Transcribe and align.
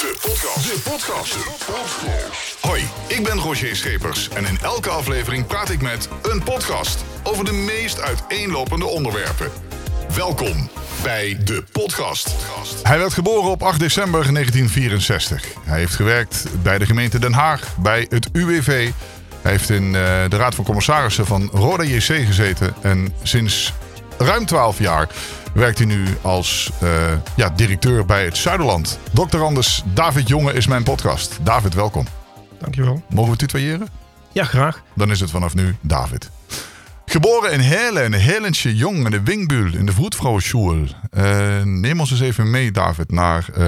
De 0.00 0.18
podcast. 0.20 0.64
De 0.64 0.80
podcast. 0.90 1.36
Hoi, 2.60 2.82
ik 3.06 3.24
ben 3.24 3.38
Roger 3.38 3.76
Schepers 3.76 4.28
en 4.28 4.44
in 4.44 4.58
elke 4.62 4.88
aflevering 4.88 5.46
praat 5.46 5.70
ik 5.70 5.82
met 5.82 6.08
een 6.22 6.42
podcast 6.42 7.04
over 7.22 7.44
de 7.44 7.52
meest 7.52 8.00
uiteenlopende 8.00 8.86
onderwerpen. 8.86 9.50
Welkom 10.14 10.70
bij 11.02 11.38
de 11.44 11.64
podcast. 11.72 12.34
Hij 12.82 12.98
werd 12.98 13.12
geboren 13.12 13.50
op 13.50 13.62
8 13.62 13.80
december 13.80 14.32
1964. 14.32 15.44
Hij 15.64 15.78
heeft 15.78 15.94
gewerkt 15.94 16.44
bij 16.62 16.78
de 16.78 16.86
gemeente 16.86 17.18
Den 17.18 17.32
Haag, 17.32 17.76
bij 17.76 18.06
het 18.08 18.28
UWV. 18.32 18.90
Hij 19.42 19.50
heeft 19.50 19.70
in 19.70 19.84
eh, 19.84 20.02
de 20.28 20.36
Raad 20.36 20.54
van 20.54 20.64
Commissarissen 20.64 21.26
van 21.26 21.48
Roda 21.52 21.82
JC 21.82 22.02
gezeten. 22.26 22.74
En 22.80 23.14
sinds 23.22 23.72
ruim 24.18 24.46
12 24.46 24.78
jaar 24.78 25.08
werkt 25.54 25.78
hij 25.78 25.86
nu 25.86 26.04
als 26.22 26.70
eh, 26.80 27.12
ja, 27.36 27.50
directeur 27.50 28.06
bij 28.06 28.24
het 28.24 28.36
Zuiderland. 28.36 28.98
Dr. 29.12 29.38
Anders 29.38 29.82
David 29.94 30.28
Jonge 30.28 30.52
is 30.52 30.66
mijn 30.66 30.82
podcast. 30.82 31.38
David, 31.42 31.74
welkom. 31.74 32.06
Dankjewel. 32.58 33.02
Mogen 33.08 33.30
we 33.30 33.36
tutoyeren? 33.36 33.88
Ja, 34.32 34.44
graag. 34.44 34.82
Dan 34.94 35.10
is 35.10 35.20
het 35.20 35.30
vanaf 35.30 35.54
nu 35.54 35.76
David. 35.80 36.30
Geboren 37.04 37.52
in 37.52 37.60
Helen, 37.60 38.04
een 38.04 38.20
Helensje 38.20 38.76
jong 38.76 39.04
in 39.04 39.10
de 39.10 39.22
Wingbul, 39.22 39.74
in 39.74 39.86
de 39.86 39.92
Vroedvrouwenschule. 39.92 40.86
Uh, 41.10 41.62
neem 41.62 42.00
ons 42.00 42.10
eens 42.10 42.20
even 42.20 42.50
mee, 42.50 42.70
David, 42.70 43.10
naar 43.10 43.48
uh, 43.50 43.58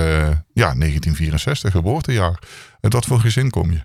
ja, 0.53 0.75
1964, 0.75 1.73
geboortejaar. 1.73 2.39
Uit 2.81 2.93
wat 2.93 3.05
voor 3.05 3.21
gezin 3.21 3.51
kom 3.51 3.73
je? 3.73 3.81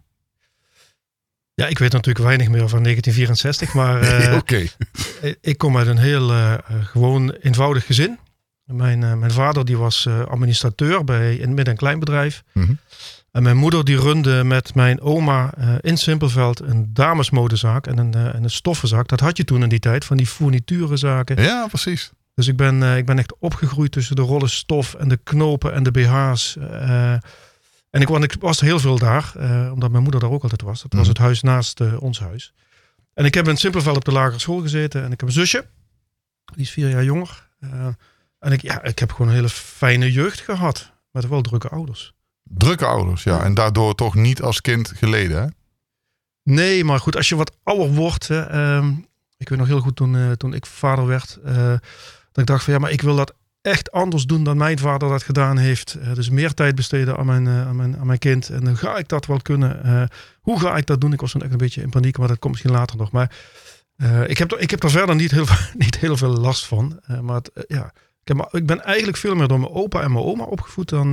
Ja, 1.62 1.68
ik 1.68 1.80
weet 1.80 1.92
natuurlijk 1.92 2.26
weinig 2.26 2.50
meer 2.50 2.70
van 2.70 2.84
1964, 2.84 3.74
maar 3.74 4.04
uh, 4.32 4.36
okay. 4.36 4.70
ik 5.42 5.58
kom 5.58 5.78
uit 5.78 5.88
een 5.88 5.98
heel 5.98 6.32
gewoon 6.84 7.32
eenvoudig 7.32 7.86
gezin. 7.86 8.20
Mijn, 8.64 9.00
mijn 9.00 9.32
vader 9.32 9.66
die 9.66 9.78
was 9.78 10.08
administrateur 10.08 11.04
bij 11.04 11.44
een 11.44 11.54
midden- 11.54 11.74
en 11.74 11.80
kleinbedrijf. 11.80 12.44
Mm 12.54 12.64
-hmm. 12.64 12.80
En 13.32 13.44
mijn 13.44 13.58
moeder 13.58 13.86
die 13.86 14.00
runde 14.00 14.44
met 14.44 14.76
mijn 14.76 15.02
oma 15.02 15.54
in 15.82 15.98
Simpelveld 15.98 16.60
een 16.60 16.94
damesmodezaak 16.94 17.88
en 17.88 17.98
een, 17.98 18.14
en 18.14 18.44
een 18.44 18.50
stoffenzaak. 18.50 19.08
Dat 19.08 19.20
had 19.20 19.38
je 19.38 19.44
toen 19.44 19.64
in 19.64 19.70
die 19.70 19.80
tijd, 19.80 20.06
van 20.06 20.18
die 20.18 20.28
fourniturenzaken. 20.28 21.42
Ja, 21.44 21.68
precies. 21.68 22.12
Dus 22.34 22.48
ik 22.48 22.56
ben, 22.56 22.98
ik 22.98 23.06
ben 23.06 23.18
echt 23.18 23.36
opgegroeid 23.40 23.92
tussen 23.92 24.16
de 24.16 24.22
rollen 24.22 24.50
stof 24.50 24.94
en 24.94 25.08
de 25.08 25.20
knopen 25.24 25.74
en 25.74 25.84
de 25.84 25.92
BH's. 25.92 26.58
En 28.06 28.22
ik, 28.22 28.34
ik 28.34 28.42
was 28.42 28.60
heel 28.60 28.80
veel 28.80 28.98
daar, 28.98 29.32
omdat 29.72 29.92
mijn 29.92 30.04
moeder 30.04 30.22
daar 30.22 30.32
ook 30.32 30.44
altijd 30.44 30.62
was. 30.62 30.82
Dat 30.82 30.94
was 30.94 31.08
het 31.08 31.18
huis 31.18 31.42
naast 31.42 31.98
ons 32.00 32.20
huis. 32.20 32.54
En 33.14 33.26
ik 33.26 33.34
heb 33.34 33.48
in 33.48 33.58
Simpelveld 33.58 33.96
op 33.96 34.06
de 34.06 34.12
lagere 34.12 34.40
school 34.40 34.62
gezeten 34.62 35.04
en 35.04 35.12
ik 35.12 35.20
heb 35.20 35.30
een 35.30 35.36
zusje. 35.36 35.66
Die 36.46 36.62
is 36.62 36.72
vier 36.72 36.90
jaar 36.90 37.04
jonger. 37.04 37.50
en 38.40 38.52
ik, 38.52 38.62
ja, 38.62 38.84
ik 38.84 39.00
heb 39.00 39.12
gewoon 39.12 39.28
een 39.28 39.34
hele 39.34 39.50
fijne 39.50 40.12
jeugd 40.12 40.40
gehad. 40.40 40.92
Met 41.12 41.28
wel 41.28 41.42
drukke 41.42 41.70
ouders. 41.70 42.14
Drukke 42.44 42.86
ouders, 42.86 43.24
ja. 43.24 43.44
En 43.44 43.54
daardoor 43.54 43.96
toch 43.96 44.16
niet 44.16 44.42
als 44.42 44.62
kind 44.62 44.92
geleden, 44.96 45.42
hè? 45.42 45.48
Nee, 46.44 46.84
maar 46.84 47.00
goed, 47.00 47.16
als 47.16 47.30
je 47.30 47.36
wat 47.36 47.58
ouder 47.64 47.94
wordt. 47.94 48.28
Hè, 48.28 48.78
uh, 48.80 48.88
ik 49.38 49.50
weet 49.50 49.60
nog 49.60 49.68
heel 49.68 49.80
goed 49.80 49.96
toen, 49.96 50.38
toen 50.38 50.54
ik 50.54 50.66
vader 50.66 51.06
werd. 51.06 51.40
Dat 52.32 52.44
ik 52.44 52.46
dacht 52.46 52.64
van 52.64 52.74
ja, 52.74 52.80
maar 52.80 52.92
ik 52.92 53.02
wil 53.02 53.16
dat 53.16 53.34
echt 53.68 53.92
anders 53.92 54.26
doen 54.26 54.44
dan 54.44 54.58
mijn 54.58 54.80
vader 54.80 55.10
dat 55.10 55.24
gedaan 55.24 55.58
heeft. 55.58 55.98
Uh, 56.00 56.14
dus 56.14 56.30
meer 56.30 56.54
tijd 56.54 56.76
besteden 56.76 57.18
aan 57.18 57.26
mijn, 57.26 57.48
aan, 57.48 57.76
mijn, 57.76 57.98
aan 57.98 58.08
mijn 58.08 58.20
kind. 58.20 58.50
En 58.50 58.64
dan 58.64 58.78
ga 58.78 58.98
ik 58.98 59.08
dat 59.08 59.26
wel 59.26 59.42
kunnen. 59.42 60.10
hoe 60.42 60.60
ga 60.60 60.78
ik 60.78 60.86
dat 60.86 61.02
doen? 61.02 61.14
Ik 61.14 61.22
was 61.22 61.32
toen 61.32 61.42
echt 61.42 61.52
een 61.52 61.58
beetje 61.58 61.82
in 61.82 61.90
paniek, 61.90 62.18
maar 62.18 62.28
dat 62.28 62.40
komt 62.40 62.54
misschien 62.54 62.76
later 62.76 62.98
nog. 62.98 63.12
Maar 63.12 63.36
ik, 64.28 64.38
heb 64.38 64.52
er, 64.52 64.60
ik 64.60 64.72
heb 64.72 64.84
er 64.84 64.90
verder 64.90 65.16
niet 65.16 65.32
heel, 65.32 65.46
niet 65.86 65.98
heel 65.98 66.18
veel 66.18 66.38
last 66.38 66.66
van. 66.66 67.00
maar 67.22 67.36
het, 67.36 67.52
ja, 67.68 67.92
ik, 68.24 68.28
heb, 68.38 68.48
ik 68.52 68.66
ben 68.66 68.84
eigenlijk 68.84 69.18
veel 69.18 69.36
meer 69.36 69.48
door 69.48 69.60
mijn 69.60 69.72
opa 69.72 70.02
en 70.02 70.12
mijn 70.12 70.26
oma 70.26 70.44
opgevoed 70.44 70.90
dan 70.90 71.12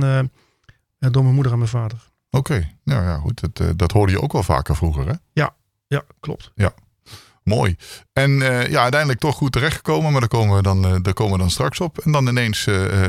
door 0.99 1.23
mijn 1.23 1.35
moeder 1.35 1.51
en 1.51 1.57
mijn 1.57 1.69
vader. 1.69 1.97
Oké, 2.29 2.53
okay. 2.53 2.75
nou 2.83 3.03
ja, 3.03 3.17
goed. 3.17 3.53
Dat, 3.53 3.79
dat 3.79 3.91
hoorde 3.91 4.11
je 4.11 4.21
ook 4.21 4.31
wel 4.31 4.43
vaker 4.43 4.75
vroeger, 4.75 5.07
hè? 5.07 5.13
Ja, 5.33 5.55
ja 5.87 6.03
klopt. 6.19 6.51
Ja, 6.55 6.73
mooi. 7.45 7.75
En 8.13 8.31
uh, 8.31 8.69
ja, 8.69 8.81
uiteindelijk 8.81 9.19
toch 9.19 9.35
goed 9.35 9.51
terechtgekomen, 9.51 10.11
maar 10.11 10.19
daar 10.19 10.29
komen 10.29 10.55
we 10.55 10.61
dan, 10.61 10.85
uh, 10.85 10.95
daar 11.01 11.13
komen 11.13 11.33
we 11.33 11.39
dan 11.39 11.49
straks 11.49 11.79
op. 11.79 11.97
En 11.97 12.11
dan 12.11 12.27
ineens 12.27 12.65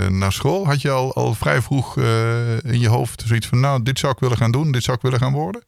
naar 0.09 0.33
school. 0.33 0.67
Had 0.67 0.83
je 0.83 0.91
al, 0.91 1.15
al 1.15 1.35
vrij 1.35 1.63
vroeg 1.63 1.97
in 2.63 2.81
je 2.81 2.89
hoofd 2.89 3.23
zoiets 3.27 3.47
van, 3.47 3.61
nou, 3.61 3.83
dit 3.83 3.99
zou 3.99 4.13
ik 4.13 4.19
willen 4.19 4.37
gaan 4.37 4.51
doen, 4.51 4.73
dit 4.73 4.83
zou 4.83 4.97
ik 4.97 5.03
willen 5.03 5.19
gaan 5.19 5.33
worden? 5.33 5.65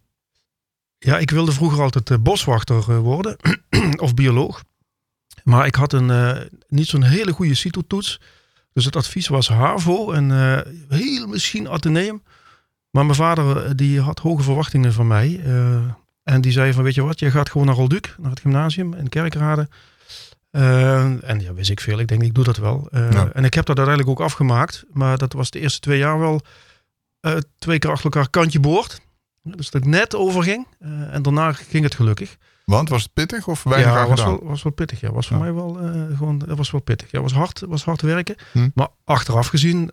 Ja, 0.98 1.18
ik 1.18 1.30
wilde 1.30 1.52
vroeger 1.52 1.82
altijd 1.82 2.22
boswachter 2.22 3.00
worden, 3.00 3.36
of 3.96 4.14
bioloog. 4.14 4.62
Maar 5.44 5.66
ik 5.66 5.74
had 5.74 5.92
een, 5.92 6.48
niet 6.68 6.86
zo'n 6.86 7.02
hele 7.02 7.32
goede 7.32 7.54
CITO-toets. 7.54 8.20
Dus 8.72 8.84
het 8.84 8.96
advies 8.96 9.28
was 9.28 9.48
HAVO 9.48 10.12
en 10.12 10.30
heel 10.88 11.26
misschien 11.26 11.68
Atheneum. 11.68 12.22
Maar 12.90 13.04
mijn 13.04 13.16
vader 13.16 13.76
die 13.76 14.00
had 14.00 14.18
hoge 14.18 14.42
verwachtingen 14.42 14.92
van 14.92 15.06
mij. 15.06 15.40
En 16.28 16.40
die 16.40 16.52
zei 16.52 16.72
van 16.72 16.84
weet 16.84 16.94
je 16.94 17.02
wat, 17.02 17.18
je 17.18 17.30
gaat 17.30 17.50
gewoon 17.50 17.66
naar 17.66 17.76
Rolduc, 17.76 18.14
naar 18.18 18.30
het 18.30 18.40
gymnasium 18.40 18.94
in 18.94 19.08
Kerkrade. 19.08 19.68
Uh, 20.50 21.30
en 21.30 21.40
ja, 21.40 21.52
wist 21.54 21.70
ik 21.70 21.80
veel. 21.80 21.98
Ik 21.98 22.08
denk, 22.08 22.22
ik 22.22 22.34
doe 22.34 22.44
dat 22.44 22.56
wel. 22.56 22.88
Ja. 22.92 23.30
En 23.32 23.44
ik 23.44 23.54
heb 23.54 23.66
dat 23.66 23.76
uiteindelijk 23.78 24.08
ook 24.08 24.26
afgemaakt. 24.26 24.84
Maar 24.92 25.18
dat 25.18 25.32
was 25.32 25.50
de 25.50 25.60
eerste 25.60 25.80
twee 25.80 25.98
jaar 25.98 26.18
wel 26.18 26.40
twee 27.58 27.78
keer 27.78 27.90
achter 27.90 28.04
elkaar 28.04 28.30
kantje 28.30 28.60
boord. 28.60 29.00
Dus 29.42 29.70
dat 29.70 29.82
ik 29.82 29.88
net 29.88 30.14
overging. 30.14 30.66
en 31.10 31.22
daarna 31.22 31.52
ging 31.52 31.84
het 31.84 31.94
gelukkig. 31.94 32.36
Want 32.64 32.88
was 32.88 33.02
het 33.02 33.12
pittig 33.12 33.48
of 33.48 33.62
weinig 33.62 33.92
ja, 33.92 34.08
was 34.08 34.22
wel, 34.22 34.40
was 34.42 34.62
wel 34.62 34.72
pittig. 34.72 35.00
Ja, 35.00 35.12
was 35.12 35.26
voor 35.26 35.36
ja. 35.36 35.42
mij 35.42 35.52
wel 35.52 35.72
gewoon. 36.16 36.38
Dat 36.38 36.56
was 36.56 36.70
wel 36.70 36.80
pittig. 36.80 37.10
Ja, 37.10 37.20
was 37.20 37.32
hard, 37.32 37.60
was 37.68 37.84
hard 37.84 38.02
werken. 38.02 38.36
Hm. 38.52 38.68
Maar 38.74 38.88
achteraf 39.04 39.46
gezien, 39.46 39.90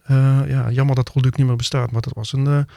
ja, 0.47 0.71
jammer 0.71 0.95
dat 0.95 1.09
Rolduc 1.09 1.35
niet 1.35 1.47
meer 1.47 1.55
bestaat. 1.55 1.91
Maar 1.91 2.01
dat 2.01 2.13
was 2.13 2.33
een 2.33 2.67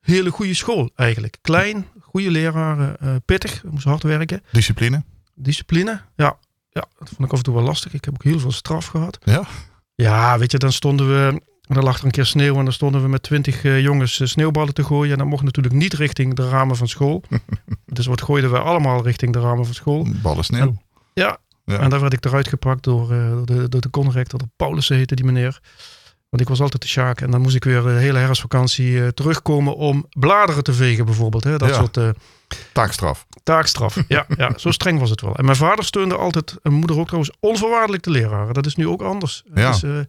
hele 0.00 0.30
goede 0.30 0.54
school 0.54 0.90
eigenlijk. 0.94 1.36
Klein, 1.40 1.86
goede 2.10 2.30
leraren, 2.30 3.22
pittig, 3.24 3.62
moest 3.70 3.84
hard 3.84 4.02
werken. 4.02 4.42
Discipline. 4.52 5.04
Discipline, 5.34 6.00
ja, 6.16 6.38
ja. 6.70 6.84
Dat 6.98 7.08
vond 7.08 7.24
ik 7.24 7.32
af 7.32 7.38
en 7.38 7.44
toe 7.44 7.54
wel 7.54 7.62
lastig. 7.62 7.94
Ik 7.94 8.04
heb 8.04 8.14
ook 8.14 8.22
heel 8.22 8.38
veel 8.38 8.52
straf 8.52 8.86
gehad. 8.86 9.18
Ja. 9.24 9.46
Ja, 9.94 10.38
weet 10.38 10.52
je, 10.52 10.58
dan 10.58 10.72
stonden 10.72 11.08
we. 11.08 11.40
En 11.68 11.74
dan 11.74 11.84
lag 11.84 11.98
er 11.98 12.04
een 12.04 12.10
keer 12.10 12.26
sneeuw 12.26 12.56
en 12.56 12.64
dan 12.64 12.72
stonden 12.72 13.02
we 13.02 13.08
met 13.08 13.22
twintig 13.22 13.64
uh, 13.64 13.80
jongens 13.80 14.18
uh, 14.18 14.26
sneeuwballen 14.26 14.74
te 14.74 14.84
gooien. 14.84 15.12
En 15.12 15.18
dat 15.18 15.26
mocht 15.26 15.44
natuurlijk 15.44 15.74
niet 15.74 15.92
richting 15.92 16.34
de 16.34 16.48
ramen 16.48 16.76
van 16.76 16.88
school. 16.88 17.22
dus 17.86 18.06
wat 18.06 18.22
gooiden 18.22 18.50
we 18.50 18.58
allemaal 18.58 19.02
richting 19.02 19.32
de 19.32 19.40
ramen 19.40 19.64
van 19.64 19.74
school. 19.74 20.06
Ballen 20.22 20.44
sneeuw. 20.44 20.60
En, 20.60 20.80
ja. 21.14 21.38
ja. 21.64 21.78
en 21.78 21.90
daar 21.90 22.00
werd 22.00 22.12
ik 22.12 22.24
eruit 22.24 22.48
gepakt 22.48 22.82
door, 22.82 23.12
uh, 23.12 23.38
de, 23.44 23.68
door 23.68 23.80
de 23.80 23.90
conrector, 23.90 24.38
door 24.38 24.48
Paulus 24.56 24.88
heette 24.88 25.14
die 25.14 25.24
meneer. 25.24 25.60
Want 26.28 26.42
ik 26.42 26.48
was 26.48 26.60
altijd 26.60 26.82
de 26.82 26.88
sjaak. 26.88 27.20
En 27.20 27.30
dan 27.30 27.40
moest 27.40 27.54
ik 27.54 27.64
weer 27.64 27.82
de 27.82 27.88
hele 27.88 28.18
herfstvakantie 28.18 29.14
terugkomen 29.14 29.76
om 29.76 30.06
bladeren 30.10 30.62
te 30.62 30.72
vegen 30.72 31.04
bijvoorbeeld. 31.04 31.44
Hè? 31.44 31.58
Dat 31.58 31.68
ja. 31.68 31.74
soort... 31.74 32.16
taakstraf. 32.72 33.26
Taakstraf, 33.42 33.96
ja, 34.08 34.26
ja. 34.36 34.52
Zo 34.56 34.70
streng 34.70 35.00
was 35.00 35.10
het 35.10 35.20
wel. 35.20 35.36
En 35.36 35.44
mijn 35.44 35.56
vader 35.56 35.84
steunde 35.84 36.16
altijd, 36.16 36.50
en 36.50 36.58
mijn 36.62 36.74
moeder 36.74 36.98
ook 36.98 37.06
trouwens, 37.06 37.36
onvoorwaardelijk 37.40 38.02
de 38.02 38.10
leraren. 38.10 38.54
Dat 38.54 38.66
is 38.66 38.76
nu 38.76 38.88
ook 38.88 39.02
anders. 39.02 39.42
Ja. 39.54 39.70
Dus, 39.70 40.06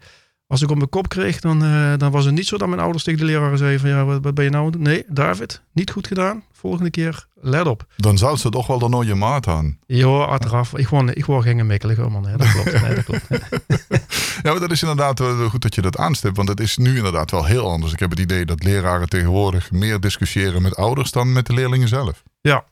als 0.49 0.61
ik 0.61 0.69
op 0.69 0.77
mijn 0.77 0.89
kop 0.89 1.09
kreeg, 1.09 1.39
dan, 1.39 1.63
uh, 1.63 1.93
dan 1.97 2.11
was 2.11 2.25
het 2.25 2.33
niet 2.33 2.47
zo 2.47 2.57
dat 2.57 2.67
mijn 2.67 2.81
ouders 2.81 3.03
tegen 3.03 3.19
de 3.19 3.25
leraren 3.25 3.57
zeiden 3.57 3.79
van 3.79 3.89
ja, 3.89 4.05
wat, 4.05 4.23
wat 4.23 4.33
ben 4.33 4.43
je 4.43 4.49
nou? 4.49 4.77
Nee, 4.77 5.03
David, 5.07 5.61
niet 5.73 5.91
goed 5.91 6.07
gedaan. 6.07 6.43
Volgende 6.51 6.89
keer, 6.89 7.27
let 7.35 7.65
op. 7.65 7.85
Dan 7.97 8.17
zou 8.17 8.37
ze 8.37 8.49
toch 8.49 8.67
wel 8.67 8.89
nooit 8.89 9.07
je 9.07 9.15
maat 9.15 9.47
aan. 9.47 9.77
Ja, 9.85 10.07
achteraf. 10.07 10.77
Ik 10.77 10.87
word, 10.87 11.17
ik 11.17 11.25
word 11.25 11.43
geen 11.43 11.67
mekkelig 11.67 11.97
man. 11.97 12.27
Hè. 12.27 12.37
Dat 12.37 12.51
klopt. 12.51 12.81
Nee, 12.81 12.95
dat 12.95 13.03
klopt. 13.03 13.27
ja, 14.43 14.51
maar 14.51 14.59
dat 14.59 14.71
is 14.71 14.81
inderdaad 14.81 15.21
goed 15.49 15.61
dat 15.61 15.75
je 15.75 15.81
dat 15.81 15.97
aanstipt. 15.97 16.37
Want 16.37 16.49
het 16.49 16.59
is 16.59 16.77
nu 16.77 16.97
inderdaad 16.97 17.31
wel 17.31 17.45
heel 17.45 17.69
anders. 17.69 17.93
Ik 17.93 17.99
heb 17.99 18.09
het 18.09 18.19
idee 18.19 18.45
dat 18.45 18.63
leraren 18.63 19.09
tegenwoordig 19.09 19.71
meer 19.71 19.99
discussiëren 19.99 20.61
met 20.61 20.75
ouders 20.75 21.11
dan 21.11 21.33
met 21.33 21.45
de 21.45 21.53
leerlingen 21.53 21.87
zelf. 21.87 22.23
Ja, 22.41 22.65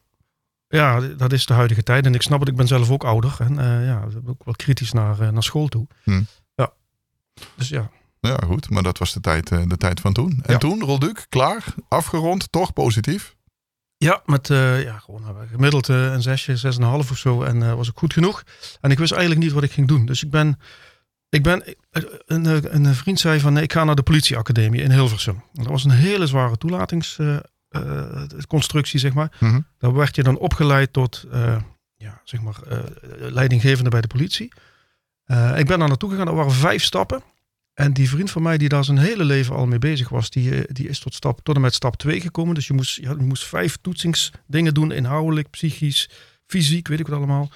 ja, 0.67 0.99
dat 0.99 1.33
is 1.33 1.45
de 1.45 1.53
huidige 1.53 1.83
tijd. 1.83 2.05
En 2.05 2.13
ik 2.13 2.21
snap 2.21 2.39
het, 2.39 2.49
ik 2.49 2.55
ben 2.55 2.67
zelf 2.67 2.91
ook 2.91 3.03
ouder. 3.03 3.35
En 3.39 3.53
uh, 3.53 3.85
ja, 3.85 4.03
ook 4.25 4.43
wel 4.45 4.55
kritisch 4.55 4.91
naar, 4.91 5.21
uh, 5.21 5.29
naar 5.29 5.43
school 5.43 5.67
toe. 5.67 5.87
Hm. 6.03 6.21
Ja. 7.39 7.45
Dus 7.55 7.69
ja. 7.69 7.89
Ja, 8.19 8.37
goed. 8.45 8.69
Maar 8.69 8.83
dat 8.83 8.97
was 8.97 9.13
de 9.13 9.19
tijd, 9.19 9.47
de 9.49 9.77
tijd 9.77 9.99
van 9.99 10.13
toen. 10.13 10.39
En 10.43 10.51
Ja. 10.53 10.57
toen, 10.57 10.81
Rolduc, 10.81 11.25
klaar, 11.29 11.63
afgerond, 11.87 12.51
toch 12.51 12.73
positief? 12.73 13.35
Ja, 13.97 14.21
met 14.25 14.49
uh, 14.49 14.83
ja, 14.83 14.99
gewoon 14.99 15.21
uh, 15.21 15.29
gemiddeld 15.51 15.89
uh, 15.89 16.11
een 16.11 16.21
zesje, 16.21 16.57
zes 16.57 16.75
en 16.77 16.81
een 16.81 16.89
half 16.89 17.11
of 17.11 17.17
zo. 17.17 17.43
En 17.43 17.75
was 17.75 17.89
ook 17.89 17.99
goed 17.99 18.13
genoeg. 18.13 18.43
En 18.81 18.91
ik 18.91 18.97
wist 18.97 19.11
eigenlijk 19.11 19.41
niet 19.43 19.51
wat 19.51 19.63
ik 19.63 19.71
ging 19.71 19.87
doen. 19.87 20.05
Dus 20.05 20.23
ik 20.23 20.29
ben... 20.29 20.59
Ik 21.29 21.43
ben 21.43 21.63
een, 22.25 22.75
een 22.75 22.95
vriend 22.95 23.19
zei 23.19 23.39
van 23.39 23.53
nee, 23.53 23.63
ik 23.63 23.73
ga 23.73 23.83
naar 23.83 23.95
de 23.95 24.03
politieacademie 24.03 24.81
in 24.81 24.91
Hilversum. 24.91 25.43
Dat 25.53 25.65
was 25.65 25.83
een 25.83 25.91
hele 25.91 26.27
zware 26.27 26.57
toelatingsconstructie, 26.57 28.99
zeg 28.99 29.13
maar. 29.13 29.35
Mm 29.39 29.49
-hmm. 29.49 29.65
Daar 29.77 29.93
werd 29.93 30.15
je 30.15 30.23
dan 30.23 30.37
opgeleid 30.37 30.93
tot 30.93 31.25
ja, 31.95 32.21
zeg 32.23 32.41
maar, 32.41 32.55
leidinggevende 33.19 33.89
bij 33.89 34.01
de 34.01 34.07
politie. 34.07 34.51
Ik 35.57 35.65
ben 35.65 35.79
daar 35.79 35.87
naartoe 35.87 36.09
gegaan, 36.09 36.25
dat 36.25 36.35
waren 36.35 36.51
vijf 36.51 36.83
stappen. 36.83 37.23
En 37.73 37.93
die 37.93 38.09
vriend 38.09 38.31
van 38.31 38.41
mij, 38.41 38.57
die 38.57 38.69
daar 38.69 38.83
zijn 38.83 38.97
hele 38.97 39.23
leven 39.23 39.55
al 39.55 39.65
mee 39.65 39.79
bezig 39.79 40.09
was, 40.09 40.29
die, 40.29 40.73
die 40.73 40.89
is 40.89 40.99
tot, 40.99 41.13
stap, 41.13 41.39
tot 41.43 41.55
en 41.55 41.61
met 41.61 41.73
stap 41.73 41.95
2 41.95 42.21
gekomen. 42.21 42.55
Dus 42.55 42.67
je 42.67 42.73
moest, 42.73 42.95
ja, 42.95 43.09
je 43.09 43.23
moest 43.23 43.43
vijf 43.45 43.77
toetsingsdingen 43.81 44.73
doen, 44.73 44.91
inhoudelijk, 44.91 45.49
psychisch, 45.49 46.09
fysiek, 46.47 46.87
weet 46.87 46.99
ik 46.99 47.07
wat 47.07 47.17
allemaal. 47.17 47.49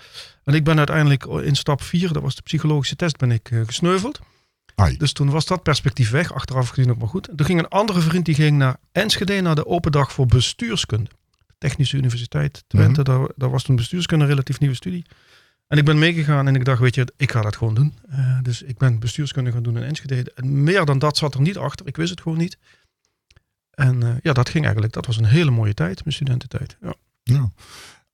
En 0.43 0.53
ik 0.53 0.63
ben 0.63 0.77
uiteindelijk 0.77 1.25
in 1.25 1.55
stap 1.55 1.81
4, 1.81 2.13
dat 2.13 2.21
was 2.21 2.35
de 2.35 2.41
psychologische 2.41 2.95
test, 2.95 3.17
ben 3.17 3.31
ik 3.31 3.51
uh, 3.51 3.61
gesneuveld. 3.65 4.19
Ai. 4.75 4.97
Dus 4.97 5.13
toen 5.13 5.29
was 5.29 5.45
dat 5.45 5.63
perspectief 5.63 6.09
weg, 6.09 6.33
achteraf 6.33 6.69
gezien 6.69 6.91
ook 6.91 6.97
maar 6.97 7.07
goed. 7.07 7.29
Toen 7.35 7.45
ging 7.45 7.59
een 7.59 7.67
andere 7.67 7.99
vriend 7.99 8.25
die 8.25 8.35
ging 8.35 8.57
naar 8.57 8.77
Enschede, 8.91 9.41
naar 9.41 9.55
de 9.55 9.65
open 9.65 9.91
dag 9.91 10.11
voor 10.11 10.25
bestuurskunde. 10.25 11.09
Technische 11.57 11.97
Universiteit 11.97 12.63
Twente, 12.67 13.03
daar, 13.03 13.27
daar 13.35 13.49
was 13.49 13.63
toen 13.63 13.75
bestuurskunde 13.75 14.23
een 14.23 14.29
relatief 14.29 14.59
nieuwe 14.59 14.75
studie. 14.75 15.05
En 15.71 15.77
ik 15.77 15.85
ben 15.85 15.99
meegegaan 15.99 16.47
en 16.47 16.55
ik 16.55 16.65
dacht, 16.65 16.79
weet 16.79 16.95
je, 16.95 17.13
ik 17.17 17.31
ga 17.31 17.41
dat 17.41 17.55
gewoon 17.55 17.73
doen. 17.73 17.93
Eh, 18.09 18.37
dus 18.41 18.61
ik 18.61 18.77
ben 18.77 18.99
bestuurskunde 18.99 19.51
gaan 19.51 19.63
doen 19.63 19.77
in 19.77 19.83
Enschede. 19.83 20.31
En 20.35 20.63
meer 20.63 20.85
dan 20.85 20.99
dat 20.99 21.17
zat 21.17 21.33
er 21.33 21.41
niet 21.41 21.57
achter, 21.57 21.87
ik 21.87 21.95
wist 21.95 22.09
het 22.09 22.21
gewoon 22.21 22.37
niet. 22.37 22.57
En 23.71 24.03
eh, 24.03 24.09
ja, 24.21 24.33
dat 24.33 24.49
ging 24.49 24.63
eigenlijk, 24.63 24.93
dat 24.93 25.05
was 25.05 25.17
een 25.17 25.25
hele 25.25 25.51
mooie 25.51 25.73
tijd, 25.73 26.03
mijn 26.03 26.15
studententijd. 26.15 26.77
Ja. 27.23 27.51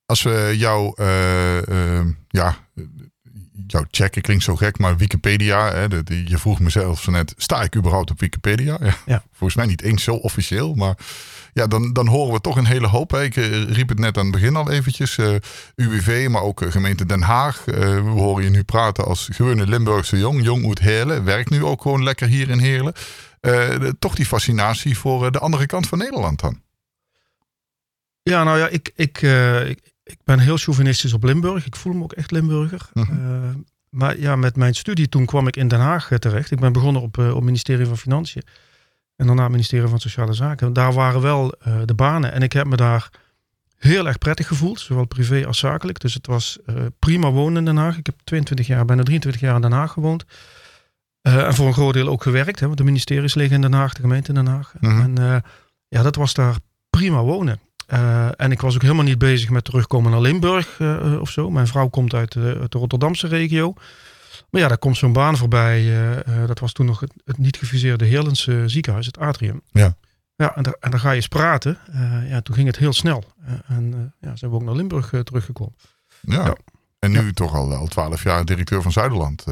Als 0.06 0.24
we 0.24 0.54
jou, 0.58 0.94
eh, 0.96 2.06
ja, 2.28 2.68
jou 3.68 3.86
checken 3.92 4.22
klinkt 4.22 4.44
zo 4.44 4.56
gek, 4.56 4.78
maar 4.80 4.98
Wikipedia, 4.98 5.72
hè, 5.74 5.88
de, 6.04 6.24
je 6.30 6.38
vroeg 6.38 6.60
mezelf 6.60 7.02
zo 7.02 7.12
net, 7.12 7.34
sta 7.38 7.62
ik 7.64 7.76
überhaupt 7.76 8.12
op 8.12 8.20
Wikipedia? 8.20 8.78
Ja, 8.82 8.94
Ja. 9.06 9.24
Volgens 9.32 9.56
mij 9.56 9.66
niet 9.66 9.82
eens 9.82 10.04
zo 10.04 10.16
officieel, 10.16 10.74
maar 10.74 10.98
ja, 11.54 11.68
dan, 11.68 11.94
dan 11.94 12.08
horen 12.08 12.34
we 12.34 12.42
toch 12.42 12.56
een 12.56 12.66
hele 12.66 12.88
hoop. 12.88 13.12
Hè. 13.12 13.24
Ik 13.24 13.36
eh, 13.36 13.64
riep 13.64 13.90
het 13.90 14.00
net 14.00 14.18
aan 14.18 14.24
het 14.24 14.32
begin 14.34 14.56
al 14.56 14.72
eventjes, 14.72 15.18
eh, 15.18 15.36
UWV, 15.76 16.28
maar 16.30 16.42
ook 16.42 16.62
eh, 16.62 16.72
gemeente 16.72 17.06
Den 17.06 17.22
Haag. 17.22 17.66
We 17.66 18.02
horen 18.06 18.44
je 18.44 18.50
nu 18.50 18.64
praten 18.64 19.06
als 19.06 19.30
gewone 19.32 19.68
Limburgse 19.68 20.18
jong, 20.18 20.44
jong 20.44 20.68
uit 20.68 20.80
Heerlen, 20.80 21.24
werkt 21.24 21.50
nu 21.50 21.64
ook 21.64 21.82
gewoon 21.82 22.04
lekker 22.04 22.28
hier 22.28 22.50
in 22.50 22.60
Heerlen. 22.60 22.94
De- 23.40 23.96
toch 24.00 24.16
die 24.16 24.26
fascinatie 24.26 24.98
voor 24.98 25.32
de 25.32 25.40
andere 25.40 25.66
kant 25.66 25.88
van 25.88 25.98
Nederland 25.98 26.40
dan. 26.40 26.62
Ja, 28.24 28.44
nou 28.44 28.58
ja, 28.60 28.68
ik, 28.68 28.92
ik, 28.96 29.22
ik, 29.68 29.80
ik 30.08 30.18
ben 30.24 30.40
heel 30.40 30.58
chauvinistisch 30.58 31.14
op 31.14 31.24
Limburg. 31.24 31.66
Ik 31.66 31.76
voel 31.76 31.94
me 31.94 32.04
ook 32.04 32.14
echt 32.14 32.32
Limburger. 32.32 32.90
Mhm. 32.94 33.12
Eh, 33.12 33.50
maar 33.90 34.20
ja, 34.20 34.36
met 34.36 34.56
mijn 34.56 34.76
studie 34.76 35.10
toen 35.10 35.26
kwam 35.26 35.48
ik 35.48 35.56
in 35.56 35.68
Den 35.68 35.80
Haag 35.80 36.12
eh, 36.12 36.18
terecht. 36.18 36.52
Ik 36.52 36.60
ben 36.60 36.74
begonnen 36.74 37.02
op, 37.02 37.18
eh, 37.18 37.30
op 37.30 37.36
het 37.36 37.44
ministerie 37.44 37.86
van 37.86 37.98
Financiën. 37.98 38.44
En 39.16 39.26
daarna 39.26 39.42
het 39.42 39.52
ministerie 39.52 39.88
van 39.88 40.00
Sociale 40.00 40.34
Zaken. 40.34 40.74
Daar 40.74 40.94
waren 40.94 41.22
wel 41.22 41.52
eh, 41.52 41.82
de 41.86 41.94
banen. 41.94 42.32
En 42.32 42.42
ik 42.42 42.54
heb 42.54 42.68
me 42.68 42.76
daar 42.76 43.10
heel 43.78 44.08
erg 44.08 44.18
prettig 44.18 44.48
gevoeld. 44.48 44.80
Zowel 44.80 45.06
privé 45.06 45.46
als 45.46 45.58
zakelijk. 45.58 46.00
Dus 46.00 46.14
het 46.14 46.28
was 46.28 46.58
eh, 46.66 46.76
prima 47.00 47.32
wonen 47.32 47.58
in 47.58 47.66
Den 47.66 47.84
Haag. 47.84 47.98
Ik 47.98 48.06
heb 48.06 48.16
22 48.24 48.68
jaar, 48.68 48.86
bijna 48.86 49.04
23 49.04 49.42
jaar 49.42 49.56
in 49.56 49.62
Den 49.62 49.72
Haag 49.72 49.92
gewoond. 49.92 50.26
Eh, 51.22 51.46
en 51.46 51.54
voor 51.54 51.68
een 51.68 51.74
groot 51.74 51.94
deel 51.94 52.08
ook 52.08 52.24
gewerkt. 52.24 52.60
Hè, 52.60 52.66
want 52.66 52.78
de 52.78 52.84
ministeries 52.84 53.36
liggen 53.36 53.56
in 53.56 53.62
Den 53.62 53.74
Haag, 53.74 53.94
de 53.94 54.02
gemeente 54.02 54.30
in 54.30 54.36
Den 54.36 54.48
Haag. 54.48 54.74
Mhm. 54.80 55.02
En 55.02 55.18
eh, 55.18 55.38
ja, 55.88 56.02
dat 56.02 56.16
was 56.16 56.34
daar 56.34 56.56
prima 56.90 57.22
wonen. 57.22 57.60
Eh, 57.88 58.28
en 58.36 58.52
ik 58.52 58.62
was 58.62 58.76
ook 58.76 58.82
helemaal 58.82 59.04
niet 59.04 59.18
bezig 59.18 59.50
met 59.50 59.64
terugkomen 59.64 60.12
naar 60.12 60.22
Limburg 60.22 60.80
eh, 60.80 60.96
eh, 60.96 61.22
of 61.22 61.30
zo. 61.30 61.50
Mijn 61.50 61.68
vrouw 61.68 61.88
komt 61.88 62.14
uit, 62.14 62.36
uit 62.36 62.72
de 62.72 62.78
Rotterdamse 62.78 63.28
regio. 63.28 63.74
Maar 64.50 64.62
ja, 64.62 64.68
daar 64.68 64.78
komt 64.78 64.98
zo'n 64.98 65.14
baan 65.14 65.38
voorbij. 65.38 65.94
dat 66.48 66.60
was 66.60 66.74
toen 66.74 66.86
nog 66.86 67.00
het, 67.00 67.14
het 67.24 67.38
niet 67.38 67.58
gefuseerde 67.58 68.06
Heerlense 68.06 68.64
ziekenhuis, 68.66 69.06
het 69.06 69.20
Atrium. 69.20 69.62
Ja. 69.72 69.96
Ja, 70.36 70.56
en 70.56 70.64
daar, 70.64 70.76
en 70.80 70.92
daar 70.92 71.00
ga 71.00 71.10
je 71.10 71.16
eens 71.16 71.28
praten. 71.28 71.78
Ja, 72.28 72.42
toen 72.42 72.56
ging 72.56 72.68
het 72.68 72.78
heel 72.78 72.94
snel. 72.94 73.24
En 73.68 74.14
ja, 74.20 74.36
zijn 74.36 74.52
we 74.52 74.58
ook 74.58 74.64
naar 74.64 74.76
Limburg 74.76 75.10
teruggekomen. 75.24 75.76
Ja. 76.22 76.46
Ja. 76.46 76.56
En 77.00 77.12
nu 77.12 77.34
toch 77.34 77.54
al, 77.54 77.74
al 77.74 77.88
12 77.88 78.24
jaar 78.24 78.46
directeur 78.46 78.82
van 78.82 78.92
Zuiderland. 78.92 79.46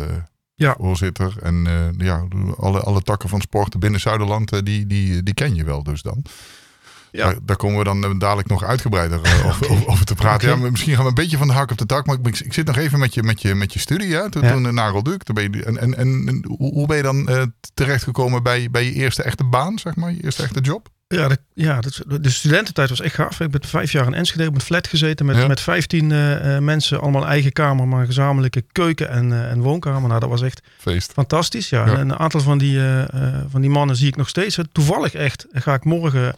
Ja. 0.55 0.75
Voorzitter. 0.79 1.35
En 1.41 1.67
ja, 1.97 2.27
alle, 2.57 2.79
alle 2.79 3.01
takken 3.01 3.29
van 3.29 3.41
sport 3.41 3.79
binnen 3.79 3.99
Zuiderland, 3.99 4.65
die, 4.65 4.87
die, 4.87 5.23
die 5.23 5.33
ken 5.33 5.55
je 5.55 5.63
wel 5.63 5.83
dus 5.83 6.01
dan. 6.01 6.25
Ja. 7.15 7.25
Daar, 7.25 7.35
daar 7.43 7.55
komen 7.55 7.77
we 7.77 7.83
dan 7.83 8.03
eh, 8.03 8.09
dadelijk 8.17 8.47
nog 8.47 8.63
uitgebreider 8.63 9.19
eh, 9.23 9.45
over, 9.89 10.05
te 10.05 10.15
praten. 10.15 10.49
Ja, 10.49 10.55
misschien 10.55 10.93
gaan 10.93 11.03
we 11.03 11.09
een 11.09 11.15
beetje 11.15 11.37
van 11.37 11.47
de 11.47 11.53
hak 11.53 11.71
op 11.71 11.77
de 11.77 11.85
tak. 11.85 12.05
Maar 12.05 12.17
ik, 12.23 12.39
ik 12.39 12.53
zit 12.53 12.65
nog 12.65 12.77
even 12.77 12.99
met 12.99 13.13
je, 13.13 13.23
met 13.23 13.41
je, 13.41 13.55
met 13.55 13.73
je 13.73 13.79
studie. 13.79 14.13
Hè? 14.15 14.29
Toen, 14.31 14.43
Ja. 14.43 14.51
toen 14.51 14.73
naar 14.73 14.93
je, 14.93 15.63
en, 15.65 15.77
en, 15.77 15.97
en 15.97 16.45
hoe, 16.47 16.73
hoe 16.73 16.87
ben 16.87 16.97
je 16.97 17.03
dan 17.03 17.27
eh, 17.27 17.41
terechtgekomen 17.73 18.43
bij, 18.43 18.67
bij 18.71 18.85
je 18.85 18.93
eerste 18.93 19.23
echte 19.23 19.43
baan, 19.43 19.79
zeg 19.79 19.95
maar? 19.95 20.11
Je 20.11 20.23
eerste 20.23 20.43
echte 20.43 20.59
job? 20.61 20.89
Ja, 21.07 21.27
de, 21.27 21.37
ja 21.53 21.79
de, 21.81 22.19
de 22.19 22.29
studententijd 22.29 22.89
was 22.89 23.01
echt 23.01 23.15
gaaf. 23.15 23.39
Ik 23.39 23.51
ben 23.51 23.63
vijf 23.65 23.91
jaar 23.91 24.05
in 24.05 24.13
Enschede 24.13 24.47
op 24.47 24.55
een 24.55 24.61
flat 24.61 24.87
gezeten 24.87 25.25
met, 25.25 25.35
Ja. 25.35 25.47
met 25.47 25.61
15 25.61 26.11
eh, 26.11 26.55
eh, 26.55 26.61
mensen. 26.63 27.01
Allemaal 27.01 27.25
eigen 27.27 27.51
kamer, 27.51 27.87
maar 27.87 27.99
een 27.99 28.05
gezamenlijke 28.05 28.63
keuken 28.71 29.09
en, 29.09 29.31
eh, 29.31 29.51
en 29.51 29.61
woonkamer. 29.61 30.07
Nou, 30.07 30.19
dat 30.19 30.29
was 30.29 30.41
echt 30.41 30.61
Feest. 30.77 31.11
fantastisch. 31.11 31.69
Ja. 31.69 31.85
Ja. 31.85 31.93
En 31.93 31.99
een 32.09 32.17
aantal 32.19 32.39
van 32.41 32.57
die, 32.57 32.77
eh, 32.77 33.01
eh, 33.01 33.41
van 33.49 33.61
die 33.61 33.69
mannen 33.69 33.95
zie 33.95 34.07
ik 34.07 34.15
nog 34.15 34.29
steeds. 34.29 34.57
Toevallig 34.71 35.13
echt 35.13 35.45
ga 35.51 35.73
ik 35.73 35.83
morgen, 35.83 36.35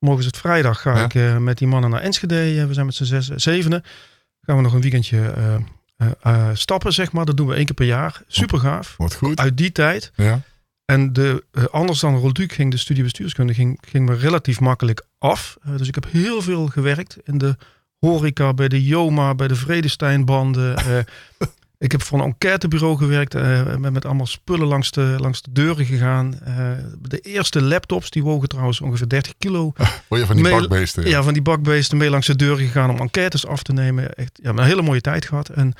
morgen 0.00 0.20
is 0.20 0.26
het 0.26 0.36
vrijdag, 0.36 0.80
ga 0.82 0.96
Ja. 0.96 1.04
ik 1.04 1.14
eh, 1.14 1.36
met 1.36 1.58
die 1.58 1.68
mannen 1.68 1.90
naar 1.90 2.00
Enschede. 2.00 2.40
Eh, 2.60 2.66
we 2.66 2.74
zijn 2.74 2.86
met 2.86 2.94
z'n 2.94 3.04
zes, 3.04 3.26
zevenen. 3.28 3.82
Gaan 4.40 4.56
we 4.56 4.62
nog 4.62 4.72
een 4.72 4.80
weekendje 4.80 5.34
eh, 6.22 6.48
stappen, 6.52 6.92
zeg 6.92 7.12
maar. 7.12 7.24
Dat 7.24 7.36
doen 7.36 7.46
we 7.46 7.54
één 7.54 7.64
keer 7.64 7.74
per 7.74 7.86
jaar. 7.86 8.22
Super 8.26 8.58
gaaf. 8.58 8.94
Wordt 8.96 9.14
goed. 9.14 9.38
Uit 9.38 9.56
die 9.56 9.72
tijd. 9.72 10.12
Ja. 10.14 10.40
En 10.84 11.12
de, 11.12 11.44
anders 11.70 12.00
dan 12.00 12.16
Rolduc 12.16 12.52
ging 12.52 12.70
de 12.70 12.76
studie 12.76 13.02
bestuurskunde 13.02 13.54
ging, 13.54 13.78
ging 13.88 14.08
me 14.08 14.14
relatief 14.14 14.60
makkelijk 14.60 15.06
af. 15.18 15.56
Dus 15.76 15.88
ik 15.88 15.94
heb 15.94 16.06
heel 16.10 16.42
veel 16.42 16.66
gewerkt 16.66 17.16
in 17.24 17.38
de 17.38 17.56
horeca, 17.98 18.54
bij 18.54 18.68
de 18.68 18.84
Joma, 18.84 19.34
bij 19.34 19.48
de 19.48 19.54
Vredesteinbanden. 19.56 20.74
Eh, 21.80 21.86
ik 21.86 21.92
heb 21.92 22.02
voor 22.02 22.18
een 22.18 22.24
enquêtebureau 22.24 22.96
gewerkt, 22.96 23.34
eh, 23.34 23.76
met, 23.76 23.92
met 23.92 24.04
allemaal 24.04 24.26
spullen 24.26 24.66
langs 24.66 24.90
de, 24.90 25.16
langs 25.18 25.42
de 25.42 25.52
deuren 25.52 25.84
gegaan. 25.86 26.40
Eh, 26.40 26.70
de 27.02 27.18
eerste 27.20 27.62
laptops, 27.62 28.10
die 28.10 28.22
wogen 28.22 28.48
trouwens 28.48 28.80
ongeveer 28.80 29.08
30 29.08 29.34
kilo. 29.38 29.72
Word 30.08 30.20
je 30.20 30.26
van 30.26 30.36
die 30.36 30.50
bakbeesten? 30.50 31.08
Ja, 31.08 31.22
van 31.22 31.32
die 31.32 31.42
bakbeesten 31.42 31.98
mee 31.98 32.10
langs 32.10 32.26
de 32.26 32.36
deuren 32.36 32.64
gegaan 32.64 32.90
om 32.90 32.98
enquêtes 32.98 33.46
af 33.46 33.62
te 33.62 33.72
nemen. 33.72 34.14
Echt, 34.14 34.38
ja, 34.42 34.50
een 34.50 34.62
hele 34.62 34.82
mooie 34.82 35.00
tijd 35.00 35.24
gehad. 35.24 35.48
En, 35.48 35.72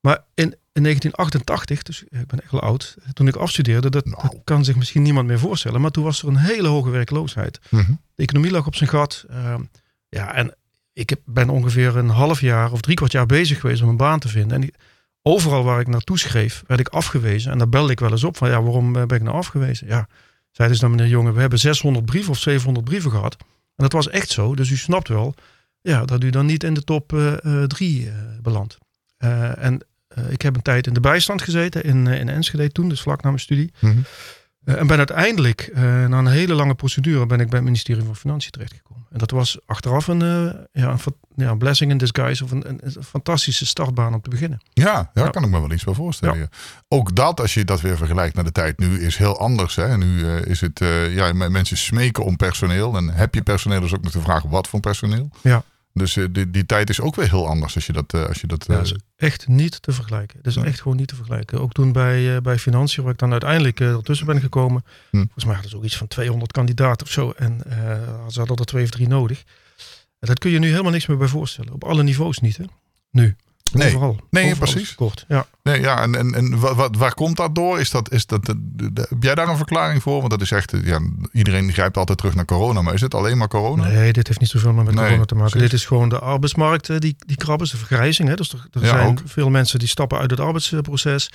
maar 0.00 0.18
in, 0.34 0.54
in 0.72 0.82
1988, 0.82 1.82
dus 1.82 2.02
ik 2.02 2.26
ben 2.26 2.40
echt 2.42 2.50
wel 2.52 2.60
oud, 2.60 2.96
toen 3.12 3.28
ik 3.28 3.36
afstudeerde, 3.36 3.90
dat, 3.90 4.04
Nou. 4.04 4.22
dat 4.22 4.36
kan 4.44 4.64
zich 4.64 4.76
misschien 4.76 5.02
niemand 5.02 5.26
meer 5.26 5.38
voorstellen. 5.38 5.80
Maar 5.80 5.90
toen 5.90 6.04
was 6.04 6.22
er 6.22 6.28
een 6.28 6.36
hele 6.36 6.68
hoge 6.68 6.90
werkloosheid. 6.90 7.58
Mhm. 7.68 7.92
De 8.14 8.22
economie 8.22 8.50
lag 8.50 8.66
op 8.66 8.74
zijn 8.74 8.90
gat. 8.90 9.24
Ehm, 9.30 9.60
ja, 10.08 10.34
en 10.34 10.54
ik 10.92 11.10
heb, 11.10 11.20
ben 11.24 11.48
ongeveer 11.48 11.96
een 11.96 12.08
half 12.08 12.40
jaar 12.40 12.72
of 12.72 12.80
drie 12.80 12.96
kwart 12.96 13.12
jaar 13.12 13.26
bezig 13.26 13.60
geweest 13.60 13.82
om 13.82 13.88
een 13.88 13.96
baan 13.96 14.18
te 14.18 14.28
vinden. 14.28 14.52
En 14.54 14.60
die- 14.60 14.74
overal 15.26 15.64
waar 15.64 15.80
ik 15.80 15.86
naartoe 15.86 16.18
schreef, 16.18 16.62
werd 16.66 16.80
ik 16.80 16.88
afgewezen. 16.88 17.52
En 17.52 17.58
daar 17.58 17.68
belde 17.68 17.92
ik 17.92 18.00
wel 18.00 18.10
eens 18.10 18.24
op 18.24 18.36
van, 18.36 18.48
ja, 18.48 18.62
waarom 18.62 18.96
eh, 18.96 19.04
ben 19.04 19.16
ik 19.16 19.22
nou 19.22 19.36
afgewezen? 19.36 19.86
Ja, 19.86 20.08
zeiden 20.50 20.76
ze 20.76 20.82
dan, 20.82 20.94
meneer 20.94 21.10
Jonge, 21.10 21.32
we 21.32 21.40
hebben 21.40 21.58
600 21.58 22.04
brieven 22.04 22.30
of 22.30 22.38
700 22.38 22.84
brieven 22.84 23.10
gehad. 23.10 23.36
En 23.76 23.84
dat 23.84 23.92
was 23.92 24.08
echt 24.08 24.30
zo. 24.30 24.54
Dus 24.54 24.70
u 24.70 24.76
snapt 24.76 25.08
wel 25.08 25.34
ja, 25.86 26.04
dat 26.04 26.24
u 26.24 26.30
dan 26.30 26.46
niet 26.46 26.64
in 26.64 26.74
de 26.74 26.84
top 26.84 27.12
eh, 27.12 27.44
eh, 27.44 27.64
drie 27.64 28.08
eh, 28.08 28.14
belandt. 28.42 28.78
En 29.18 29.80
ik 30.28 30.42
heb 30.42 30.56
een 30.56 30.62
tijd 30.62 30.86
in 30.86 30.94
de 30.94 31.00
bijstand 31.00 31.42
gezeten 31.42 31.84
in, 31.84 32.06
in 32.06 32.28
Enschede 32.28 32.72
toen, 32.72 32.88
dus 32.88 33.00
vlak 33.00 33.22
na 33.22 33.28
mijn 33.28 33.40
studie. 33.40 33.72
Mhm. 33.80 33.98
En 34.64 34.86
ben 34.86 34.98
uiteindelijk, 34.98 35.70
na 35.74 36.18
een 36.18 36.26
hele 36.26 36.54
lange 36.54 36.74
procedure, 36.74 37.26
ben 37.26 37.40
ik 37.40 37.48
bij 37.48 37.58
het 37.58 37.66
ministerie 37.66 38.04
van 38.04 38.16
Financiën 38.16 38.50
terechtgekomen. 38.50 38.95
En 39.10 39.18
dat 39.18 39.30
was 39.30 39.58
achteraf 39.66 40.06
een, 40.06 40.22
eh, 40.22 40.82
ja, 40.82 40.90
een, 40.90 40.98
ja, 41.36 41.54
blessing 41.54 41.90
in 41.90 41.98
disguise 41.98 42.44
of 42.44 42.50
een, 42.50 42.68
een, 42.68 42.80
een 42.82 43.04
fantastische 43.04 43.66
startbaan 43.66 44.14
om 44.14 44.20
te 44.20 44.30
beginnen. 44.30 44.60
Ja, 44.72 45.10
ja, 45.14 45.22
Ja. 45.24 45.28
kan 45.30 45.44
ik 45.44 45.50
me 45.50 45.60
wel 45.60 45.72
iets 45.72 45.84
bij 45.84 45.94
voorstellen. 45.94 46.38
ja. 46.38 46.48
Ook 46.88 47.14
dat, 47.16 47.40
als 47.40 47.54
je 47.54 47.64
dat 47.64 47.80
weer 47.80 47.96
vergelijkt 47.96 48.34
naar 48.34 48.44
de 48.44 48.52
tijd 48.52 48.78
nu, 48.78 49.00
is 49.00 49.16
heel 49.16 49.38
anders. 49.38 49.76
Hè? 49.76 49.96
Nu 49.96 50.24
eh, 50.28 50.44
is 50.44 50.60
het, 50.60 50.80
eh, 50.80 51.14
ja, 51.14 51.32
mensen 51.32 51.76
smeken 51.76 52.24
om 52.24 52.36
personeel. 52.36 52.96
En 52.96 53.08
heb 53.08 53.34
je 53.34 53.42
personeel, 53.42 53.82
is 53.82 53.94
ook 53.94 54.02
nog 54.02 54.12
de 54.12 54.20
vraag 54.20 54.42
wat 54.42 54.68
voor 54.68 54.80
personeel. 54.80 55.30
Ja. 55.42 55.62
Dus 55.96 56.16
eh, 56.16 56.24
die, 56.30 56.50
die 56.50 56.66
tijd 56.66 56.90
is 56.90 57.00
ook 57.00 57.14
weer 57.14 57.28
heel 57.30 57.48
anders 57.48 57.74
als 57.74 57.86
je 57.86 57.92
dat... 57.92 58.14
eh, 58.14 58.26
als 58.26 58.40
je 58.40 58.46
dat 58.46 58.64
Ja, 58.66 58.72
eh, 58.72 58.78
dat 58.78 58.86
is 58.86 58.96
echt 59.16 59.48
niet 59.48 59.82
te 59.82 59.92
vergelijken. 59.92 60.38
Dat 60.42 60.56
is 60.56 60.62
echt 60.62 60.80
gewoon 60.80 60.96
niet 60.96 61.08
te 61.08 61.14
vergelijken. 61.14 61.60
Ook 61.60 61.72
toen 61.72 61.92
bij, 61.92 62.40
bij 62.40 62.58
Financiën, 62.58 63.02
waar 63.02 63.12
ik 63.12 63.18
dan 63.18 63.30
uiteindelijk 63.30 63.80
ertussen 63.80 64.26
ben 64.26 64.40
gekomen. 64.40 64.84
Hm. 65.10 65.16
Volgens 65.16 65.44
mij 65.44 65.52
hadden 65.52 65.70
ze 65.70 65.76
ook 65.76 65.84
iets 65.84 65.96
van 65.96 66.06
200 66.06 66.52
kandidaten 66.52 67.06
of 67.06 67.12
zo. 67.12 67.30
En 67.30 67.60
ze 68.28 68.38
hadden 68.38 68.56
er 68.56 68.64
twee 68.64 68.84
of 68.84 68.90
drie 68.90 69.08
nodig. 69.08 69.44
En 70.18 70.28
dat 70.28 70.38
kun 70.38 70.50
je 70.50 70.58
nu 70.58 70.70
helemaal 70.70 70.92
niks 70.92 71.06
meer 71.06 71.16
bij 71.16 71.28
voorstellen. 71.28 71.72
Op 71.72 71.84
alle 71.84 72.02
niveaus 72.02 72.38
niet, 72.38 72.56
hè? 72.56 72.64
Nu. 73.10 73.36
Nee. 73.72 73.88
Overal. 73.88 74.16
Nee, 74.30 74.44
Overal 74.50 74.72
precies. 74.72 74.94
Kort. 74.94 75.24
Ja. 75.28 75.46
nee, 75.62 75.80
ja, 75.80 76.02
en, 76.02 76.14
en, 76.14 76.34
en 76.34 76.60
wa- 76.60 76.74
wa- 76.74 76.90
waar 76.90 77.14
komt 77.14 77.36
dat 77.36 77.54
door? 77.54 77.80
Is 77.80 77.90
dat, 77.90 78.12
is 78.12 78.26
dat, 78.26 78.44
de- 78.44 78.54
de- 78.76 78.92
de- 78.92 79.06
heb 79.08 79.22
jij 79.22 79.34
daar 79.34 79.48
een 79.48 79.56
verklaring 79.56 80.02
voor? 80.02 80.18
Want 80.18 80.30
dat 80.30 80.40
is 80.40 80.50
echt, 80.50 80.72
ja, 80.84 81.00
iedereen 81.32 81.72
grijpt 81.72 81.96
altijd 81.96 82.18
terug 82.18 82.34
naar 82.34 82.44
corona. 82.44 82.82
Maar 82.82 82.94
is 82.94 83.00
het 83.00 83.14
alleen 83.14 83.38
maar 83.38 83.48
corona? 83.48 83.86
Nee, 83.86 84.12
dit 84.12 84.26
heeft 84.26 84.40
niet 84.40 84.48
zoveel 84.48 84.72
meer 84.72 84.84
met 84.84 84.94
Nee, 84.94 85.04
corona 85.04 85.24
te 85.24 85.34
maken. 85.34 85.50
precies. 85.50 85.70
Dit 85.70 85.80
is 85.80 85.86
gewoon 85.86 86.08
de 86.08 86.18
arbeidsmarkt, 86.18 86.88
eh, 86.90 86.98
die, 86.98 87.16
die 87.26 87.36
krabben, 87.36 87.68
de 87.70 87.76
vergrijzing. 87.76 88.28
Hè? 88.28 88.34
Dus 88.34 88.52
er, 88.52 88.66
er 88.72 88.80
Ja, 88.80 88.86
zijn 88.88 89.06
ook. 89.06 89.20
veel 89.24 89.50
mensen 89.50 89.78
die 89.78 89.88
stappen 89.88 90.18
uit 90.18 90.30
het 90.30 90.40
arbeidsproces. 90.40 91.30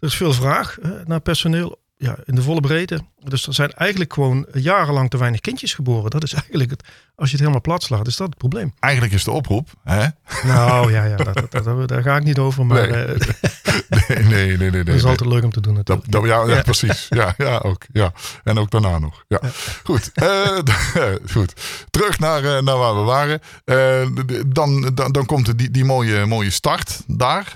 Er 0.00 0.08
is 0.08 0.14
veel 0.14 0.32
vraag 0.32 0.78
eh, 0.78 0.90
naar 1.04 1.20
personeel. 1.20 1.78
Ja, 1.96 2.16
in 2.24 2.34
de 2.34 2.42
volle 2.42 2.60
breedte. 2.60 3.00
Dus 3.24 3.46
er 3.46 3.54
zijn 3.54 3.72
eigenlijk 3.72 4.12
gewoon 4.12 4.46
jarenlang 4.52 5.10
te 5.10 5.18
weinig 5.18 5.40
kindjes 5.40 5.74
geboren. 5.74 6.10
Dat 6.10 6.22
is 6.22 6.32
eigenlijk 6.32 6.70
het, 6.70 6.82
als 7.14 7.30
je 7.30 7.36
het 7.36 7.40
helemaal 7.40 7.60
plat 7.60 7.82
slaat, 7.82 8.06
is 8.06 8.16
dat 8.16 8.26
het 8.26 8.36
probleem. 8.36 8.72
Eigenlijk 8.78 9.14
is 9.14 9.24
de 9.24 9.30
oproep, 9.30 9.68
hè? 9.84 10.06
Nou 10.44 10.92
ja, 10.92 11.04
ja 11.04 11.16
dat, 11.16 11.64
dat, 11.64 11.88
daar 11.88 12.02
ga 12.02 12.16
ik 12.16 12.24
niet 12.24 12.38
over. 12.38 12.66
Maar, 12.66 12.90
nee. 12.90 13.06
nee, 14.08 14.22
nee, 14.22 14.56
nee, 14.56 14.70
nee, 14.70 14.84
Dat 14.84 14.94
is 14.94 15.04
altijd 15.04 15.30
leuk 15.30 15.44
om 15.44 15.50
te 15.50 15.60
doen 15.60 15.74
natuurlijk. 15.74 16.10
Dat, 16.10 16.24
ja, 16.24 16.46
ja, 16.46 16.62
precies. 16.62 17.06
Ja, 17.08 17.34
ja, 17.36 17.58
ook. 17.58 17.82
Ja. 17.92 18.12
En 18.44 18.58
ook 18.58 18.70
daarna 18.70 18.98
nog. 18.98 19.24
Ja. 19.28 19.40
Goed. 19.84 20.10
Uh, 20.14 20.58
goed. 21.34 21.52
Terug 21.90 22.18
naar, 22.18 22.42
uh, 22.42 22.60
naar 22.60 22.78
waar 22.78 22.94
we 22.94 23.00
waren. 23.00 23.40
Dan, 24.46 24.90
dan, 24.94 25.12
dan 25.12 25.26
komt 25.26 25.58
die, 25.58 25.70
die 25.70 25.84
mooie, 25.84 26.26
mooie 26.26 26.50
start 26.50 27.02
daar. 27.06 27.54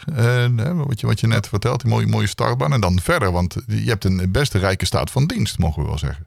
wat, 0.87 1.01
je, 1.01 1.07
wat 1.07 1.21
je 1.21 1.27
net 1.27 1.49
vertelt, 1.49 1.81
die 1.81 1.91
mooie, 1.91 2.07
mooie 2.07 2.27
startbaan. 2.27 2.73
En 2.73 2.81
dan 2.81 3.01
verder, 3.03 3.33
want 3.33 3.57
je 3.67 3.89
hebt 3.89 4.05
een 4.05 4.33
beste 4.33 4.59
rijke 4.59 4.87
staat 4.87 5.11
van 5.11 5.27
dienst, 5.27 5.52
mogen 5.57 5.83
we 5.83 5.89
wel 5.89 5.99
zeggen. 5.99 6.27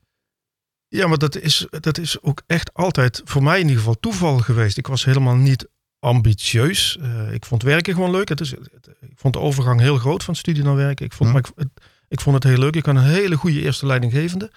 Ja, 0.88 1.08
maar 1.08 1.18
dat 1.18 1.38
is, 1.38 1.68
dat 1.70 1.98
is 1.98 2.22
ook 2.22 2.42
echt 2.48 2.74
altijd 2.74 3.22
voor 3.26 3.44
mij 3.44 3.56
in 3.56 3.62
ieder 3.62 3.78
geval 3.78 4.00
toeval 4.00 4.38
geweest. 4.38 4.78
Ik 4.78 4.88
was 4.88 5.06
helemaal 5.06 5.36
niet 5.36 5.68
ambitieus. 6.00 6.98
Uh, 7.02 7.34
ik 7.34 7.46
vond 7.46 7.64
werken 7.64 7.94
gewoon 7.94 8.12
leuk. 8.12 8.30
Het 8.30 8.42
is, 8.42 8.54
ik 9.00 9.16
vond 9.16 9.34
de 9.34 9.40
overgang 9.40 9.80
heel 9.80 9.98
groot 9.98 10.24
van 10.24 10.36
studie 10.36 10.64
naar 10.64 10.76
werken. 10.76 11.06
Ik 11.06 11.14
vond, 11.14 11.32
maar 11.32 11.42
ik, 11.56 11.68
ik, 12.08 12.22
vond 12.22 12.36
het 12.36 12.44
heel 12.44 12.60
leuk. 12.60 12.76
Ik 12.76 12.86
had 12.86 12.96
een 12.96 13.02
hele 13.02 13.36
goede 13.36 13.62
eerste 13.62 13.86
leidinggevende. 13.86 14.52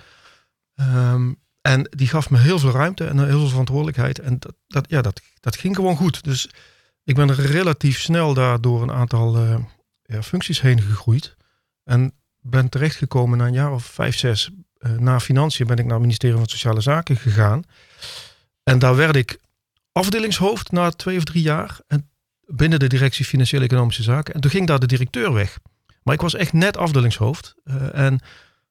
Um, 0.81 1.39
en 1.61 1.87
die 1.91 2.09
gaf 2.09 2.31
me 2.31 2.39
heel 2.39 2.59
veel 2.59 2.71
ruimte 2.71 3.07
en 3.07 3.19
heel 3.19 3.39
veel 3.39 3.49
verantwoordelijkheid. 3.49 4.19
En 4.19 4.39
dat, 4.39 4.55
dat, 4.67 4.87
ja, 4.89 5.03
dat, 5.03 5.21
dat 5.41 5.57
ging 5.57 5.77
gewoon 5.77 5.97
goed. 5.97 6.25
Dus 6.25 6.51
ik 7.05 7.15
ben 7.15 7.35
relatief 7.35 8.01
snel 8.01 8.35
daar 8.35 8.61
door 8.61 8.83
een 8.83 8.93
aantal 8.93 9.45
uh, 9.45 9.59
ja, 10.03 10.23
functies 10.23 10.61
heen 10.61 10.81
gegroeid. 10.81 11.37
En 11.85 12.13
ben 12.40 12.68
terechtgekomen 12.68 13.38
na 13.38 13.47
een 13.47 13.52
jaar 13.52 13.73
of 13.73 13.85
vijf, 13.85 14.16
zes. 14.18 14.50
Uh, 14.80 14.92
na 14.92 15.21
financiën 15.21 15.66
ben 15.66 15.76
ik 15.76 15.85
naar 15.85 15.92
het 15.92 16.02
ministerie 16.02 16.37
van 16.37 16.47
Sociale 16.47 16.80
Zaken 16.80 17.16
gegaan. 17.16 17.62
En 18.62 18.78
daar 18.78 18.97
werd 18.97 19.16
ik 19.16 19.38
afdelingshoofd 19.92 20.73
na 20.73 20.90
twee 20.90 21.16
of 21.16 21.25
drie 21.25 21.42
jaar. 21.42 21.80
En 21.87 22.11
binnen 22.47 22.78
de 22.78 22.87
directie 22.87 23.25
Financiële 23.25 23.64
Economische 23.64 24.02
Zaken. 24.02 24.35
En 24.35 24.40
toen 24.40 24.50
ging 24.50 24.66
daar 24.66 24.78
de 24.78 24.87
directeur 24.87 25.33
weg. 25.33 25.59
Maar 26.02 26.14
ik 26.14 26.21
was 26.21 26.35
echt 26.35 26.52
net 26.52 26.76
afdelingshoofd. 26.76 27.54
Uh, 27.64 27.95
en 27.95 28.21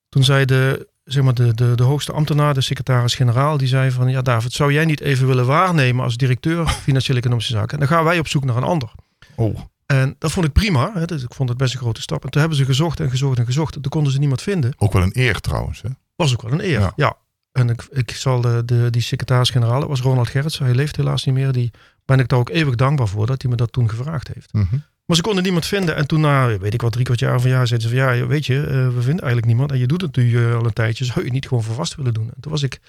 toen 0.09 0.23
zei 0.23 0.45
de, 0.45 0.87
zeg 1.03 1.23
maar 1.23 1.33
de, 1.33 1.53
de, 1.53 1.75
de 1.75 1.83
hoogste 1.83 2.11
ambtenaar, 2.11 2.53
de 2.53 2.61
secretaris-generaal, 2.61 3.57
die 3.57 3.67
zei 3.67 3.91
van 3.91 4.09
ja 4.09 4.21
David, 4.21 4.51
zou 4.51 4.73
jij 4.73 4.85
niet 4.85 5.01
even 5.01 5.27
willen 5.27 5.45
waarnemen 5.45 6.03
als 6.03 6.17
directeur 6.17 6.67
Financiële 6.67 7.19
Economische 7.19 7.51
Zaken? 7.51 7.71
En 7.71 7.79
dan 7.79 7.87
gaan 7.87 8.03
wij 8.03 8.19
op 8.19 8.27
zoek 8.27 8.45
naar 8.45 8.55
een 8.55 8.63
ander. 8.63 8.91
Oh. 9.35 9.59
En 9.87 10.15
dat 10.19 10.31
vond 10.31 10.45
ik 10.45 10.51
prima. 10.51 10.91
Hè? 10.93 11.05
Dus 11.05 11.23
ik 11.23 11.33
vond 11.33 11.49
het 11.49 11.57
best 11.57 11.73
een 11.73 11.79
grote 11.79 12.01
stap. 12.01 12.23
En 12.23 12.29
toen 12.29 12.39
hebben 12.41 12.59
ze 12.59 12.65
gezocht 12.65 12.99
en 12.99 13.09
gezocht 13.09 13.39
en 13.39 13.45
gezocht. 13.45 13.75
En 13.75 13.81
toen 13.81 13.91
konden 13.91 14.11
ze 14.11 14.19
niemand 14.19 14.41
vinden. 14.41 14.73
Ook 14.77 14.93
wel 14.93 15.01
een 15.01 15.19
eer 15.19 15.39
trouwens. 15.39 15.81
Hè? 15.81 15.89
Was 16.15 16.33
ook 16.33 16.41
wel 16.41 16.51
een 16.51 16.65
eer, 16.65 16.91
ja. 16.95 17.17
En 17.51 17.69
ik, 17.69 17.87
ik 17.91 18.11
zal 18.11 18.41
de, 18.41 18.65
de, 18.65 18.89
die 18.89 19.01
secretaris-generaal, 19.01 19.79
dat 19.79 19.89
was 19.89 20.01
Ronald 20.01 20.27
Gerrits, 20.27 20.59
hij 20.59 20.73
leeft 20.73 20.95
helaas 20.95 21.23
niet 21.25 21.35
meer. 21.35 21.51
Die 21.51 21.71
ben 22.05 22.19
ik 22.19 22.27
daar 22.27 22.39
ook 22.39 22.49
eeuwig 22.49 22.75
dankbaar 22.75 23.07
voor 23.07 23.25
dat 23.25 23.41
hij 23.41 23.51
me 23.51 23.57
dat 23.57 23.71
toen 23.71 23.89
gevraagd 23.89 24.27
heeft. 24.33 24.53
Mm 24.53 24.67
-hmm. 24.69 24.83
Maar 25.05 25.15
ze 25.15 25.21
konden 25.21 25.43
niemand 25.43 25.65
vinden. 25.65 25.95
En 25.95 26.07
toen 26.07 26.21
na, 26.21 26.57
weet 26.57 26.73
ik 26.73 26.81
wat, 26.81 26.91
drie 26.91 27.05
kwart 27.05 27.19
jaar 27.19 27.41
van 27.41 27.49
jaar, 27.49 27.67
zeiden 27.67 27.89
ze 27.89 27.95
van 27.95 28.05
ja, 28.15 28.27
weet 28.27 28.45
je, 28.45 28.53
uh, 28.53 28.69
we 28.69 29.01
vinden 29.01 29.23
eigenlijk 29.23 29.45
niemand. 29.45 29.71
En 29.71 29.77
je 29.77 29.87
doet 29.87 30.01
het 30.01 30.15
nu 30.15 30.29
uh, 30.29 30.55
al 30.55 30.65
een 30.65 30.73
tijdje. 30.73 31.05
Zou 31.05 31.25
je 31.25 31.31
niet 31.31 31.47
gewoon 31.47 31.63
voor 31.63 31.75
vast 31.75 31.95
willen 31.95 32.13
doen? 32.13 32.25
En 32.35 32.41
toen 32.41 32.51
was 32.51 32.63
ik 32.63 32.79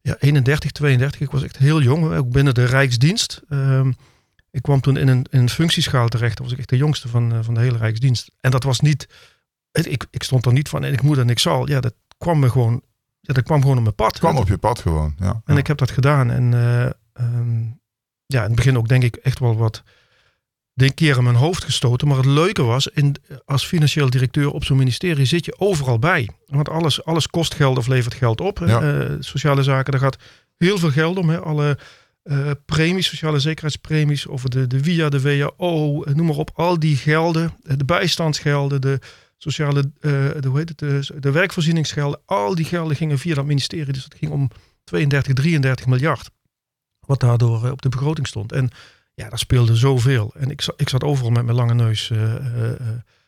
ja, 0.00 0.16
31, 0.18 0.70
32. 0.70 1.20
Ik 1.20 1.30
was 1.30 1.42
echt 1.42 1.56
heel 1.56 1.82
jong, 1.82 2.14
ook 2.16 2.30
binnen 2.30 2.54
de 2.54 2.64
Rijksdienst. 2.64 3.42
Um, 3.48 3.96
ik 4.56 4.62
kwam 4.62 4.80
toen 4.80 4.96
in 4.96 5.08
een, 5.08 5.26
in 5.30 5.40
een 5.40 5.48
functieschaal 5.48 6.08
terecht. 6.08 6.36
Dan 6.36 6.44
was 6.44 6.52
ik 6.52 6.58
echt 6.58 6.68
de 6.68 6.76
jongste 6.76 7.08
van, 7.08 7.32
uh, 7.32 7.38
van 7.42 7.54
de 7.54 7.60
hele 7.60 7.78
Rijksdienst. 7.78 8.30
En 8.40 8.50
dat 8.50 8.62
was 8.62 8.80
niet, 8.80 9.08
ik, 9.72 10.06
ik 10.10 10.22
stond 10.22 10.46
er 10.46 10.52
niet 10.52 10.68
van 10.68 10.84
en 10.84 10.92
ik 10.92 11.02
moet 11.02 11.18
en 11.18 11.30
ik 11.30 11.38
zal. 11.38 11.68
Ja, 11.68 11.80
dat 11.80 11.94
kwam 12.18 12.38
me 12.38 12.50
gewoon 12.50 12.82
ja, 13.20 13.34
dat 13.34 13.44
kwam 13.44 13.60
gewoon 13.60 13.76
op 13.76 13.82
mijn 13.82 13.94
pad. 13.94 14.18
kwam 14.18 14.36
op 14.36 14.48
je 14.48 14.58
pad 14.58 14.80
gewoon, 14.80 15.14
ja. 15.18 15.42
En 15.44 15.56
ik 15.56 15.66
heb 15.66 15.78
dat 15.78 15.90
gedaan. 15.90 16.30
En 16.30 16.52
uh, 16.52 16.90
um, 17.26 17.80
ja, 18.26 18.40
in 18.40 18.46
het 18.46 18.56
begin 18.56 18.78
ook 18.78 18.88
denk 18.88 19.02
ik 19.02 19.16
echt 19.16 19.38
wel 19.38 19.56
wat 19.56 19.82
de 20.72 20.92
keer 20.92 21.16
in 21.16 21.24
mijn 21.24 21.36
hoofd 21.36 21.64
gestoten. 21.64 22.08
Maar 22.08 22.16
het 22.16 22.26
leuke 22.26 22.62
was, 22.62 22.86
in, 22.86 23.16
als 23.44 23.66
financieel 23.66 24.10
directeur 24.10 24.50
op 24.50 24.64
zo'n 24.64 24.76
ministerie 24.76 25.24
zit 25.24 25.44
je 25.44 25.58
overal 25.58 25.98
bij. 25.98 26.28
Want 26.46 26.68
alles, 26.68 27.04
alles 27.04 27.26
kost 27.26 27.54
geld 27.54 27.78
of 27.78 27.86
levert 27.86 28.14
geld 28.14 28.40
op. 28.40 28.58
Ja. 28.58 28.82
Uh, 28.82 29.16
sociale 29.20 29.62
zaken, 29.62 29.92
daar 29.92 30.00
gaat 30.00 30.18
heel 30.56 30.78
veel 30.78 30.90
geld 30.90 31.18
om. 31.18 31.28
Hè. 31.28 31.40
Alle 31.40 31.78
uh, 32.26 32.50
premies, 32.64 33.06
sociale 33.06 33.38
zekerheidspremies, 33.38 34.28
over 34.28 34.50
de, 34.50 34.66
de 34.66 34.82
via, 34.82 35.08
de 35.08 35.20
WHO, 35.20 36.04
noem 36.14 36.26
maar 36.26 36.36
op. 36.36 36.50
Al 36.54 36.78
die 36.78 36.96
gelden, 36.96 37.54
de 37.62 37.84
bijstandsgelden, 37.84 38.80
de 38.80 38.98
sociale, 39.36 39.90
de, 40.00 40.42
hoe 40.46 40.58
heet 40.58 40.68
het, 40.68 40.78
de, 40.78 41.06
de 41.20 41.30
werkvoorzieningsgelden, 41.30 42.20
al 42.24 42.54
die 42.54 42.64
gelden 42.64 42.96
gingen 42.96 43.18
via 43.18 43.34
dat 43.34 43.46
ministerie. 43.46 43.92
Dus 43.92 44.04
het 44.04 44.14
ging 44.14 44.32
om 44.32 44.50
32, 44.84 45.34
33 45.34 45.86
miljard. 45.86 46.30
Wat 47.00 47.20
daardoor 47.20 47.70
op 47.70 47.82
de 47.82 47.88
begroting 47.88 48.26
stond. 48.26 48.52
En 48.52 48.70
ja, 49.14 49.28
daar 49.28 49.38
speelde 49.38 49.76
zoveel. 49.76 50.32
En 50.36 50.50
ik, 50.50 50.66
ik 50.76 50.88
zat 50.88 51.04
overal 51.04 51.30
met 51.30 51.44
mijn 51.44 51.56
lange 51.56 51.74
neus 51.74 52.10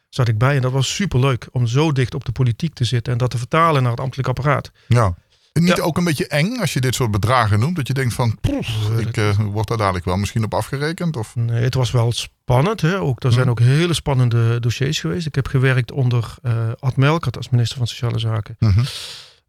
zat 0.09 0.28
ik 0.28 0.38
bij. 0.38 0.57
En 0.57 0.62
dat 0.62 0.73
was 0.73 0.95
superleuk 0.95 1.49
om 1.52 1.67
zo 1.67 1.93
dicht 1.93 2.14
op 2.14 2.25
de 2.25 2.33
politiek 2.33 2.75
te 2.75 2.85
zitten 2.85 3.12
en 3.12 3.19
dat 3.19 3.31
te 3.31 3.38
vertalen 3.38 3.83
naar 3.83 3.90
het 3.90 4.00
ambtelijk 4.00 4.28
apparaat. 4.28 4.71
Ja. 4.87 5.14
Niet 5.52 5.76
ja. 5.76 5.83
ook 5.83 5.97
een 5.97 6.05
beetje 6.05 6.26
eng 6.26 6.57
als 6.57 6.73
je 6.73 6.81
dit 6.81 6.95
soort 6.95 7.11
bedragen 7.11 7.59
noemt? 7.59 7.76
Dat 7.76 7.87
je 7.87 7.95
denkt 7.95 8.14
van, 8.14 8.38
poef, 8.40 8.90
ik 8.99 9.17
uh, 9.17 9.38
word 9.38 9.69
daar 9.69 9.76
dadelijk 9.76 10.05
wel 10.05 10.17
misschien 10.17 10.45
op 10.45 10.55
afgerekend? 10.55 11.17
Of? 11.17 11.37
Nee, 11.37 11.62
het 11.62 11.75
was 11.75 11.90
wel 11.90 12.12
spannend. 12.12 12.81
Hè? 12.81 13.00
Ook, 13.00 13.23
er 13.23 13.33
zijn 13.33 13.45
hm. 13.45 13.50
ook 13.50 13.61
hele 13.61 13.95
spannende 13.95 14.61
dossiers 14.61 15.00
geweest. 15.00 15.26
Ik 15.26 15.35
heb 15.35 15.47
gewerkt 15.47 15.93
onder 15.93 16.35
uh, 16.43 16.52
Ad 16.78 16.97
Melkert 16.97 17.37
als 17.37 17.49
minister 17.49 17.78
van 17.78 17.87
Sociale 17.87 18.19
Zaken. 18.19 18.57
-hmm. 18.59 18.85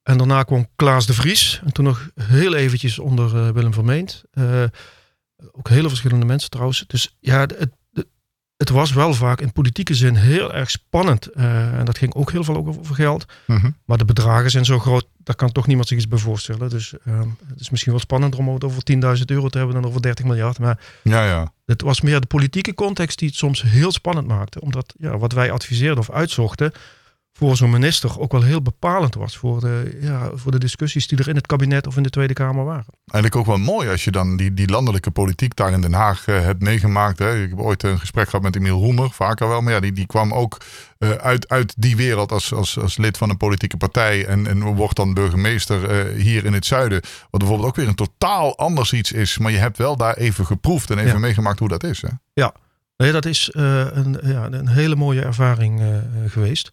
En 0.03 0.17
daarna 0.17 0.43
kwam 0.43 0.67
Klaas 0.75 1.05
de 1.05 1.13
Vries. 1.13 1.61
En 1.65 1.73
toen 1.73 1.85
nog 1.85 2.09
heel 2.21 2.55
eventjes 2.55 2.99
onder 2.99 3.35
uh, 3.35 3.49
Willem 3.49 3.73
Vermeend. 3.73 4.23
ook 5.51 5.69
hele 5.69 5.87
verschillende 5.87 6.25
mensen 6.25 6.49
trouwens. 6.49 6.83
Dus 6.87 7.15
ja, 7.19 7.39
het, 7.39 7.69
het 8.59 8.69
was 8.69 8.93
wel 8.93 9.13
vaak 9.13 9.41
in 9.41 9.51
politieke 9.51 9.93
zin 9.93 10.15
heel 10.15 10.53
erg 10.53 10.69
spannend. 10.69 11.29
Uh, 11.35 11.73
en 11.79 11.85
dat 11.85 11.97
ging 11.97 12.13
ook 12.13 12.31
heel 12.31 12.43
veel 12.43 12.55
over 12.55 12.95
geld. 12.95 13.25
Mm 13.45 13.57
-hmm. 13.57 13.75
Maar 13.85 13.97
de 13.97 14.05
bedragen 14.05 14.51
zijn 14.51 14.65
zo 14.65 14.79
groot, 14.79 15.05
daar 15.23 15.35
kan 15.35 15.51
toch 15.51 15.67
niemand 15.67 15.87
zich 15.87 15.97
iets 15.97 16.07
bij 16.07 16.19
voorstellen. 16.19 16.69
Dus 16.69 16.93
uh, 17.07 17.19
het 17.47 17.59
is 17.59 17.69
misschien 17.69 17.91
wel 17.91 18.01
spannender 18.01 18.39
om 18.39 18.53
het 18.53 18.63
over 18.63 18.81
10.000 19.17 19.25
euro 19.25 19.49
te 19.49 19.57
hebben 19.57 19.75
dan 19.75 19.85
over 19.85 20.01
30 20.01 20.25
miljard. 20.25 20.59
Maar 20.59 20.79
ja, 21.03 21.25
ja. 21.25 21.51
het 21.65 21.81
was 21.81 22.01
meer 22.01 22.19
de 22.19 22.27
politieke 22.27 22.73
context 22.73 23.19
die 23.19 23.27
het 23.27 23.37
soms 23.37 23.61
heel 23.61 23.91
spannend 23.91 24.27
maakte. 24.27 24.61
Omdat 24.61 24.93
ja, 24.97 25.17
wat 25.17 25.31
wij 25.31 25.51
adviseerden 25.51 25.99
of 25.99 26.11
uitzochten 26.11 26.71
voor 27.39 27.57
zo'n 27.57 27.69
minister 27.69 28.19
ook 28.19 28.31
wel 28.31 28.41
heel 28.41 28.61
bepalend 28.61 29.15
was 29.15 29.37
voor 29.37 29.59
de, 29.59 29.97
ja, 30.01 30.29
voor 30.33 30.51
de 30.51 30.57
discussies 30.57 31.07
die 31.07 31.17
er 31.17 31.27
in 31.27 31.35
het 31.35 31.47
kabinet 31.47 31.87
of 31.87 31.97
in 31.97 32.03
de 32.03 32.09
Tweede 32.09 32.33
Kamer 32.33 32.65
waren. 32.65 32.93
Eigenlijk 33.05 33.35
ook 33.35 33.55
wel 33.55 33.65
mooi 33.73 33.89
als 33.89 34.03
je 34.03 34.11
dan 34.11 34.37
die, 34.37 34.53
die 34.53 34.69
landelijke 34.69 35.11
politiek 35.11 35.55
daar 35.55 35.71
in 35.71 35.81
Den 35.81 35.93
Haag 35.93 36.27
uh, 36.27 36.41
hebt 36.41 36.61
meegemaakt. 36.61 37.19
Hè. 37.19 37.43
Ik 37.43 37.49
heb 37.49 37.59
ooit 37.59 37.83
een 37.83 37.99
gesprek 37.99 38.25
gehad 38.25 38.41
met 38.41 38.55
Emiel 38.55 38.79
Roemer, 38.79 39.11
vaker 39.11 39.47
wel. 39.47 39.61
Maar 39.61 39.73
ja, 39.73 39.79
die, 39.79 39.91
die 39.91 40.05
kwam 40.05 40.33
ook 40.33 40.57
uh, 40.99 41.11
uit, 41.11 41.49
uit 41.49 41.73
die 41.77 41.95
wereld 41.95 42.31
als, 42.31 42.53
als, 42.53 42.79
als 42.79 42.97
lid 42.97 43.17
van 43.17 43.29
een 43.29 43.37
politieke 43.37 43.77
partij. 43.77 44.25
En, 44.25 44.47
en 44.47 44.63
wordt 44.63 44.95
dan 44.95 45.13
burgemeester 45.13 46.07
uh, 46.15 46.21
hier 46.21 46.45
in 46.45 46.53
het 46.53 46.65
zuiden. 46.65 47.01
Wat 47.29 47.39
bijvoorbeeld 47.39 47.69
ook 47.69 47.75
weer 47.75 47.87
een 47.87 47.95
totaal 47.95 48.57
anders 48.57 48.93
iets 48.93 49.11
is. 49.11 49.37
Maar 49.37 49.51
je 49.51 49.57
hebt 49.57 49.77
wel 49.77 49.95
daar 49.95 50.15
even 50.15 50.45
geproefd 50.45 50.89
en 50.89 50.97
even 50.97 51.11
ja. 51.11 51.19
meegemaakt 51.19 51.59
hoe 51.59 51.67
dat 51.67 51.83
is. 51.83 52.01
Hè? 52.01 52.09
Ja, 52.33 52.53
nee, 52.97 53.11
dat 53.11 53.25
is 53.25 53.49
een, 53.53 54.17
ja, 54.23 54.47
een 54.51 54.67
hele 54.67 54.95
mooie 54.95 55.21
ervaring 55.21 55.81
geweest. 56.27 56.71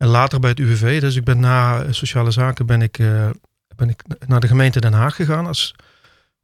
En 0.00 0.08
later 0.08 0.40
bij 0.40 0.50
het 0.50 0.58
UWV, 0.58 1.00
dus 1.00 1.16
ik 1.16 1.24
ben 1.24 1.40
na 1.40 1.92
sociale 1.92 2.30
zaken, 2.30 2.66
ben 2.66 2.82
ik, 2.82 2.98
uh, 2.98 3.30
ben 3.76 3.88
ik 3.88 4.02
naar 4.26 4.40
de 4.40 4.46
gemeente 4.46 4.80
Den 4.80 4.92
Haag 4.92 5.14
gegaan 5.14 5.46
als 5.46 5.74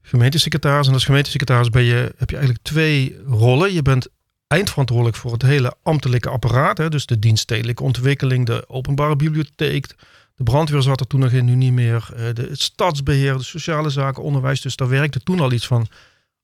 gemeentesecretaris. 0.03 0.87
En 0.87 0.93
als 0.93 1.05
gemeentesecretaris 1.05 1.69
ben 1.69 1.83
je, 1.83 2.15
heb 2.17 2.31
je 2.31 2.37
eigenlijk 2.37 2.65
twee 2.65 3.21
rollen. 3.27 3.73
Je 3.73 3.83
bent 3.83 4.09
eindverantwoordelijk 4.47 5.17
voor 5.17 5.33
het 5.33 5.43
hele 5.43 5.75
ambtelijke 5.83 6.29
apparaat. 6.29 6.79
Hè, 6.79 6.89
dus 6.89 7.07
de 7.07 7.19
dienststedelijke 7.19 7.83
ontwikkeling, 7.83 8.47
de 8.47 8.69
openbare 8.69 9.17
bibliotheek. 9.17 9.87
De 10.35 10.45
brandweer 10.45 10.83
zat 10.83 11.01
er 11.01 11.07
toen 11.07 11.21
nog 11.21 11.31
in, 11.31 11.45
nu 11.45 11.55
niet 11.55 11.73
meer. 11.73 12.09
Uh, 12.13 12.19
de, 12.35 12.43
het 12.43 12.61
stadsbeheer, 12.61 13.37
de 13.37 13.43
sociale 13.43 13.91
zaken, 13.91 14.23
onderwijs. 14.23 14.61
Dus 14.61 14.77
daar 14.77 14.89
werkte 14.89 15.21
toen 15.21 15.41
al 15.41 15.53
iets 15.53 15.67
van 15.67 15.89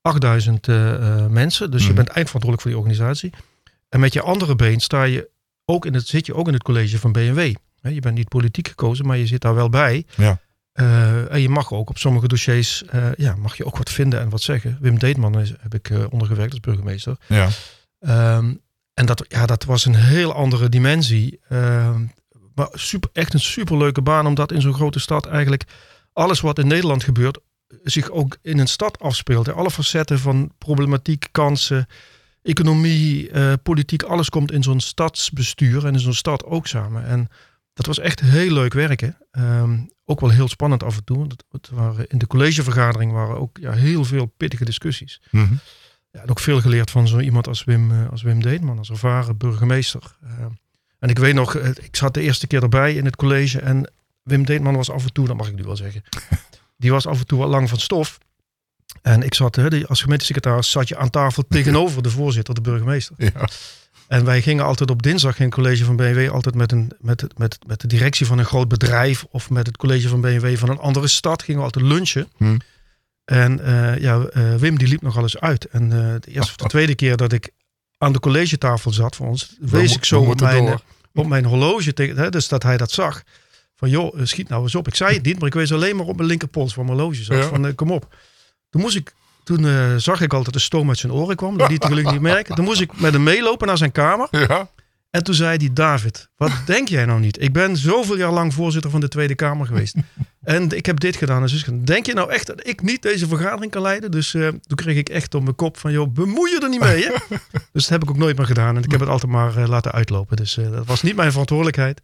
8000 0.01 0.67
uh, 0.67 1.27
mensen. 1.27 1.71
Dus 1.71 1.83
mm. 1.83 1.89
je 1.89 1.95
bent 1.95 2.09
eindverantwoordelijk 2.09 2.63
voor 2.63 2.71
die 2.71 2.81
organisatie. 2.81 3.33
En 3.89 4.01
met 4.01 4.13
je 4.13 4.23
andere 4.23 4.57
been 4.57 4.81
sta 4.81 5.03
je 5.03 5.31
ook 5.73 5.87
in 5.87 5.95
het, 5.95 6.07
zit 6.07 6.27
je 6.27 6.35
ook 6.35 6.47
in 6.47 6.53
het 6.53 6.63
college 6.63 6.99
van 6.99 7.13
BMW. 7.13 7.55
Je 7.81 8.01
bent 8.01 8.15
niet 8.15 8.29
politiek 8.29 8.69
gekozen, 8.69 9.07
maar 9.07 9.17
je 9.17 9.27
zit 9.27 9.41
daar 9.41 9.55
wel 9.55 9.69
bij. 9.69 10.07
Ja. 10.17 10.41
Uh, 10.75 11.33
en 11.33 11.41
je 11.41 11.49
mag 11.49 11.73
ook 11.73 11.89
op 11.89 11.99
sommige 11.99 12.29
dossiers 12.29 12.83
uh, 12.95 13.07
ja, 13.17 13.37
mag 13.37 13.57
je 13.57 13.65
ook 13.65 13.77
wat 13.77 13.91
vinden 13.91 14.21
en 14.21 14.29
wat 14.29 14.43
zeggen. 14.43 14.79
Wim 14.81 14.99
Deetman 14.99 15.41
is, 15.41 15.53
heb 15.61 15.75
ik 15.75 15.91
uh, 15.91 16.05
ondergewerkt 16.11 16.51
als 16.51 16.61
burgemeester. 16.61 17.17
Ja. 17.27 17.49
Um, 18.37 18.61
en 18.95 19.07
dat, 19.07 19.25
ja, 19.29 19.47
dat 19.47 19.65
was 19.65 19.85
een 19.85 19.95
heel 19.95 20.33
andere 20.33 20.69
dimensie. 20.69 21.41
Ehm, 21.49 22.05
maar 22.55 22.69
super, 22.73 23.11
echt 23.13 23.35
een 23.35 23.41
superleuke 23.41 24.03
baan, 24.03 24.27
omdat 24.27 24.53
in 24.53 24.61
zo'n 24.61 24.75
grote 24.75 25.01
stad 25.01 25.27
eigenlijk 25.27 25.65
alles 26.13 26.41
wat 26.41 26.59
in 26.59 26.67
Nederland 26.67 27.05
gebeurt, 27.05 27.39
zich 27.83 28.11
ook 28.11 28.37
in 28.43 28.59
een 28.59 28.69
stad 28.69 28.99
afspeelt. 28.99 29.53
Alle 29.53 29.71
facetten 29.71 30.19
van 30.19 30.53
problematiek, 30.59 31.29
kansen, 31.31 31.87
economie, 32.43 33.31
uh, 33.31 33.53
politiek, 33.63 34.03
alles 34.03 34.29
komt 34.29 34.53
in 34.53 34.63
zo'n 34.63 34.81
stadsbestuur 34.81 35.87
en 35.87 35.93
in 35.93 36.01
zo'n 36.01 36.15
stad 36.15 36.45
ook 36.45 36.67
samen. 36.67 37.05
En 37.05 37.29
dat 37.75 37.87
was 37.87 37.99
echt 37.99 38.21
heel 38.21 38.53
leuk 38.53 38.73
werken. 38.73 39.17
Ehm, 39.31 39.79
ook 40.05 40.21
wel 40.21 40.31
heel 40.31 40.49
spannend 40.49 40.83
af 40.83 40.97
en 40.97 41.05
toe. 41.05 41.17
want 41.17 41.45
Het, 41.51 41.69
waren, 41.69 42.07
in 42.07 42.19
de 42.19 42.27
collegevergadering 42.27 43.13
waren 43.13 43.39
ook 43.39 43.59
ja, 43.61 43.73
heel 43.73 44.05
veel 44.05 44.27
pittige 44.27 44.65
discussies. 44.65 45.21
Mhm. 45.31 45.55
Ja, 46.11 46.21
en 46.21 46.31
ook 46.31 46.41
veel 46.41 46.61
geleerd 46.61 46.91
van 46.91 47.09
zo 47.09 47.19
iemand 47.19 47.49
als 47.49 47.65
Wim, 47.65 47.91
eh, 47.91 48.11
als 48.11 48.23
Wim 48.23 48.43
Deetman, 48.43 48.79
als 48.79 48.91
ervaren 48.91 49.37
burgemeester. 49.37 50.17
Ehm, 50.23 50.51
en 50.99 51.09
ik 51.09 51.19
weet 51.19 51.35
nog, 51.35 51.55
eh, 51.55 51.69
ik 51.69 51.97
zat 51.97 52.15
de 52.15 52.21
eerste 52.21 52.47
keer 52.47 52.63
erbij 52.63 52.95
in 52.95 53.05
het 53.05 53.17
college. 53.17 53.61
En 53.61 53.93
Wim 54.23 54.45
Deetman 54.45 54.77
was 54.77 54.91
af 54.91 55.05
en 55.05 55.13
toe, 55.13 55.27
dat 55.27 55.37
mag 55.37 55.49
ik 55.49 55.55
nu 55.55 55.63
wel 55.63 55.77
zeggen. 55.77 56.03
Die 56.77 56.91
was 56.91 57.07
af 57.07 57.19
en 57.19 57.27
toe 57.27 57.39
wat 57.39 57.49
lang 57.49 57.69
van 57.69 57.79
stof. 57.79 58.19
En 59.03 59.23
ik 59.23 59.35
zat, 59.35 59.57
hè, 59.57 59.87
als 59.87 60.01
gemeentesecretaris 60.01 60.71
zat 60.71 60.89
je 60.89 60.97
aan 60.97 61.11
tafel 61.11 61.45
tegenover 61.49 62.03
de 62.03 62.11
voorzitter, 62.11 62.55
de 62.55 62.61
burgemeester. 62.61 63.15
Ja. 63.19 63.49
En 64.09 64.25
wij 64.25 64.43
gingen 64.43 64.65
altijd 64.65 64.91
op 64.91 65.03
dinsdag 65.03 65.39
in 65.39 65.45
het 65.45 65.55
college 65.55 65.85
van 65.85 65.97
BMW 65.97 66.31
altijd 66.31 66.55
met, 66.55 66.73
een, 66.73 66.93
met, 67.01 67.27
met, 67.37 67.59
met 67.67 67.81
de 67.81 67.87
directie 67.87 68.27
van 68.27 68.39
een 68.39 68.45
groot 68.45 68.69
bedrijf 68.69 69.25
of 69.31 69.51
met 69.51 69.67
het 69.67 69.77
college 69.77 70.09
van 70.09 70.21
BMW 70.21 70.57
van 70.57 70.69
een 70.69 70.79
andere 70.79 71.09
stad 71.09 71.43
gingen 71.43 71.61
we 71.61 71.67
altijd 71.67 71.85
lunchen. 71.85 72.29
Hm. 72.37 72.57
En 73.25 73.65
eh, 73.65 73.99
ja, 73.99 74.25
eh, 74.25 74.55
Wim 74.55 74.79
die 74.79 74.89
liep 74.89 75.03
nogal 75.03 75.23
eens 75.23 75.39
uit. 75.39 75.65
En 75.65 75.83
eh, 75.83 76.15
de 76.21 76.31
eerste 76.31 76.51
of 76.51 76.57
de 76.57 76.67
tweede 76.67 76.95
keer 76.95 77.17
dat 77.17 77.33
ik 77.33 77.51
aan 77.99 78.13
de 78.13 78.21
collegetafel 78.21 78.93
zat 78.93 79.17
voor 79.17 79.27
ons, 79.27 79.57
wees 79.61 79.97
ik 79.97 80.05
zo 80.05 80.21
op 80.21 80.41
mijn, 80.41 80.81
op 81.15 81.27
mijn 81.27 81.45
horloge, 81.45 81.93
tegen, 81.93 82.17
hè, 82.17 82.31
dus 82.31 82.49
dat 82.49 82.63
hij 82.63 82.77
dat 82.77 82.91
zag. 82.91 83.23
Van 83.75 83.91
joh, 83.91 84.19
schiet 84.23 84.49
nou 84.49 84.63
eens 84.63 84.75
op. 84.75 84.89
Ik 84.89 84.95
zei 84.95 85.15
het 85.15 85.25
niet, 85.25 85.39
maar 85.39 85.49
ik 85.49 85.55
wees 85.55 85.73
alleen 85.73 85.97
maar 85.97 86.07
op 86.07 86.17
mijn 86.17 86.29
linkerpols 86.29 86.75
van 86.75 86.85
mijn 86.85 86.99
horloge. 86.99 87.23
Zat, 87.23 87.37
Ja. 87.37 87.49
Van 87.49 87.75
kom 87.75 87.91
op. 87.91 88.15
Toen 88.73 88.81
moest 88.81 88.97
ik, 88.97 89.15
toen 89.45 89.67
eh, 89.67 89.97
zag 89.97 90.21
ik 90.21 90.33
altijd 90.33 90.55
de 90.55 90.61
stoom 90.61 90.89
uit 90.89 90.99
zijn 90.99 91.13
oren 91.13 91.37
kwam. 91.37 91.59
Dat 91.59 91.71
liet 91.71 91.83
hij 91.83 91.91
gelukkig 91.91 92.13
niet 92.13 92.23
merken. 92.23 92.55
Toen 92.55 92.65
moest 92.65 92.81
ik 92.81 93.01
met 93.01 93.13
hem 93.13 93.23
meelopen 93.23 93.67
naar 93.67 93.79
zijn 93.79 93.93
kamer. 93.93 94.29
Ja. 94.31 94.71
En 95.11 95.25
toen 95.25 95.35
zei 95.35 95.57
hij, 95.57 95.71
David, 95.73 96.29
wat 96.37 96.51
denk 96.67 96.89
jij 96.89 97.05
nou 97.05 97.21
niet? 97.21 97.43
Ik 97.43 97.53
ben 97.53 97.77
zoveel 97.77 98.17
jaar 98.17 98.33
lang 98.33 98.55
voorzitter 98.55 98.91
van 98.91 99.01
de 99.01 99.09
Tweede 99.09 99.35
Kamer 99.35 99.67
geweest. 99.67 99.95
en 100.43 100.71
ik 100.71 100.87
heb 100.87 101.01
dit 101.01 101.17
gedaan 101.17 101.49
gedaan. 101.49 101.85
Denk 101.85 102.07
je 102.07 102.15
nou 102.15 102.31
echt 102.31 102.47
dat 102.47 102.67
ik 102.67 102.83
niet 102.83 103.03
deze 103.03 103.29
vergadering 103.29 103.73
kan 103.73 103.83
leiden? 103.83 104.11
Dus 104.11 104.35
eh, 104.35 104.49
toen 104.49 104.77
kreeg 104.77 104.97
ik 104.97 105.09
echt 105.09 105.35
op 105.35 105.43
mijn 105.43 105.55
kop 105.55 105.77
van, 105.77 105.93
joh, 105.93 106.13
bemoei 106.13 106.51
je 106.51 106.61
er 106.61 106.69
niet 106.69 106.81
mee. 106.81 107.05
Hè? 107.05 107.13
dus 107.73 107.83
dat 107.83 107.89
heb 107.89 108.03
ik 108.03 108.11
ook 108.11 108.17
nooit 108.17 108.37
meer 108.37 108.47
gedaan. 108.47 108.77
En 108.77 108.83
ik 108.83 108.91
heb 108.91 109.01
het 109.01 109.09
altijd 109.09 109.33
maar 109.33 109.57
eh, 109.57 109.69
laten 109.69 109.93
uitlopen. 109.93 110.37
Dus 110.37 110.55
dat 110.55 110.87
was 110.87 111.03
niet 111.03 111.17
mijn 111.17 111.31
verantwoordelijkheid. 111.31 112.01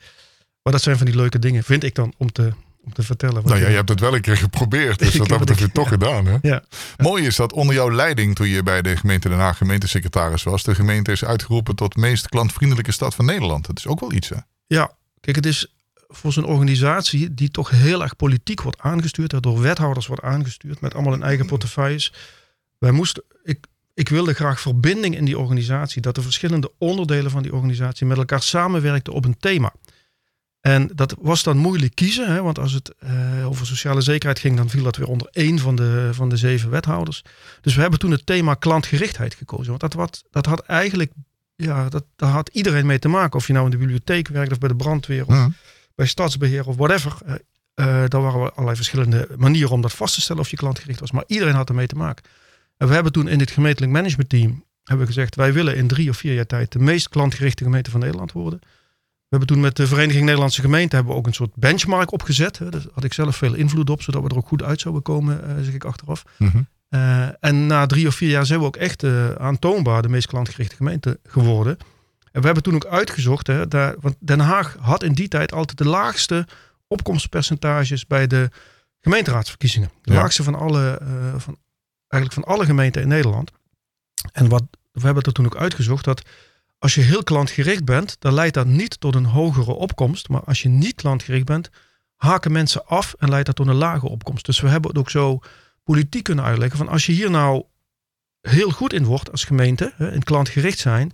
Maar 0.62 0.72
dat 0.72 0.82
zijn 0.82 0.96
van 0.96 1.06
die 1.06 1.16
leuke 1.16 1.38
dingen, 1.38 1.64
vind 1.64 1.84
ik 1.84 1.94
dan, 1.94 2.14
om 2.16 2.32
te, 2.32 2.52
om 2.88 2.94
te 2.94 3.02
vertellen. 3.02 3.34
Wat 3.34 3.44
Nou 3.44 3.60
ja, 3.60 3.68
je 3.68 3.74
hebt 3.74 3.88
het 3.88 4.00
wel 4.00 4.14
een 4.14 4.20
keer 4.20 4.36
geprobeerd. 4.36 4.98
Dus 4.98 5.12
dat 5.28 5.48
heb 5.48 5.58
je 5.58 5.72
toch 5.72 5.88
gedaan. 5.88 6.26
Hè? 6.26 6.36
Ja. 6.42 6.62
Mooi 6.96 7.26
is 7.26 7.36
dat 7.36 7.52
onder 7.52 7.74
jouw 7.74 7.90
leiding, 7.90 8.34
toen 8.34 8.48
je 8.48 8.62
bij 8.62 8.82
de 8.82 8.96
gemeente 8.96 9.28
Den 9.28 9.38
Haag 9.38 9.56
gemeentesecretaris 9.56 10.42
was, 10.42 10.62
de 10.62 10.74
gemeente 10.74 11.12
is 11.12 11.24
uitgeroepen 11.24 11.74
tot 11.74 11.96
meest 11.96 12.28
klantvriendelijke 12.28 12.92
stad 12.92 13.14
van 13.14 13.24
Nederland. 13.24 13.66
Dat 13.66 13.78
is 13.78 13.86
ook 13.86 14.00
wel 14.00 14.12
iets, 14.12 14.28
hè? 14.28 14.36
Ja, 14.66 14.92
kijk, 15.20 15.36
het 15.36 15.46
is 15.46 15.72
voor 16.08 16.32
zo'n 16.32 16.46
organisatie 16.46 17.34
die 17.34 17.50
toch 17.50 17.70
heel 17.70 18.02
erg 18.02 18.16
politiek 18.16 18.62
wordt 18.62 18.80
aangestuurd, 18.80 19.42
door 19.42 19.60
wethouders 19.60 20.06
wordt 20.06 20.22
aangestuurd 20.22 20.80
met 20.80 20.94
allemaal 20.94 21.12
hun 21.12 21.22
eigen 21.22 21.46
portefeuilles. 21.46 22.12
Wij 22.78 22.90
moesten, 22.90 23.22
ik, 23.42 23.66
ik 23.94 24.08
wilde 24.08 24.34
graag 24.34 24.60
verbinding 24.60 25.16
in 25.16 25.24
die 25.24 25.38
organisatie, 25.38 26.02
dat 26.02 26.14
de 26.14 26.22
verschillende 26.22 26.72
onderdelen 26.78 27.30
van 27.30 27.42
die 27.42 27.54
organisatie 27.54 28.06
met 28.06 28.16
elkaar 28.16 28.42
samenwerkten 28.42 29.12
op 29.12 29.24
een 29.24 29.38
thema. 29.38 29.72
En 30.60 30.90
dat 30.94 31.14
was 31.20 31.42
dan 31.42 31.56
moeilijk 31.56 31.94
kiezen, 31.94 32.32
hè, 32.32 32.42
want 32.42 32.58
als 32.58 32.72
het 32.72 32.94
eh, 32.98 33.46
over 33.46 33.66
sociale 33.66 34.00
zekerheid 34.00 34.38
ging, 34.38 34.56
dan 34.56 34.70
viel 34.70 34.82
dat 34.82 34.96
weer 34.96 35.08
onder 35.08 35.28
één 35.32 35.58
van 35.58 35.76
de, 35.76 36.08
van 36.12 36.28
de 36.28 36.36
zeven 36.36 36.70
wethouders. 36.70 37.22
Dus 37.60 37.74
we 37.74 37.80
hebben 37.80 37.98
toen 37.98 38.10
het 38.10 38.26
thema 38.26 38.54
klantgerichtheid 38.54 39.34
gekozen. 39.34 39.68
Want 39.68 39.80
dat, 39.80 39.92
wat, 39.92 40.24
dat 40.30 40.46
had 40.46 40.60
eigenlijk, 40.60 41.12
ja, 41.54 41.88
dat, 41.88 42.04
daar 42.16 42.30
had 42.30 42.48
iedereen 42.52 42.86
mee 42.86 42.98
te 42.98 43.08
maken. 43.08 43.38
Of 43.38 43.46
je 43.46 43.52
nou 43.52 43.64
in 43.64 43.70
de 43.70 43.76
bibliotheek 43.76 44.28
werkt 44.28 44.52
of 44.52 44.58
bij 44.58 44.68
de 44.68 44.76
brandweer 44.76 45.26
of 45.26 45.46
bij 45.94 46.06
stadsbeheer 46.06 46.66
of 46.66 46.76
whatever. 46.76 47.16
eh, 47.74 48.04
daar 48.08 48.22
waren 48.22 48.50
allerlei 48.52 48.76
verschillende 48.76 49.28
manieren 49.36 49.70
om 49.70 49.80
dat 49.80 49.92
vast 49.92 50.14
te 50.14 50.20
stellen 50.20 50.42
of 50.42 50.50
je 50.50 50.56
klantgericht 50.56 51.00
was. 51.00 51.10
Maar 51.10 51.24
iedereen 51.26 51.54
had 51.54 51.68
ermee 51.68 51.86
te 51.86 51.96
maken. 51.96 52.24
En 52.76 52.88
we 52.88 52.94
hebben 52.94 53.12
toen 53.12 53.28
in 53.28 53.38
dit 53.38 53.50
gemeentelijk 53.50 53.92
managementteam 53.92 54.64
hebben 54.84 55.06
we 55.06 55.12
gezegd, 55.12 55.34
wij 55.34 55.52
willen 55.52 55.76
in 55.76 55.88
drie 55.88 56.10
of 56.10 56.16
vier 56.16 56.34
jaar 56.34 56.46
tijd 56.46 56.72
de 56.72 56.78
meest 56.78 57.08
klantgerichte 57.08 57.64
gemeente 57.64 57.90
van 57.90 58.00
Nederland 58.00 58.32
worden. 58.32 58.60
We 59.28 59.36
hebben 59.36 59.54
toen 59.54 59.60
met 59.64 59.76
de 59.76 59.86
Vereniging 59.86 60.24
Nederlandse 60.24 60.60
Gemeenten 60.60 60.96
hebben 60.96 61.12
we 61.14 61.20
ook 61.20 61.26
een 61.26 61.34
soort 61.34 61.54
benchmark 61.54 62.12
opgezet. 62.12 62.58
Daar 62.70 62.82
had 62.92 63.04
ik 63.04 63.12
zelf 63.12 63.36
veel 63.36 63.54
invloed 63.54 63.90
op, 63.90 64.02
zodat 64.02 64.22
we 64.22 64.28
er 64.28 64.36
ook 64.36 64.48
goed 64.48 64.62
uit 64.62 64.80
zouden 64.80 65.02
komen, 65.02 65.48
eh, 65.48 65.62
zeg 65.62 65.74
ik 65.74 65.84
achteraf. 65.84 66.24
Mhm. 66.38 66.62
Eh, 66.88 67.28
en 67.44 67.66
na 67.66 67.86
drie 67.86 68.06
of 68.06 68.14
vier 68.14 68.28
jaar 68.30 68.46
zijn 68.46 68.60
we 68.60 68.66
ook 68.66 68.76
echt 68.76 69.02
eh, 69.02 69.30
aantoonbaar 69.30 70.02
de 70.02 70.08
meest 70.08 70.26
klantgerichte 70.26 70.76
gemeente 70.76 71.18
geworden. 71.24 71.76
En 72.32 72.40
we 72.40 72.46
hebben 72.46 72.62
toen 72.62 72.74
ook 72.74 72.86
uitgezocht, 72.86 73.46
hè, 73.46 73.68
daar, 73.68 73.94
want 74.00 74.16
Den 74.18 74.40
Haag 74.40 74.76
had 74.80 75.02
in 75.02 75.12
die 75.12 75.28
tijd 75.28 75.52
altijd 75.52 75.78
de 75.78 75.88
laagste 75.88 76.46
opkomstpercentages 76.86 78.06
bij 78.06 78.26
de 78.26 78.50
gemeenteraadsverkiezingen. 79.00 79.90
De 80.02 80.12
Ja. 80.12 80.18
laagste 80.20 80.42
van 80.42 80.54
alle, 80.54 80.98
van, 81.36 81.56
eigenlijk 82.08 82.32
van 82.32 82.54
alle 82.54 82.64
gemeenten 82.64 83.02
in 83.02 83.08
Nederland. 83.08 83.50
En 84.32 84.48
wat, 84.48 84.62
we 84.92 85.00
hebben 85.00 85.22
er 85.22 85.32
toen 85.32 85.44
ook 85.46 85.56
uitgezocht 85.56 86.04
dat 86.04 86.22
als 86.78 86.94
je 86.94 87.00
heel 87.00 87.22
klantgericht 87.22 87.84
bent, 87.84 88.16
dan 88.18 88.34
leidt 88.34 88.54
dat 88.54 88.66
niet 88.66 89.00
tot 89.00 89.14
een 89.14 89.24
hogere 89.24 89.72
opkomst. 89.72 90.28
Maar 90.28 90.44
als 90.44 90.62
je 90.62 90.68
niet 90.68 90.94
klantgericht 90.94 91.44
bent, 91.44 91.70
haken 92.16 92.52
mensen 92.52 92.86
af 92.86 93.14
en 93.18 93.28
leidt 93.28 93.46
dat 93.46 93.56
tot 93.56 93.66
een 93.66 93.74
lage 93.74 94.08
opkomst. 94.08 94.46
Dus 94.46 94.60
we 94.60 94.68
hebben 94.68 94.90
het 94.90 94.98
ook 94.98 95.10
zo 95.10 95.38
politiek 95.84 96.22
kunnen 96.22 96.44
uitleggen 96.44 96.78
van 96.78 96.88
als 96.88 97.06
je 97.06 97.12
hier 97.12 97.30
nou 97.30 97.64
heel 98.40 98.70
goed 98.70 98.92
in 98.92 99.04
wordt 99.04 99.30
als 99.30 99.44
gemeente, 99.44 99.92
in 99.98 100.22
klantgericht 100.22 100.78
zijn, 100.78 101.12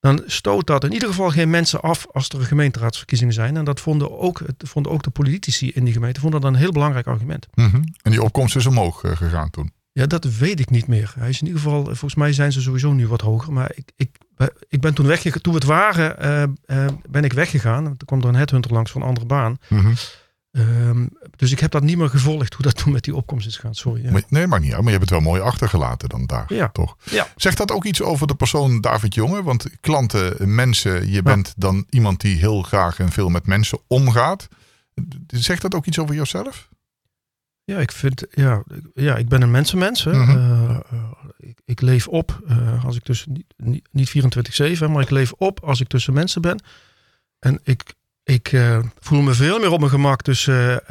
dan 0.00 0.22
stoot 0.26 0.66
dat 0.66 0.84
in 0.84 0.92
ieder 0.92 1.08
geval 1.08 1.30
geen 1.30 1.50
mensen 1.50 1.80
af 1.80 2.06
als 2.12 2.28
er 2.28 2.40
gemeenteraadsverkiezingen 2.40 3.34
zijn. 3.34 3.56
En 3.56 3.64
dat 3.64 3.80
vonden 3.80 4.18
ook, 4.18 4.40
vonden 4.58 4.92
ook 4.92 5.02
de 5.02 5.10
politici 5.10 5.70
in 5.70 5.84
die 5.84 5.92
gemeente 5.92 6.20
vonden 6.20 6.40
dat 6.40 6.50
een 6.52 6.58
heel 6.58 6.72
belangrijk 6.72 7.06
argument. 7.06 7.46
Mhm. 7.54 7.82
En 8.02 8.10
die 8.10 8.22
opkomst 8.22 8.56
is 8.56 8.66
omhoog 8.66 9.02
eh, 9.02 9.16
gegaan 9.16 9.50
toen. 9.50 9.72
Ja, 9.98 10.06
dat 10.06 10.24
weet 10.36 10.60
ik 10.60 10.70
niet 10.70 10.86
meer. 10.86 11.14
Hij 11.18 11.28
is 11.28 11.40
in 11.40 11.46
ieder 11.46 11.62
geval, 11.62 11.84
volgens 11.84 12.14
mij 12.14 12.32
zijn 12.32 12.52
ze 12.52 12.60
sowieso 12.60 12.92
nu 12.92 13.06
wat 13.08 13.20
hoger. 13.20 13.52
Maar 13.52 13.70
ik, 13.74 13.90
ik, 13.96 14.18
ik 14.68 14.80
ben 14.80 14.94
toen 14.94 15.06
weggegaan, 15.06 15.40
toen 15.40 15.52
we 15.52 15.58
het 15.58 15.68
waren, 15.68 16.18
eh, 16.18 16.42
eh, 16.42 16.92
ben 17.08 17.24
ik 17.24 17.32
weggegaan. 17.32 17.84
Toen 17.84 18.06
kwam 18.06 18.20
er 18.20 18.28
een 18.28 18.34
headhunter 18.34 18.72
langs 18.72 18.90
van 18.90 19.00
een 19.02 19.06
andere 19.08 19.26
baan. 19.26 19.58
Mhm. 19.68 19.94
Ehm, 20.50 21.06
dus 21.36 21.52
ik 21.52 21.60
heb 21.60 21.70
dat 21.70 21.82
niet 21.82 21.96
meer 21.96 22.08
gevolgd 22.08 22.54
hoe 22.54 22.64
dat 22.64 22.76
toen 22.76 22.92
met 22.92 23.04
die 23.04 23.14
opkomst 23.16 23.46
is 23.46 23.54
gegaan. 23.56 23.74
Sorry. 23.74 24.04
Ja. 24.04 24.10
Maar- 24.10 24.22
Nee, 24.28 24.46
maakt 24.46 24.62
niet 24.62 24.72
uit. 24.72 24.82
Maar 24.82 24.92
je 24.92 24.98
hebt 24.98 25.10
het 25.10 25.20
wel 25.22 25.30
mooi 25.32 25.40
achtergelaten 25.42 26.08
dan 26.08 26.26
daar, 26.26 26.54
Ja. 26.54 26.68
toch? 26.68 26.96
Ja. 27.10 27.26
Zegt 27.36 27.56
dat 27.56 27.72
ook 27.72 27.84
iets 27.84 28.02
over 28.02 28.26
de 28.26 28.34
persoon 28.34 28.80
David 28.80 29.14
Jonge? 29.14 29.42
Want 29.42 29.66
klanten, 29.80 30.54
mensen, 30.54 31.10
je 31.10 31.22
bent 31.22 31.54
dan 31.56 31.86
iemand 31.90 32.20
die 32.20 32.36
heel 32.36 32.62
graag 32.62 32.98
en 32.98 33.12
veel 33.12 33.28
met 33.28 33.46
mensen 33.46 33.78
omgaat. 33.86 34.48
Zegt 35.26 35.62
dat 35.62 35.74
ook 35.74 35.86
iets 35.86 35.98
over 35.98 36.14
jezelf? 36.14 36.68
Ja, 37.68 37.78
ik 37.78 37.92
vind, 37.92 38.24
ja, 38.30 38.62
ja, 38.94 39.16
ik 39.16 39.28
ben 39.28 39.42
een 39.42 39.50
mensenmens. 39.50 40.04
Hè. 40.04 40.12
Mhm. 40.12 40.30
Eh, 40.36 40.70
eh, 40.90 41.04
ik, 41.38 41.58
ik 41.64 41.80
leef 41.80 42.08
op 42.08 42.40
eh, 42.48 42.84
als 42.84 42.96
ik 42.96 43.02
tussen, 43.02 43.32
niet, 43.32 43.54
niet, 43.56 43.88
niet 43.92 44.08
24-7, 44.76 44.78
hè, 44.78 44.88
maar 44.88 45.02
ik 45.02 45.10
leef 45.10 45.32
op 45.32 45.60
als 45.64 45.80
ik 45.80 45.88
tussen 45.88 46.12
mensen 46.12 46.42
ben. 46.42 46.62
En 47.38 47.60
ik, 47.62 47.94
ik 48.24 48.56
voel 48.98 49.20
me 49.20 49.34
veel 49.34 49.58
meer 49.58 49.70
op 49.70 49.78
mijn 49.78 49.90
gemak 49.90 50.22
tussen, 50.22 50.82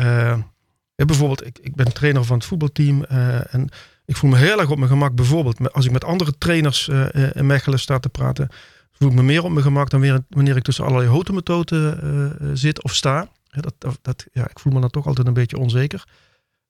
bijvoorbeeld, 0.95 1.45
ik, 1.45 1.59
ik 1.61 1.75
ben 1.75 1.93
trainer 1.93 2.23
van 2.23 2.37
het 2.37 2.45
voetbalteam. 2.45 3.03
en 3.03 3.69
ik 4.05 4.15
voel 4.17 4.29
me 4.29 4.37
heel 4.37 4.59
erg 4.59 4.69
op 4.69 4.77
mijn 4.77 4.89
gemak, 4.89 5.15
bijvoorbeeld 5.15 5.73
als 5.73 5.85
ik 5.85 5.91
met 5.91 6.03
andere 6.03 6.37
trainers 6.37 6.87
in 7.33 7.45
Mechelen 7.45 7.79
sta 7.79 7.99
te 7.99 8.09
praten. 8.09 8.47
Voel 8.91 9.09
ik 9.09 9.15
me 9.15 9.23
meer 9.23 9.43
op 9.43 9.51
mijn 9.51 9.63
gemak 9.65 9.89
dan 9.89 9.99
weer, 9.99 10.19
wanneer 10.29 10.55
ik 10.55 10.63
tussen 10.63 10.85
allerlei 10.85 11.09
hotemethoden 11.09 12.01
eh, 12.01 12.47
zit 12.53 12.83
of 12.83 12.93
sta. 12.95 13.27
Dat, 13.49 13.97
dat- 14.01 14.25
ja, 14.31 14.49
ik 14.49 14.59
voel 14.59 14.73
me 14.73 14.79
dan 14.79 14.89
toch 14.89 15.07
altijd 15.07 15.27
een 15.27 15.33
beetje 15.33 15.57
onzeker. 15.57 16.03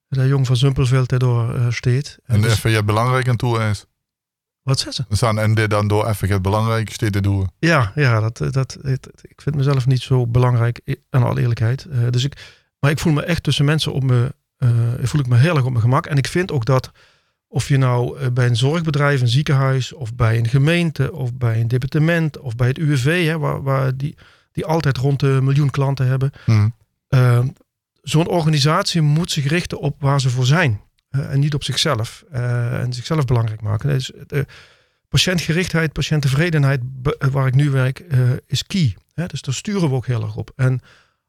De 0.08 0.28
jong 0.28 0.46
van 0.48 0.58
Zumpelveld 0.58 1.10
daardoor 1.10 1.56
eh 1.56 1.66
steed. 1.70 2.18
En 2.26 2.42
dus- 2.42 2.52
even 2.52 2.72
je 2.72 2.84
belangrijk 2.84 3.28
aan 3.28 3.36
toe 3.36 3.60
is. 3.60 3.86
wat 4.62 4.80
zegt 4.80 4.96
ze? 4.96 5.04
Staan 5.10 5.40
en 5.40 5.54
dit 5.54 5.70
dan 5.70 5.88
door 5.88 6.08
even 6.08 6.30
het 6.30 6.42
belangrijkste 6.42 7.10
te 7.10 7.22
doen. 7.22 7.50
Ja, 7.60 7.92
ja 7.96 8.20
dat, 8.20 8.38
dat, 8.54 8.78
het- 8.82 9.10
ik 9.22 9.42
vind 9.42 9.56
mezelf 9.56 9.86
niet 9.86 10.02
zo 10.02 10.28
belangrijk, 10.28 10.82
in 10.84 11.24
alle 11.24 11.40
eerlijkheid. 11.42 11.86
Eh, 11.86 12.00
dus 12.10 12.24
ik, 12.24 12.56
maar 12.80 12.92
ik 12.92 13.00
voel 13.00 13.14
me 13.14 13.24
echt 13.24 13.44
tussen 13.44 13.66
mensen 13.66 13.94
op 13.94 14.04
me, 14.04 14.36
eh, 14.58 14.70
voel 15.02 15.22
ik 15.22 15.28
me 15.28 15.38
heel 15.38 15.56
erg 15.56 15.66
op 15.66 15.70
mijn 15.72 15.82
gemak. 15.84 16.06
En 16.06 16.18
ik 16.18 16.28
vind 16.28 16.52
ook 16.52 16.66
dat 16.66 16.92
of 17.48 17.68
je 17.68 17.78
nou 17.78 18.18
eh, 18.20 18.28
bij 18.34 18.48
een 18.48 18.56
zorgbedrijf, 18.56 19.22
een 19.22 19.28
ziekenhuis, 19.28 19.94
of 19.94 20.16
bij 20.16 20.38
een 20.38 20.48
gemeente, 20.48 21.14
of 21.14 21.34
bij 21.34 21.60
een 21.62 21.68
departement, 21.68 22.40
of 22.40 22.56
bij 22.56 22.68
het 22.68 22.78
UWV, 22.78 23.26
hè, 23.26 23.40
waar, 23.40 23.64
waar 23.64 23.98
die, 23.98 24.16
die 24.52 24.66
altijd 24.66 24.98
rond 24.98 25.20
de 25.20 25.40
miljoen 25.42 25.70
klanten 25.70 26.08
hebben. 26.08 26.32
Mhm. 26.46 26.68
Uh, 27.10 27.40
Zo'n 28.10 28.28
organisatie 28.28 29.02
moet 29.02 29.32
zich 29.32 29.48
richten 29.48 29.80
op 29.80 29.96
waar 30.02 30.22
ze 30.22 30.30
voor 30.30 30.46
zijn. 30.46 30.82
Uh, 31.12 31.32
en 31.32 31.40
niet 31.40 31.54
op 31.54 31.64
zichzelf. 31.64 32.24
Uh, 32.34 32.80
en 32.80 32.94
zichzelf 32.94 33.26
belangrijk 33.26 33.62
maken. 33.62 33.90
Dus, 33.90 34.12
uh, 34.12 34.42
patiëntgerichtheid, 35.10 35.94
patiënttevredenheid, 35.94 36.82
waar 37.32 37.48
ik 37.48 37.56
nu 37.56 37.70
werk, 37.70 38.04
is 38.46 38.66
key. 38.66 38.96
Hè? 39.14 39.26
Dus 39.26 39.42
daar 39.42 39.54
sturen 39.54 39.90
we 39.90 39.96
ook 39.96 40.06
heel 40.06 40.22
erg 40.22 40.36
op. 40.36 40.52
En 40.56 40.82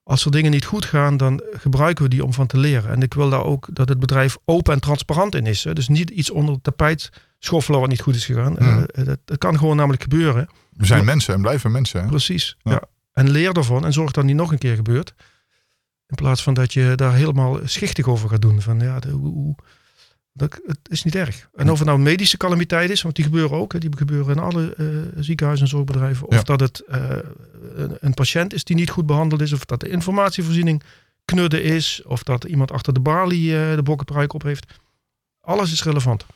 als 0.03 0.25
er 0.25 0.31
dingen 0.31 0.51
niet 0.51 0.65
goed 0.65 0.85
gaan, 0.85 1.17
dan 1.17 1.43
gebruiken 1.53 2.05
we 2.05 2.11
die 2.11 2.25
om 2.25 2.33
van 2.33 2.47
te 2.47 2.59
leren. 2.59 2.91
En 2.91 3.03
ik 3.03 3.15
wil 3.15 3.31
daar 3.31 3.45
ook 3.45 3.69
dat 3.73 3.89
het 3.89 4.01
bedrijf 4.01 4.37
open 4.45 4.73
en 4.73 4.81
transparant 4.81 5.35
in 5.35 5.47
is. 5.47 5.65
Hè? 5.65 5.73
Dus 5.73 5.89
niet 5.89 6.11
iets 6.11 6.31
onder 6.31 6.55
het 6.55 6.65
tapijt 6.65 7.11
schoffelen 7.39 7.81
wat 7.81 7.89
niet 7.89 8.01
goed 8.01 8.15
is 8.15 8.25
gegaan. 8.25 8.55
Dat, 9.05 9.19
dat, 9.25 9.39
kan 9.39 9.59
gewoon 9.59 9.77
namelijk 9.77 10.03
gebeuren. 10.03 10.49
We 10.71 10.87
zijn 10.87 11.05
mensen 11.05 11.35
en 11.35 11.41
blijven 11.41 11.73
mensen. 11.73 12.03
Hè? 12.03 12.09
Precies. 12.09 12.57
Ja. 12.63 12.73
Ja. 12.73 12.83
En 13.13 13.31
leer 13.31 13.57
ervan 13.57 13.85
en 13.85 13.93
zorg 13.93 14.07
dat 14.07 14.17
het 14.17 14.33
niet 14.33 14.41
nog 14.41 14.53
een 14.53 14.59
keer 14.59 14.75
gebeurt. 14.75 15.15
In 16.09 16.17
plaats 16.17 16.43
van 16.43 16.55
dat 16.55 16.73
je 16.73 16.93
daar 16.95 17.15
helemaal 17.15 17.59
schichtig 17.65 18.07
over 18.07 18.29
gaat 18.29 18.43
doen. 18.43 18.63
Van 18.63 18.81
ja, 18.81 18.99
de, 19.01 19.11
hoe, 19.11 19.55
dat, 20.33 20.61
het 20.67 20.79
is 20.89 21.05
niet 21.05 21.15
erg. 21.15 21.49
En 21.55 21.71
of 21.71 21.79
het 21.79 21.89
nou 21.89 21.99
medische 21.99 22.37
calamiteit 22.37 22.91
is, 22.91 23.03
want 23.03 23.15
die 23.15 23.25
gebeuren 23.25 23.59
ook. 23.59 23.73
Hè, 23.73 23.79
die 23.79 23.97
gebeuren 23.97 24.37
in 24.37 24.43
alle 24.43 24.75
uh, 24.77 25.23
ziekenhuizen 25.23 25.67
en 25.67 25.73
zorgbedrijven. 25.73 26.27
Of 26.27 26.43
dat 26.43 26.61
het 26.61 26.83
uh, 26.89 27.17
een, 27.75 27.97
een, 28.01 28.15
patiënt 28.15 28.55
is 28.55 28.65
die 28.65 28.77
niet 28.77 28.91
goed 28.91 29.07
behandeld 29.07 29.41
is. 29.41 29.53
Of 29.53 29.65
dat 29.65 29.81
de 29.81 29.89
informatievoorziening 29.89 30.83
knudden 31.25 31.63
is. 31.63 32.03
Of 32.07 32.23
dat 32.23 32.45
iemand 32.45 32.73
achter 32.73 32.93
de 32.93 33.01
balie 33.01 33.51
uh, 33.51 33.75
de 33.75 33.83
bokkenpruik 33.83 34.33
op 34.33 34.43
heeft. 34.43 34.67
Alles 35.41 35.73
is 35.73 35.83
relevant. 35.83 36.27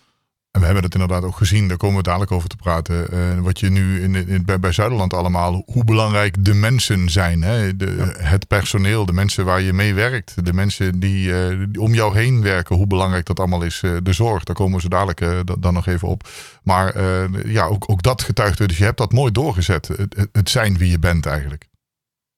En 0.53 0.61
we 0.61 0.65
hebben 0.65 0.85
het 0.85 0.95
inderdaad 0.95 1.25
ook 1.25 1.37
gezien, 1.37 1.69
daar 1.69 1.77
komen 1.77 1.97
we 1.97 2.03
dadelijk 2.03 2.31
over 2.31 2.49
te 2.49 2.57
praten. 2.57 3.15
Uh, 3.15 3.41
wat 3.41 3.61
je 3.61 3.71
nu 3.71 4.03
in, 4.03 4.15
in, 4.15 4.45
bij, 4.45 4.61
bij 4.61 4.73
Zuiderland 4.73 5.15
allemaal, 5.15 5.63
hoe 5.67 5.85
belangrijk 5.85 6.45
de 6.45 6.55
mensen 6.55 7.11
zijn. 7.11 7.43
Hè? 7.43 7.77
De, 7.77 8.15
Het 8.19 8.47
personeel, 8.47 9.07
de 9.07 9.13
mensen 9.13 9.45
waar 9.45 9.61
je 9.61 9.73
mee 9.73 9.95
werkt, 9.95 10.45
de 10.45 10.53
mensen 10.53 11.01
die, 11.01 11.29
uh, 11.29 11.67
die 11.69 11.81
om 11.81 11.95
jou 11.95 12.19
heen 12.19 12.43
werken, 12.43 12.77
hoe 12.77 12.87
belangrijk 12.87 13.27
dat 13.27 13.39
allemaal 13.39 13.63
is. 13.63 13.83
Uh, 13.83 13.97
de 14.03 14.13
zorg, 14.13 14.45
daar 14.45 14.57
komen 14.57 14.75
we 14.75 14.81
zo 14.81 14.89
dadelijk 14.89 15.47
dan 15.61 15.75
nog 15.75 15.87
even 15.87 16.09
op. 16.09 16.29
Maar 16.63 17.03
ja, 17.49 17.65
ook, 17.65 17.91
ook 17.91 18.03
dat 18.03 18.23
getuigt 18.23 18.59
Dus 18.59 18.79
je 18.79 18.85
hebt 18.85 18.99
dat 18.99 19.13
mooi 19.13 19.33
doorgezet. 19.33 19.89
Het, 19.89 20.29
het 20.33 20.51
zijn 20.51 20.79
wie 20.79 20.91
je 20.91 20.99
bent 20.99 21.27
eigenlijk. 21.27 21.69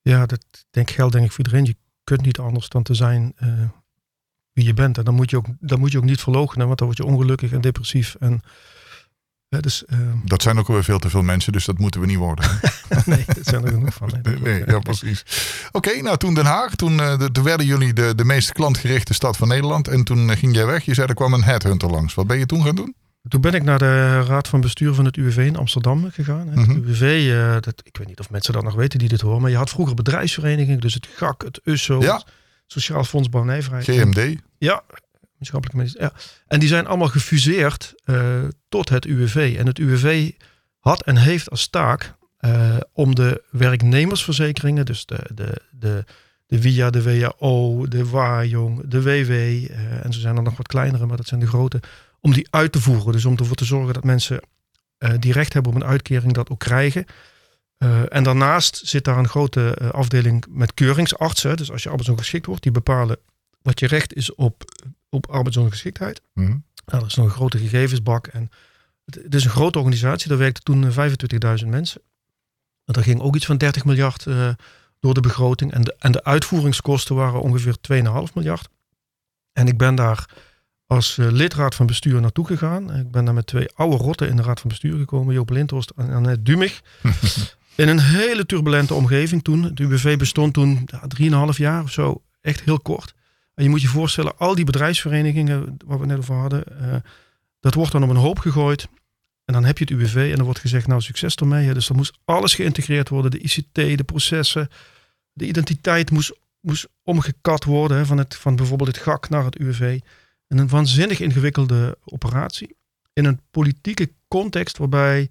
Ja, 0.01 0.27
dat 0.27 0.45
denk, 0.71 0.91
geldt 0.91 1.13
denk 1.13 1.25
ik 1.25 1.33
voor 1.33 1.45
iedereen. 1.45 1.65
Je 1.65 1.77
kunt 2.05 2.23
niet 2.23 2.39
anders 2.39 2.69
dan 2.69 2.83
te 2.83 2.95
zijn 2.95 3.35
wie 4.55 4.65
je 4.65 4.75
bent. 4.75 4.99
En 4.99 5.05
dan 5.05 5.15
moet 5.15 5.31
je 5.31 5.37
ook, 5.37 5.47
dan 5.61 5.79
moet 5.79 5.93
je 5.93 5.99
ook 5.99 6.05
niet 6.05 6.21
verloochenen, 6.21 6.67
want 6.67 6.79
dan 6.79 6.87
word 6.87 6.99
je 6.99 7.05
ongelukkig 7.05 7.53
en 7.53 7.61
depressief. 7.61 8.17
En, 8.21 8.43
dus, 9.49 9.85
uh, 9.87 9.99
dat 10.25 10.43
zijn 10.43 10.59
ook 10.59 10.67
weer 10.67 10.85
veel 10.85 10.99
te 10.99 11.11
veel 11.11 11.23
mensen, 11.23 11.53
dus 11.53 11.65
dat 11.65 11.79
moeten 11.79 12.01
we 12.01 12.07
niet 12.07 12.19
worden. 12.19 12.45
nee, 13.07 13.25
dat 13.27 13.47
zijn 13.47 13.65
er 13.65 13.73
genoeg 13.73 13.95
van. 13.95 14.11
Nee, 14.23 14.39
nee 14.39 14.63
ja, 14.67 14.79
precies. 14.79 15.25
Oké, 15.73 16.03
nou 16.03 16.17
toen 16.17 16.35
Den 16.35 16.45
Haag, 16.45 16.75
toen, 16.75 16.93
uh, 16.93 17.19
de, 17.19 17.33
toen 17.33 17.45
werden 17.45 17.67
jullie 17.67 17.93
de, 17.93 18.15
de 18.15 18.25
meest 18.25 18.53
klantgerichte 18.53 19.15
stad 19.15 19.37
van 19.37 19.49
Nederland. 19.49 19.89
En 19.89 20.05
toen 20.05 20.29
uh, 20.29 20.37
ging 20.37 20.55
jij 20.55 20.67
weg. 20.67 20.85
Je 20.85 20.95
zei 20.95 21.07
er 21.07 21.15
kwam 21.15 21.33
een 21.33 21.45
headhunter 21.45 21.91
langs. 21.91 22.15
Wat 22.15 22.27
ben 22.27 22.39
je 22.39 22.47
toen 22.47 22.63
gaan 22.65 22.75
doen? 22.75 22.95
Toen 23.29 23.41
ben 23.41 23.53
ik 23.53 23.63
naar 23.63 23.79
de 23.79 24.21
raad 24.21 24.49
van 24.49 24.61
bestuur 24.61 24.95
van 24.95 25.05
het 25.05 25.17
UWV 25.17 25.37
in 25.37 25.57
Amsterdam 25.57 26.11
gegaan. 26.11 26.49
Het 26.49 26.57
mm 26.57 26.65
-hmm. 26.65 26.77
UWV, 26.77 27.27
uh, 27.27 27.53
dat, 27.61 27.81
ik 27.83 27.97
weet 27.97 28.07
niet 28.07 28.21
of 28.21 28.31
mensen 28.31 28.53
dat 28.53 28.63
nog 28.63 28.75
weten 28.75 28.99
die 28.99 29.09
dit 29.09 29.21
horen, 29.21 29.41
maar 29.41 29.51
je 29.51 29.57
had 29.57 29.71
vroeger 29.71 29.95
bedrijfsverenigingen, 29.95 30.81
dus 30.81 30.95
het 30.95 31.09
GAK, 31.17 31.43
het 31.43 31.61
USSO, 31.65 32.01
ja. 32.01 32.15
het 32.15 32.25
Sociaal 32.67 33.05
Fonds 33.05 33.29
Bouwnijverheid. 33.29 33.85
GMD? 33.85 34.41
Ja. 34.59 34.85
Ja. 35.99 36.13
En 36.47 36.61
die 36.61 36.69
zijn 36.69 36.87
allemaal 36.87 37.09
gefuseerd 37.09 37.95
uh, 38.05 38.45
tot 38.69 38.89
het 38.89 39.05
UWV. 39.05 39.55
En 39.59 39.67
het 39.67 39.79
UWV 39.79 40.31
had 40.79 41.03
en 41.03 41.17
heeft 41.17 41.51
als 41.51 41.69
taak 41.69 42.15
uh, 42.41 42.77
om 42.93 43.15
de 43.15 43.43
werknemersverzekeringen, 43.51 44.85
dus 44.85 45.07
de, 45.07 45.19
de, 45.35 45.61
de, 45.71 46.05
de 46.47 46.61
VIA, 46.61 46.91
de 46.91 47.03
WHO, 47.03 47.87
de 47.87 48.09
WAJONG, 48.09 48.83
de 48.87 49.03
WW, 49.03 49.31
uh, 49.31 50.05
en 50.05 50.13
ze 50.13 50.21
zijn 50.21 50.37
er 50.37 50.43
nog 50.43 50.57
wat 50.57 50.67
kleinere, 50.67 51.07
maar 51.07 51.17
dat 51.17 51.27
zijn 51.27 51.41
de 51.41 51.47
grote, 51.47 51.81
om 52.21 52.33
die 52.33 52.47
uit 52.51 52.73
te 52.73 52.81
voeren. 52.81 53.13
Dus 53.13 53.25
om 53.25 53.37
ervoor 53.37 53.57
te 53.57 53.65
zorgen 53.65 53.95
dat 53.95 54.05
mensen 54.05 54.41
die 55.19 55.33
recht 55.33 55.53
hebben 55.53 55.73
op 55.73 55.81
een 55.81 55.87
uitkering 55.87 56.33
dat 56.33 56.51
ook 56.51 56.59
krijgen. 56.59 57.05
En 58.09 58.23
daarnaast 58.23 58.81
zit 58.85 59.05
daar 59.05 59.19
een 59.19 59.29
grote 59.29 59.91
afdeling 59.93 60.45
met 60.49 60.75
keuringsartsen. 60.75 61.57
Dus 61.57 61.73
als 61.73 61.83
je 61.83 61.89
arbeidsongeschikt 61.89 62.47
wordt, 62.47 62.63
die 62.63 62.73
bepalen 62.73 63.19
wat 63.63 63.81
je 63.81 63.87
recht 63.87 64.15
is 64.15 64.35
op, 64.35 64.65
op 65.09 65.27
arbeidsongeschiktheid. 65.31 66.21
Mm 66.35 66.45
-hmm. 66.45 66.65
nou, 66.87 67.01
dat 67.01 67.11
is 67.11 67.15
nog 67.15 67.27
een 67.27 67.33
grote 67.33 67.59
gegevensbak. 67.59 68.27
En 68.27 68.51
het, 69.05 69.15
het 69.15 69.35
is 69.35 69.45
een 69.45 69.51
grote 69.51 69.79
organisatie. 69.79 70.29
Daar 70.29 70.39
werkten 70.39 70.65
toen 70.65 70.93
25.000 71.63 71.69
mensen. 71.69 72.01
En 72.85 72.95
er 72.95 73.03
ging 73.03 73.21
ook 73.21 73.37
iets 73.37 73.47
van 73.47 73.57
30 73.57 73.85
miljard 73.85 74.27
uh, 74.27 74.49
door 75.01 75.15
de 75.15 75.21
begroting. 75.21 75.73
En 75.73 75.83
de, 75.83 75.97
en 75.99 76.13
de 76.13 76.25
uitvoeringskosten 76.25 77.15
waren 77.15 77.41
ongeveer 77.41 77.77
2,5 78.29 78.33
miljard. 78.35 78.69
En 79.53 79.67
ik 79.67 79.79
ben 79.79 79.95
daar 79.95 80.29
als 80.87 81.17
lidraad 81.17 81.75
van 81.75 81.87
bestuur 81.87 82.21
naartoe 82.21 82.47
gegaan. 82.47 82.95
Ik 82.95 83.11
ben 83.11 83.25
daar 83.25 83.35
met 83.35 83.47
twee 83.47 83.69
oude 83.75 83.97
rotten 83.97 84.29
in 84.29 84.37
de 84.37 84.43
raad 84.43 84.61
van 84.61 84.69
bestuur 84.69 84.99
gekomen. 84.99 85.35
Joop 85.35 85.51
Lindhorst 85.51 85.93
en 85.97 86.13
Annette 86.13 86.43
Dumig. 86.43 86.83
in 87.75 87.89
een 87.89 88.01
hele 88.01 88.47
turbulente 88.47 88.95
omgeving 88.95 89.43
toen. 89.43 89.63
Het 89.63 89.81
UWV 89.81 90.17
bestond 90.17 90.55
toen 90.55 90.87
ja, 90.87 91.51
3,5 91.53 91.57
jaar 91.57 91.83
of 91.83 91.91
zo. 91.91 92.23
Echt 92.41 92.61
heel 92.61 92.81
kort. 92.81 93.15
En 93.55 93.65
je 93.65 93.71
moet 93.71 93.83
je 93.83 93.89
voorstellen, 93.89 94.39
al 94.39 94.55
die 94.55 94.65
bedrijfsverenigingen 94.65 95.77
waar 95.87 96.01
we 96.01 96.07
net 96.07 96.19
over 96.19 96.35
hadden, 96.35 96.65
uh, 96.81 96.95
dat 97.61 97.75
wordt 97.75 97.93
dan 97.93 98.03
op 98.03 98.09
een 98.09 98.17
hoop 98.17 98.39
gegooid. 98.39 98.89
En 99.45 99.55
dan 99.55 99.65
heb 99.65 99.79
je 99.79 99.85
het 99.85 99.93
UWV 99.93 100.29
en 100.31 100.37
dan 100.37 100.45
wordt 100.45 100.61
gezegd, 100.61 100.87
nou 100.87 101.01
succes 101.01 101.35
ermee. 101.35 101.75
Dus 101.75 101.87
dan 101.87 101.97
moest 101.97 102.19
alles 102.25 102.55
geïntegreerd 102.55 103.09
worden. 103.09 103.31
De 103.31 103.39
ICT, 103.39 103.75
de 103.75 104.05
processen, 104.07 104.69
de 105.33 105.47
identiteit 105.47 106.11
moest, 106.11 106.33
moest 106.61 106.89
omgekat 107.03 107.65
worden. 107.65 108.07
Van, 108.07 108.19
het, 108.19 108.37
van 108.37 108.57
bijvoorbeeld 108.57 108.89
het 108.89 108.99
GAK 108.99 109.29
naar 109.29 109.45
het 109.45 109.59
UWV. 109.59 110.01
En 110.47 110.59
een 110.59 110.69
waanzinnig 110.69 111.21
ingewikkelde 111.21 111.99
operatie. 112.05 112.77
In 113.13 113.25
een 113.25 113.41
politieke 113.51 114.11
context 114.29 114.79
waarbij 114.79 115.29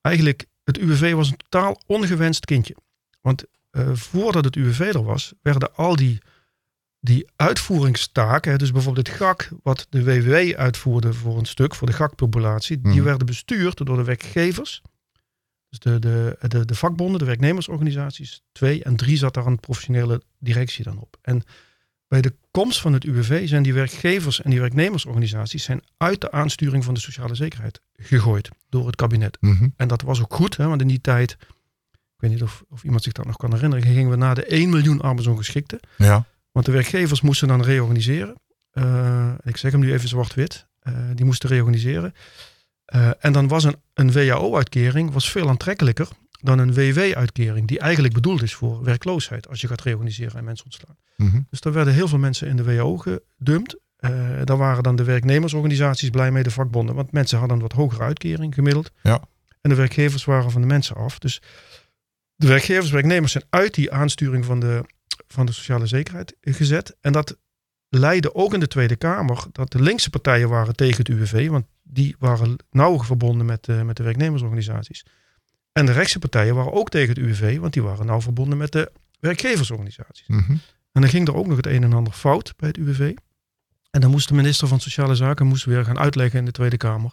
eigenlijk 0.00 0.46
het 0.68 0.78
UWV 0.78 1.12
was 1.12 1.30
een 1.30 1.36
totaal 1.36 1.80
ongewenst 1.86 2.44
kindje. 2.44 2.76
Want 3.20 3.44
uh, 3.72 3.88
voordat 3.92 4.44
het 4.44 4.56
UWV 4.56 4.80
er 4.80 5.04
was, 5.04 5.32
werden 5.42 5.74
al 5.74 5.96
die 5.96 6.18
die 7.00 7.26
uitvoeringstaken, 7.36 8.58
dus 8.58 8.72
bijvoorbeeld 8.72 9.06
het 9.06 9.16
GAK, 9.16 9.50
wat 9.62 9.86
de 9.90 10.04
WW 10.04 10.54
uitvoerde 10.56 11.12
voor 11.12 11.38
een 11.38 11.46
stuk, 11.46 11.74
voor 11.74 11.86
de 11.86 11.92
GAK-populatie, 11.92 12.80
die 12.80 12.92
Mhm. 12.92 13.02
werden 13.02 13.26
bestuurd 13.26 13.86
door 13.86 13.96
de 13.96 14.04
werkgevers. 14.04 14.82
Dus 15.68 15.78
de, 15.78 15.98
de, 15.98 16.36
de, 16.48 16.64
de 16.64 16.74
vakbonden, 16.74 17.18
de 17.18 17.24
werknemersorganisaties, 17.24 18.42
twee 18.52 18.82
en 18.82 18.96
drie 18.96 19.16
zat 19.16 19.34
daar 19.34 19.46
een 19.46 19.60
professionele 19.60 20.22
directie 20.38 20.84
dan 20.84 20.98
op. 20.98 21.16
En 21.22 21.42
bij 22.08 22.20
de 22.20 22.34
komst 22.58 22.80
van 22.80 22.92
het 22.92 23.04
UWV 23.04 23.48
zijn 23.48 23.62
die 23.62 23.74
werkgevers 23.74 24.42
en 24.42 24.50
die 24.50 24.60
werknemersorganisaties 24.60 25.64
zijn 25.64 25.82
uit 25.96 26.20
de 26.20 26.30
aansturing 26.30 26.84
van 26.84 26.94
de 26.94 27.00
sociale 27.00 27.34
zekerheid 27.34 27.80
gegooid 27.96 28.48
door 28.68 28.86
het 28.86 28.96
kabinet. 28.96 29.36
Mhm. 29.40 29.68
En 29.76 29.88
dat 29.88 30.02
was 30.02 30.20
ook 30.20 30.34
goed, 30.34 30.56
hè, 30.56 30.66
want 30.66 30.80
in 30.80 30.88
die 30.88 31.00
tijd, 31.00 31.36
ik 31.90 32.16
weet 32.16 32.30
niet 32.30 32.42
of, 32.42 32.64
of 32.68 32.82
iemand 32.82 33.02
zich 33.02 33.12
dat 33.12 33.26
nog 33.26 33.36
kan 33.36 33.52
herinneren, 33.52 33.84
gingen 33.84 34.10
we 34.10 34.16
naar 34.16 34.34
de 34.34 34.44
1 34.44 34.68
miljoen 34.68 35.00
arbeidsongeschikten. 35.00 35.80
Ja. 35.96 36.24
Want 36.52 36.66
de 36.66 36.72
werkgevers 36.72 37.20
moesten 37.20 37.48
dan 37.48 37.62
reorganiseren. 37.62 38.34
Uh, 38.72 39.32
ik 39.42 39.56
zeg 39.56 39.72
hem 39.72 39.80
nu 39.80 39.92
even 39.92 40.08
zwart-wit. 40.08 40.66
Uh, 40.82 40.94
die 41.14 41.24
moesten 41.24 41.48
reorganiseren. 41.48 42.14
Uh, 42.94 43.10
en 43.18 43.32
dan 43.32 43.48
was 43.48 43.64
een, 43.64 43.76
een 43.94 44.12
WAO-uitkering 44.12 45.12
was 45.12 45.30
veel 45.30 45.48
aantrekkelijker 45.48 46.08
dan 46.38 46.58
een 46.58 46.74
WW-uitkering. 46.74 47.68
Die 47.68 47.78
eigenlijk 47.78 48.14
bedoeld 48.14 48.42
is 48.42 48.54
voor 48.54 48.84
werkloosheid. 48.84 49.48
Als 49.48 49.60
je 49.60 49.68
gaat 49.68 49.82
reorganiseren 49.82 50.38
en 50.38 50.44
mensen 50.44 50.64
ontslaan. 50.64 50.96
Mhm. 51.16 51.40
Dus 51.50 51.60
daar 51.60 51.72
werden 51.72 51.94
heel 51.94 52.08
veel 52.08 52.18
mensen 52.18 52.48
in 52.48 52.56
de 52.56 52.64
WAO 52.64 52.96
gedumpt. 52.96 53.76
daar 54.44 54.56
waren 54.56 54.82
dan 54.82 54.96
de 54.96 55.04
werknemersorganisaties 55.04 56.10
blij 56.10 56.30
mee, 56.30 56.42
de 56.42 56.50
vakbonden. 56.50 56.94
Want 56.94 57.12
mensen 57.12 57.38
hadden 57.38 57.56
een 57.56 57.62
wat 57.62 57.72
hogere 57.72 58.02
uitkering 58.02 58.54
gemiddeld. 58.54 58.90
Ja. 59.02 59.22
En 59.60 59.70
de 59.70 59.76
werkgevers 59.76 60.24
waren 60.24 60.50
van 60.50 60.60
de 60.60 60.66
mensen 60.66 60.96
af. 60.96 61.18
Dus 61.18 61.42
de 62.34 62.46
werkgevers, 62.46 62.90
werknemers 62.90 63.32
zijn 63.32 63.44
uit 63.50 63.74
die 63.74 63.92
aansturing 63.92 64.44
van 64.44 64.60
de 64.60 64.84
van 65.28 65.46
de 65.46 65.52
sociale 65.52 65.86
zekerheid 65.86 66.36
gezet. 66.40 66.96
En 67.00 67.12
dat 67.12 67.36
leidde 67.88 68.34
ook 68.34 68.54
in 68.54 68.60
de 68.60 68.68
Tweede 68.68 68.96
Kamer 68.96 69.44
dat 69.52 69.72
de 69.72 69.82
linkse 69.82 70.10
partijen 70.10 70.48
waren 70.48 70.76
tegen 70.76 70.96
het 70.96 71.08
UWV, 71.08 71.48
want 71.48 71.66
die 71.82 72.16
waren 72.18 72.56
nauw 72.70 73.02
verbonden 73.02 73.46
met, 73.46 73.68
uh, 73.68 73.82
met 73.82 73.96
de 73.96 74.02
werknemersorganisaties. 74.02 75.06
En 75.72 75.86
de 75.86 75.92
rechtse 75.92 76.18
partijen 76.18 76.54
waren 76.54 76.72
ook 76.72 76.90
tegen 76.90 77.08
het 77.08 77.18
UWV, 77.18 77.58
want 77.58 77.72
die 77.72 77.82
waren 77.82 78.06
nauw 78.06 78.20
verbonden 78.20 78.58
met 78.58 78.72
de 78.72 78.92
werkgeversorganisaties. 79.20 80.26
Mm 80.26 80.44
-hmm. 80.46 80.60
En 80.92 81.00
dan 81.00 81.10
ging 81.10 81.28
er 81.28 81.36
ook 81.36 81.46
nog 81.46 81.56
het 81.56 81.66
een 81.66 81.82
en 81.82 81.92
ander 81.92 82.12
fout 82.12 82.54
bij 82.56 82.68
het 82.68 82.76
UWV. 82.76 83.14
En 83.90 84.00
dan 84.00 84.10
moest 84.10 84.28
de 84.28 84.34
minister 84.34 84.68
van 84.68 84.80
Sociale 84.80 85.14
Zaken 85.14 85.46
moest 85.46 85.64
weer 85.64 85.84
gaan 85.84 85.98
uitleggen 85.98 86.38
in 86.38 86.44
de 86.44 86.50
Tweede 86.50 86.76
Kamer 86.76 87.12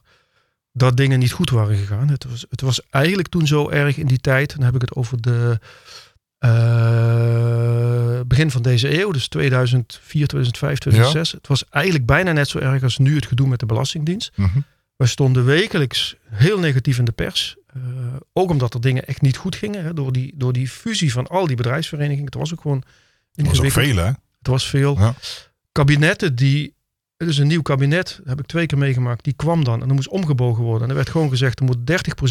dat 0.72 0.98
dingen 0.98 1.20
niet 1.20 1.32
goed 1.32 1.50
waren 1.50 1.78
gegaan. 1.78 2.10
Het 2.10 2.24
was, 2.24 2.46
het 2.50 2.62
was 2.62 2.82
eigenlijk 2.90 3.28
toen 3.28 3.48
zo 3.48 3.70
erg 3.70 3.98
in 3.98 4.08
die 4.08 4.20
tijd, 4.20 4.56
dan 4.56 4.66
heb 4.66 4.76
ik 4.76 4.82
het 4.82 4.96
over 4.96 5.22
de 5.22 5.60
uh, 6.40 8.20
begin 8.28 8.52
van 8.52 8.62
deze 8.62 9.02
eeuw, 9.02 9.12
dus 9.12 9.28
2004, 9.28 10.28
2005, 10.28 10.78
2006. 10.78 11.32
Ja. 11.32 11.38
Het 11.38 11.48
was 11.48 11.70
eigenlijk 11.70 12.06
bijna 12.06 12.32
net 12.32 12.48
zo 12.48 12.60
erg 12.60 12.84
als 12.84 12.98
nu 12.98 13.16
het 13.16 13.26
gedoe 13.26 13.48
met 13.48 13.60
de 13.60 13.66
Belastingdienst. 13.66 14.32
Mm 14.36 14.46
-hmm. 14.46 14.66
We 14.96 15.06
stonden 15.06 15.46
wekelijks 15.46 16.16
heel 16.30 16.60
negatief 16.60 16.98
in 16.98 17.06
de 17.06 17.12
pers. 17.12 17.56
Uh, 17.78 17.84
ook 18.34 18.50
omdat 18.50 18.74
er 18.74 18.82
dingen 18.82 19.08
echt 19.08 19.22
niet 19.22 19.38
goed 19.38 19.56
gingen. 19.56 19.84
Hè, 19.84 19.94
door, 19.94 20.12
die, 20.12 20.34
door 20.36 20.54
die 20.54 20.68
fusie 20.68 21.12
van 21.12 21.28
al 21.28 21.48
die 21.48 21.56
bedrijfsverenigingen. 21.56 22.26
Het 22.26 22.34
was 22.34 22.54
ook 22.54 22.62
gewoon. 22.62 22.84
Het 23.36 23.48
was 23.48 23.62
ook 23.62 23.72
veel, 23.72 23.96
hè? 23.96 24.06
Het 24.06 24.48
was 24.48 24.70
veel. 24.70 24.98
Ja. 24.98 25.16
Kabinetten 25.72 26.36
die. 26.36 26.74
Het 27.18 27.28
is 27.28 27.38
een 27.38 27.48
nieuw 27.48 27.62
kabinet, 27.62 28.20
heb 28.26 28.40
ik 28.40 28.46
twee 28.46 28.66
keer 28.66 28.78
meegemaakt. 28.78 29.24
Die 29.24 29.34
kwam 29.34 29.64
dan 29.64 29.82
en 29.82 29.90
er 29.90 29.96
moest 29.96 30.08
omgebogen 30.08 30.64
worden. 30.64 30.84
En 30.84 30.90
er 30.90 30.96
werd 30.96 31.10
gewoon 31.10 31.30
gezegd: 31.30 31.60
er 31.60 31.66
moet 31.66 31.78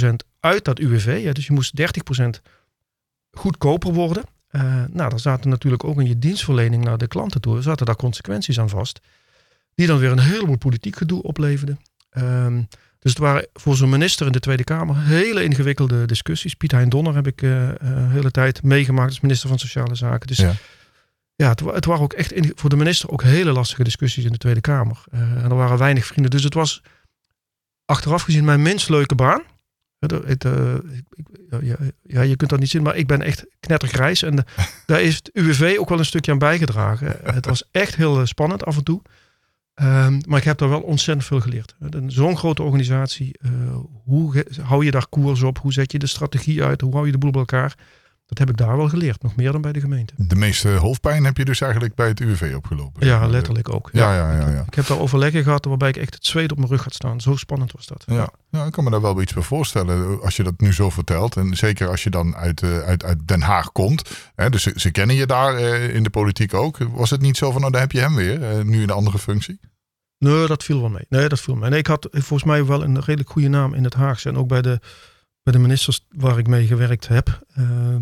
30% 0.07 0.09
uit 0.41 0.65
dat 0.65 0.79
UWV. 0.79 1.21
Ja, 1.23 1.33
dus 1.33 1.47
je 1.47 1.53
moest 1.53 1.81
30% 1.81 2.25
goedkoper 3.31 3.93
worden. 3.93 4.25
Uh, 4.51 4.63
nou, 4.91 5.11
daar 5.11 5.21
zaten 5.21 5.51
natuurlijk 5.51 5.85
ook 5.85 6.01
in 6.01 6.07
je 6.07 6.19
dienstverlening 6.19 6.85
naar 6.85 6.99
de 6.99 7.07
klanten 7.07 7.41
toe, 7.41 7.63
zaten 7.63 7.87
daar 7.87 7.97
consequenties 7.97 8.61
aan 8.61 8.69
vast. 8.69 9.01
Die 9.75 9.87
dan 9.87 9.99
weer 9.99 10.11
een 10.11 10.19
heleboel 10.19 10.59
politiek 10.59 10.97
gedoe 10.97 11.23
opleverden. 11.23 11.81
Um, 12.19 12.69
Dus 13.05 13.13
het 13.13 13.23
waren 13.23 13.47
voor 13.53 13.77
zo'n 13.77 13.89
minister 13.89 14.27
in 14.27 14.33
de 14.33 14.41
Tweede 14.41 14.65
Kamer 14.65 14.97
hele 14.99 15.45
ingewikkelde 15.45 16.07
discussies. 16.07 16.55
Piet 16.55 16.73
Hein 16.73 16.89
Donner 16.89 17.15
heb 17.15 17.27
ik 17.27 17.43
uh, 17.43 17.69
hele 17.83 18.31
tijd 18.31 18.63
meegemaakt 18.63 19.09
als 19.09 19.21
minister 19.21 19.49
van 19.49 19.59
Sociale 19.59 19.95
Zaken. 19.95 20.27
Dus 20.27 20.37
ja, 20.37 20.53
ja 21.35 21.49
het, 21.49 21.61
het 21.61 21.85
waren 21.85 22.03
ook 22.03 22.13
echt 22.13 22.33
in, 22.33 22.53
voor 22.55 22.71
de 22.71 22.77
minister 22.77 23.11
ook 23.11 23.23
hele 23.23 23.53
lastige 23.53 23.85
discussies 23.85 24.25
in 24.25 24.33
de 24.33 24.39
Tweede 24.39 24.61
Kamer. 24.61 25.05
Uh, 25.15 25.21
en 25.21 25.43
er 25.51 25.55
waren 25.55 25.79
weinig 25.79 26.07
vrienden. 26.07 26.31
Dus 26.31 26.43
het 26.43 26.55
was 26.55 26.83
achteraf 27.85 28.23
gezien 28.23 28.45
mijn 28.45 28.63
minst 28.63 28.89
leuke 28.89 29.15
baan. 29.15 29.43
Het, 29.99 30.45
uh, 30.45 30.75
ja, 31.61 31.77
ja, 32.03 32.21
je 32.21 32.37
kunt 32.37 32.51
dat 32.51 32.61
niet 32.61 32.71
zien, 32.71 32.83
maar 32.83 32.97
ik 32.97 33.07
ben 33.07 33.23
echt 33.23 33.47
knettergrijs. 33.61 34.23
En 34.23 34.45
daar 34.87 35.03
is 35.03 35.15
het 35.15 35.31
UWV 35.33 35.77
ook 35.79 35.89
wel 35.89 35.99
een 35.99 36.05
stukje 36.05 36.33
aan 36.33 36.39
bijgedragen. 36.39 37.17
het 37.35 37.47
was 37.47 37.69
echt 37.71 37.97
heel 37.97 38.27
spannend 38.27 38.65
af 38.65 38.77
en 38.77 38.85
toe. 38.85 39.03
Um, 39.83 40.21
maar 40.29 40.39
ik 40.39 40.45
heb 40.45 40.59
daar 40.59 40.69
wel 40.69 40.81
ontzettend 40.81 41.27
veel 41.27 41.41
geleerd. 41.41 41.75
Zo'n 42.07 42.37
grote 42.37 42.63
organisatie, 42.63 43.39
uh, 43.41 43.51
hoe 44.05 44.45
hou 44.63 44.85
je 44.85 44.91
daar 44.91 45.09
koers 45.09 45.43
op? 45.43 45.59
Hoe 45.59 45.73
zet 45.73 45.93
je 45.93 45.99
de 45.99 46.07
strategie 46.07 46.63
uit? 46.63 46.81
Hoe 46.81 46.93
hou 46.93 47.07
je 47.07 47.13
de 47.13 47.19
boel 47.19 47.31
bij 47.31 47.41
elkaar? 47.41 47.75
Dat 48.27 48.39
heb 48.39 48.51
ik 48.51 48.57
daar 48.57 48.77
wel 48.77 48.89
geleerd, 48.89 49.23
nog 49.23 49.37
meer 49.37 49.53
dan 49.53 49.61
bij 49.61 49.73
de 49.73 49.81
gemeente. 49.81 50.15
De 50.17 50.35
meeste 50.35 50.69
hoofdpijn 50.69 51.25
heb 51.25 51.37
je 51.37 51.45
dus 51.45 51.61
eigenlijk 51.61 51.95
bij 51.95 52.09
het 52.09 52.21
UWV 52.21 52.53
opgelopen? 52.57 53.07
Ja, 53.07 53.27
letterlijk 53.27 53.75
ook. 53.75 53.89
Ja, 53.93 54.15
ja, 54.15 54.33
ja, 54.33 54.49
ja, 54.49 54.65
Ik, 54.67 54.75
heb 54.75 54.87
daar 54.87 54.99
overleggen 54.99 55.43
gehad 55.43 55.65
waarbij 55.65 55.89
ik 55.89 55.97
echt 55.97 56.15
het 56.15 56.27
zweet 56.27 56.51
op 56.51 56.59
mijn 56.59 56.71
rug 56.71 56.85
had 56.85 56.95
staan. 56.95 57.21
Zo 57.21 57.37
spannend 57.37 57.73
was 57.73 57.87
dat. 57.87 58.05
Ja, 58.07 58.29
ja 58.51 58.65
ik 58.65 58.73
kan 58.73 58.85
me 58.85 58.91
daar 58.91 59.01
wel 59.01 59.21
iets 59.21 59.33
bij 59.33 59.43
voorstellen 59.43 60.23
als 60.23 60.37
je 60.37 60.43
dat 60.43 60.61
nu 60.61 60.73
zo 60.73 60.91
vertelt. 60.91 61.37
En 61.37 61.57
zeker 61.57 61.89
als 61.89 62.03
je 62.03 62.11
dan 62.11 62.37
uit, 62.37 62.63
uh, 62.63 62.79
uit, 62.79 63.05
uit 63.05 63.29
Den 63.29 63.43
Haag 63.43 63.73
komt. 63.73 64.11
Hè, 64.35 64.51
dus 64.51 64.63
ze, 64.63 64.73
ze, 64.77 64.91
kennen 64.91 65.17
je 65.17 65.27
daar 65.27 65.61
uh, 65.61 65.95
in 65.95 66.03
de 66.03 66.11
politiek 66.11 66.55
ook. 66.55 66.79
Was 66.79 67.11
het 67.11 67.21
niet 67.21 67.37
zo 67.37 67.51
van, 67.51 67.61
nou 67.61 67.73
daar 67.73 67.81
heb 67.81 67.93
je 67.93 68.01
hem 68.01 68.15
weer, 68.15 68.41
uh, 68.41 68.65
nu 68.65 68.77
in 68.77 68.83
een 68.83 68.91
andere 68.91 69.19
functie? 69.19 69.61
Nee, 70.19 70.47
dat 70.47 70.65
viel 70.65 70.81
wel 70.81 70.91
mee. 70.91 71.07
Nee, 71.09 71.29
dat 71.29 71.41
viel 71.41 71.55
mee. 71.55 71.71
Nee, 71.71 71.79
ik 71.79 71.87
had 71.87 72.09
volgens 72.11 72.45
mij 72.45 72.65
wel 72.65 72.83
een 72.83 73.01
redelijk 73.01 73.31
goede 73.31 73.49
naam 73.49 73.75
in 73.75 73.85
het 73.85 73.95
Haagse. 73.95 74.29
En 74.29 74.37
ook 74.37 74.49
bij 74.49 74.63
de, 74.63 74.81
bij 75.45 75.53
de 75.53 75.59
ministers 75.59 76.07
waar 76.09 76.39
ik 76.39 76.47
mee 76.47 76.67
gewerkt 76.67 77.09
heb. 77.09 77.45
Uh, 77.59 77.97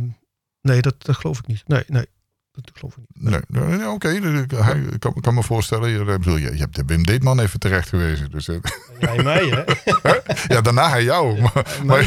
nee, 0.60 0.80
dat, 0.80 0.94
dat 1.04 1.16
geloof 1.16 1.38
ik 1.38 1.46
niet. 1.46 1.62
Nee, 1.66 1.84
nee. 1.86 2.06
Dat 2.52 2.70
geloof 2.74 2.96
ik 2.96 3.02
niet. 3.06 3.30
Nee, 3.30 3.40
nee 3.48 3.88
oké. 3.88 4.08
Okay. 4.08 4.80
Ik 4.80 5.00
kan, 5.00 5.14
kan, 5.20 5.34
me 5.34 5.42
voorstellen. 5.42 5.90
Je, 5.90 6.04
bedoel, 6.04 6.36
je, 6.36 6.52
je 6.52 6.58
hebt 6.58 6.76
de 6.76 6.82
Wim 6.86 7.06
Deetman 7.06 7.40
even 7.40 7.58
terecht 7.58 7.88
gewezen. 7.88 8.30
Dus, 8.30 8.46
Jij 9.00 9.22
mij, 9.22 9.48
hè? 9.48 9.62
ja, 10.54 10.60
daarna 10.60 10.88
hij 10.88 11.04
jou. 11.04 11.40
Maar, 11.40 11.78
maar, 11.84 12.06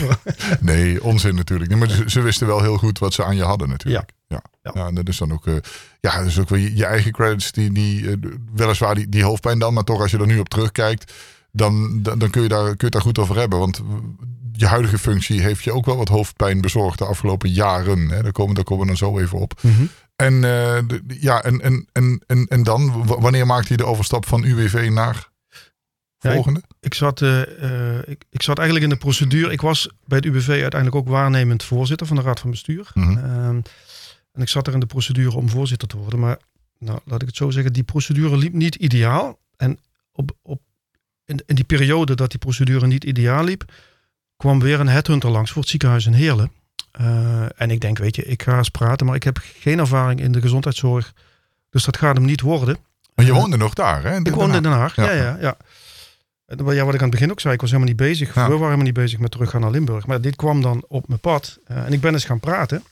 nee, 0.59 1.03
onzin 1.03 1.35
natuurlijk. 1.35 1.69
Nee, 1.69 1.79
maar 1.79 1.89
ze, 1.89 2.09
ze, 2.09 2.21
wisten 2.21 2.47
wel 2.47 2.61
heel 2.61 2.77
goed 2.77 2.99
wat 2.99 3.13
ze 3.13 3.23
aan 3.23 3.35
je 3.35 3.43
hadden 3.43 3.69
natuurlijk. 3.69 4.11
Ja. 4.27 4.41
Ja, 4.61 4.71
ja. 4.73 4.91
dat 4.91 5.07
is 5.07 5.17
dan 5.17 5.31
ook, 5.31 5.45
uh, 5.45 5.55
ja, 5.99 6.17
dat 6.17 6.25
is 6.25 6.39
ook 6.39 6.49
weer 6.49 6.59
je, 6.59 6.75
je 6.75 6.85
eigen 6.85 7.11
credits, 7.11 7.51
die, 7.51 7.71
die 7.71 8.01
uh, 8.01 8.15
weliswaar 8.53 8.95
die, 8.95 9.09
die 9.09 9.23
hoofdpijn 9.23 9.59
dan, 9.59 9.73
maar 9.73 9.83
toch 9.83 10.01
als 10.01 10.11
je 10.11 10.17
er 10.17 10.25
nu 10.25 10.39
op 10.39 10.49
terugkijkt, 10.49 11.13
dan, 11.51 12.01
dan, 12.01 12.19
dan 12.19 12.29
kun, 12.29 12.41
je 12.41 12.47
daar, 12.47 12.63
kun 12.63 12.75
je 12.77 12.83
het 12.83 12.91
daar 12.91 13.01
goed 13.01 13.19
over 13.19 13.37
hebben. 13.37 13.59
Want 13.59 13.81
je 14.57 14.65
huidige 14.65 14.97
functie 14.97 15.41
heeft 15.41 15.63
je 15.63 15.71
ook 15.71 15.85
wel 15.85 15.97
wat 15.97 16.07
hoofdpijn 16.07 16.61
bezorgd 16.61 16.97
de 16.97 17.05
afgelopen 17.05 17.49
jaren. 17.49 18.09
Hè? 18.09 18.23
Daar, 18.23 18.31
komen, 18.31 18.55
daar 18.55 18.63
komen 18.63 18.81
we 18.83 18.87
dan 18.87 19.09
zo 19.09 19.19
even 19.19 19.39
op. 19.39 19.53
Mm 19.61 19.75
-hmm. 19.75 19.89
En, 20.15 20.33
uh, 20.33 20.41
de, 20.41 21.01
ja, 21.19 21.43
en, 21.43 21.61
en, 21.61 21.87
en, 21.91 22.23
en, 22.27 22.45
en 22.47 22.63
dan, 22.63 23.05
wanneer 23.05 23.45
maakt 23.45 23.67
hij 23.67 23.77
de 23.77 23.85
overstap 23.85 24.27
van 24.27 24.43
UWV 24.43 24.89
naar 24.91 25.29
volgende? 26.19 26.59
Ja, 26.59 26.75
ik, 26.79 26.85
ik, 26.85 26.93
zat, 26.93 27.21
uh, 27.21 27.97
ik, 28.05 28.23
ik, 28.29 28.41
zat 28.41 28.57
eigenlijk 28.57 28.89
in 28.89 28.93
de 28.93 29.03
procedure. 29.03 29.51
Ik 29.51 29.61
was 29.61 29.89
bij 30.05 30.17
het 30.17 30.25
UWV 30.25 30.49
uiteindelijk 30.49 30.95
ook 30.95 31.07
waarnemend 31.07 31.63
voorzitter 31.63 32.07
van 32.07 32.15
de 32.15 32.21
Raad 32.21 32.39
van 32.39 32.49
Bestuur. 32.49 32.91
Mm 32.93 33.03
-hmm. 33.03 33.17
uh, 33.17 33.47
en 34.31 34.41
ik 34.41 34.49
zat 34.49 34.67
er 34.67 34.73
in 34.73 34.79
de 34.79 34.85
procedure 34.85 35.35
om 35.35 35.49
voorzitter 35.49 35.87
te 35.87 35.97
worden. 35.97 36.19
Maar 36.19 36.37
nou, 36.79 36.99
laat 37.05 37.21
ik 37.21 37.27
het 37.27 37.37
zo 37.37 37.49
zeggen, 37.49 37.73
die 37.73 37.83
procedure 37.83 38.37
liep 38.37 38.53
niet 38.53 38.75
ideaal. 38.75 39.39
En 39.57 39.79
op, 40.11 40.31
op, 40.41 40.61
in, 41.25 41.43
in 41.45 41.55
die 41.55 41.63
periode 41.63 42.15
dat 42.15 42.29
die 42.29 42.39
procedure 42.39 42.87
niet 42.87 43.03
ideaal 43.03 43.43
liep, 43.43 43.71
kwam 44.45 44.59
weer 44.59 44.79
een 44.79 44.87
headhunter 44.87 45.29
langs 45.29 45.51
voor 45.51 45.61
het 45.61 45.69
ziekenhuis 45.69 46.05
in 46.05 46.13
Heerlen. 46.13 46.51
Uh, 47.01 47.61
en 47.61 47.71
ik 47.71 47.81
denk, 47.81 47.97
weet 47.97 48.15
je, 48.15 48.25
ik 48.25 48.43
ga 48.43 48.57
eens 48.57 48.69
praten, 48.69 49.05
maar 49.05 49.15
ik 49.15 49.23
heb 49.23 49.39
geen 49.59 49.79
ervaring 49.79 50.19
in 50.19 50.31
de 50.31 50.41
gezondheidszorg. 50.41 51.13
Dus 51.69 51.83
dat 51.83 51.97
gaat 51.97 52.15
hem 52.15 52.25
niet 52.25 52.41
worden. 52.41 52.77
Maar 53.15 53.25
je 53.25 53.33
woonde 53.33 53.55
uh, 53.55 53.61
nog 53.61 53.73
daar, 53.73 54.03
hè? 54.03 54.17
Ik 54.17 54.33
woonde 54.33 54.57
in 54.57 54.63
Den 54.63 54.71
Haag, 54.71 54.95
ja, 54.95 55.11
ja. 55.11 55.13
ja, 55.13 55.37
ja. 55.39 55.57
Ja, 56.73 56.85
wat 56.85 56.93
ik 56.93 57.01
aan 57.01 57.09
het 57.09 57.09
begin 57.09 57.31
ook 57.31 57.39
zei, 57.39 57.53
ik 57.53 57.61
was 57.61 57.69
helemaal 57.69 57.93
niet 57.93 58.01
bezig. 58.01 58.27
Ja. 58.27 58.33
We 58.33 58.49
waren 58.49 58.63
helemaal 58.63 58.85
niet 58.85 58.93
bezig 58.93 59.19
met 59.19 59.31
teruggaan 59.31 59.61
naar 59.61 59.71
Limburg. 59.71 60.05
Maar 60.05 60.21
dit 60.21 60.35
kwam 60.35 60.61
dan 60.61 60.85
op 60.87 61.07
mijn 61.07 61.19
pad. 61.19 61.57
Uh, 61.71 61.77
en 61.77 61.93
ik 61.93 62.01
ben 62.01 62.13
eens 62.13 62.25
gaan 62.25 62.39
praten 62.39 62.83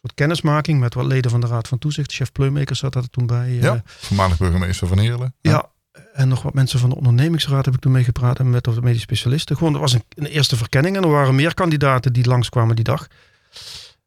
soort 0.00 0.14
kennismaking 0.14 0.80
met 0.80 0.94
wat 0.94 1.04
leden 1.04 1.30
van 1.30 1.40
de 1.40 1.46
Raad 1.46 1.68
van 1.68 1.78
Toezicht. 1.78 2.12
Chef 2.12 2.32
Pleumaker 2.32 2.76
zat 2.76 2.94
er 2.94 3.10
toen 3.10 3.26
bij. 3.26 3.50
Ja, 3.50 3.82
voormalig 3.84 4.38
burgemeester 4.38 4.86
van 4.86 4.98
Heerlen. 4.98 5.34
Ja. 5.40 5.50
ja. 5.50 5.70
En 6.18 6.28
nog 6.28 6.42
wat 6.42 6.54
mensen 6.54 6.78
van 6.78 6.88
de 6.88 6.96
ondernemingsraad 6.96 7.64
heb 7.64 7.74
ik 7.74 7.80
toen 7.80 7.92
mee 7.92 8.04
gepraat. 8.04 8.38
En 8.38 8.50
met 8.50 8.64
de 8.64 8.82
medisch 8.82 9.02
specialisten. 9.02 9.56
Gewoon, 9.56 9.74
er 9.74 9.80
was 9.80 9.92
een, 9.92 10.02
een, 10.08 10.26
eerste 10.26 10.56
verkenning. 10.56 10.96
En 10.96 11.02
er 11.02 11.08
waren 11.08 11.34
meer 11.34 11.54
kandidaten 11.54 12.12
die 12.12 12.26
langskwamen 12.26 12.76
die 12.76 12.84
dag. 12.84 13.06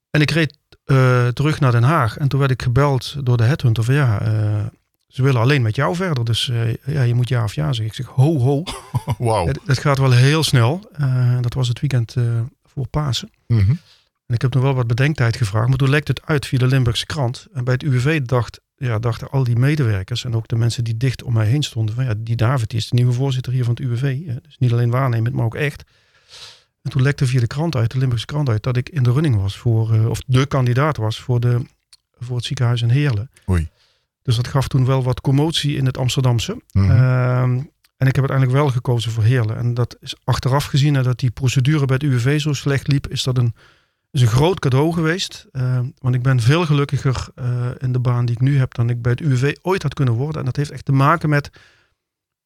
En 0.10 0.22
ik 0.22 0.32
reed 0.32 0.58
uh, 0.86 1.28
terug 1.28 1.60
naar 1.60 1.72
Den 1.72 1.84
Haag. 1.84 2.18
En 2.18 2.28
toen 2.28 2.40
werd 2.40 2.52
ik 2.52 2.62
gebeld 2.62 3.16
door 3.26 3.38
de 3.38 3.44
headhunter 3.44 3.84
van 3.84 3.94
ja... 3.94 4.28
Uh, 4.28 4.66
ze 5.08 5.24
willen 5.24 5.42
alleen 5.42 5.62
met 5.62 5.76
jou 5.76 5.96
verder. 5.96 6.26
Dus 6.26 6.48
uh, 6.48 6.74
ja, 6.86 7.02
je 7.02 7.14
moet 7.14 7.30
ja 7.30 7.44
of 7.44 7.54
ja 7.54 7.66
zeggen. 7.66 7.86
Ik 7.86 7.94
zeg 7.94 8.06
ho 8.06 8.40
ho. 8.40 8.64
Wauw. 9.18 9.48
Het, 9.48 9.60
het, 9.66 9.80
gaat 9.80 9.98
wel 9.98 10.12
heel 10.12 10.44
snel. 10.44 10.92
dat 11.42 11.54
was 11.54 11.68
het 11.68 11.80
weekend 11.80 12.16
voor 12.64 12.88
Pasen. 12.88 13.32
Mm 13.48 13.60
-hmm. 13.60 13.80
En 14.26 14.36
ik 14.36 14.42
heb 14.42 14.54
nog 14.54 14.64
wel 14.64 14.74
wat 14.74 14.88
bedenktijd 14.88 15.38
gevraagd, 15.38 15.68
maar 15.68 15.78
toen 15.78 15.90
lekte 15.90 16.12
het 16.12 16.26
uit 16.26 16.46
via 16.46 16.60
de 16.60 16.68
Limburgse 16.68 17.06
krant. 17.06 17.48
En 17.54 17.64
bij 17.64 17.74
het 17.74 17.84
UWV 17.84 18.22
dacht, 18.22 18.60
ja, 18.86 19.00
dachten 19.00 19.30
al 19.30 19.44
die 19.44 19.56
medewerkers 19.56 20.26
en 20.26 20.36
ook 20.36 20.48
de 20.48 20.56
mensen 20.56 20.84
die 20.84 20.98
dicht 20.98 21.24
om 21.24 21.34
mij 21.34 21.48
heen 21.48 21.64
stonden, 21.64 21.96
van 21.96 22.04
ja, 22.04 22.14
die 22.18 22.36
David 22.36 22.70
die 22.70 22.80
is 22.80 22.90
de 22.90 22.96
nieuwe 22.96 23.14
voorzitter 23.14 23.54
hier 23.54 23.64
van 23.64 23.74
het 23.74 23.84
UWV. 23.84 24.18
Dus 24.42 24.58
niet 24.58 24.72
alleen 24.72 24.90
waarnemend, 24.90 25.36
maar 25.36 25.46
ook 25.46 25.56
echt. 25.56 25.84
En 26.82 26.92
toen 26.92 27.02
lekte 27.02 27.26
via 27.26 27.40
de 27.40 27.48
krant 27.48 27.76
uit, 27.76 27.92
de 27.92 27.98
Limburgse 27.98 28.26
krant 28.26 28.50
uit, 28.50 28.64
dat 28.64 28.78
ik 28.78 28.90
in 28.90 29.04
de 29.04 29.12
running 29.12 29.36
was 29.36 29.58
voor, 29.58 29.96
uh, 29.96 30.10
of 30.10 30.22
de 30.26 30.46
kandidaat 30.46 30.98
was 30.98 31.20
voor, 31.20 31.40
de, 31.40 31.62
voor 32.20 32.36
het 32.36 32.46
ziekenhuis 32.46 32.82
in 32.82 32.90
Heerlen. 32.90 33.30
Oei. 33.50 33.70
Dus 34.22 34.36
dat 34.36 34.48
gaf 34.48 34.68
toen 34.68 34.86
wel 34.86 35.04
wat 35.04 35.22
commotie 35.22 35.76
in 35.76 35.86
het 35.86 35.98
Amsterdamse. 35.98 36.62
Mm 36.72 36.90
-hmm. 36.90 36.92
uh, 36.92 37.42
en 37.98 38.08
ik 38.08 38.16
heb 38.16 38.30
uiteindelijk 38.30 38.58
wel 38.58 38.70
gekozen 38.70 39.12
voor 39.12 39.24
Heerlen. 39.24 39.58
En 39.58 39.74
dat 39.74 39.98
is 40.00 40.16
achteraf 40.24 40.66
gezien, 40.66 40.94
dat 40.94 41.20
die 41.20 41.32
procedure 41.32 41.86
bij 41.86 41.96
het 41.96 42.04
UWV 42.04 42.40
zo 42.40 42.54
slecht 42.54 42.88
liep, 42.88 43.08
is 43.08 43.24
dat 43.24 43.38
een 43.38 43.54
is 44.12 44.22
een 44.22 44.28
groot 44.28 44.60
cadeau 44.60 44.94
geweest. 44.94 45.48
Uh, 45.52 45.80
want 45.98 46.16
ik 46.16 46.22
ben 46.22 46.40
veel 46.40 46.66
gelukkiger 46.66 47.28
uh, 47.36 47.70
in 47.78 47.92
de 47.92 48.00
baan 48.00 48.26
die 48.26 48.36
ik 48.36 48.42
nu 48.42 48.58
heb 48.58 48.74
dan 48.74 48.90
ik 48.90 49.02
bij 49.02 49.12
het 49.12 49.22
UWV 49.22 49.56
ooit 49.62 49.84
had 49.84 49.94
kunnen 49.94 50.14
worden. 50.14 50.40
En 50.40 50.46
dat 50.46 50.56
heeft 50.56 50.72
echt 50.72 50.86
te 50.86 50.92
maken 50.92 51.30
met 51.30 51.50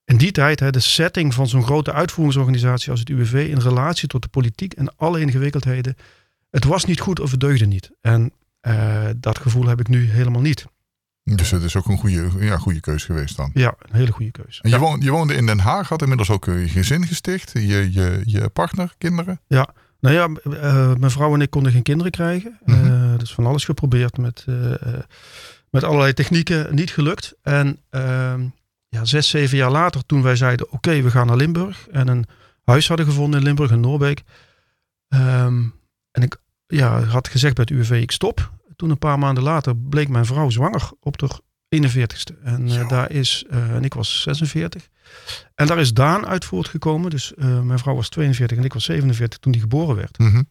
in 0.05 0.17
die 0.17 0.31
tijd 0.31 0.59
hè, 0.59 0.71
de 0.71 0.79
setting 0.79 1.33
van 1.33 1.47
zo'n 1.47 1.63
grote 1.63 1.93
uitvoeringsorganisatie 1.93 2.91
als 2.91 2.99
het 2.99 3.09
UWV 3.09 3.47
in 3.49 3.59
relatie 3.59 4.07
tot 4.07 4.21
de 4.21 4.27
politiek 4.27 4.73
en 4.73 4.97
alle 4.97 5.19
ingewikkeldheden. 5.19 5.95
Het 6.49 6.63
was 6.63 6.85
niet 6.85 6.99
goed 6.99 7.19
of 7.19 7.31
het 7.31 7.39
deugde 7.39 7.65
niet. 7.65 7.91
En 8.01 8.31
uh, 8.67 9.09
dat 9.17 9.39
gevoel 9.39 9.65
heb 9.65 9.79
ik 9.79 9.87
nu 9.87 10.09
helemaal 10.09 10.41
niet. 10.41 10.65
Dus 11.23 11.51
het 11.51 11.63
is 11.63 11.75
ook 11.75 11.85
een 11.85 11.97
goede, 11.97 12.29
ja, 12.39 12.57
goede 12.57 12.79
keuze 12.79 13.05
geweest 13.05 13.37
dan. 13.37 13.51
Ja, 13.53 13.75
een 13.79 13.95
hele 13.95 14.11
goede 14.11 14.31
keuze. 14.31 14.61
En 14.61 14.69
je, 14.69 14.75
ja. 14.75 14.81
woonde, 14.81 15.05
je 15.05 15.11
woonde 15.11 15.35
in 15.35 15.45
Den 15.45 15.59
Haag, 15.59 15.89
had 15.89 16.01
inmiddels 16.01 16.29
ook 16.29 16.45
je 16.45 16.69
gezin 16.69 17.07
gesticht, 17.07 17.51
je, 17.51 17.91
je, 17.91 18.21
je 18.23 18.49
partner, 18.49 18.93
kinderen? 18.97 19.39
Ja, 19.47 19.69
nou 20.05 20.15
ja, 20.15 20.51
uh, 20.51 20.95
mijn 20.95 21.11
vrouw 21.11 21.33
en 21.33 21.41
ik 21.41 21.49
konden 21.49 21.71
geen 21.71 21.83
kinderen 21.83 22.11
krijgen. 22.11 22.59
Dus 23.17 23.33
van 23.33 23.45
alles 23.45 23.65
geprobeerd 23.65 24.17
met, 24.17 24.45
uh, 24.49 24.73
met 25.69 25.83
allerlei 25.83 26.13
technieken, 26.13 26.75
niet 26.75 26.91
gelukt. 26.91 27.35
En 27.41 27.79
ehm, 27.89 28.47
ja, 28.87 29.05
zes, 29.05 29.29
zeven 29.29 29.57
jaar 29.57 29.71
later, 29.71 30.05
toen 30.05 30.21
wij 30.21 30.35
zeiden: 30.35 30.65
Oké, 30.65 30.75
okay, 30.75 31.03
we 31.03 31.11
gaan 31.11 31.27
naar 31.27 31.35
Limburg. 31.35 31.87
En 31.87 32.07
een 32.07 32.25
huis 32.63 32.87
hadden 32.87 33.05
gevonden 33.05 33.39
in 33.39 33.45
Limburg, 33.45 33.71
in 33.71 33.79
Noorbeek. 33.79 34.23
Um, 35.09 35.73
en 36.11 36.21
ik 36.21 36.37
ja, 36.67 37.03
had 37.03 37.27
gezegd 37.27 37.55
bij 37.55 37.65
het 37.67 37.77
UWV: 37.77 38.01
Ik 38.01 38.11
stop. 38.11 38.51
Toen 38.75 38.89
een 38.89 38.97
paar 38.97 39.19
maanden 39.19 39.43
later 39.43 39.77
bleek 39.77 40.09
mijn 40.09 40.25
vrouw 40.25 40.49
zwanger 40.49 40.89
op 40.99 41.17
de 41.17 41.29
41ste. 41.75 42.43
En 42.43 42.67
uh, 42.67 42.89
daar 42.89 43.11
is, 43.11 43.45
uh, 43.51 43.75
en 43.75 43.83
ik 43.83 43.93
was 43.93 44.21
46. 44.21 44.87
En 45.55 45.67
daar 45.67 45.79
is 45.79 45.93
Daan 45.93 46.27
uit 46.27 46.45
voortgekomen. 46.45 47.09
Dus 47.09 47.33
uh, 47.37 47.61
mijn 47.61 47.79
vrouw 47.79 47.95
was 47.95 48.09
42 48.09 48.57
en 48.57 48.63
ik 48.63 48.73
was 48.73 48.83
47 48.83 49.39
toen 49.39 49.51
die 49.51 49.61
geboren 49.61 49.95
werd. 49.95 50.19
Mm 50.19 50.31
-hmm. 50.31 50.47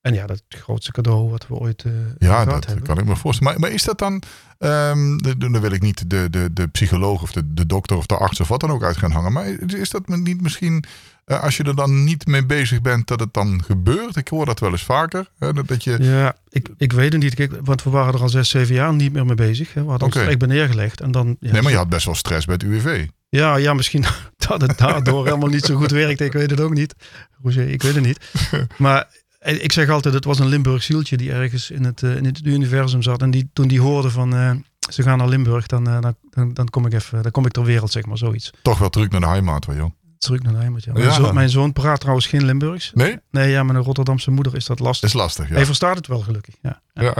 En 0.00 0.14
ja, 0.14 0.26
dat 0.26 0.42
grootste 0.48 0.92
cadeau 0.92 1.30
wat 1.30 1.46
we 1.46 1.54
ooit 1.54 1.84
ja, 2.18 2.28
gehad 2.32 2.50
dat 2.50 2.66
hebben. 2.66 2.84
kan 2.84 2.98
ik 2.98 3.04
me 3.04 3.16
voorstellen. 3.16 3.52
Maar, 3.52 3.60
maar 3.60 3.70
is 3.70 3.82
dat 3.82 3.98
dan, 3.98 4.22
um, 4.58 5.18
dan 5.38 5.60
wil 5.60 5.72
ik 5.72 5.82
niet 5.82 6.10
de, 6.10 6.30
de, 6.30 6.52
de 6.52 6.66
psycholoog 6.66 7.22
of 7.22 7.32
de, 7.32 7.54
de 7.54 7.66
dokter 7.66 7.96
of 7.96 8.06
de 8.06 8.16
arts 8.16 8.40
of 8.40 8.48
wat 8.48 8.60
dan 8.60 8.70
ook 8.70 8.82
uit 8.82 8.96
gaan 8.96 9.10
hangen. 9.10 9.32
Maar 9.32 9.46
is 9.66 9.90
dat 9.90 10.08
niet 10.08 10.42
misschien 10.42 10.84
uh, 11.28 11.42
als 11.42 11.56
je 11.56 11.62
er 11.62 11.76
dan 11.76 12.04
niet 12.04 12.26
mee 12.26 12.46
bezig 12.46 12.80
bent, 12.80 13.06
dat 13.06 13.20
het 13.20 13.34
dan 13.34 13.62
gebeurt. 13.64 14.16
Ik 14.16 14.28
hoor 14.28 14.46
dat 14.46 14.60
wel 14.60 14.70
eens 14.70 14.82
vaker. 14.84 15.30
Hè, 15.38 15.52
dat 15.52 15.84
je... 15.84 15.96
Ja, 16.00 16.36
ik, 16.48 16.68
ik 16.76 16.92
weet 16.92 17.12
het 17.12 17.22
niet. 17.22 17.34
Kijk, 17.34 17.52
want 17.62 17.82
we 17.82 17.90
waren 17.90 18.14
er 18.14 18.20
al 18.20 18.28
zes, 18.28 18.48
zeven 18.48 18.74
jaar 18.74 18.94
niet 18.94 19.12
meer 19.12 19.26
mee 19.26 19.34
bezig. 19.34 19.74
Hè. 19.74 19.82
We 19.82 19.90
hadden 19.90 20.08
okay. 20.08 20.22
ons 20.22 20.32
echt 20.32 20.46
neergelegd. 20.46 21.00
En 21.00 21.10
dan, 21.10 21.36
ja, 21.40 21.52
nee, 21.52 21.62
maar 21.62 21.70
je 21.70 21.76
had 21.78 21.88
best 21.88 22.04
wel 22.04 22.14
stress 22.14 22.46
bij 22.46 22.54
het 22.54 22.62
UWV. 22.62 23.06
Ja, 23.28 23.56
ja 23.56 23.74
misschien 23.74 24.04
dat 24.48 24.60
het 24.60 24.78
daardoor 24.78 25.24
helemaal 25.24 25.48
niet 25.48 25.64
zo 25.64 25.76
goed 25.76 25.90
werkt. 25.90 26.20
Ik 26.20 26.32
weet 26.32 26.50
het 26.50 26.60
ook 26.60 26.74
niet. 26.74 26.94
Roger, 27.42 27.68
ik 27.68 27.82
weet 27.82 27.94
het 27.94 28.04
niet. 28.04 28.30
Maar 28.76 29.08
ik 29.40 29.72
zeg 29.72 29.88
altijd, 29.88 30.14
het 30.14 30.24
was 30.24 30.38
een 30.38 30.46
Limburg 30.46 30.82
zieltje 30.82 31.16
die 31.16 31.32
ergens 31.32 31.70
in 31.70 31.84
het, 31.84 32.02
uh, 32.02 32.16
in 32.16 32.24
het 32.24 32.40
universum 32.44 33.02
zat. 33.02 33.22
En 33.22 33.30
die, 33.30 33.50
toen 33.52 33.68
die 33.68 33.80
hoorde 33.80 34.10
van... 34.10 34.34
Uh, 34.34 34.50
ze 34.90 35.02
gaan 35.02 35.18
naar 35.18 35.28
Limburg, 35.28 35.66
dan, 35.66 35.88
uh, 35.88 35.98
dan, 36.30 36.54
dan, 36.54 36.68
kom 36.68 36.86
ik 36.86 36.92
even, 36.92 37.22
dan 37.22 37.30
kom 37.30 37.46
ik 37.46 37.52
ter 37.52 37.64
wereld, 37.64 37.92
zeg 37.92 38.06
maar, 38.06 38.18
zoiets. 38.18 38.50
Toch 38.62 38.78
wel 38.78 38.88
terug 38.88 39.08
naar 39.10 39.20
de 39.20 39.26
heimat, 39.26 39.64
wel 39.64 39.76
joh. 39.76 39.90
Terug 40.18 40.42
naar 40.42 40.54
heimat, 40.54 40.84
ja. 40.84 40.92
Mijn, 40.92 41.04
Ja. 41.04 41.12
zoon, 41.12 41.34
mijn 41.34 41.50
zoon 41.50 41.72
praat 41.72 42.00
trouwens 42.00 42.26
geen 42.26 42.44
Limburgs. 42.44 42.90
Nee? 42.94 43.18
Nee, 43.30 43.50
ja, 43.50 43.62
met 43.62 43.76
een 43.76 43.82
Rotterdamse 43.82 44.30
moeder 44.30 44.54
is 44.56 44.66
dat 44.66 44.78
lastig. 44.78 45.08
Is 45.08 45.14
lastig, 45.14 45.48
ja. 45.48 45.54
Hij 45.54 45.66
verstaat 45.66 45.96
het 45.96 46.06
wel 46.06 46.20
gelukkig, 46.20 46.54
ja. 46.62 46.80
ja. 46.92 47.14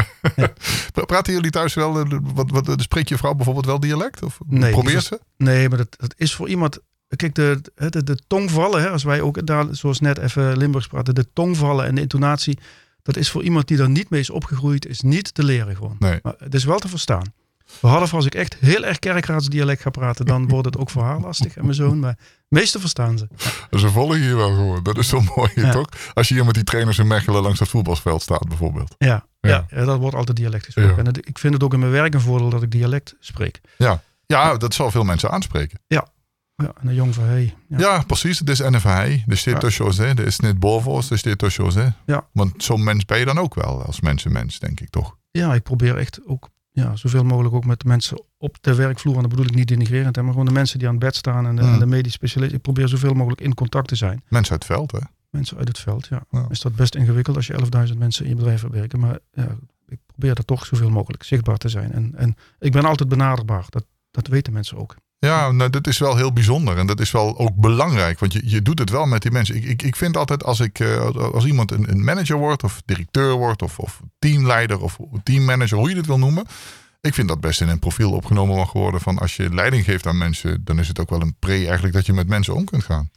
Pra- 0.92 1.04
Praten 1.12 1.32
jullie 1.32 1.50
thuis 1.50 1.74
wel, 1.74 2.00
eh, 2.00 2.18
wat, 2.22 2.50
wat, 2.50 2.80
spreekt 2.82 3.08
je 3.08 3.16
vrouw 3.18 3.34
bijvoorbeeld 3.34 3.66
wel 3.66 3.80
dialect? 3.80 4.22
Of 4.22 4.38
Nee, 4.46 4.70
probeert 4.72 5.04
ze? 5.04 5.20
Nee, 5.36 5.68
maar 5.68 5.78
dat, 5.78 5.96
dat 5.98 6.14
is 6.16 6.34
voor 6.34 6.48
iemand... 6.48 6.78
Kijk, 7.16 7.34
de, 7.34 7.60
de, 7.74 8.04
de 8.04 8.18
tongvallen, 8.26 8.80
hè, 8.80 8.88
als 8.90 9.02
wij 9.04 9.20
ook 9.20 9.46
daar, 9.46 9.66
zoals 9.70 10.00
net 10.00 10.18
even 10.18 10.56
Limburgs 10.56 10.86
praten, 10.86 11.14
de 11.14 11.26
tongvallen 11.32 11.86
en 11.86 11.94
de 11.94 12.00
intonatie, 12.00 12.58
dat 13.02 13.16
is 13.16 13.30
voor 13.30 13.42
iemand 13.42 13.68
die 13.68 13.78
er 13.78 13.88
niet 13.90 14.10
mee 14.10 14.20
is 14.20 14.30
opgegroeid, 14.30 14.86
is 14.86 15.00
niet 15.00 15.34
te 15.34 15.44
leren 15.44 15.76
gewoon. 15.76 15.96
Nee. 15.98 16.18
Maar 16.22 16.34
het 16.38 16.54
is 16.54 16.64
wel 16.64 16.78
te 16.78 16.88
verstaan. 16.88 17.32
Behalve 17.80 18.16
als 18.16 18.26
ik 18.26 18.34
echt 18.34 18.54
heel 18.60 18.84
erg 18.84 18.98
kerkraadsdialect 18.98 19.82
ga 19.82 19.90
praten, 19.90 20.26
dan 20.26 20.48
wordt 20.48 20.64
het 20.66 20.76
ook 20.78 20.90
voor 20.90 21.02
haar 21.02 21.20
lastig 21.20 21.56
en 21.56 21.62
mijn 21.62 21.74
zoon. 21.74 21.98
Maar 22.00 22.18
meeste 22.48 22.80
verstaan 22.80 23.18
ze. 23.18 23.28
Ze 23.78 23.88
volgen 23.90 24.20
je 24.20 24.34
wel 24.34 24.54
gewoon. 24.54 24.82
Dat 24.82 24.98
is 24.98 25.08
zo 25.08 25.20
mooi, 25.36 25.50
Ja. 25.54 25.70
toch? 25.72 25.88
Als 26.14 26.28
je 26.28 26.34
hier 26.34 26.44
met 26.44 26.54
die 26.54 26.64
trainers 26.64 26.98
in 26.98 27.06
Mechelen 27.06 27.42
langs 27.42 27.58
het 27.58 27.68
voetbalveld 27.68 28.22
staat, 28.22 28.48
bijvoorbeeld. 28.48 28.94
Ja, 28.98 29.26
Ja. 29.40 29.50
ja. 29.50 29.66
ja, 29.78 29.84
dat 29.84 29.98
wordt 29.98 30.16
altijd 30.16 30.36
dialect 30.36 30.64
gesproken. 30.64 30.92
Ja. 30.92 30.98
En 30.98 31.06
het- 31.06 31.28
ik 31.28 31.38
vind 31.38 31.54
het 31.54 31.62
ook 31.62 31.72
in 31.72 31.78
mijn 31.78 31.92
werk 31.92 32.14
een 32.14 32.20
voordeel 32.20 32.50
dat 32.50 32.62
ik 32.62 32.70
dialect 32.70 33.14
spreek. 33.20 33.60
Ja. 33.76 34.02
ja, 34.26 34.56
dat 34.56 34.74
zal 34.74 34.90
veel 34.90 35.04
mensen 35.04 35.30
aanspreken. 35.30 35.78
Ja, 35.86 36.06
en 36.56 36.72
een 36.88 36.94
jong 36.94 37.14
van 37.14 37.24
hey. 37.24 37.54
Ja. 37.68 37.78
Ja, 37.78 38.02
precies. 38.06 38.38
Het 38.38 38.48
is 38.48 38.58
NFI. 38.60 39.24
Er 39.26 39.36
staat 39.36 39.54
Ja. 39.54 39.58
tussen 39.60 39.84
ons. 39.84 39.96
hè. 39.96 40.04
Er 40.06 40.26
is 40.26 40.38
niet 40.38 40.58
boven 40.58 40.90
ons, 40.90 41.10
er 41.10 41.18
staat 41.18 41.38
tussen 41.38 41.64
ons. 41.64 41.74
hè. 41.74 41.88
Ja. 42.06 42.28
Want 42.32 42.62
zo'n 42.64 42.84
mens 42.84 43.04
ben 43.04 43.18
je 43.18 43.24
dan 43.24 43.38
ook 43.38 43.54
wel 43.54 43.82
als 43.84 44.00
mensenmens, 44.00 44.58
denk 44.58 44.80
ik 44.80 44.90
toch? 44.90 45.16
ja, 45.30 45.54
ik 45.54 45.62
probeer 45.62 45.96
echt 45.96 46.20
ook 46.26 46.48
ja, 46.78 46.96
zoveel 46.96 47.24
mogelijk 47.24 47.54
ook 47.54 47.64
met 47.64 47.80
de 47.80 47.88
mensen 47.88 48.22
op 48.38 48.56
de 48.60 48.74
werkvloer. 48.74 49.14
En 49.14 49.20
dat 49.20 49.30
bedoel 49.30 49.44
ik 49.46 49.54
niet 49.54 49.68
denigrerend, 49.68 50.16
hè, 50.16 50.22
maar 50.22 50.30
gewoon 50.30 50.46
de 50.46 50.52
mensen 50.52 50.78
die 50.78 50.88
aan 50.88 50.94
het 50.94 51.04
bed 51.04 51.16
staan 51.16 51.46
en 51.46 51.56
de, 51.56 51.62
Mm. 51.62 51.72
en 51.72 51.78
de 51.78 51.86
medisch 51.86 52.12
specialisten. 52.12 52.56
Ik 52.56 52.62
probeer 52.62 52.88
zoveel 52.88 53.14
mogelijk 53.14 53.40
in 53.40 53.54
contact 53.54 53.88
te 53.88 53.94
zijn. 53.94 54.22
Mensen 54.28 54.52
uit 54.52 54.62
het 54.62 54.72
veld, 54.72 54.92
hè? 54.92 54.98
Mensen 55.30 55.56
uit 55.58 55.68
het 55.68 55.78
veld, 55.78 56.06
ja. 56.06 56.22
Ja. 56.30 56.46
Is 56.50 56.60
dat 56.60 56.74
best 56.74 56.94
ingewikkeld 56.94 57.36
als 57.36 57.46
je 57.46 57.52
11.000 57.52 57.98
mensen 57.98 58.24
in 58.24 58.30
je 58.30 58.36
bedrijf 58.36 58.60
hebt 58.60 58.74
werken. 58.74 58.98
Maar 59.00 59.18
ja, 59.32 59.56
ik 59.88 59.98
probeer 60.06 60.36
er 60.36 60.44
toch 60.44 60.66
zoveel 60.66 60.90
mogelijk 60.90 61.22
zichtbaar 61.22 61.56
te 61.56 61.68
zijn. 61.68 61.92
En, 61.92 62.12
en 62.16 62.36
ik 62.58 62.72
ben 62.72 62.84
altijd 62.84 63.08
benaderbaar. 63.08 63.64
Dat, 63.68 63.84
dat 64.10 64.26
weten 64.26 64.52
mensen 64.52 64.76
ook. 64.76 64.96
Ja, 65.20 65.50
nou, 65.52 65.70
dat 65.70 65.86
is 65.86 65.98
wel 65.98 66.16
heel 66.16 66.32
bijzonder 66.32 66.78
en 66.78 66.86
dat 66.86 67.00
is 67.00 67.10
wel 67.10 67.38
ook 67.38 67.54
belangrijk, 67.54 68.18
want 68.18 68.32
je, 68.32 68.40
je 68.44 68.62
doet 68.62 68.78
het 68.78 68.90
wel 68.90 69.06
met 69.06 69.22
die 69.22 69.30
mensen. 69.30 69.56
Ik, 69.56 69.64
ik, 69.64 69.82
ik 69.82 69.96
vind 69.96 70.16
altijd 70.16 70.44
als, 70.44 70.60
ik, 70.60 70.78
eh, 70.78 71.14
als 71.14 71.44
iemand 71.44 71.70
een, 71.70 71.90
een 71.90 72.04
manager 72.04 72.36
wordt 72.36 72.64
of 72.64 72.82
directeur 72.84 73.32
wordt 73.32 73.62
of, 73.62 73.78
of 73.78 74.00
teamleider 74.18 74.80
of 74.80 74.98
teammanager, 75.22 75.78
hoe 75.78 75.88
je 75.88 75.94
dit 75.94 76.06
wil 76.06 76.18
noemen. 76.18 76.44
Ik 77.00 77.14
vind 77.14 77.28
dat 77.28 77.40
best 77.40 77.60
in 77.60 77.68
een 77.68 77.78
profiel 77.78 78.12
opgenomen 78.12 78.56
mag 78.56 78.72
worden 78.72 79.00
van 79.00 79.18
als 79.18 79.36
je 79.36 79.54
leiding 79.54 79.84
geeft 79.84 80.06
aan 80.06 80.18
mensen, 80.18 80.64
dan 80.64 80.78
is 80.78 80.88
het 80.88 81.00
ook 81.00 81.10
wel 81.10 81.20
een 81.20 81.36
pre 81.38 81.66
eigenlijk 81.66 81.94
dat 81.94 82.06
je 82.06 82.12
met 82.12 82.28
mensen 82.28 82.54
om 82.54 82.64
kunt 82.64 82.84
gaan. 82.84 83.10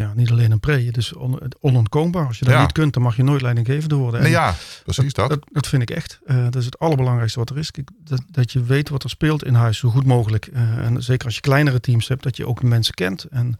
Ja, 0.00 0.12
niet 0.14 0.30
alleen 0.30 0.50
een 0.50 0.60
pre. 0.60 0.84
Het 0.84 0.96
is 0.96 1.12
on, 1.12 1.38
onontkoombaar. 1.60 2.26
Als 2.26 2.38
je 2.38 2.44
dat 2.44 2.54
Ja. 2.54 2.60
niet 2.60 2.72
kunt, 2.72 2.92
dan 2.92 3.02
mag 3.02 3.16
je 3.16 3.22
nooit 3.22 3.42
leidinggevende 3.42 3.94
worden. 3.94 4.22
Nee, 4.22 4.30
ja, 4.30 4.54
precies 4.84 5.12
dat. 5.12 5.28
Dat, 5.28 5.46
dat 5.52 5.66
vind 5.66 5.82
ik 5.82 5.90
echt. 5.90 6.20
Eh, 6.24 6.42
dat 6.44 6.54
is 6.56 6.64
het 6.64 6.78
allerbelangrijkste 6.78 7.38
wat 7.38 7.50
er 7.50 7.58
is. 7.58 7.70
Kijk, 7.70 7.90
dat, 8.04 8.22
dat 8.30 8.52
je 8.52 8.62
weet 8.62 8.88
wat 8.88 9.02
er 9.04 9.10
speelt 9.10 9.44
in 9.44 9.54
huis, 9.54 9.78
zo 9.78 9.88
goed 9.90 10.04
mogelijk. 10.06 10.46
Eh, 10.46 10.78
en 10.78 11.02
zeker 11.02 11.24
als 11.26 11.34
je 11.34 11.40
kleinere 11.40 11.80
teams 11.80 12.08
hebt, 12.08 12.22
dat 12.22 12.36
je 12.36 12.46
ook 12.46 12.60
de 12.60 12.66
mensen 12.66 12.94
kent. 12.94 13.24
En, 13.24 13.58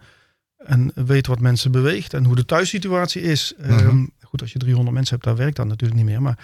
en 0.57 0.93
weet 0.95 1.27
wat 1.27 1.41
mensen 1.41 1.71
beweegt 1.73 2.15
en 2.15 2.25
hoe 2.25 2.37
de 2.37 2.45
thuissituatie 2.45 3.23
is. 3.23 3.55
Ehm, 3.59 3.87
Mhm. 3.87 4.07
Goed, 4.21 4.41
als 4.41 4.53
je 4.53 4.59
300 4.59 4.95
mensen 4.95 5.15
hebt, 5.15 5.27
daar 5.27 5.37
werkt 5.37 5.57
dat 5.57 5.67
natuurlijk 5.67 6.01
niet 6.01 6.09
meer. 6.09 6.23
Maar, 6.23 6.39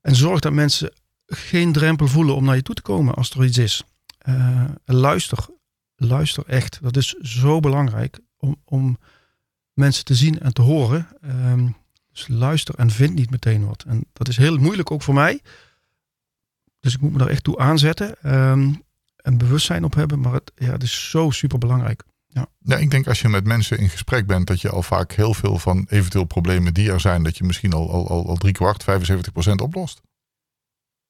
en 0.00 0.14
zorg 0.16 0.40
dat 0.40 0.52
mensen 0.52 0.92
geen 1.26 1.72
drempel 1.72 2.06
voelen 2.08 2.34
om 2.34 2.44
naar 2.44 2.56
je 2.56 2.62
toe 2.62 2.74
te 2.74 2.82
komen 2.82 3.14
als 3.14 3.30
er 3.30 3.44
iets 3.44 3.58
is. 3.58 3.82
Eh, 4.18 4.64
luister, 4.84 5.38
luister 5.96 6.42
echt. 6.46 6.78
Dat 6.82 6.96
is 6.96 7.08
zo 7.22 7.60
belangrijk 7.60 8.18
om, 8.36 8.56
om 8.64 8.98
mensen 9.72 10.04
te 10.04 10.14
zien 10.14 10.40
en 10.40 10.52
te 10.52 10.62
horen. 10.62 11.08
Ehm, 11.22 11.68
dus 12.12 12.28
luister 12.28 12.74
en 12.74 12.90
vind 12.90 13.14
niet 13.14 13.30
meteen 13.30 13.66
wat. 13.66 13.84
En 13.86 14.04
dat 14.12 14.28
is 14.28 14.36
heel 14.36 14.58
moeilijk 14.58 14.90
ook 14.90 15.02
voor 15.02 15.14
mij. 15.14 15.40
Dus 16.80 16.94
ik 16.94 17.00
moet 17.00 17.12
me 17.12 17.18
daar 17.18 17.28
echt 17.28 17.44
toe 17.44 17.58
aanzetten. 17.58 18.16
ehm, 18.22 18.72
en 19.16 19.38
bewustzijn 19.38 19.84
op 19.84 19.94
hebben. 19.94 20.20
Maar 20.20 20.32
het, 20.32 20.52
ja, 20.54 20.72
het 20.72 20.82
is 20.82 21.10
zo 21.10 21.30
super 21.30 21.58
belangrijk. 21.58 22.04
Ja, 22.64 22.76
ik 22.76 22.90
denk 22.90 23.06
als 23.06 23.20
je 23.20 23.28
met 23.28 23.44
mensen 23.44 23.78
in 23.78 23.88
gesprek 23.88 24.26
bent, 24.26 24.46
dat 24.46 24.60
je 24.60 24.70
al 24.70 24.82
vaak 24.82 25.12
heel 25.12 25.34
veel 25.34 25.58
van 25.58 25.86
eventueel 25.88 26.24
problemen 26.24 26.74
die 26.74 26.90
er 26.90 27.00
zijn, 27.00 27.22
dat 27.22 27.36
je 27.36 27.44
misschien 27.44 27.72
al, 27.72 27.90
al, 27.90 28.26
al, 28.26 28.36
drie 28.36 28.52
kwart, 28.52 28.82
75 28.82 29.32
procent 29.32 29.60
oplost. 29.60 30.00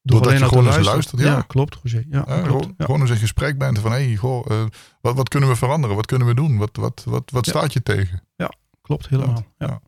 Doordat 0.02 0.38
je 0.38 0.44
gewoon 0.48 0.66
eens 0.66 0.86
luistert, 0.86 1.20
ja. 1.20 1.44
klopt, 1.46 1.78
Roger. 1.82 2.04
Ja, 2.10 2.16
Ja, 2.18 2.22
klopt. 2.34 2.46
gewoon, 2.46 2.74
Ja. 2.78 2.84
gewoon 2.84 3.00
eens 3.00 3.10
in 3.10 3.16
gesprek 3.16 3.58
bent 3.58 3.78
van, 3.78 3.92
hé, 3.92 4.04
hey, 4.04 4.16
goh, 4.16 4.50
eh, 4.50 4.64
wat, 5.00 5.14
wat 5.16 5.28
kunnen 5.28 5.48
we 5.48 5.56
veranderen? 5.56 5.96
Wat 5.96 6.06
kunnen 6.06 6.26
we 6.26 6.34
doen? 6.34 6.56
Wat, 6.58 6.70
wat, 6.72 7.02
wat, 7.06 7.30
wat 7.30 7.44
Ja. 7.46 7.52
staat 7.52 7.72
je 7.72 7.82
tegen? 7.82 8.22
Klopt, 8.82 9.08
helemaal. 9.08 9.44
Ja. 9.58 9.66
ja. 9.66 9.80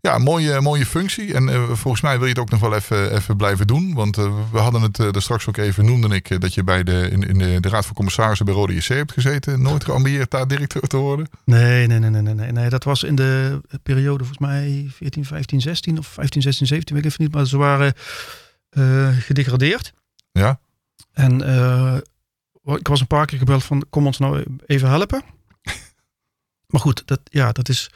Ja, 0.00 0.18
mooie, 0.18 0.60
mooie 0.60 0.86
functie. 0.86 1.34
En 1.34 1.48
eh, 1.48 1.62
volgens 1.72 2.02
mij 2.02 2.14
wil 2.16 2.22
je 2.26 2.32
het 2.32 2.38
ook 2.38 2.50
nog 2.50 2.60
wel 2.60 2.74
even, 2.74 3.14
even 3.14 3.36
blijven 3.36 3.66
doen. 3.66 3.94
Want 3.94 4.18
eh, 4.18 4.32
we 4.52 4.58
hadden 4.58 4.82
het 4.82 4.98
er 4.98 5.22
straks 5.22 5.48
ook 5.48 5.56
even, 5.56 5.84
noemde 5.84 6.14
ik, 6.14 6.40
dat 6.40 6.54
je 6.54 6.64
bij 6.64 6.82
de, 6.82 7.08
in, 7.10 7.22
in 7.22 7.38
de, 7.38 7.60
de 7.60 7.68
Raad 7.68 7.86
van 7.86 7.94
Commissarissen 7.94 8.46
bij 8.46 8.54
Rode 8.54 8.74
JC 8.74 8.84
hebt 8.84 9.12
gezeten. 9.12 9.62
Nooit 9.62 9.84
geambieerd 9.84 10.30
daar 10.30 10.48
directeur 10.48 10.82
te 10.82 10.96
worden. 10.96 11.26
Nee, 11.44 11.86
nee, 11.86 11.98
nee, 11.98 12.10
nee, 12.10 12.22
nee, 12.22 12.34
nee, 12.34 12.52
nee. 12.52 12.68
Dat 12.68 12.84
was 12.84 13.02
in 13.02 13.14
de 13.14 13.60
periode 13.82 14.18
volgens 14.24 14.38
mij 14.38 14.86
14, 14.90 15.24
15, 15.24 15.60
16 15.60 15.98
of 15.98 16.06
15, 16.06 16.42
16, 16.42 16.66
17, 16.66 16.94
weet 16.94 17.04
ik 17.04 17.10
even 17.10 17.24
niet. 17.24 17.34
Maar 17.34 17.46
ze 17.46 17.56
waren 17.56 17.94
gedegradeerd. 19.20 19.92
Ja, 20.32 20.60
En 21.12 21.42
eh, 21.42 21.96
ik 22.76 22.88
was 22.88 23.00
een 23.00 23.06
paar 23.06 23.26
keer 23.26 23.38
gebeld 23.38 23.64
van, 23.64 23.84
kom 23.90 24.06
ons 24.06 24.18
nou 24.18 24.44
even 24.66 24.88
helpen. 24.88 25.22
maar 26.70 26.80
goed, 26.80 27.02
dat, 27.06 27.20
ja, 27.24 27.52
dat 27.52 27.68
is, 27.68 27.90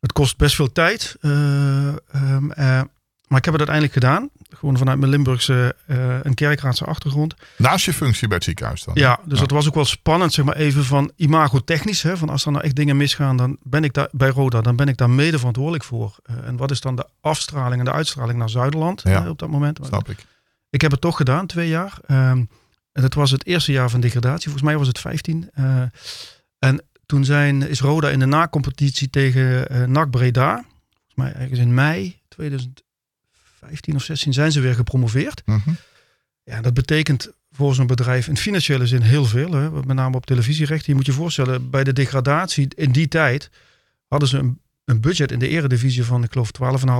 het 0.00 0.12
kost 0.12 0.36
best 0.36 0.54
veel 0.54 0.72
tijd. 0.72 1.16
Eh, 1.20 1.88
ehm, 1.88 2.50
eh, 2.50 2.82
maar 3.26 3.38
ik 3.38 3.44
heb 3.44 3.54
het 3.58 3.68
uiteindelijk 3.68 3.92
gedaan. 3.92 4.30
Gewoon 4.56 4.78
vanuit 4.78 4.98
mijn 4.98 5.10
Limburgse 5.10 5.76
eh 5.86 6.26
en 6.26 6.34
kerkraadse 6.34 6.84
achtergrond. 6.84 7.34
naast 7.56 7.84
je 7.84 7.92
functie 7.92 8.26
bij 8.28 8.36
het 8.36 8.44
ziekenhuis 8.44 8.84
dan. 8.84 8.94
Ja, 8.96 9.20
dus 9.24 9.34
Ja. 9.34 9.40
dat 9.40 9.50
was 9.50 9.68
ook 9.68 9.74
wel 9.74 9.84
spannend, 9.84 10.32
zeg 10.32 10.44
maar 10.44 10.56
even 10.56 10.84
van 10.84 11.12
imagotechnisch. 11.16 12.02
Hè, 12.02 12.16
van 12.16 12.28
als 12.28 12.44
er 12.44 12.52
nou 12.52 12.64
echt 12.64 12.74
dingen 12.74 12.96
misgaan, 12.96 13.36
dan 13.36 13.56
ben 13.62 13.84
ik 13.84 13.92
daar 13.92 14.08
bij 14.12 14.28
Roda, 14.28 14.60
dan 14.60 14.76
ben 14.76 14.88
ik 14.88 14.96
daar 14.96 15.10
mede 15.10 15.36
verantwoordelijk 15.38 15.84
voor. 15.84 16.16
Eh, 16.22 16.34
en 16.46 16.56
wat 16.56 16.70
is 16.70 16.80
dan 16.80 16.96
de 16.96 17.06
afstraling 17.20 17.78
en 17.78 17.84
de 17.84 17.92
uitstraling 17.92 18.38
naar 18.38 18.50
Zuiderland 18.50 19.02
Ja. 19.04 19.24
eh, 19.24 19.30
op 19.30 19.38
dat 19.38 19.48
moment? 19.50 19.78
Snap 19.82 20.08
ik. 20.08 20.24
Ik 20.70 20.80
heb 20.80 20.90
het 20.90 21.00
toch 21.00 21.16
gedaan, 21.16 21.46
twee 21.46 21.68
jaar. 21.68 21.98
Ehm, 22.06 22.44
en 22.92 23.02
het 23.02 23.14
was 23.14 23.30
het 23.30 23.46
eerste 23.46 23.72
jaar 23.72 23.90
van 23.90 24.00
degradatie. 24.00 24.42
Volgens 24.50 24.62
mij 24.64 24.76
was 24.76 24.86
het 24.88 24.98
15. 24.98 25.50
Eh, 25.52 25.82
en 26.58 26.84
toen 27.06 27.24
zijn, 27.24 27.68
is 27.68 27.80
Roda 27.80 28.08
in 28.08 28.18
de 28.18 28.26
nacompetitie 28.26 29.10
tegen 29.10 29.66
NAC 29.92 30.10
Breda. 30.10 30.52
Volgens 30.54 31.14
mij 31.14 31.32
ergens 31.32 31.58
in 31.58 31.74
mei 31.74 32.20
2015 33.60 33.94
of 33.94 34.02
16 34.02 34.32
zijn 34.32 34.52
ze 34.52 34.60
weer 34.60 34.74
gepromoveerd. 34.74 35.42
Mhm. 35.44 35.70
Ja, 36.42 36.60
dat 36.60 36.74
betekent 36.74 37.32
voor 37.50 37.74
zo'n 37.74 37.86
bedrijf 37.86 38.28
in 38.28 38.36
financiële 38.36 38.86
zin 38.86 39.00
heel 39.00 39.24
veel. 39.24 39.52
Hè? 39.52 39.70
Met 39.70 39.96
name 39.96 40.16
op 40.16 40.26
televisierechten. 40.26 40.88
Je 40.88 40.94
moet 40.94 41.06
je 41.06 41.12
voorstellen, 41.12 41.70
bij 41.70 41.84
de 41.84 41.92
degradatie 41.92 42.68
in 42.74 42.92
die 42.92 43.08
tijd 43.08 43.50
hadden 44.06 44.28
ze 44.28 44.38
een, 44.38 44.60
een 44.84 45.00
budget 45.00 45.32
in 45.32 45.38
de 45.38 45.48
eredivisie 45.48 46.04
van, 46.04 46.22
ik 46.22 46.32
geloof, 46.32 46.50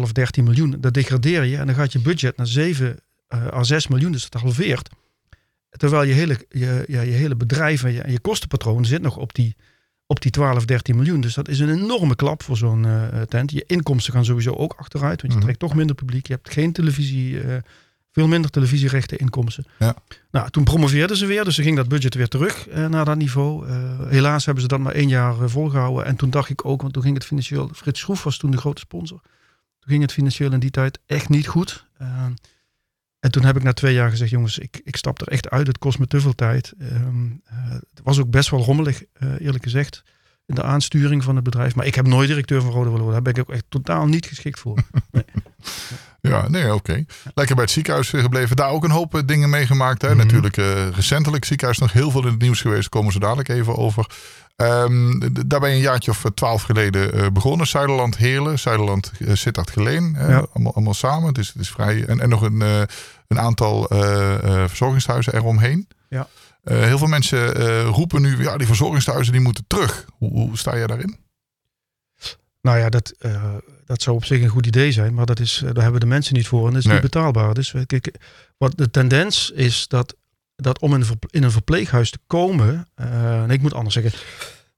12,5, 0.06 0.12
13 0.12 0.44
miljoen. 0.44 0.76
Dat 0.80 0.94
degradeer 0.94 1.44
je 1.44 1.56
en 1.56 1.66
dan 1.66 1.74
gaat 1.74 1.92
je 1.92 2.00
budget 2.00 2.36
naar 2.36 2.46
7 2.46 2.98
eh, 3.26 3.46
à 3.46 3.62
6 3.62 3.86
miljoen, 3.86 4.12
dus 4.12 4.30
dat 4.30 4.40
halveert. 4.40 4.88
Terwijl 5.70 6.02
je 6.02 6.12
hele, 6.12 6.46
je, 6.48 6.84
ja, 6.88 7.00
je 7.00 7.10
hele 7.10 7.36
bedrijf 7.36 7.84
en 7.84 7.92
je, 7.92 8.00
en 8.00 8.12
je 8.12 8.20
kostenpatroon 8.20 8.84
zit 8.84 9.02
nog 9.02 9.16
op 9.16 9.34
die, 9.34 9.56
op 10.10 10.20
die 10.22 10.30
12, 10.30 10.64
13 10.64 10.96
miljoen. 10.96 11.20
Dus 11.20 11.34
dat 11.34 11.48
is 11.48 11.58
een 11.58 11.68
enorme 11.82 12.14
klap 12.16 12.42
voor 12.42 12.56
zo'n 12.56 12.84
eh, 12.86 13.20
tent. 13.22 13.50
Je 13.50 13.64
inkomsten 13.66 14.12
gaan 14.12 14.24
sowieso 14.24 14.52
ook 14.52 14.72
achteruit, 14.76 15.20
want 15.20 15.32
je 15.32 15.38
Mhm. 15.38 15.40
trekt 15.46 15.58
toch 15.58 15.74
minder 15.74 15.96
publiek. 15.96 16.26
Je 16.26 16.32
hebt 16.32 16.52
geen 16.52 16.72
televisie, 16.72 17.40
eh, 17.40 17.56
veel 18.12 18.28
minder 18.28 18.50
televisierechten 18.50 19.18
inkomsten. 19.18 19.64
Ja. 19.78 19.94
Nou, 20.30 20.50
toen 20.50 20.64
promoveerden 20.64 21.16
ze 21.16 21.26
weer, 21.26 21.44
dus 21.44 21.54
ze 21.54 21.62
ging 21.62 21.76
dat 21.76 21.88
budget 21.88 22.14
weer 22.14 22.28
terug 22.28 22.68
eh, 22.68 22.86
naar 22.86 23.04
dat 23.04 23.16
niveau. 23.16 23.68
Helaas 24.08 24.44
hebben 24.44 24.62
ze 24.62 24.68
dat 24.68 24.78
maar 24.80 24.94
één 24.94 25.08
jaar 25.08 25.42
eh, 25.42 25.48
volgehouden. 25.48 26.04
En 26.04 26.16
toen 26.16 26.30
dacht 26.30 26.48
ik 26.48 26.64
ook, 26.64 26.80
want 26.82 26.92
toen 26.92 27.02
ging 27.02 27.14
het 27.14 27.24
financieel, 27.24 27.70
Frits 27.74 28.00
Schroef 28.00 28.22
was 28.24 28.36
toen 28.36 28.50
de 28.50 28.56
grote 28.56 28.80
sponsor. 28.80 29.20
Toen 29.78 29.90
ging 29.90 30.02
het 30.02 30.12
financieel 30.12 30.52
in 30.52 30.60
die 30.60 30.70
tijd 30.70 30.98
echt 31.06 31.28
niet 31.28 31.46
goed. 31.46 31.86
En 33.20 33.30
toen 33.30 33.44
heb 33.44 33.56
ik 33.56 33.62
na 33.62 33.72
twee 33.72 33.94
jaar 33.94 34.10
gezegd, 34.10 34.30
jongens, 34.30 34.58
ik, 34.58 34.80
ik 34.84 34.96
stap 34.96 35.20
er 35.20 35.28
echt 35.28 35.50
uit. 35.50 35.66
Het 35.66 35.78
kost 35.78 35.98
me 35.98 36.06
te 36.06 36.20
veel 36.20 36.34
tijd. 36.34 36.72
Ehm, 36.78 37.26
eh, 37.44 37.70
het 37.70 38.00
was 38.02 38.18
ook 38.18 38.30
best 38.30 38.50
wel 38.50 38.60
rommelig, 38.60 39.02
eh, 39.12 39.40
eerlijk 39.40 39.64
gezegd, 39.64 40.02
in 40.46 40.54
de 40.54 40.62
aansturing 40.62 41.24
van 41.24 41.34
het 41.34 41.44
bedrijf. 41.44 41.74
Maar 41.74 41.86
ik 41.86 41.94
heb 41.94 42.06
nooit 42.06 42.28
directeur 42.28 42.60
van 42.60 42.70
Rode 42.70 42.90
willen 42.90 43.04
worden. 43.04 43.24
Daar 43.24 43.32
ben 43.32 43.42
ik 43.42 43.48
ook 43.48 43.54
echt 43.54 43.64
totaal 43.68 44.06
niet 44.06 44.26
geschikt 44.26 44.58
voor. 44.58 44.78
Ja, 46.20 46.48
nee, 46.48 46.74
oké. 46.74 47.04
Lekker 47.34 47.54
bij 47.54 47.64
het 47.64 47.72
ziekenhuis 47.72 48.12
eh, 48.12 48.20
gebleven. 48.22 48.56
Daar 48.56 48.70
ook 48.70 48.84
een 48.84 48.90
hoop 48.90 49.14
eh, 49.14 49.20
dingen 49.26 49.50
meegemaakt. 49.50 50.02
Hè? 50.02 50.08
Mhm. 50.08 50.16
Natuurlijk 50.16 50.56
eh, 50.56 50.88
recentelijk 50.88 51.44
ziekenhuis 51.44 51.78
nog 51.78 51.92
heel 51.92 52.10
veel 52.10 52.22
in 52.22 52.28
het 52.32 52.40
nieuws 52.40 52.60
geweest. 52.60 52.88
Komen 52.88 53.12
ze 53.12 53.18
dadelijk 53.18 53.48
even 53.48 53.76
over. 53.76 54.06
D- 54.56 55.50
daar 55.50 55.60
ben 55.60 55.68
je 55.68 55.74
een 55.74 55.80
jaartje 55.80 56.10
of 56.10 56.24
twaalf 56.34 56.62
geleden 56.62 57.32
begonnen. 57.32 57.66
Zuiderland 57.66 58.16
Heerlen, 58.16 58.58
Zuiderland 58.58 59.12
uh, 59.18 59.34
Sittard 59.34 59.70
Geleen. 59.70 60.16
Ja. 60.18 60.46
allemaal, 60.52 60.74
allemaal 60.74 60.94
samen. 60.94 61.28
Het 61.28 61.38
is, 61.38 61.48
het 61.48 61.62
is 61.62 61.70
vrij. 61.70 62.04
En, 62.04 62.20
en 62.20 62.28
nog 62.28 62.42
een, 62.42 62.60
een 63.28 63.40
aantal 63.40 63.86
verzorgingshuizen 64.66 65.34
eromheen. 65.34 65.88
Ja. 66.08 66.26
Heel 66.64 66.98
veel 66.98 67.06
mensen 67.06 67.54
roepen 67.84 68.22
nu, 68.22 68.42
ja, 68.42 68.56
die 68.56 68.66
verzorgingstehuizen 68.66 69.32
die 69.32 69.42
moeten 69.42 69.64
terug. 69.66 70.04
Hoe, 70.18 70.30
hoe 70.30 70.58
sta 70.58 70.76
jij 70.76 70.86
daarin? 70.86 71.16
Nou 72.62 72.78
ja, 72.78 72.88
dat, 72.88 73.14
uh, 73.20 73.54
dat 73.84 74.02
zou 74.02 74.16
op 74.16 74.24
zich 74.24 74.42
een 74.42 74.48
goed 74.48 74.66
idee 74.66 74.92
zijn, 74.92 75.14
maar 75.14 75.26
dat 75.26 75.40
is, 75.40 75.62
daar 75.72 75.82
hebben 75.82 76.00
de 76.00 76.06
mensen 76.06 76.34
niet 76.34 76.46
voor 76.46 76.66
en 76.66 76.72
dat 76.72 76.78
is 76.80 76.84
Nee. 76.84 76.92
niet 76.92 77.02
betaalbaar. 77.02 77.54
Dus 77.54 77.74
kijk, 77.86 78.14
wat 78.56 78.72
de 78.76 78.90
tendens 78.90 79.50
is 79.50 79.88
dat, 79.88 80.16
dat 80.56 80.78
om 80.80 80.94
in 80.94 81.04
in 81.30 81.42
een 81.42 81.50
verpleeghuis 81.50 82.10
te 82.10 82.18
komen, 82.26 82.88
eh, 82.94 83.44
nee, 83.44 83.56
ik 83.56 83.62
moet 83.62 83.74
anders 83.74 83.94
zeggen. 83.94 84.12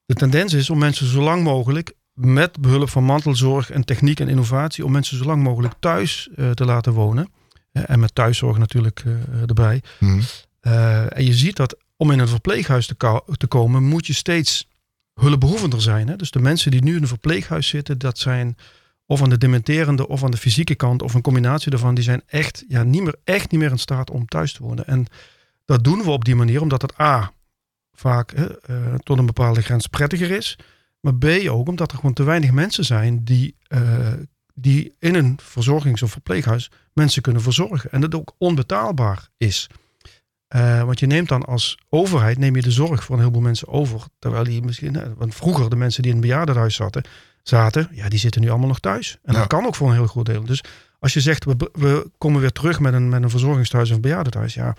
De 0.07 0.15
tendens 0.15 0.53
is 0.53 0.71
om 0.71 0.79
mensen 0.79 1.07
zo 1.07 1.23
lang 1.23 1.43
mogelijk 1.43 1.93
met 2.13 2.61
behulp 2.61 2.89
van 2.91 3.05
mantelzorg 3.05 3.71
en 3.71 3.85
techniek 3.85 4.21
en 4.21 4.29
innovatie, 4.29 4.85
om 4.85 4.93
mensen 4.93 5.17
zo 5.19 5.25
lang 5.25 5.43
mogelijk 5.43 5.75
thuis 5.81 6.29
eh, 6.37 6.51
te 6.51 6.65
laten 6.65 6.93
wonen. 6.93 7.29
Eh, 7.73 7.83
en 7.87 8.01
met 8.01 8.15
thuiszorg 8.15 8.59
natuurlijk 8.59 9.03
eh, 9.07 9.13
erbij. 9.47 9.83
Mhm. 9.99 10.21
Eh, 10.61 11.17
en 11.19 11.25
je 11.25 11.33
ziet 11.35 11.57
dat 11.57 11.77
om 11.97 12.11
in 12.11 12.19
een 12.19 12.29
verpleeghuis 12.29 12.87
te, 12.87 13.23
te 13.37 13.47
komen, 13.47 13.83
moet 13.83 14.07
je 14.07 14.13
steeds 14.13 14.69
hulpbehoevender 15.15 15.83
zijn. 15.83 16.09
Hè? 16.09 16.17
Dus 16.17 16.31
de 16.31 16.41
mensen 16.41 16.71
die 16.71 16.83
nu 16.83 16.97
in 16.97 17.03
een 17.03 17.09
verpleeghuis 17.09 17.69
zitten, 17.69 17.99
dat 17.99 18.19
zijn 18.19 18.57
of 19.07 19.23
aan 19.23 19.31
de 19.31 19.39
dementerende 19.39 20.09
of 20.09 20.25
aan 20.25 20.31
de 20.31 20.37
fysieke 20.37 20.75
kant, 20.75 21.03
of 21.03 21.15
een 21.15 21.23
combinatie 21.23 21.71
daarvan, 21.71 21.95
die 21.95 22.05
zijn 22.05 22.23
echt, 22.27 22.65
ja, 22.69 22.83
niet 22.83 23.03
meer, 23.03 23.17
echt 23.25 23.51
niet 23.51 23.61
meer 23.61 23.71
in 23.71 23.79
staat 23.79 24.11
om 24.11 24.27
thuis 24.27 24.53
te 24.53 24.63
wonen. 24.63 24.87
En 24.87 25.07
dat 25.65 25.85
doen 25.85 26.03
we 26.03 26.11
op 26.11 26.25
die 26.25 26.35
manier 26.35 26.61
omdat 26.61 26.83
het 26.83 27.01
A, 27.01 27.33
vaak 27.93 28.33
hè, 28.35 28.61
eh, 28.61 28.95
tot 28.95 29.19
een 29.19 29.27
bepaalde 29.27 29.63
grens 29.63 29.87
prettiger 29.87 30.31
is. 30.31 30.59
Maar 31.01 31.15
B 31.15 31.25
ook 31.49 31.69
omdat 31.69 31.91
er 31.91 31.97
gewoon 31.97 32.13
te 32.13 32.23
weinig 32.23 32.51
mensen 32.51 32.85
zijn 32.85 33.25
die, 33.25 33.57
eh, 33.67 34.13
die 34.55 34.95
in 34.99 35.15
een 35.15 35.39
verzorgings- 35.43 36.03
of 36.03 36.11
verpleeghuis 36.11 36.71
mensen 36.93 37.23
kunnen 37.23 37.43
verzorgen. 37.43 37.93
En 37.93 38.01
dat 38.01 38.15
ook 38.15 38.35
onbetaalbaar 38.39 39.29
is. 39.37 39.69
Eh, 40.53 40.83
want 40.83 41.01
je 41.01 41.07
neemt 41.07 41.29
dan 41.29 41.45
als 41.45 41.79
overheid 41.89 42.39
neem 42.39 42.57
je 42.57 42.63
de 42.63 42.71
zorg 42.71 43.05
voor 43.05 43.15
een 43.15 43.21
heleboel 43.21 43.43
mensen 43.43 43.69
over. 43.69 44.01
Terwijl 44.19 44.45
die 44.45 44.63
misschien, 44.63 44.95
hè, 44.95 45.15
want 45.15 45.35
vroeger 45.35 45.71
de 45.71 45.77
mensen 45.77 46.03
die 46.03 46.11
in 46.11 46.17
een 46.17 46.23
bejaardenhuis 46.23 46.75
zaten, 46.75 47.03
zaten, 47.43 47.89
ja, 47.93 48.09
die 48.09 48.19
zitten 48.19 48.41
nu 48.41 48.49
allemaal 48.51 48.69
nog 48.69 48.79
thuis. 48.81 49.19
En 49.23 49.33
Ja. 49.33 49.39
dat 49.39 49.49
kan 49.49 49.67
ook 49.67 49.75
voor 49.75 49.89
een 49.89 49.95
heel 49.95 50.07
groot 50.07 50.27
deel. 50.27 50.45
Dus 50.45 50.65
als 50.99 51.13
je 51.13 51.21
zegt, 51.21 51.45
we, 51.45 51.57
we 51.73 52.11
komen 52.19 52.41
weer 52.41 52.53
terug 52.53 52.81
met 52.81 52.93
een, 52.95 53.09
met 53.09 53.23
een 53.23 53.31
verzorgingstehuis 53.31 53.89
of 53.91 53.95
een 53.97 54.01
bejaardenhuis, 54.03 54.55
ja, 54.55 54.77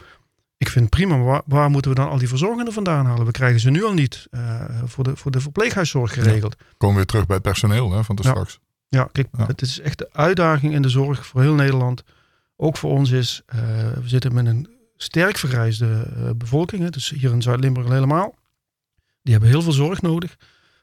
ik 0.58 0.70
vind 0.70 0.86
het 0.86 0.94
prima, 0.96 1.16
maar 1.16 1.26
waar, 1.26 1.42
waar 1.46 1.70
moeten 1.70 1.92
we 1.92 1.98
dan 1.98 2.10
al 2.10 2.18
die 2.18 2.28
verzorgenden 2.28 2.74
vandaan 2.74 3.06
halen? 3.06 3.26
We 3.26 3.32
krijgen 3.32 3.60
ze 3.60 3.70
nu 3.70 3.84
al 3.86 3.94
niet 3.94 4.28
eh, 4.32 4.62
voor, 4.86 5.04
de, 5.04 5.16
voor 5.16 5.32
de 5.32 5.40
verpleeghuiszorg 5.40 6.14
geregeld. 6.14 6.56
Komen 6.78 6.90
we 6.90 7.02
weer 7.02 7.06
terug 7.06 7.26
bij 7.26 7.36
het 7.36 7.46
personeel 7.46 7.92
hè, 7.92 8.04
van 8.04 8.16
de 8.16 8.24
Ja. 8.24 8.30
straks. 8.30 8.60
Ja, 8.88 9.10
kijk, 9.12 9.28
Ja. 9.38 9.46
het 9.46 9.62
is 9.62 9.80
echt 9.80 9.98
de 9.98 10.10
uitdaging 10.12 10.74
in 10.74 10.82
de 10.82 10.90
zorg 10.90 11.26
voor 11.26 11.42
heel 11.42 11.54
Nederland. 11.54 12.04
Ook 12.56 12.78
voor 12.78 12.92
ons 12.92 13.12
is, 13.12 13.42
eh, 13.46 13.60
we 14.02 14.08
zitten 14.08 14.34
met 14.34 14.46
een 14.46 14.68
sterk 15.04 15.38
vergrijsde 15.38 16.08
eh, 16.16 16.30
bevolking. 16.36 16.82
Hè, 16.82 16.90
dus 16.90 17.10
hier 17.10 17.32
in 17.32 17.42
Zuid-Limburg 17.42 17.86
al 17.86 17.94
helemaal. 17.94 18.36
Die 19.22 19.34
hebben 19.34 19.50
heel 19.50 19.62
veel 19.62 19.72
zorg 19.72 20.02
nodig. 20.02 20.38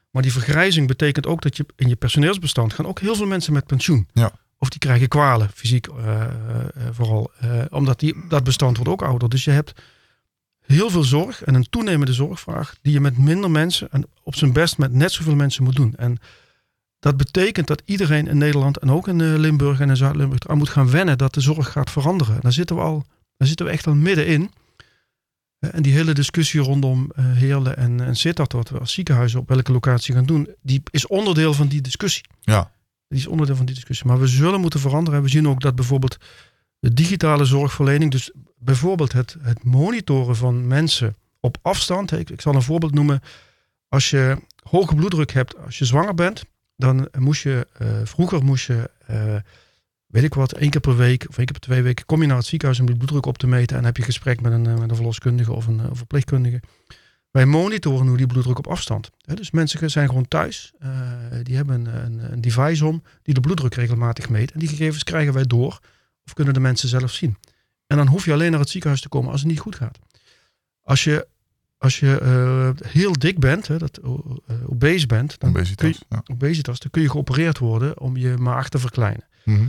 Maar 0.09 0.21
die 0.21 0.31
vergrijzing 0.31 0.87
betekent 0.87 1.27
ook 1.27 1.41
dat 1.41 1.57
je 1.57 1.65
in 1.75 1.87
je 1.87 1.95
personeelsbestand 1.95 2.73
gaan 2.73 2.87
ook 2.87 2.99
heel 2.99 3.15
veel 3.15 3.25
mensen 3.25 3.53
met 3.53 3.65
pensioen. 3.65 4.07
Ja. 4.13 4.31
Of 4.57 4.69
die 4.69 4.79
krijgen 4.79 5.07
kwalen, 5.07 5.49
fysiek 5.53 5.87
eh, 5.87 6.23
eh, 6.23 6.31
vooral. 6.91 7.31
omdat 7.69 7.99
die, 7.99 8.15
dat 8.27 8.43
bestand 8.43 8.77
wordt 8.77 8.91
ook 8.91 9.01
ouder. 9.01 9.29
Dus 9.29 9.43
je 9.43 9.51
hebt 9.51 9.73
heel 10.61 10.89
veel 10.89 11.03
zorg 11.03 11.43
en 11.43 11.53
een 11.53 11.69
toenemende 11.69 12.13
zorgvraag 12.13 12.75
die 12.81 12.93
je 12.93 13.01
met 13.01 13.17
minder 13.17 13.51
mensen 13.51 13.87
en 13.91 14.03
op 14.23 14.35
zijn 14.35 14.53
best 14.53 14.77
met 14.77 14.93
net 14.93 15.11
zoveel 15.11 15.35
mensen 15.35 15.63
moet 15.63 15.75
doen. 15.75 15.93
En 15.95 16.17
dat 16.99 17.17
betekent 17.17 17.67
dat 17.67 17.81
iedereen 17.85 18.27
in 18.27 18.37
Nederland 18.37 18.77
en 18.77 18.91
ook 18.91 19.07
in 19.07 19.37
Limburg 19.37 19.79
en 19.79 19.89
in 19.89 19.97
Zuid-Limburg 19.97 20.47
aan 20.47 20.57
moet 20.57 20.69
gaan 20.69 20.89
wennen 20.89 21.17
dat 21.17 21.33
de 21.33 21.41
zorg 21.41 21.71
gaat 21.71 21.91
veranderen. 21.91 22.41
Daar 22.41 22.51
zitten 22.51 22.75
we 22.75 22.81
al, 22.81 23.05
daar 23.41 23.49
zitten 23.49 23.65
we 23.65 23.71
echt 23.71 23.87
al 23.87 23.95
middenin. 23.95 24.51
Eh, 25.59 25.69
En 25.73 25.81
die 25.81 25.93
hele 25.93 26.13
discussie 26.13 26.61
rondom 26.61 27.11
eh, 27.15 27.25
Heerlen 27.31 27.77
en, 27.77 28.01
en 28.01 28.15
Sittard, 28.15 28.53
wat 28.53 28.69
we 28.69 28.79
als 28.79 28.93
ziekenhuizen 28.93 29.39
op 29.39 29.49
welke 29.49 29.71
locatie 29.71 30.13
gaan 30.13 30.25
doen, 30.25 30.49
die 30.61 30.83
is 30.91 31.07
onderdeel 31.07 31.53
van 31.53 31.67
die 31.67 31.81
discussie. 31.81 32.23
Ja. 32.41 32.71
Die 33.07 33.19
is 33.19 33.27
onderdeel 33.27 33.55
van 33.55 33.65
die 33.65 33.75
discussie. 33.75 34.07
Maar 34.07 34.19
we 34.19 34.27
zullen 34.27 34.61
moeten 34.61 34.79
veranderen. 34.79 35.19
En 35.19 35.25
we 35.25 35.31
zien 35.31 35.47
ook 35.47 35.61
dat 35.61 35.75
bijvoorbeeld 35.75 36.17
de 36.79 36.93
digitale 36.93 37.45
zorgverlening, 37.45 38.11
dus 38.11 38.31
bijvoorbeeld 38.57 39.11
het, 39.11 39.35
het 39.41 39.63
monitoren 39.63 40.35
van 40.35 40.67
mensen 40.67 41.15
op 41.39 41.57
afstand. 41.61 42.11
Ik, 42.11 42.29
ik 42.29 42.41
zal 42.41 42.55
een 42.55 42.61
voorbeeld 42.61 42.93
noemen. 42.93 43.21
Als 43.87 44.09
je 44.09 44.37
hoge 44.63 44.95
bloeddruk 44.95 45.31
hebt, 45.31 45.57
als 45.65 45.77
je 45.77 45.85
zwanger 45.85 46.13
bent, 46.13 46.43
dan 46.75 47.07
moest 47.17 47.43
je, 47.43 47.67
eh, 47.77 47.87
vroeger 48.03 48.43
moest 48.43 48.65
je, 48.67 48.89
weet 50.11 50.23
ik 50.23 50.33
wat, 50.33 50.51
één 50.51 50.69
keer 50.69 50.81
per 50.81 50.97
week 50.97 51.25
of 51.29 51.37
één 51.37 51.45
keer 51.45 51.59
per 51.59 51.67
twee 51.69 51.81
weken, 51.81 52.05
kom 52.05 52.21
je 52.21 52.27
naar 52.27 52.37
het 52.37 52.45
ziekenhuis 52.45 52.79
om 52.79 52.85
die 52.85 52.95
bloeddruk 52.95 53.25
op 53.25 53.37
te 53.37 53.47
meten 53.47 53.77
en 53.77 53.85
heb 53.85 53.97
je 53.97 54.03
gesprek 54.03 54.41
met 54.41 54.51
een, 54.51 54.65
eh, 54.67 54.77
met 54.77 54.89
een 54.89 54.95
verloskundige 54.95 55.51
of 55.53 55.67
een, 55.67 55.79
eh, 55.79 55.89
of 55.89 55.97
verpleegkundige. 55.97 56.61
Wij 57.31 57.45
monitoren 57.45 58.05
nu 58.05 58.17
die 58.17 58.25
bloeddruk 58.27 58.57
op 58.57 58.67
afstand. 58.67 59.09
Dus 59.35 59.51
mensen 59.51 59.89
zijn 59.89 60.07
gewoon 60.07 60.27
thuis. 60.27 60.71
eh, 60.79 60.89
die 61.43 61.55
hebben 61.55 61.85
een, 61.85 62.05
een, 62.05 62.31
een 62.31 62.41
device 62.41 62.85
om 62.85 63.03
die 63.23 63.33
de 63.33 63.39
bloeddruk 63.39 63.73
regelmatig 63.75 64.29
meet. 64.29 64.51
En 64.51 64.59
die 64.59 64.67
gegevens 64.69 65.03
krijgen 65.03 65.33
wij 65.33 65.43
door 65.45 65.79
of 66.25 66.33
kunnen 66.33 66.53
de 66.53 66.59
mensen 66.59 66.89
zelf 66.89 67.11
zien. 67.11 67.37
En 67.87 67.97
dan 67.97 68.07
hoef 68.07 68.25
je 68.25 68.33
alleen 68.33 68.51
naar 68.51 68.59
het 68.59 68.69
ziekenhuis 68.69 69.01
te 69.01 69.09
komen 69.09 69.31
als 69.31 69.39
het 69.41 69.49
niet 69.49 69.59
goed 69.59 69.75
gaat. 69.75 69.99
Als 70.81 71.03
je, 71.03 71.27
als 71.77 71.99
je 71.99 72.17
eh, 72.19 72.87
heel 72.91 73.13
dik 73.13 73.39
bent, 73.39 73.67
hè, 73.67 73.77
dat, 73.77 73.99
uh, 74.03 74.11
obese 74.65 75.07
bent, 75.07 75.39
dan 75.39 75.53
kun 75.53 75.63
je, 75.63 75.71
Obesitas. 75.71 76.03
Ja. 76.09 76.23
obesitas, 76.31 76.79
dan 76.79 76.91
kun 76.91 77.01
je 77.01 77.09
geopereerd 77.09 77.57
worden 77.57 77.99
om 77.99 78.17
je 78.17 78.37
maag 78.37 78.69
te 78.69 78.79
verkleinen. 78.79 79.27
Mhm. 79.45 79.67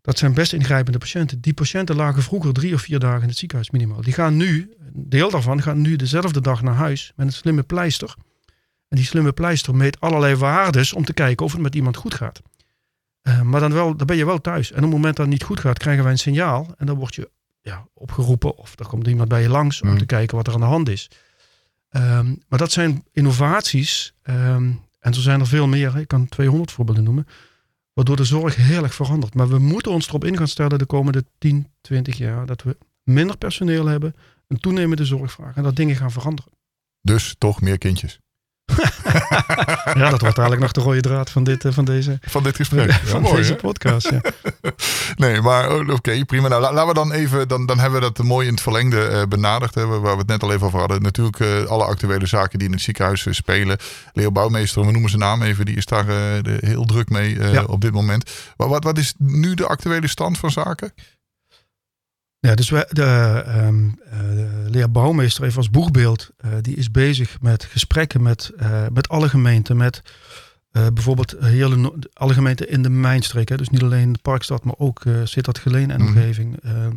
Dat 0.00 0.18
zijn 0.18 0.34
best 0.34 0.52
ingrijpende 0.52 0.98
patiënten. 0.98 1.40
Die 1.40 1.54
patiënten 1.54 1.96
lagen 1.96 2.22
vroeger 2.22 2.52
drie 2.52 2.74
of 2.74 2.80
vier 2.80 2.98
dagen 2.98 3.22
in 3.22 3.28
het 3.28 3.36
ziekenhuis 3.38 3.70
minimaal. 3.70 4.00
Die 4.02 4.12
gaan 4.12 4.36
nu, 4.36 4.74
een 4.94 5.08
deel 5.08 5.30
daarvan, 5.30 5.62
gaan 5.62 5.80
nu 5.80 5.96
dezelfde 5.96 6.40
dag 6.40 6.62
naar 6.62 6.74
huis 6.74 7.12
met 7.16 7.26
een 7.26 7.32
slimme 7.32 7.62
pleister. 7.62 8.14
En 8.88 8.96
die 8.96 9.04
slimme 9.06 9.32
pleister 9.32 9.74
meet 9.74 10.00
allerlei 10.00 10.34
waardes 10.34 10.92
om 10.92 11.04
te 11.04 11.12
kijken 11.12 11.46
of 11.46 11.52
het 11.52 11.60
met 11.60 11.74
iemand 11.74 11.96
goed 11.96 12.14
gaat. 12.14 12.40
Eh, 13.22 13.40
maar 13.42 13.60
dan, 13.60 13.72
wel, 13.72 13.96
dan 13.96 14.06
ben 14.06 14.16
je 14.16 14.24
wel 14.26 14.40
thuis. 14.40 14.70
En 14.70 14.76
op 14.76 14.82
het 14.82 14.92
moment 14.92 15.16
dat 15.16 15.24
het 15.26 15.34
niet 15.34 15.44
goed 15.44 15.60
gaat, 15.60 15.78
krijgen 15.78 16.02
wij 16.02 16.12
een 16.12 16.18
signaal. 16.18 16.74
En 16.76 16.86
dan 16.86 16.96
word 16.96 17.14
je 17.14 17.30
ja, 17.60 17.86
opgeroepen 17.94 18.56
of 18.56 18.78
er 18.78 18.86
komt 18.86 19.06
iemand 19.06 19.28
bij 19.28 19.42
je 19.42 19.48
langs 19.48 19.80
om 19.82 19.88
Mm. 19.88 19.98
te 19.98 20.06
kijken 20.06 20.36
wat 20.36 20.46
er 20.46 20.52
aan 20.54 20.60
de 20.60 20.66
hand 20.66 20.88
is. 20.88 21.10
Ehm, 21.88 22.34
maar 22.48 22.58
dat 22.58 22.72
zijn 22.72 23.04
innovaties. 23.12 24.14
ehm, 24.22 24.70
en 24.98 25.12
er 25.12 25.20
zijn 25.20 25.40
er 25.40 25.46
veel 25.46 25.66
meer. 25.68 25.96
Ik 25.96 26.08
kan 26.08 26.28
200 26.28 26.72
voorbeelden 26.72 27.04
noemen. 27.04 27.26
Waardoor 27.98 28.16
de 28.16 28.24
zorg 28.24 28.56
heel 28.56 28.82
erg 28.82 28.94
verandert. 28.94 29.34
Maar 29.34 29.48
we 29.48 29.58
moeten 29.58 29.92
ons 29.92 30.08
erop 30.08 30.24
in 30.24 30.36
gaan 30.36 30.48
stellen 30.48 30.78
de 30.78 30.86
komende 30.86 31.24
10, 31.38 31.66
20 31.80 32.18
jaar. 32.18 32.46
Dat 32.46 32.62
we 32.62 32.76
minder 33.02 33.38
personeel 33.38 33.86
hebben. 33.86 34.14
Een 34.46 34.60
toenemende 34.60 35.04
zorgvraag. 35.04 35.56
En 35.56 35.62
dat 35.62 35.76
dingen 35.76 35.96
gaan 35.96 36.10
veranderen. 36.10 36.52
Dus 37.00 37.34
toch 37.38 37.60
meer 37.60 37.78
kindjes. 37.78 38.18
Ja, 39.94 40.10
dat 40.10 40.20
wordt 40.20 40.38
eigenlijk 40.38 40.60
nog 40.60 40.72
de 40.72 40.80
rode 40.80 41.00
draad 41.00 41.30
van, 41.30 41.44
dit, 41.44 41.64
eh, 41.64 41.72
van 41.72 41.84
deze, 41.84 42.18
Van 42.22 42.42
dit 42.42 42.56
gesprek. 42.56 42.86
Ja, 42.90 42.98
van 43.04 43.22
mooi, 43.22 43.36
deze 43.36 43.52
hè? 43.52 43.58
podcast. 43.58 44.10
Ja. 44.10 44.20
Nee, 45.16 45.40
maar 45.40 45.70
oh, 45.72 45.88
oké, 45.88 46.24
prima. 46.24 46.48
Nou, 46.48 46.60
la- 46.62 46.72
laten 46.72 46.88
we 46.88 46.94
dan 46.94 47.12
even, 47.12 47.48
dan, 47.48 47.66
dan 47.66 47.78
hebben 47.78 48.00
we 48.00 48.10
dat 48.12 48.26
mooi 48.26 48.46
in 48.46 48.52
het 48.52 48.62
verlengde 48.62 49.02
eh, 49.06 49.22
benaderd. 49.28 49.74
Hè, 49.74 49.86
waar 49.86 50.00
we 50.12 50.18
het 50.18 50.26
net 50.26 50.42
al 50.42 50.52
even 50.52 50.66
over 50.66 50.78
hadden. 50.78 51.02
Natuurlijk 51.02 51.40
eh, 51.40 51.64
alle 51.64 51.84
actuele 51.84 52.26
zaken 52.26 52.58
die 52.58 52.68
in 52.68 52.74
het 52.74 52.82
ziekenhuis 52.82 53.26
spelen. 53.30 53.76
Leo 54.12 54.30
Bouwmeester, 54.32 54.84
we 54.86 54.90
noemen 54.92 55.10
zijn 55.10 55.22
naam 55.22 55.42
even, 55.42 55.64
die 55.64 55.76
is 55.76 55.86
daar 55.86 56.06
de- 56.06 56.58
heel 56.60 56.84
druk 56.84 57.10
mee 57.10 57.38
Ja. 57.52 57.62
op 57.64 57.80
dit 57.80 57.92
moment. 57.92 58.30
Wat, 58.56 58.68
wat, 58.68 58.84
wat 58.84 58.98
is 58.98 59.14
nu 59.18 59.54
de 59.54 59.66
actuele 59.66 60.08
stand 60.08 60.38
van 60.38 60.50
zaken? 60.50 60.92
Ja, 62.48 62.54
dus 62.54 62.70
we, 62.70 62.86
de, 62.90 63.02
eh, 63.46 63.68
de 64.10 64.66
leer 64.70 64.90
Bouwmeester, 64.90 65.44
even 65.44 65.56
als 65.56 65.70
boegbeeld, 65.70 66.30
eh, 66.36 66.50
die 66.60 66.76
is 66.76 66.90
bezig 66.90 67.40
met 67.40 67.64
gesprekken 67.64 68.22
met, 68.22 68.50
eh, 68.56 68.86
met 68.92 69.08
alle 69.08 69.28
gemeenten. 69.28 69.76
Met 69.76 70.02
eh, 70.70 70.86
bijvoorbeeld 70.94 71.36
hele, 71.40 71.92
alle 72.12 72.34
gemeenten 72.34 72.68
in 72.70 72.82
de 72.82 72.88
Mijnstreek. 72.90 73.48
Hè, 73.48 73.56
dus 73.56 73.68
niet 73.68 73.82
alleen 73.82 74.12
de 74.12 74.18
Parkstad, 74.22 74.64
maar 74.64 74.74
ook 74.78 75.04
uh, 75.04 75.20
Sittard 75.24 75.58
Geleen 75.58 75.90
en 75.90 76.00
Mhm. 76.00 76.08
omgeving. 76.08 76.56
ehm, 76.62 76.92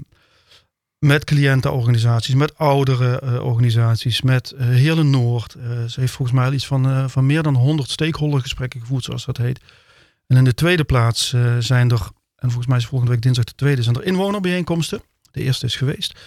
met 1.00 1.24
cliëntenorganisaties, 1.24 2.36
met 2.36 2.58
oudere 2.58 3.42
organisaties, 3.42 4.22
met 4.22 4.54
hele 4.58 5.04
Noord. 5.04 5.52
Ze 5.88 6.00
heeft 6.00 6.14
volgens 6.14 6.38
mij 6.38 6.46
al 6.46 6.54
iets 6.54 6.68
van, 6.68 7.10
van 7.10 7.26
meer 7.26 7.44
dan 7.44 7.56
100 7.56 7.90
stakeholdergesprekken 7.90 8.80
gevoerd, 8.80 9.04
zoals 9.04 9.26
dat 9.26 9.38
heet. 9.38 9.60
En 10.28 10.38
in 10.38 10.44
de 10.44 10.54
tweede 10.54 10.84
plaats 10.84 11.36
zijn 11.60 11.92
er, 11.92 12.08
en 12.36 12.48
volgens 12.48 12.68
mij 12.68 12.78
is 12.78 12.86
volgende 12.86 13.14
week 13.14 13.22
dinsdag 13.24 13.46
de 13.46 13.56
tweede, 13.56 13.84
zijn 13.84 13.96
er 13.96 14.04
inwonerbijeenkomsten. 14.04 15.02
De 15.32 15.42
eerste 15.42 15.66
is 15.66 15.76
geweest. 15.76 16.20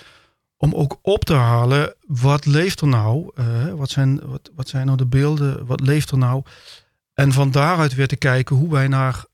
Om 0.56 0.74
ook 0.74 0.98
op 1.02 1.24
te 1.24 1.34
halen, 1.34 1.94
wat 2.06 2.46
leeft 2.46 2.80
er 2.80 2.86
nou? 2.86 3.30
Eh, 3.34 3.68
wat, 3.72 3.90
zijn, 3.90 4.20
wat, 4.26 4.50
wat 4.54 4.68
zijn 4.68 4.86
nou 4.86 4.98
de 4.98 5.06
beelden? 5.06 5.66
Wat 5.66 5.80
leeft 5.80 6.10
er 6.10 6.18
nou? 6.18 6.42
En 7.14 7.32
van 7.32 7.50
daaruit 7.50 7.94
weer 7.94 8.08
te 8.08 8.16
kijken 8.16 8.56
hoe 8.56 8.70
wij 8.70 8.88
naar... 8.88 9.24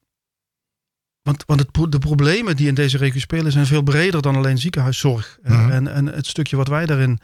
Want, 1.23 1.45
want 1.47 1.61
het, 1.61 1.93
de 1.93 1.99
problemen 1.99 2.57
die 2.57 2.69
in 2.69 2.75
deze 2.75 2.97
regio 2.99 3.21
spelen 3.21 3.53
zijn 3.53 3.67
veel 3.67 3.83
breder 3.83 4.23
dan 4.23 4.37
alleen 4.37 4.59
ziekenhuiszorg. 4.59 5.39
Eh, 5.43 5.53
Mhm. 5.61 5.71
en, 5.71 5.89
en 5.93 6.07
het 6.07 6.27
stukje 6.27 6.57
wat 6.57 6.69
wij 6.69 6.87
daarin 6.87 7.19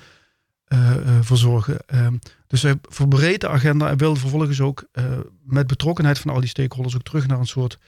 eh, 0.64 0.90
verzorgen. 1.20 1.78
Ehm, 1.86 2.16
dus 2.46 2.62
wij 2.62 2.74
verbreed 2.82 3.40
de 3.40 3.48
agenda 3.48 3.88
en 3.90 3.96
willen 3.98 4.16
vervolgens 4.16 4.60
ook 4.60 4.84
met 5.44 5.66
betrokkenheid 5.66 6.18
van 6.18 6.30
al 6.30 6.40
die 6.40 6.48
stakeholders 6.48 6.94
ook 6.96 7.02
terug 7.02 7.26
naar 7.26 7.38
een 7.38 7.46
soort 7.46 7.78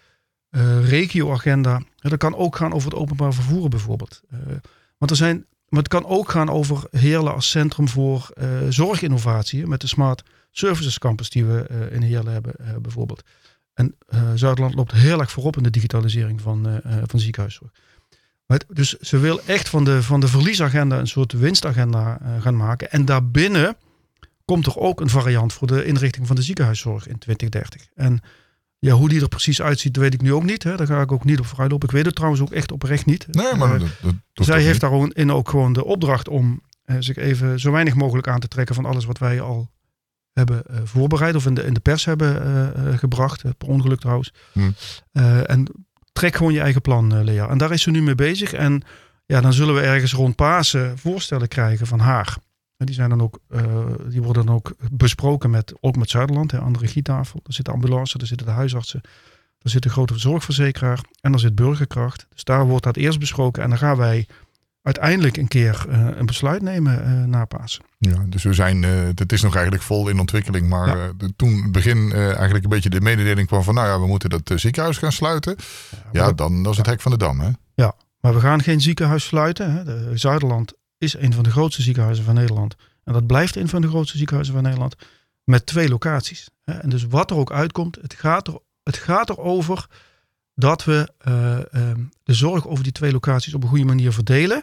eh 0.51 0.89
regio-agenda. 0.89 1.83
Dat 1.97 2.19
kan 2.19 2.37
ook 2.37 2.57
gaan 2.57 2.73
over 2.73 2.91
het 2.91 2.99
openbaar 2.99 3.35
vervoer 3.35 3.69
bijvoorbeeld. 3.69 4.23
Eh, 4.31 4.39
want 4.99 5.11
er 5.11 5.17
zijn, 5.17 5.47
maar 5.69 5.79
het 5.79 5.89
kan 5.89 6.07
ook 6.07 6.31
gaan 6.31 6.51
over 6.51 6.85
Heerlen 6.91 7.35
als 7.35 7.51
centrum 7.51 7.89
voor 7.89 8.31
eh, 8.35 8.49
zorginnovatie. 8.69 9.67
Met 9.67 9.81
de 9.81 9.87
Smart 9.87 10.23
Services 10.51 10.99
Campus 10.99 11.31
die 11.31 11.45
we 11.45 11.89
in 11.91 12.03
Heerlen 12.03 12.33
hebben 12.33 12.83
bijvoorbeeld. 12.83 13.23
En 13.75 13.97
Zuiderland 14.35 14.75
loopt 14.75 14.93
heel 14.93 15.21
erg 15.21 15.31
voorop 15.31 15.57
in 15.57 15.63
de 15.63 15.71
digitalisering 15.71 16.41
van, 16.41 16.81
van 17.07 17.21
ziekenhuiszorg. 17.21 17.71
dus 18.69 18.99
ze 18.99 19.19
wil 19.19 19.41
echt 19.41 19.69
van 19.69 19.85
de, 19.85 20.03
van 20.03 20.21
de 20.21 20.29
verliesagenda 20.29 20.99
een 20.99 21.07
soort 21.07 21.33
winstagenda 21.33 22.21
gaan 22.41 22.57
maken. 22.57 22.91
En 22.91 23.05
daarbinnen 23.05 23.77
komt 24.49 24.67
er 24.67 24.77
ook 24.77 25.01
een 25.01 25.09
variant 25.09 25.53
voor 25.53 25.67
de 25.67 25.85
inrichting 25.85 26.27
van 26.27 26.37
de 26.37 26.43
ziekenhuiszorg 26.43 27.09
in 27.09 27.19
2030. 27.19 27.89
En 27.95 28.21
ja, 28.79 28.93
hoe 28.93 29.09
die 29.09 29.21
er 29.21 29.29
precies 29.29 29.63
uitziet, 29.63 29.97
weet 29.97 30.15
ik 30.15 30.23
nu 30.23 30.33
ook 30.33 30.45
niet. 30.45 30.63
Hè. 30.63 30.77
Daar 30.77 30.87
ga 30.87 31.01
ik 31.01 31.13
ook 31.13 31.25
niet 31.25 31.39
op 31.39 31.47
vooruit 31.47 31.71
lopen. 31.71 31.89
Ik 31.89 31.95
weet 31.95 32.07
het 32.07 32.15
trouwens 32.15 32.43
ook 32.43 32.53
echt 32.53 32.73
oprecht 32.73 33.07
niet. 33.07 33.27
Nee, 33.31 33.55
maar 33.55 33.81
uh, 33.81 33.89
dat, 34.33 34.47
zij 34.47 34.63
heeft 34.63 34.81
daarin 34.81 35.33
ook 35.33 35.49
gewoon 35.49 35.73
de 35.73 35.85
opdracht 35.85 36.29
om 36.29 36.63
uh, 36.87 36.97
zich 36.99 37.17
even 37.17 37.61
zo 37.61 37.71
weinig 37.71 37.95
mogelijk 37.95 38.29
aan 38.29 38.41
te 38.41 38.49
trekken 38.49 38.75
van 38.75 38.85
alles 38.85 39.05
wat 39.05 39.19
wij 39.19 39.41
al 39.41 39.71
hebben 40.33 40.63
uh, 40.71 40.77
voorbereid 40.85 41.35
of 41.35 41.47
in 41.47 41.55
de, 41.55 41.65
in 41.65 41.75
de 41.75 41.81
pers 41.81 42.05
hebben 42.05 42.99
gebracht. 42.99 43.43
per 43.59 43.69
ongeluk 43.69 44.01
trouwens. 44.01 44.33
Hm. 44.53 44.71
en 45.47 45.67
trek 46.13 46.37
gewoon 46.37 46.53
je 46.53 46.61
eigen 46.61 46.81
plan, 46.81 47.25
Lea. 47.25 47.49
En 47.49 47.59
daar 47.59 47.73
is 47.73 47.83
ze 47.83 47.91
nu 47.91 48.03
mee 48.03 48.15
bezig. 48.15 48.53
En 48.53 48.83
ja, 49.27 49.41
dan 49.41 49.53
zullen 49.53 49.75
we 49.75 49.81
ergens 49.81 50.13
rond 50.13 50.37
Pasen 50.37 50.99
voorstellen 50.99 51.49
krijgen 51.49 51.87
van 51.87 51.99
haar. 51.99 52.37
Die, 52.85 52.95
zijn 52.95 53.09
dan 53.09 53.23
ook, 53.23 53.41
uh, 53.51 53.63
die 54.09 54.23
worden 54.23 54.47
dan 54.47 54.55
ook 54.55 54.75
besproken 54.91 55.51
met, 55.51 55.75
ook 55.81 55.97
met 55.97 56.11
Zuiderland, 56.11 56.51
hè, 56.51 56.61
aan 56.61 56.73
de 56.73 56.79
regietafel. 56.79 57.41
Er 57.47 57.53
zit 57.53 57.65
de 57.65 57.71
ambulance, 57.71 58.19
er 58.19 58.27
zitten 58.27 58.47
de 58.47 58.53
huisartsen, 58.53 59.01
er 59.63 59.71
zit 59.71 59.85
een 59.85 59.91
grote 59.91 60.19
zorgverzekeraar 60.19 61.01
en 61.21 61.33
er 61.33 61.39
zit 61.39 61.55
burgerkracht. 61.55 62.27
Dus 62.35 62.45
daar 62.45 62.67
wordt 62.67 62.85
dat 62.85 62.97
eerst 62.97 63.19
besproken 63.19 63.63
en 63.63 63.69
dan 63.69 63.79
gaan 63.79 63.97
wij 63.97 64.27
uiteindelijk 64.83 65.37
een 65.37 65.49
keer 65.49 65.85
uh, 65.89 66.09
een 66.17 66.27
besluit 66.27 66.63
nemen 66.63 67.09
uh, 67.09 67.25
na 67.25 67.45
Pasen. 67.45 67.85
Ja, 67.99 68.25
dus 68.27 68.43
we 68.43 68.53
zijn, 68.53 68.83
het 68.83 69.33
is 69.33 69.43
nog 69.43 69.55
eigenlijk 69.55 69.85
vol 69.85 70.09
in 70.09 70.21
ontwikkeling, 70.21 70.69
maar 70.69 70.99
ja. 70.99 71.13
toen 71.37 71.63
het 71.63 71.73
begin 71.73 72.13
eigenlijk 72.13 72.65
een 72.65 72.71
beetje 72.71 72.91
de 72.91 73.01
mededeling 73.01 73.47
kwam 73.47 73.63
van, 73.63 73.75
nou 73.75 73.87
ja, 73.87 74.01
we 74.01 74.07
moeten 74.07 74.31
dat 74.31 74.53
ziekenhuis 74.55 74.99
gaan 74.99 75.13
sluiten. 75.13 75.57
Ja, 76.13 76.25
ja 76.25 76.33
dan 76.33 76.63
was 76.63 76.77
het 76.77 76.87
hek 76.87 77.01
van 77.01 77.11
de 77.11 77.19
dam, 77.19 77.41
hè? 77.41 77.51
Ja, 77.75 77.95
maar 78.21 78.35
we 78.35 78.41
gaan 78.41 78.63
geen 78.63 78.81
ziekenhuis 78.81 79.25
sluiten. 79.25 79.73
Hè. 79.73 79.85
De 79.85 80.11
Zuiderland 80.15 80.73
is 80.99 81.15
een 81.15 81.33
van 81.33 81.45
de 81.45 81.51
grootste 81.51 81.83
ziekenhuizen 81.83 82.25
van 82.25 82.35
Nederland. 82.35 82.77
En 83.05 83.13
dat 83.13 83.27
blijft 83.27 83.57
een 83.57 83.69
van 83.69 83.81
de 83.81 83.89
grootste 83.89 84.17
ziekenhuizen 84.17 84.55
van 84.55 84.65
Nederland. 84.65 84.97
Met 85.45 85.67
twee 85.67 85.89
locaties. 85.89 86.51
En 86.65 86.89
dus 86.89 87.07
wat 87.07 87.31
er 87.31 87.37
ook 87.37 87.53
uitkomt, 87.53 87.99
het 88.01 88.15
gaat, 88.15 88.47
er, 88.49 88.59
het 88.83 88.97
gaat 88.97 89.31
erover 89.31 89.87
dat 90.55 90.85
we 90.85 91.13
uh, 91.29 91.59
de 92.23 92.35
zorg 92.35 92.67
over 92.67 92.85
die 92.85 92.93
twee 92.93 93.13
locaties 93.13 93.55
op 93.55 93.63
een 93.63 93.69
goede 93.69 93.85
manier 93.85 94.13
verdelen. 94.13 94.63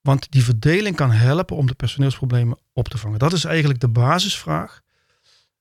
Want 0.00 0.30
die 0.30 0.44
verdeling 0.44 0.96
kan 0.96 1.10
helpen 1.10 1.56
om 1.56 1.66
de 1.66 1.74
personeelsproblemen 1.74 2.58
op 2.72 2.88
te 2.88 2.98
vangen. 2.98 3.18
Dat 3.18 3.32
is 3.32 3.44
eigenlijk 3.44 3.80
de 3.80 3.88
basisvraag. 3.88 4.82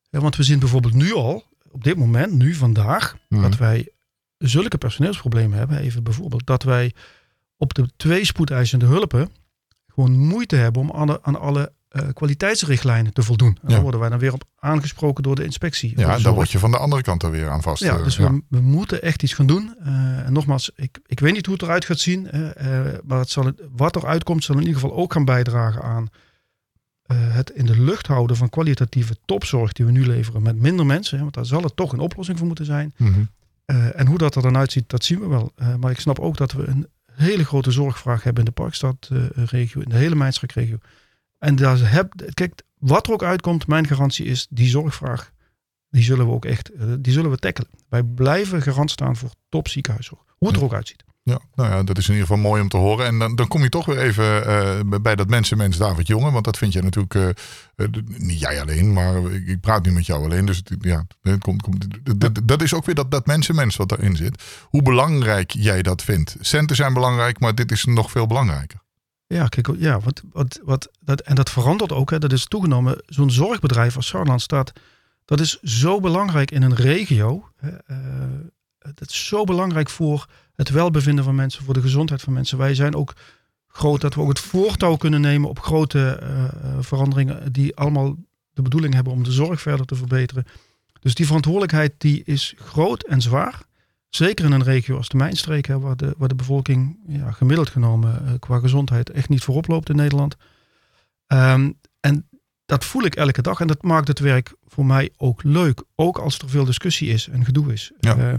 Ja, 0.10 0.20
want 0.20 0.36
we 0.36 0.44
zien 0.44 0.60
bijvoorbeeld 0.60 0.94
nu 0.94 1.14
al, 1.14 1.44
op 1.72 1.84
dit 1.84 1.98
moment, 1.98 2.34
nu 2.34 2.54
vandaag, 2.54 3.18
mhm. 3.30 3.42
dat 3.42 3.58
wij 3.58 3.90
zulke 4.38 4.78
personeelsproblemen 4.78 5.58
hebben. 5.58 5.80
Even 5.80 6.04
bijvoorbeeld 6.04 6.46
dat 6.46 6.64
wij 6.64 6.94
op 7.58 7.74
de 7.74 7.90
twee 7.98 8.26
spoedeisende 8.26 8.86
hulpen 8.86 9.30
gewoon 9.96 10.18
moeite 10.18 10.56
hebben 10.56 10.82
om 10.82 10.92
aan, 10.92 11.26
aan 11.26 11.40
alle 11.40 11.72
uh, 11.96 12.02
kwaliteitsrichtlijnen 12.14 13.14
te 13.14 13.24
voldoen. 13.24 13.58
En 13.62 13.72
dan 13.72 13.82
worden 13.82 14.00
wij 14.00 14.10
dan 14.10 14.20
weer 14.20 14.34
op 14.34 14.44
aangesproken 14.60 15.24
door 15.24 15.36
de 15.36 15.44
inspectie. 15.44 15.94
Ja, 15.96 16.18
dan 16.18 16.34
word 16.34 16.52
je 16.52 16.60
van 16.60 16.72
de 16.72 16.78
andere 16.78 17.02
kant 17.02 17.24
er 17.24 17.32
weer 17.32 17.50
aan 17.50 17.62
vast. 17.62 17.84
Ja, 17.84 17.98
eh, 17.98 18.04
dus 18.04 18.18
We, 18.18 18.42
we, 18.50 18.62
moeten 18.62 19.02
echt 19.02 19.24
iets 19.24 19.34
gaan 19.34 19.46
doen. 19.46 19.76
Uh, 19.80 19.88
en 20.26 20.34
nogmaals, 20.34 20.72
ik, 20.76 21.00
ik 21.06 21.20
weet 21.20 21.34
niet 21.34 21.46
hoe 21.46 21.56
het 21.56 21.64
eruit 21.64 21.86
gaat 21.86 22.00
zien. 22.00 22.30
maar 23.04 23.20
het 23.20 23.30
zal, 23.30 23.52
wat 23.76 23.96
er 23.96 24.06
uitkomt 24.06 24.44
zal 24.44 24.56
in 24.56 24.62
ieder 24.62 24.80
geval 24.80 24.96
ook 24.96 25.14
gaan 25.14 25.26
bijdragen 25.26 25.82
aan 25.82 26.08
het 27.14 27.50
in 27.50 27.66
de 27.66 27.80
lucht 27.80 28.08
houden 28.08 28.38
van 28.38 28.50
kwalitatieve 28.50 29.16
topzorg 29.26 29.72
die 29.72 29.86
we 29.86 29.92
nu 29.92 30.06
leveren 30.06 30.42
met 30.42 30.60
minder 30.60 30.86
mensen. 30.86 31.20
want 31.20 31.34
daar 31.34 31.46
zal 31.46 31.64
het 31.64 31.76
toch 31.76 31.94
een 31.94 32.00
oplossing 32.00 32.38
voor 32.38 32.48
moeten 32.48 32.66
zijn. 32.66 32.94
Mm 32.98 33.14
-hmm. 33.14 33.30
en 33.92 34.08
hoe 34.08 34.18
dat 34.18 34.36
er 34.36 34.42
dan 34.42 34.58
uitziet, 34.58 34.90
dat 34.90 35.04
zien 35.04 35.20
we 35.20 35.28
wel. 35.28 35.54
maar 35.80 35.92
ik 35.92 36.00
snap 36.00 36.20
ook 36.20 36.38
dat 36.38 36.52
we 36.52 36.68
een 36.68 36.88
hele 37.16 37.46
grote 37.46 37.72
zorgvraag 37.72 38.24
hebben 38.24 38.44
in 38.44 38.50
de 38.50 38.62
Parkstadregio, 38.62 39.82
in 39.82 39.90
de 39.90 39.96
hele 39.96 40.16
Mijnstreekregio. 40.16 40.78
En 41.40 41.56
daar 41.56 41.92
heb, 41.92 42.14
kijk, 42.34 42.62
wat 42.78 43.08
er 43.08 43.14
ook 43.14 43.24
uitkomt, 43.24 43.68
mijn 43.68 43.88
garantie 43.88 44.26
is, 44.26 44.48
die 44.50 44.68
zorgvraag, 44.68 45.32
die 45.90 46.04
zullen 46.04 46.26
we 46.26 46.32
ook 46.32 46.46
echt, 46.46 46.72
eh, 46.74 46.94
die 47.00 47.14
zullen 47.14 47.32
we 47.32 47.38
tackelen. 47.38 47.70
Wij 47.90 48.04
blijven 48.04 48.62
garant 48.62 48.92
staan 48.92 49.16
voor 49.16 49.30
topziekenhuiszorg, 49.50 50.22
hoe 50.38 50.48
het 50.48 50.58
er 50.58 50.64
ook 50.64 50.74
uitziet. 50.74 51.04
Ja, 51.30 51.40
nou 51.56 51.70
ja, 51.70 51.84
dat 51.84 51.98
is 51.98 52.08
in 52.08 52.14
ieder 52.14 52.28
geval 52.28 52.44
mooi 52.44 52.62
om 52.62 52.70
te 52.70 52.78
horen. 52.78 53.06
En 53.06 53.20
dan, 53.20 53.36
dan 53.36 53.48
kom 53.48 53.62
je 53.62 53.70
toch 53.70 53.86
weer 53.86 53.98
even 53.98 54.48
uh, 54.48 55.00
bij 55.02 55.16
dat 55.16 55.30
mensenmens 55.30 55.78
David 55.78 56.08
Jonge. 56.08 56.32
Want 56.32 56.46
dat 56.46 56.58
vind 56.58 56.74
je 56.74 56.82
natuurlijk, 56.82 57.14
uh, 57.14 57.28
uh, 57.76 57.88
niet 58.18 58.40
jij 58.40 58.62
alleen, 58.62 58.94
maar 58.94 59.32
ik, 59.32 59.60
praat 59.62 59.86
nu 59.86 59.92
met 59.92 60.06
jou 60.06 60.24
alleen. 60.24 60.46
Dus 60.46 60.62
ja, 60.80 61.06
het 61.22 61.40
komt, 61.40 61.62
komt, 61.62 61.88
dat, 62.48 62.62
is 62.62 62.74
ook 62.74 62.86
weer 62.86 62.96
dat, 62.96 63.12
dat 63.12 63.26
mensenmens 63.26 63.76
wat 63.76 63.90
daarin 63.90 64.16
zit. 64.16 64.44
Hoe 64.62 64.82
belangrijk 64.82 65.52
jij 65.52 65.82
dat 65.82 66.04
vindt. 66.04 66.36
Centen 66.40 66.76
zijn 66.76 66.94
belangrijk, 66.94 67.40
maar 67.40 67.56
dit 67.56 67.72
is 67.72 67.86
nog 67.86 68.12
veel 68.12 68.28
belangrijker. 68.28 68.80
Ja, 69.28 69.48
kijk, 69.48 69.70
ja, 69.78 70.00
wat, 70.00 70.22
wat, 70.32 70.60
wat, 70.64 70.90
dat, 71.00 71.22
en 71.22 71.36
dat 71.36 71.50
verandert 71.50 71.92
ook. 71.92 72.10
Hè, 72.10 72.20
dat 72.20 72.32
is 72.32 72.46
toegenomen. 72.46 73.02
Zo'n 73.06 73.32
zorgbedrijf 73.32 73.96
als 73.96 74.08
Saarland 74.08 74.48
dat 75.26 75.40
is 75.40 75.60
zo 75.62 76.00
belangrijk 76.00 76.52
in 76.52 76.62
een 76.62 76.76
regio. 76.76 77.50
dat 78.94 79.10
is 79.10 79.28
zo 79.28 79.44
belangrijk 79.44 79.90
voor 79.90 80.28
het 80.56 80.70
welbevinden 80.70 81.24
van 81.24 81.36
mensen, 81.36 81.64
voor 81.64 81.74
de 81.74 81.82
gezondheid 81.82 82.22
van 82.22 82.34
mensen. 82.34 82.58
Wij 82.58 82.76
zijn 82.76 82.96
ook 82.96 83.14
groot 83.68 84.02
dat 84.02 84.14
we 84.14 84.22
ook 84.22 84.30
het 84.30 84.40
voortouw 84.40 84.96
kunnen 84.96 85.22
nemen 85.22 85.50
op 85.50 85.60
grote 85.60 86.20
uh, 86.24 86.44
veranderingen 86.80 87.54
die 87.54 87.76
allemaal 87.76 88.16
de 88.54 88.62
bedoeling 88.62 88.94
hebben 88.94 89.14
om 89.14 89.24
de 89.24 89.32
zorg 89.32 89.62
verder 89.62 89.86
te 89.86 89.96
verbeteren. 89.96 90.46
Dus 91.00 91.16
die 91.16 91.26
verantwoordelijkheid 91.26 91.94
die 91.98 92.24
is 92.24 92.54
groot 92.58 93.04
en 93.04 93.22
zwaar. 93.22 93.62
Zeker 94.10 94.46
in 94.46 94.52
een 94.52 94.64
regio 94.64 94.98
als 94.98 95.10
de 95.10 95.18
Mijnstreek, 95.18 95.66
hè, 95.66 95.80
waar, 95.80 95.98
de, 95.98 96.14
waar 96.18 96.28
de 96.28 96.36
bevolking 96.36 97.00
ja, 97.08 97.32
gemiddeld 97.32 97.70
genomen 97.70 98.22
uh, 98.26 98.32
qua 98.40 98.60
gezondheid 98.60 99.10
echt 99.10 99.30
niet 99.30 99.44
voorop 99.44 99.68
loopt 99.68 99.90
in 99.90 99.96
Nederland. 99.96 100.36
Um, 101.28 101.80
en 102.00 102.30
dat 102.66 102.86
voel 102.86 103.04
ik 103.04 103.16
elke 103.16 103.42
dag 103.42 103.60
en 103.60 103.68
dat 103.68 103.84
maakt 103.84 104.08
het 104.08 104.20
werk 104.20 104.54
voor 104.68 104.86
mij 104.86 105.10
ook 105.18 105.44
leuk. 105.44 105.84
Ook 105.96 106.18
als 106.18 106.40
er 106.40 106.50
veel 106.50 106.66
discussie 106.66 107.10
is 107.10 107.28
en 107.28 107.46
gedoe 107.46 107.74
is. 107.74 107.92
Ja. 108.00 108.18
Uh, 108.18 108.34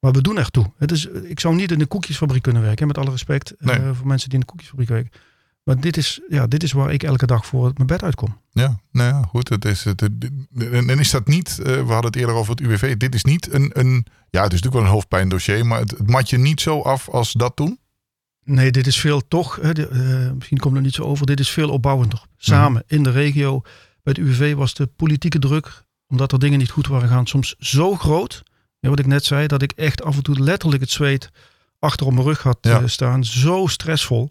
maar 0.00 0.12
we 0.12 0.20
doen 0.20 0.38
echt 0.38 0.52
toe. 0.52 0.72
Het 0.78 0.92
is, 0.92 1.06
ik 1.06 1.40
zou 1.40 1.54
niet 1.54 1.70
in 1.70 1.78
de 1.78 1.86
koekjesfabriek 1.86 2.42
kunnen 2.42 2.62
werken, 2.62 2.86
met 2.86 2.98
alle 2.98 3.10
respect 3.10 3.54
uh, 3.58 3.90
voor 3.92 4.06
mensen 4.06 4.28
die 4.28 4.38
in 4.38 4.44
de 4.44 4.50
koekjesfabriek 4.50 4.88
werken. 4.88 5.12
Maar 5.62 5.80
dit 5.80 5.96
is, 5.96 6.20
ja, 6.28 6.46
dit 6.46 6.62
is 6.62 6.72
waar 6.72 6.92
ik 6.92 7.02
elke 7.02 7.26
dag 7.26 7.46
voor 7.46 7.70
mijn 7.74 7.86
bed 7.86 8.02
uitkom. 8.02 8.40
Ja, 8.50 8.80
nou 8.92 9.14
ja, 9.14 9.22
goed. 9.22 9.48
Het 9.48 9.64
is, 9.64 9.84
het, 9.84 10.02
en 10.60 10.98
is 10.98 11.10
dat 11.10 11.26
niet, 11.26 11.58
uh, 11.58 11.64
we 11.64 11.72
hadden 11.92 12.04
het 12.04 12.16
eerder 12.16 12.34
over 12.34 12.50
het 12.50 12.60
UWV, 12.60 12.96
dit 12.96 13.14
is 13.14 13.24
niet 13.24 13.52
een, 13.52 13.70
een 13.72 14.06
ja, 14.30 14.42
het 14.42 14.52
is 14.52 14.60
natuurlijk 14.60 14.72
wel 14.72 14.82
een 14.82 14.88
hoofdpijndossier, 14.88 15.66
maar 15.66 15.80
het, 15.80 15.90
het 15.90 16.10
mat 16.10 16.30
je 16.30 16.38
niet 16.38 16.60
zo 16.60 16.80
af 16.80 17.08
als 17.08 17.32
dat 17.32 17.56
toen? 17.56 17.78
Nee, 18.44 18.70
dit 18.70 18.86
is 18.86 19.00
veel 19.00 19.28
toch, 19.28 19.58
uh, 19.58 20.30
misschien 20.30 20.58
komt 20.58 20.74
het 20.74 20.84
niet 20.84 20.94
zo 20.94 21.02
over, 21.02 21.26
dit 21.26 21.40
is 21.40 21.50
veel 21.50 21.70
opbouwender. 21.70 22.24
Samen 22.36 22.82
mhm. 22.86 22.94
in 22.94 23.02
de 23.02 23.10
regio. 23.10 23.60
Bij 24.02 24.14
het 24.16 24.18
UWV 24.18 24.54
was 24.54 24.74
de 24.74 24.86
politieke 24.86 25.38
druk, 25.38 25.84
omdat 26.08 26.32
er 26.32 26.38
dingen 26.38 26.58
niet 26.58 26.70
goed 26.70 26.86
waren 26.86 27.08
gaan, 27.08 27.26
soms 27.26 27.54
zo 27.58 27.96
groot 27.96 28.42
ja, 28.80 28.88
wat 28.88 28.98
ik 28.98 29.06
net 29.06 29.24
zei, 29.24 29.46
dat 29.46 29.62
ik 29.62 29.72
echt 29.72 30.02
af 30.02 30.16
en 30.16 30.22
toe 30.22 30.40
letterlijk 30.40 30.82
het 30.82 30.90
zweet 30.90 31.30
achter 31.78 32.06
op 32.06 32.12
mijn 32.12 32.26
rug 32.26 32.42
had 32.42 32.58
ja. 32.60 32.80
Eh, 32.80 32.86
staan. 32.86 33.24
Zo 33.24 33.66
stressvol. 33.66 34.30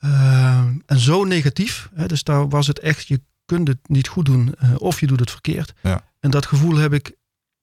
Uh, 0.00 0.58
en 0.86 0.98
zo 0.98 1.24
negatief. 1.24 1.88
Hè, 1.94 2.06
dus 2.06 2.22
daar 2.22 2.48
was 2.48 2.66
het 2.66 2.78
echt, 2.78 3.06
je 3.06 3.20
kunt 3.44 3.68
het 3.68 3.78
niet 3.88 4.08
goed 4.08 4.24
doen 4.24 4.54
uh, 4.62 4.74
of 4.78 5.00
je 5.00 5.06
doet 5.06 5.20
het 5.20 5.30
verkeerd. 5.30 5.72
Ja. 5.82 6.04
En 6.20 6.30
dat 6.30 6.46
gevoel 6.46 6.76
heb 6.76 6.92
ik 6.92 7.16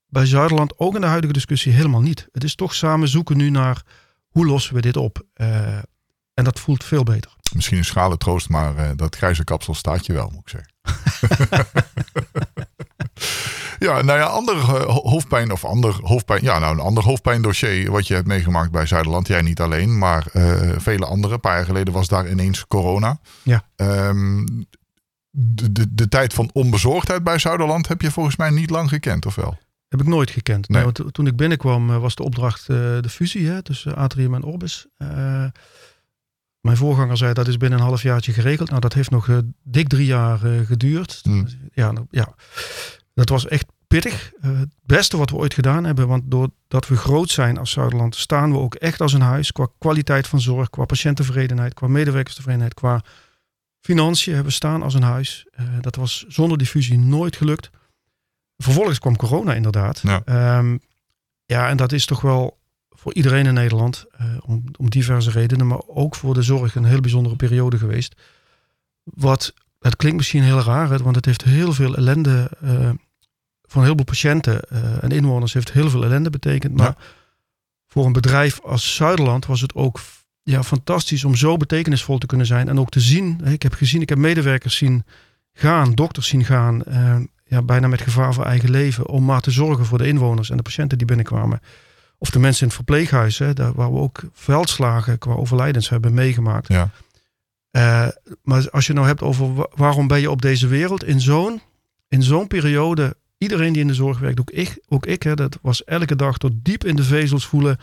bij 0.08 0.26
Zuiderland 0.26 0.80
ook 0.80 0.96
in 0.96 1.02
de 1.02 1.08
huidige 1.08 1.34
discussie 1.34 1.74
helemaal 1.74 2.02
niet. 2.02 2.28
Het 2.32 2.44
is 2.44 2.56
toch 2.56 2.74
samen 2.74 3.08
zoeken 3.08 3.38
nu 3.38 3.50
naar 3.50 3.82
hoe 4.28 4.46
lossen 4.46 4.76
we 4.76 4.82
dit 4.82 4.98
op. 4.98 5.24
Uh, 5.36 5.78
en 6.34 6.44
dat 6.44 6.60
voelt 6.60 6.84
veel 6.84 7.04
beter. 7.04 7.32
Misschien 7.54 7.78
een 7.78 7.86
schale 7.86 8.18
troost, 8.18 8.50
maar 8.50 8.96
dat 8.96 9.16
grijze 9.16 9.44
kapsel 9.44 9.74
staat 9.74 10.06
je 10.06 10.14
wel, 10.14 10.30
moet 10.30 10.42
ik 10.42 10.50
zeggen. 10.50 10.74
Ja, 13.80 14.02
nou 14.02 14.20
ja, 14.20 14.26
ander 14.26 14.56
uh, 14.56 14.86
hoofdpijn 14.86 15.52
of 15.52 15.66
ander 15.66 16.00
hoofdpijn. 16.02 16.44
Ja, 16.44 16.60
nou 16.60 16.74
een 16.74 16.84
ander 16.84 17.04
hoofdpijndossier 17.04 17.92
wat 17.92 18.08
je 18.08 18.14
hebt 18.14 18.28
meegemaakt 18.28 18.72
bij 18.72 18.86
Zuiderland. 18.86 19.28
Jij 19.28 19.42
niet 19.42 19.60
alleen, 19.60 19.98
maar 19.98 20.28
uh, 20.34 20.72
vele 20.78 21.06
anderen. 21.06 21.34
Een 21.36 21.40
paar 21.40 21.56
jaar 21.56 21.66
geleden 21.66 21.94
was 21.94 22.08
daar 22.08 22.30
ineens 22.30 22.68
corona. 22.68 23.20
Ja. 23.44 23.64
Um, 23.76 24.66
de, 25.30 25.72
de, 25.72 25.94
de 25.94 26.08
tijd 26.08 26.34
van 26.34 26.50
onbezorgdheid 26.54 27.24
bij 27.24 27.40
Zuiderland 27.40 27.88
heb 27.88 28.02
je 28.02 28.12
volgens 28.12 28.36
mij 28.36 28.50
niet 28.50 28.70
lang 28.70 28.90
gekend, 28.90 29.26
of 29.26 29.36
wel? 29.36 29.58
Heb 29.88 30.02
ik 30.02 30.08
nooit 30.08 30.30
gekend. 30.30 30.70
Nee. 30.70 30.84
want 30.84 31.02
toen 31.12 31.28
ik 31.28 31.36
binnenkwam 31.36 31.90
eh, 31.90 31.98
was 31.98 32.16
de 32.16 32.24
opdracht 32.24 32.68
de 32.68 33.10
fusie 33.10 33.48
hè, 33.48 33.62
tussen 33.62 33.96
Atrium 33.96 34.34
en 34.34 34.44
Orbis. 34.44 34.88
Mijn 36.60 36.78
voorganger 36.78 37.18
zei 37.18 37.34
dat 37.34 37.48
is 37.48 37.58
binnen 37.58 37.80
een 37.80 37.86
halfjaartje 37.86 38.34
geregeld. 38.34 38.70
Nou, 38.70 38.82
dat 38.82 38.94
heeft 38.94 39.10
nog 39.10 39.42
dik 39.64 39.88
drie 39.88 40.06
jaar 40.06 40.38
geduurd. 40.66 41.20
Hmm. 41.24 41.48
Ja, 41.74 41.92
nou, 41.92 42.06
ja, 42.10 42.36
dat 43.16 43.30
was 43.30 43.48
echt 43.48 43.66
pittig. 43.88 44.32
Uh, 44.42 44.60
het 44.60 44.70
beste 44.82 45.18
wat 45.18 45.30
we 45.30 45.36
ooit 45.36 45.54
gedaan 45.54 45.84
hebben. 45.84 46.08
Want 46.08 46.24
doordat 46.26 46.88
we 46.88 46.96
groot 46.96 47.30
zijn 47.30 47.58
als 47.58 47.72
Zuiderland, 47.72 48.16
staan 48.16 48.52
we 48.52 48.58
ook 48.58 48.76
echt 48.76 49.02
als 49.02 49.14
een 49.14 49.22
huis. 49.22 49.52
Qua 49.52 49.68
kwaliteit 49.78 50.28
van 50.28 50.42
zorg, 50.42 50.70
qua 50.70 50.86
patiënttevredenheid, 50.86 51.74
qua 51.74 51.88
medewerkerstevredenheid, 51.88 52.74
qua 52.74 53.04
financiën 53.82 54.34
hebben 54.34 54.52
we 54.52 54.58
staan 54.58 54.84
als 54.84 54.94
een 54.94 55.04
huis. 55.04 55.46
Uh, 55.60 55.68
dat 55.82 55.96
was 55.96 56.26
zonder 56.28 56.58
die 56.58 56.68
fusie 56.68 56.98
nooit 56.98 57.36
gelukt. 57.36 57.70
Vervolgens 58.58 59.00
kwam 59.00 59.16
corona 59.16 59.54
inderdaad. 59.54 60.02
Ja. 60.04 60.58
Um, 60.58 60.80
Ja, 61.48 61.70
en 61.70 61.78
dat 61.78 61.92
is 61.92 62.06
toch 62.06 62.22
wel 62.22 62.58
voor 62.90 63.14
iedereen 63.14 63.46
in 63.46 63.54
Nederland, 63.54 64.06
uh, 64.22 64.28
om, 64.46 64.64
om 64.78 64.90
diverse 64.90 65.32
redenen, 65.32 65.68
maar 65.68 65.82
ook 65.88 66.16
voor 66.16 66.34
de 66.34 66.42
zorg 66.42 66.76
een 66.76 66.86
heel 66.86 67.02
bijzondere 67.02 67.36
periode 67.36 67.78
geweest. 67.78 68.16
Wat, 69.04 69.54
het 69.80 69.96
klinkt 69.96 70.18
misschien 70.18 70.44
heel 70.44 70.62
raar, 70.62 71.04
want 71.04 71.16
het 71.16 71.26
heeft 71.26 71.44
heel 71.44 71.74
veel 71.74 71.96
ellende 71.96 72.52
uh, 72.64 72.90
voor 73.68 73.82
een 73.82 73.88
heleboel 73.88 74.06
patiënten 74.06 74.62
uh, 74.74 75.04
en 75.04 75.12
inwoners 75.12 75.54
heeft 75.54 75.72
heel 75.72 75.90
veel 75.90 76.04
ellende 76.04 76.30
betekend. 76.30 76.76
Maar 76.78 76.96
voor 77.88 78.06
een 78.06 78.14
bedrijf 78.14 78.60
als 78.62 78.96
Zuiderland 78.96 79.46
was 79.46 79.62
het 79.62 79.76
ook 79.76 80.00
ja, 80.44 80.64
fantastisch 80.64 81.24
om 81.24 81.36
zo 81.36 81.58
betekenisvol 81.58 82.18
te 82.18 82.26
kunnen 82.26 82.46
zijn. 82.46 82.68
En 82.68 82.80
ook 82.80 82.90
te 82.90 83.00
zien, 83.00 83.42
ik 83.44 83.64
heb 83.64 83.74
gezien, 83.74 84.02
ik 84.02 84.10
heb 84.10 84.18
medewerkers 84.18 84.76
zien 84.76 85.04
gaan, 85.54 85.94
dokters 85.94 86.28
zien 86.28 86.46
gaan, 86.46 86.84
ja, 87.44 87.62
bijna 87.62 87.88
met 87.88 88.02
gevaar 88.02 88.34
voor 88.34 88.46
eigen 88.46 88.70
leven, 88.70 89.08
om 89.08 89.26
maar 89.26 89.42
te 89.42 89.52
zorgen 89.52 89.86
voor 89.86 89.98
de 89.98 90.08
inwoners 90.08 90.50
en 90.50 90.58
de 90.58 90.64
patiënten 90.64 90.98
die 90.98 91.08
binnenkwamen. 91.08 91.62
Of 92.18 92.30
de 92.30 92.40
mensen 92.40 92.62
in 92.62 92.68
het 92.68 92.76
verpleeghuis, 92.76 93.38
hè, 93.38 93.54
daar, 93.54 93.74
waar 93.74 93.94
we 93.94 94.00
ook 94.00 94.24
veldslagen 94.34 95.18
qua 95.18 95.34
overlijdens 95.34 95.90
hebben 95.90 96.14
meegemaakt. 96.14 96.68
Ja. 96.68 96.90
Uh, 97.72 98.08
maar 98.44 98.70
als 98.70 98.88
je 98.88 98.94
nou 98.94 99.08
hebt 99.08 99.22
over 99.22 99.68
waarom 99.76 100.08
ben 100.08 100.20
je 100.20 100.32
op 100.32 100.42
deze 100.42 100.68
wereld 100.68 101.04
in 101.04 101.22
zo'n 101.22 101.62
in 102.08 102.24
zo'n 102.24 102.48
periode, 102.48 103.16
iedereen 103.38 103.74
die 103.74 103.82
in 103.82 103.88
de 103.88 103.94
zorg 103.94 104.20
werkt, 104.20 104.40
ook 104.40 104.52
ik, 104.52 104.80
ook 104.88 105.06
ik 105.06 105.24
hè, 105.24 105.36
dat 105.36 105.60
was 105.62 105.84
elke 105.84 106.16
dag 106.16 106.38
tot 106.38 106.52
diep 106.56 106.84
in 106.84 106.96
de 106.96 107.04
vezels 107.04 107.46
voelen, 107.46 107.78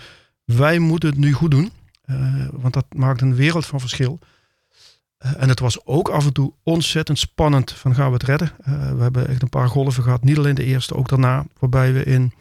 wij 0.44 0.78
moeten 0.78 1.08
het 1.08 1.18
nu 1.18 1.32
goed 1.32 1.50
doen. 1.50 1.70
Uh, 2.06 2.48
want 2.52 2.74
dat 2.74 2.86
maakt 2.94 3.20
een 3.20 3.34
wereld 3.34 3.66
van 3.66 3.80
verschil. 3.80 4.18
Uh, 5.24 5.32
en 5.42 5.48
het 5.48 5.60
was 5.60 5.86
ook 5.86 6.08
af 6.08 6.26
en 6.26 6.32
toe 6.32 6.52
ontzettend 6.62 7.18
spannend 7.18 7.72
van 7.72 7.94
gaan 7.94 8.06
we 8.06 8.12
het 8.12 8.22
redden. 8.22 8.52
we 8.96 9.02
hebben 9.02 9.28
echt 9.28 9.42
een 9.42 9.48
paar 9.48 9.68
golven 9.68 10.02
gehad, 10.02 10.24
niet 10.24 10.38
alleen 10.38 10.54
de 10.54 10.64
eerste, 10.64 10.94
ook 10.94 11.08
daarna, 11.08 11.46
waarbij 11.58 11.92
we 11.92 12.04
in 12.04 12.32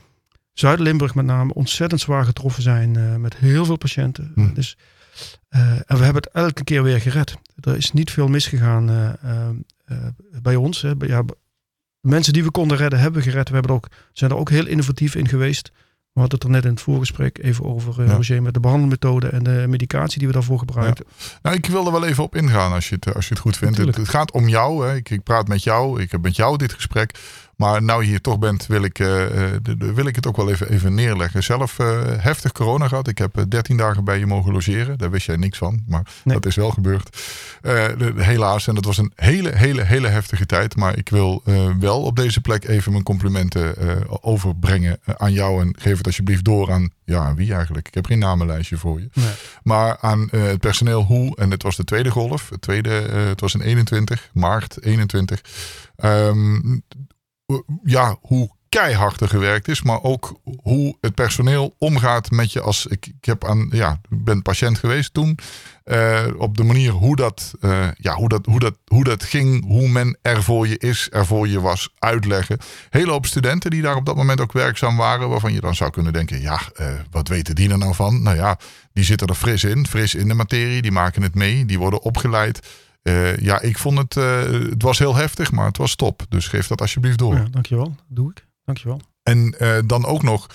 Zuid-Limburg 0.54 1.16
met 1.16 1.26
name 1.26 1.54
ontzettend 1.54 2.02
zwaar 2.02 2.26
getroffen 2.26 2.64
zijn 2.64 3.22
met 3.22 3.36
heel 3.36 3.66
veel 3.66 3.78
patiënten. 3.78 4.32
Hm. 4.36 4.54
Dus, 4.54 4.78
en 5.50 5.98
we 5.98 6.04
hebben 6.04 6.24
het 6.24 6.30
elke 6.32 6.64
keer 6.64 6.84
weer 6.84 7.02
gered. 7.02 7.38
Er 7.62 7.78
is 7.78 7.92
niet 7.92 8.12
veel 8.12 8.28
misgegaan 8.28 9.18
bij 10.42 10.56
ons. 10.56 10.82
Hè. 10.82 10.92
Ja, 11.00 11.24
mensen 12.02 12.34
die 12.34 12.44
we 12.44 12.52
konden 12.52 12.78
redden, 12.78 13.00
hebben 13.00 13.22
gered. 13.22 13.48
We 13.48 13.54
hebben 13.54 13.72
er 13.72 13.78
ook, 13.78 13.88
zijn 14.14 14.32
er 14.32 14.38
ook 14.38 14.50
heel 14.50 14.68
innovatief 14.68 15.16
in 15.16 15.28
geweest. 15.28 15.72
We 16.14 16.20
hadden 16.20 16.40
het 16.40 16.48
er 16.48 16.54
net 16.54 16.64
in 16.66 16.72
het 16.72 16.82
voorgesprek 16.82 17.38
even 17.44 17.66
over, 17.66 18.06
ja. 18.06 18.14
Roger, 18.14 18.42
met 18.42 18.54
de 18.54 18.60
behandelmethode 18.60 19.28
en 19.28 19.44
de 19.44 19.66
medicatie 19.68 20.20
die 20.20 20.28
we 20.28 20.34
daarvoor 20.34 20.60
gebruikten. 20.60 21.06
Ja. 21.08 21.26
Nou, 21.42 21.56
ik 21.56 21.66
wil 21.66 21.86
er 21.86 21.92
wel 21.92 22.06
even 22.06 22.24
op 22.24 22.36
ingaan 22.36 22.72
als 22.72 22.90
je 22.90 22.96
het, 22.96 23.16
als 23.16 23.28
je 23.28 23.34
het 23.34 23.44
goed 23.44 23.58
vindt. 23.58 23.78
Het, 23.78 23.96
het, 23.96 24.10
gaat 24.10 24.32
om 24.32 24.48
jou. 24.48 24.88
Hè. 24.88 24.96
Ik, 24.96 25.10
ik, 25.10 25.24
praat 25.24 25.48
met 25.48 25.64
jou. 25.64 26.02
Ik 26.02 26.12
heb 26.12 26.22
met 26.22 26.36
jou 26.36 26.58
dit 26.58 26.74
gesprek. 26.74 27.20
Maar 27.62 27.84
nou 27.84 28.02
je 28.02 28.08
hier 28.08 28.22
toch 28.22 28.40
bent, 28.40 28.68
wil 28.68 28.84
ik, 28.84 29.00
uh, 29.00 29.26
wil 29.78 30.06
ik 30.06 30.16
het 30.16 30.28
ook 30.28 30.36
wel 30.36 30.50
even, 30.50 30.70
even 30.70 30.94
neerleggen. 30.94 31.44
Zelf 31.44 31.80
uh, 31.80 32.02
heftig 32.18 32.52
corona 32.52 32.88
gehad. 32.88 33.08
Ik 33.08 33.18
heb 33.18 33.46
13 33.48 33.78
dagen 33.78 34.04
bij 34.04 34.20
je 34.20 34.26
mogen 34.26 34.52
logeren. 34.52 34.98
Daar 34.98 35.10
wist 35.10 35.26
jij 35.26 35.36
niks 35.36 35.58
van, 35.58 35.84
maar 35.88 36.04
nee. 36.24 36.36
dat 36.36 36.46
is 36.46 36.56
wel 36.56 36.72
gebeurd. 36.72 37.18
Helaas, 38.16 38.68
en 38.68 38.76
dat 38.76 38.86
was 38.86 38.98
een 38.98 39.12
hele, 39.16 39.56
hele, 39.56 39.82
hele 39.82 40.08
heftige 40.08 40.46
tijd. 40.46 40.76
Maar 40.76 40.98
ik 40.98 41.10
wil 41.10 41.44
wel 41.80 42.02
op 42.02 42.16
deze 42.16 42.42
plek 42.42 42.68
even 42.68 42.92
mijn 42.92 43.04
complimenten 43.04 43.76
overbrengen 44.22 45.00
aan 45.18 45.34
jou. 45.34 45.62
En 45.62 45.76
geef 45.80 45.98
het 45.98 46.06
alsjeblieft 46.06 46.44
door 46.44 46.72
aan, 46.72 46.90
ja, 47.04 47.34
wie 47.34 47.54
eigenlijk? 47.54 47.88
Ik 47.88 47.94
heb 47.94 48.06
geen 48.06 48.20
namenlijstje 48.20 48.78
voor 48.78 49.00
je. 49.00 49.10
Nee. 49.14 49.32
Maar 49.64 49.98
aan 50.00 50.28
het 50.32 50.60
personeel 50.60 51.04
hoe, 51.04 51.36
en 51.36 51.52
het 51.52 51.64
was 51.64 51.76
de 51.76 51.84
tweede 51.84 52.10
golf. 52.10 52.50
Het, 52.50 52.62
tweede, 52.62 52.90
het 52.90 53.42
was 53.42 53.54
in 53.54 53.62
21, 53.62 54.30
maart 54.34 54.84
21. 54.84 55.42
Um, 56.04 56.84
ja, 57.84 58.18
hoe 58.22 58.50
keihard 58.72 59.22
er 59.22 59.28
gewerkt 59.28 59.68
is, 59.68 59.82
maar 59.82 60.04
ook 60.04 60.40
hoe 60.62 60.98
het 61.02 61.16
personeel 61.16 61.76
omgaat 61.78 62.32
met 62.32 62.52
je 62.52 62.62
als 62.62 62.86
ik, 62.86 63.06
ik 63.06 63.26
heb 63.26 63.46
aan 63.46 63.70
ja, 63.72 64.02
ben 64.10 64.42
patiënt 64.42 64.78
geweest 64.78 65.14
toen. 65.14 65.38
Uh, 65.86 66.28
op 66.38 66.58
de 66.58 66.64
manier 66.64 66.92
hoe 66.92 67.16
dat, 67.16 67.54
uh, 67.62 67.88
ja, 67.98 68.14
hoe, 68.14 68.30
dat, 68.30 68.46
hoe, 68.46 68.60
dat, 68.60 68.78
hoe 68.86 69.04
dat 69.04 69.24
ging, 69.24 69.66
hoe 69.66 69.88
men 69.88 70.18
er 70.22 70.44
voor 70.44 70.68
je 70.68 70.78
is, 70.78 71.08
er 71.12 71.26
voor 71.26 71.48
je 71.48 71.62
was, 71.62 71.90
uitleggen. 72.00 72.58
Hele 72.90 73.12
hoop 73.12 73.26
studenten 73.26 73.72
die 73.72 73.82
daar 73.82 73.96
op 73.96 74.06
dat 74.06 74.16
moment 74.16 74.42
ook 74.42 74.52
werkzaam 74.52 74.98
waren, 74.98 75.30
waarvan 75.30 75.54
je 75.54 75.62
dan 75.62 75.76
zou 75.76 75.92
kunnen 75.92 76.14
denken: 76.14 76.42
ja, 76.42 76.60
uh, 76.82 76.88
wat 77.10 77.28
weten 77.28 77.56
die 77.56 77.70
er 77.70 77.78
nou 77.78 77.96
van? 77.96 78.24
Nou 78.24 78.36
ja, 78.36 78.58
die 78.94 79.04
zitten 79.04 79.28
er 79.28 79.36
fris 79.36 79.64
in, 79.64 79.88
fris 79.88 80.16
in 80.16 80.28
de 80.28 80.34
materie, 80.34 80.82
die 80.82 80.92
maken 80.92 81.22
het 81.22 81.36
mee, 81.36 81.66
die 81.66 81.80
worden 81.80 82.02
opgeleid. 82.02 82.60
Uh, 83.04 83.38
ja, 83.38 83.62
ik 83.62 83.78
vond 83.78 83.98
het, 83.98 84.16
uh, 84.16 84.42
het 84.70 84.82
was 84.82 85.00
heel 85.00 85.16
heftig, 85.16 85.52
maar 85.52 85.66
het 85.66 85.78
was 85.78 85.96
top. 85.96 86.26
Dus 86.30 86.48
geef 86.48 86.68
dat 86.68 86.82
alsjeblieft 86.82 87.18
door. 87.18 87.36
Ja, 87.36 87.48
dankjewel, 87.52 87.96
doe 88.08 88.32
ik. 88.32 88.48
Dankjewel. 88.66 89.02
En 89.24 89.56
uh, 89.60 89.78
dan 89.86 90.06
ook 90.06 90.24
nog, 90.24 90.48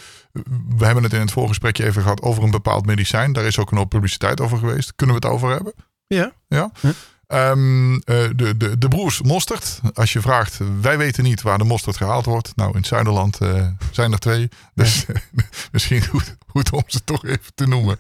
we 0.77 0.85
hebben 0.85 1.03
het 1.03 1.13
in 1.13 1.21
het 1.21 1.33
voorgesprekje 1.33 1.85
even 1.85 2.03
gehad 2.03 2.23
over 2.23 2.43
een 2.43 2.51
bepaald 2.51 2.87
medicijn. 2.87 3.33
Daar 3.33 3.45
is 3.45 3.59
ook 3.59 3.71
een 3.71 3.77
hoop 3.77 3.89
publiciteit 3.89 4.41
over 4.41 4.59
geweest. 4.59 4.95
Kunnen 4.97 5.21
we 5.21 5.27
het 5.27 5.35
over 5.35 5.51
hebben? 5.51 5.73
Ja. 6.07 6.33
Ja? 6.49 6.71
ja. 6.81 6.93
Um, 7.29 7.93
uh, 7.93 8.01
de, 8.05 8.57
de, 8.57 8.79
de 8.79 8.89
broers 8.89 9.23
mosterd. 9.23 9.81
Als 9.95 10.13
je 10.13 10.21
vraagt, 10.21 10.59
wij 10.81 10.99
weten 10.99 11.25
niet 11.25 11.43
waar 11.43 11.59
de 11.59 11.65
mosterd 11.65 11.97
gehaald 11.97 12.25
wordt. 12.25 12.53
Nou, 12.57 12.71
in 12.71 12.77
het 12.77 12.87
Zuiderland 12.87 13.43
uh, 13.43 13.67
zijn 13.91 14.13
er 14.13 14.19
twee. 14.19 14.49
Dus 14.75 15.07
ja. 15.07 15.21
misschien 15.73 16.07
goed, 16.07 16.37
goed 16.47 16.73
om 16.73 16.83
ze 16.87 17.05
toch 17.05 17.25
even 17.25 17.55
te 17.55 17.67
noemen. 17.67 17.97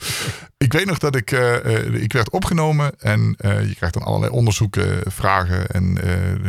Ik 0.56 0.72
weet 0.72 0.86
nog 0.86 0.98
dat 0.98 1.16
ik, 1.16 1.30
uh, 1.30 2.02
ik 2.02 2.12
werd 2.12 2.30
opgenomen. 2.30 3.00
En 3.00 3.34
je 3.38 3.74
krijgt 3.76 3.94
dan 3.94 4.02
allerlei 4.02 4.32
onderzoeken, 4.32 5.12
vragen. 5.12 5.68
En 5.68 5.98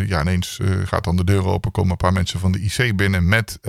ja, 0.08 0.22
ineens 0.22 0.60
gaat 0.84 1.04
dan 1.04 1.16
de 1.16 1.24
deur 1.24 1.46
open. 1.46 1.72
Komen 1.72 1.92
een 1.92 1.98
paar 1.98 2.14
mensen 2.14 2.40
van 2.40 2.52
de 2.52 2.60
IC 2.60 2.96
binnen 2.96 3.28
met... 3.28 3.60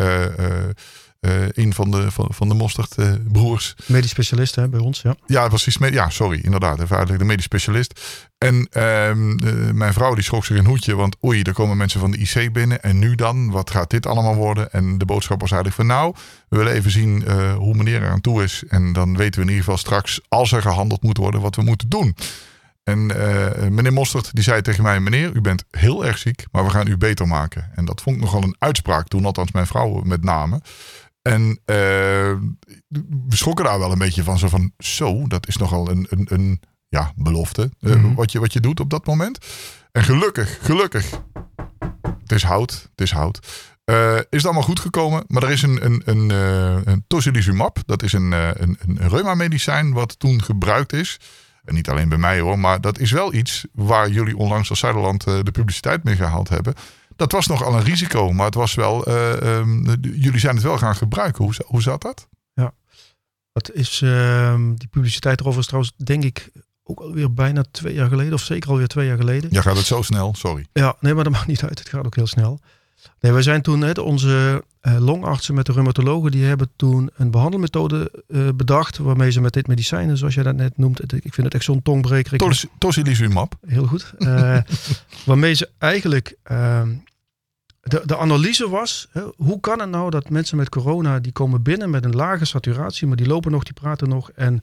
Uh, 1.20 1.48
een 1.48 1.74
van 1.74 1.90
de, 1.90 2.10
van, 2.10 2.26
van 2.30 2.48
de 2.48 2.54
mosterdbroers. 2.54 3.74
Uh, 3.80 3.88
medisch 3.88 4.10
specialist 4.10 4.54
hè, 4.54 4.68
bij 4.68 4.80
ons, 4.80 5.02
ja. 5.02 5.16
Ja, 5.26 5.48
precies. 5.48 5.76
Ja, 5.90 6.10
sorry, 6.10 6.40
inderdaad. 6.42 6.80
Even. 6.80 7.18
De 7.18 7.24
medisch 7.24 7.44
specialist. 7.44 8.00
En 8.38 8.54
uh, 8.54 9.12
mijn 9.72 9.92
vrouw 9.92 10.14
die 10.14 10.24
schrok 10.24 10.44
zich 10.44 10.58
een 10.58 10.66
hoedje. 10.66 10.94
Want 10.94 11.16
oei, 11.24 11.42
er 11.42 11.52
komen 11.52 11.76
mensen 11.76 12.00
van 12.00 12.10
de 12.10 12.18
IC 12.18 12.52
binnen. 12.52 12.82
En 12.82 12.98
nu 12.98 13.14
dan? 13.14 13.50
Wat 13.50 13.70
gaat 13.70 13.90
dit 13.90 14.06
allemaal 14.06 14.34
worden? 14.34 14.72
En 14.72 14.98
de 14.98 15.04
boodschap 15.04 15.40
was 15.40 15.50
eigenlijk 15.50 15.80
van 15.80 15.96
nou, 15.96 16.14
we 16.48 16.56
willen 16.56 16.72
even 16.72 16.90
zien 16.90 17.30
hoe 17.52 17.74
meneer 17.74 18.02
er 18.02 18.10
aan 18.10 18.20
toe 18.20 18.42
is. 18.42 18.62
En 18.68 18.92
dan 18.92 19.16
weten 19.16 19.40
we 19.40 19.46
in 19.46 19.52
ieder 19.52 19.64
geval 19.64 19.78
straks, 19.78 20.20
als 20.28 20.52
er 20.52 20.62
gehandeld 20.62 21.02
moet 21.02 21.16
worden, 21.16 21.40
wat 21.40 21.56
we 21.56 21.62
moeten 21.62 21.88
doen. 21.88 22.16
En 22.84 23.06
meneer 23.74 23.92
Mostert 23.92 24.34
die 24.34 24.44
zei 24.44 24.62
tegen 24.62 24.82
mij: 24.82 25.00
Meneer, 25.00 25.32
u 25.34 25.40
bent 25.40 25.64
heel 25.70 26.06
erg 26.06 26.18
ziek, 26.18 26.44
maar 26.52 26.64
we 26.64 26.70
gaan 26.70 26.86
u 26.86 26.96
beter 26.96 27.26
maken. 27.26 27.70
En 27.74 27.84
dat 27.84 28.00
vond 28.00 28.16
ik 28.16 28.22
nogal 28.22 28.42
een 28.42 28.56
uitspraak 28.58 29.08
toen, 29.08 29.24
althans 29.24 29.52
mijn 29.52 29.66
vrouw 29.66 30.02
met 30.04 30.24
name. 30.24 30.60
En 31.29 31.51
uh, 31.51 31.57
we 33.29 33.37
schrokken 33.37 33.64
daar 33.64 33.79
wel 33.79 33.93
een 33.93 33.99
beetje 33.99 34.22
van. 34.22 34.39
Zo 34.39 34.49
van, 34.49 34.72
zo, 34.79 35.26
dat 35.26 35.49
is 35.49 35.57
nogal 35.57 35.91
een, 35.91 36.07
een, 36.11 36.26
een 36.31 36.61
ja, 36.89 37.12
belofte. 37.16 37.70
Mm 37.81 37.93
-hmm. 37.93 38.14
wat, 38.14 38.33
je, 38.33 38.41
wat 38.41 38.53
je 38.53 38.61
doet 38.61 38.81
op 38.81 38.91
dat 38.91 39.07
moment. 39.07 39.39
En 39.93 40.05
gelukkig, 40.05 40.59
gelukkig. 40.62 41.11
Het 42.20 42.33
is 42.33 42.43
hout, 42.43 42.89
het 42.91 43.01
is 43.01 43.11
hout. 43.11 43.47
Uh, 43.85 44.16
is 44.16 44.24
het 44.31 44.45
allemaal 44.45 44.62
goed 44.62 44.81
gekomen. 44.81 45.24
Maar 45.26 45.43
er 45.43 45.51
is 45.51 45.62
een, 45.62 45.85
een, 45.85 46.03
een, 46.05 46.31
een 46.85 47.05
tocilizumab. 47.07 47.79
Dat 47.87 48.03
is 48.03 48.12
een, 48.12 48.33
een, 48.33 48.79
een 48.87 49.09
reuma-medicijn 49.09 49.93
wat 49.93 50.18
toen 50.18 50.43
gebruikt 50.43 50.93
is. 50.93 51.20
En 51.64 51.74
niet 51.74 51.89
alleen 51.89 52.09
bij 52.09 52.18
mij 52.18 52.41
hoor. 52.41 52.59
Maar 52.59 52.81
dat 52.81 52.99
is 52.99 53.11
wel 53.11 53.35
iets 53.35 53.66
waar 53.72 54.11
jullie 54.11 54.37
onlangs 54.37 54.70
als 54.70 54.79
Zuiderland 54.79 55.24
de 55.24 55.51
publiciteit 55.53 56.05
mee 56.05 56.16
gehaald 56.16 56.49
hebben 56.49 56.74
dat 57.18 57.32
was 57.32 57.46
nogal 57.46 57.74
een 57.74 57.82
risico, 57.82 58.32
maar 58.32 58.46
het 58.46 58.54
was 58.54 58.74
wel, 58.74 59.08
uh, 59.08 59.58
um, 59.58 59.84
jullie 60.00 60.38
zijn 60.38 60.54
het 60.54 60.64
wel 60.64 60.78
gaan 60.78 60.96
gebruiken. 60.96 61.44
Hoe, 61.44 61.54
hoe 61.66 61.82
zat 61.82 62.02
dat? 62.02 62.28
Ja, 62.54 62.72
dat 63.52 63.72
is, 63.72 64.00
uh, 64.00 64.54
die 64.74 64.88
publiciteit 64.88 65.40
erover 65.40 65.60
is 65.60 65.66
trouwens, 65.66 65.94
denk 65.96 66.24
ik, 66.24 66.50
ook 66.84 67.00
alweer 67.00 67.34
bijna 67.34 67.64
twee 67.70 67.94
jaar 67.94 68.08
geleden, 68.08 68.32
of 68.32 68.40
zeker 68.40 68.70
alweer 68.70 68.86
twee 68.86 69.06
jaar 69.06 69.16
geleden. 69.16 69.50
Ja, 69.52 69.60
gaat 69.60 69.76
het 69.76 69.86
zo 69.86 70.02
snel? 70.02 70.34
Sorry. 70.34 70.66
Ja, 70.72 70.96
nee, 71.00 71.14
maar 71.14 71.24
dat 71.24 71.32
maakt 71.36 71.46
niet 71.46 71.62
uit. 71.62 71.78
Het 71.78 71.88
gaat 71.88 72.06
ook 72.06 72.16
heel 72.16 72.26
snel. 72.26 72.60
Nee, 73.20 73.32
wij 73.32 73.42
zijn 73.42 73.62
toen, 73.62 73.78
net 73.78 73.98
onze 73.98 74.64
uh, 74.82 74.98
longartsen 74.98 75.54
met 75.54 75.66
de 75.66 75.72
reumatologen, 75.72 76.30
die 76.30 76.44
hebben 76.44 76.70
toen 76.76 77.10
een 77.16 77.30
behandelmethode 77.30 78.24
uh, 78.28 78.48
bedacht, 78.54 78.98
waarmee 78.98 79.30
ze 79.30 79.40
met 79.40 79.52
dit 79.52 79.66
medicijn, 79.66 80.16
zoals 80.16 80.34
jij 80.34 80.42
dat 80.42 80.56
net 80.56 80.78
noemt, 80.78 81.12
ik 81.12 81.34
vind 81.34 81.46
het 81.46 81.54
echt 81.54 81.64
zo'n 81.64 81.82
tongbreker. 81.82 82.38
Tos, 82.38 82.66
tocilizumab. 82.78 83.54
Heel 83.66 83.86
goed. 83.86 84.14
Uh, 84.18 84.58
waarmee 85.26 85.54
ze 85.54 85.68
eigenlijk 85.78 86.36
ehm, 86.42 86.90
de, 87.89 88.03
de 88.05 88.16
analyse 88.16 88.68
was, 88.68 89.09
hè, 89.11 89.22
hoe 89.36 89.61
kan 89.61 89.80
het 89.80 89.91
nou 89.91 90.11
dat 90.11 90.30
mensen 90.30 90.57
met 90.57 90.68
corona, 90.68 91.18
die 91.18 91.32
komen 91.32 91.62
binnen 91.62 91.91
met 91.91 92.05
een 92.05 92.14
lage 92.14 92.45
saturatie, 92.45 93.07
maar 93.07 93.16
die 93.16 93.26
lopen 93.26 93.51
nog, 93.51 93.62
die 93.62 93.72
praten 93.72 94.09
nog. 94.09 94.30
En 94.30 94.62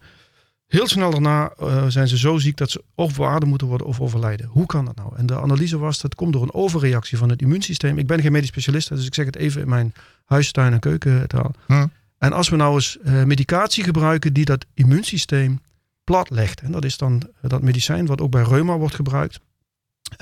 heel 0.67 0.87
snel 0.87 1.11
daarna 1.11 1.53
uh, 1.59 1.85
zijn 1.87 2.07
ze 2.07 2.17
zo 2.17 2.37
ziek 2.37 2.57
dat 2.57 2.71
ze 2.71 2.83
of 2.95 3.15
beademd 3.15 3.49
moeten 3.49 3.67
worden 3.67 3.87
of 3.87 4.01
overlijden. 4.01 4.47
Hoe 4.47 4.65
kan 4.65 4.85
dat 4.85 4.95
nou? 4.95 5.15
En 5.15 5.25
de 5.25 5.41
analyse 5.41 5.77
was, 5.77 6.01
dat 6.01 6.15
komt 6.15 6.33
door 6.33 6.41
een 6.41 6.53
overreactie 6.53 7.17
van 7.17 7.29
het 7.29 7.41
immuunsysteem. 7.41 7.97
Ik 7.97 8.07
ben 8.07 8.21
geen 8.21 8.31
medisch 8.31 8.49
specialist, 8.49 8.89
dus 8.89 9.05
ik 9.05 9.13
zeg 9.13 9.25
het 9.25 9.35
even 9.35 9.61
in 9.61 9.69
mijn 9.69 9.93
huistuin- 10.25 10.73
en 10.73 10.79
keukentaal. 10.79 11.51
Hm. 11.67 11.87
En 12.17 12.33
als 12.33 12.49
we 12.49 12.55
nou 12.55 12.73
eens 12.73 12.97
uh, 13.03 13.23
medicatie 13.23 13.83
gebruiken 13.83 14.33
die 14.33 14.45
dat 14.45 14.65
immuunsysteem 14.73 15.59
plat 16.03 16.29
legt. 16.29 16.61
En 16.61 16.71
dat 16.71 16.85
is 16.85 16.97
dan 16.97 17.21
dat 17.41 17.61
medicijn 17.61 18.05
wat 18.05 18.21
ook 18.21 18.31
bij 18.31 18.43
reuma 18.43 18.77
wordt 18.77 18.95
gebruikt. 18.95 19.39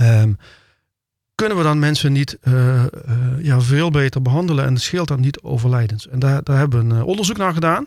Um, 0.01 0.37
kunnen 1.43 1.63
we 1.63 1.69
dan 1.69 1.79
mensen 1.79 2.11
niet 2.11 2.37
uh, 2.43 2.53
uh, 2.53 2.85
ja, 3.41 3.61
veel 3.61 3.91
beter 3.91 4.21
behandelen 4.21 4.65
en 4.65 4.77
scheelt 4.77 5.07
dat 5.07 5.19
niet 5.19 5.41
overlijdens? 5.41 6.07
En 6.07 6.19
daar, 6.19 6.43
daar 6.43 6.57
hebben 6.57 6.87
we 6.87 6.95
een 6.95 7.03
onderzoek 7.03 7.37
naar 7.37 7.53
gedaan. 7.53 7.85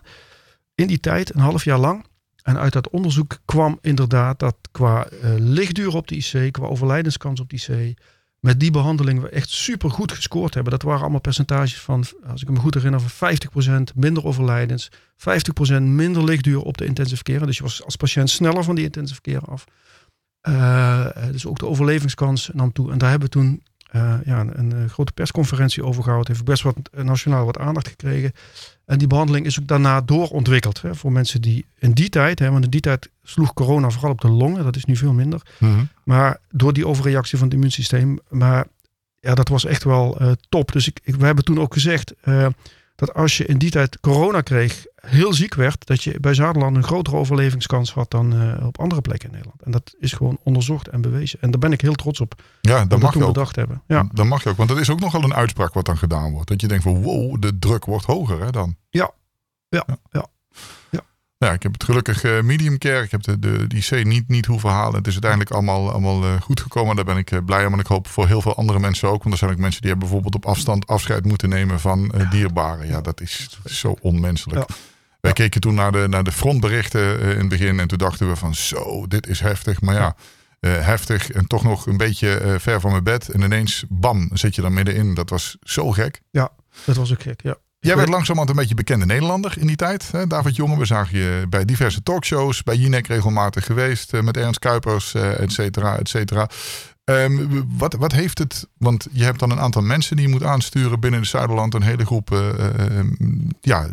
In 0.75 0.87
die 0.87 1.01
tijd, 1.01 1.35
een 1.35 1.41
half 1.41 1.65
jaar 1.65 1.79
lang. 1.79 2.05
En 2.43 2.59
uit 2.59 2.73
dat 2.73 2.91
onderzoek 2.91 3.39
kwam 3.45 3.79
inderdaad 3.81 4.39
dat 4.39 4.57
qua 4.71 5.07
lichtduur 5.39 5.95
op 5.95 6.09
de 6.09 6.17
IC, 6.17 6.53
qua 6.53 6.67
overlijdenskans 6.67 7.41
op 7.41 7.51
de 7.51 7.57
IC, 7.57 7.99
met 8.41 8.61
die 8.61 8.71
behandeling 8.71 9.21
we 9.21 9.29
echt 9.29 9.51
super 9.51 9.91
goed 9.91 10.13
gescoord 10.13 10.55
hebben. 10.55 10.73
Dat 10.73 10.83
waren 10.83 11.01
allemaal 11.01 11.21
percentages 11.21 11.81
van, 11.81 12.05
als 12.27 12.43
ik 12.43 12.51
me 12.51 12.59
goed 12.59 12.75
herinner, 12.75 13.01
van 13.01 13.37
50% 13.93 13.95
minder 13.95 14.25
overlijdens, 14.25 14.91
50% 15.71 15.83
minder 15.83 16.25
lichtduur 16.25 16.61
op 16.61 16.79
de 16.79 16.85
intensive 16.85 17.23
care. 17.23 17.47
Dus 17.47 17.57
je 17.57 17.63
was 17.63 17.85
als 17.85 17.97
patiënt 17.97 18.31
sneller 18.31 18.65
van 18.65 18.75
die 18.75 18.85
intensive 18.85 19.21
care 19.21 19.47
af. 19.47 19.65
Uh, 20.49 21.07
dus 21.30 21.47
ook 21.47 21.59
de 21.59 21.66
overlevingskans 21.66 22.51
nam 22.53 22.72
toe. 22.72 22.92
En 22.92 22.99
daar 22.99 23.11
hebben 23.11 23.28
we 23.28 23.34
toen 23.34 23.62
uh, 23.92 24.14
ja, 24.24 24.40
een, 24.40 24.59
een, 24.80 24.88
grote 24.88 25.12
persconferentie 25.12 25.84
over 25.84 26.03
gehouden. 26.03 26.32
Heeft 26.32 26.44
best 26.44 26.62
wat 26.62 26.76
nationaal 26.90 27.44
wat 27.44 27.59
aandacht 27.59 27.88
gekregen. 27.88 28.32
En 28.84 28.99
die 28.99 29.07
behandeling 29.07 29.47
is 29.47 29.61
ook 29.61 29.66
daarna 29.66 30.01
doorontwikkeld. 30.01 30.82
Hè, 30.82 30.94
voor 30.94 31.12
mensen 31.12 31.40
die 31.40 31.66
in 31.78 31.92
die 31.92 32.09
tijd, 32.09 32.38
hè, 32.38 32.51
want 32.51 32.64
in 32.64 32.70
die 32.70 32.80
tijd 32.80 33.11
sloeg 33.22 33.55
corona 33.55 33.90
vooral 33.90 34.11
op 34.11 34.20
de 34.20 34.28
longen. 34.28 34.64
Dat 34.64 34.76
is 34.76 34.84
nu 34.84 34.97
veel 34.97 35.12
minder. 35.12 35.42
Mm 35.59 35.74
-hmm. 35.74 35.88
Maar 36.05 36.38
door 36.51 36.72
die 36.72 36.86
overreactie 36.86 37.38
van 37.38 37.47
het 37.47 37.57
immuunsysteem. 37.57 38.18
Maar 38.28 38.66
ja, 39.20 39.34
dat 39.34 39.49
was 39.49 39.64
echt 39.64 39.84
wel 39.84 40.22
uh, 40.22 40.32
top. 40.49 40.72
Dus 40.72 40.88
ik, 40.88 41.01
ik, 41.03 41.14
we 41.14 41.24
hebben 41.24 41.44
toen 41.44 41.61
ook 41.61 41.72
gezegd 41.72 42.14
dat 42.97 43.14
als 43.14 43.36
je 43.36 43.47
in 43.47 43.59
die 43.59 43.70
tijd 43.70 44.01
corona 44.01 44.40
kreeg, 44.40 44.86
heel 45.07 45.33
ziek 45.33 45.55
werd, 45.55 45.87
dat 45.87 46.03
je 46.03 46.21
bij 46.21 46.35
Zaderland 46.35 46.77
een 46.77 46.85
grotere 46.85 47.17
overlevingskans 47.17 47.93
had 47.93 48.11
dan 48.11 48.35
uh, 48.35 48.67
op 48.67 48.81
andere 48.81 49.01
plekken 49.01 49.29
in 49.29 49.35
Nederland. 49.35 49.63
En 49.63 49.71
dat 49.71 49.95
is 49.99 50.13
gewoon 50.13 50.39
onderzocht 50.43 50.89
en 50.89 51.01
bewezen. 51.01 51.41
En 51.41 51.51
daar 51.51 51.61
ben 51.61 51.73
ik 51.73 51.81
heel 51.81 51.95
trots 51.95 52.21
op. 52.21 52.43
Ja, 52.61 52.85
dat 52.85 53.01
mag 53.01 53.15
je 53.15 53.21
ook. 53.21 53.33
bedacht 53.33 53.57
hebben. 53.57 53.83
Ja. 53.87 54.09
Dat 54.13 54.27
mag 54.27 54.43
je 54.43 54.49
ook, 54.49 54.57
want 54.57 54.69
dat 54.69 54.79
is 54.79 54.91
ook 54.91 55.01
nogal 55.01 55.23
een 55.23 55.35
uitspraak 55.35 55.75
wat 55.75 55.85
dan 55.85 55.99
gedaan 55.99 56.33
wordt. 56.33 56.49
Dat 56.49 56.61
je 56.61 56.69
denkt 56.69 56.83
van 56.83 57.03
wow, 57.03 57.41
de 57.41 57.59
druk 57.59 57.85
wordt 57.85 58.07
hoger 58.07 58.41
hè 58.41 58.51
dan. 58.51 58.77
Ja, 58.91 59.11
ja, 59.69 59.85
ja. 59.87 59.97
ja. 60.11 60.27
ja. 60.91 61.01
Ja, 61.39 61.53
ik 61.53 61.63
heb 61.63 61.73
het 61.73 61.85
gelukkig 61.85 62.25
uh, 62.25 62.41
medium 62.41 62.79
care. 62.79 63.03
Ik 63.03 63.11
heb 63.11 63.23
de, 63.23 63.39
de, 63.39 63.67
die 63.67 63.83
C 63.83 64.05
niet, 64.05 64.29
niet 64.29 64.47
hoeven 64.47 64.71
halen. 64.71 64.95
Het 64.95 65.07
is 65.07 65.13
uiteindelijk 65.13 65.51
allemaal, 65.51 65.91
allemaal 65.91 66.25
uh, 66.25 66.41
goed 66.41 66.61
gekomen. 66.61 66.97
Daar 66.97 67.05
ben 67.05 67.17
ik 67.17 67.45
blij 67.45 67.67
om. 67.67 67.73
En 67.73 67.79
ik 67.79 67.87
hoop 67.87 68.09
voor 68.09 68.27
heel 68.27 68.41
veel 68.41 68.57
andere 68.57 68.79
mensen 68.79 69.09
ook. 69.09 69.23
Want 69.23 69.33
er 69.33 69.39
zijn 69.39 69.51
ook 69.51 69.59
mensen 69.59 69.81
die 69.81 69.91
hebben 69.91 70.09
bijvoorbeeld 70.09 70.45
op 70.45 70.51
afstand 70.51 70.87
afscheid 70.87 71.25
moeten 71.25 71.49
nemen 71.49 71.81
van 71.81 72.13
ja. 72.17 72.25
dierbaren. 72.25 72.87
Ja, 72.87 73.01
dat 73.01 73.21
is 73.21 73.59
zo 73.65 73.97
onmenselijk. 74.01 74.69
Ja. 74.69 74.75
Wij 75.21 75.33
keken 75.33 75.61
toen 75.61 75.75
naar 75.75 75.93
de, 75.93 76.07
naar 76.09 76.25
de 76.25 76.33
frontberichten 76.33 77.21
in 77.21 77.39
het 77.39 77.49
begin. 77.49 77.81
En 77.81 77.89
toen 77.89 77.99
dachten 77.99 78.29
we 78.29 78.37
van 78.37 78.55
zo, 78.55 79.07
dit 79.07 79.27
is 79.27 79.41
heftig. 79.41 79.81
Maar 79.81 79.95
ja, 79.95 80.17
heftig 80.61 81.31
en 81.31 81.47
toch 81.47 81.62
nog 81.62 81.87
een 81.87 81.97
beetje 81.97 82.57
ver 82.59 82.81
van 82.81 82.91
mijn 82.91 83.05
bed. 83.05 83.29
En 83.29 83.41
ineens, 83.41 83.85
bam, 83.89 84.31
zit 84.33 84.55
je 84.55 84.62
dan 84.62 84.75
middenin. 84.75 85.14
Dat 85.14 85.31
was 85.31 85.57
zo 85.62 85.91
gek. 85.91 86.21
Ja, 86.31 86.51
dat 86.85 86.97
was 86.97 87.12
ook 87.12 87.23
gek, 87.23 87.43
ja. 87.43 87.57
Jij 87.81 87.97
werd 87.97 88.09
langzamerhand 88.09 88.51
een 88.51 88.57
beetje 88.57 88.75
bekende 88.75 89.07
Nederlander 89.07 89.55
in 89.59 89.67
die 89.67 89.77
tijd. 89.77 90.12
Hè? 90.12 90.27
David 90.27 90.57
Jonge, 90.57 90.79
we 90.79 90.85
zagen 90.85 91.19
je 91.19 91.47
bij 91.49 91.64
diverse 91.64 92.03
talkshows, 92.03 92.62
bij 92.62 92.77
Jinek 92.77 93.07
regelmatig 93.07 93.64
geweest, 93.64 94.12
met 94.12 94.37
Ernst 94.37 94.59
Kuipers, 94.59 95.14
et 95.14 95.53
cetera, 95.53 95.99
et 95.99 96.09
cetera. 96.09 96.49
Um, 97.11 97.65
wat, 97.79 97.95
wat 97.95 98.13
heeft 98.13 98.39
het, 98.39 98.69
want 98.79 99.07
je 99.13 99.25
hebt 99.25 99.39
dan 99.39 99.51
een 99.51 99.61
aantal 99.61 99.83
mensen 99.83 100.17
die 100.17 100.27
je 100.27 100.33
moet 100.33 100.43
aansturen 100.43 101.01
binnen 101.01 101.21
de 101.21 101.27
Zuiderland, 101.27 101.75
een 101.75 101.83
hele 101.83 102.07
groep 102.07 102.31
uh, 102.31 102.49
uh, 102.59 103.11
ja, 103.61 103.91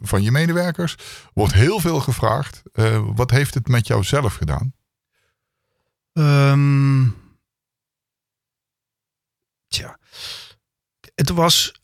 van 0.00 0.22
je 0.22 0.30
medewerkers. 0.30 0.96
Wordt 1.34 1.52
heel 1.52 1.80
veel 1.80 2.00
gevraagd. 2.00 2.62
Wat 3.14 3.30
heeft 3.30 3.54
het 3.54 3.68
met 3.68 3.86
jou 3.86 4.04
zelf 4.04 4.34
gedaan? 4.34 4.72
Um, 6.12 7.16
tja, 9.68 9.98
het 11.14 11.28
was 11.28 11.80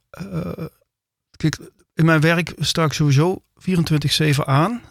Kijk, 1.36 1.58
in 1.94 2.04
mijn 2.04 2.20
werk 2.20 2.54
sta 2.58 2.84
ik 2.84 2.92
sowieso 2.92 3.42
24-7 4.34 4.36
aan. 4.44 4.82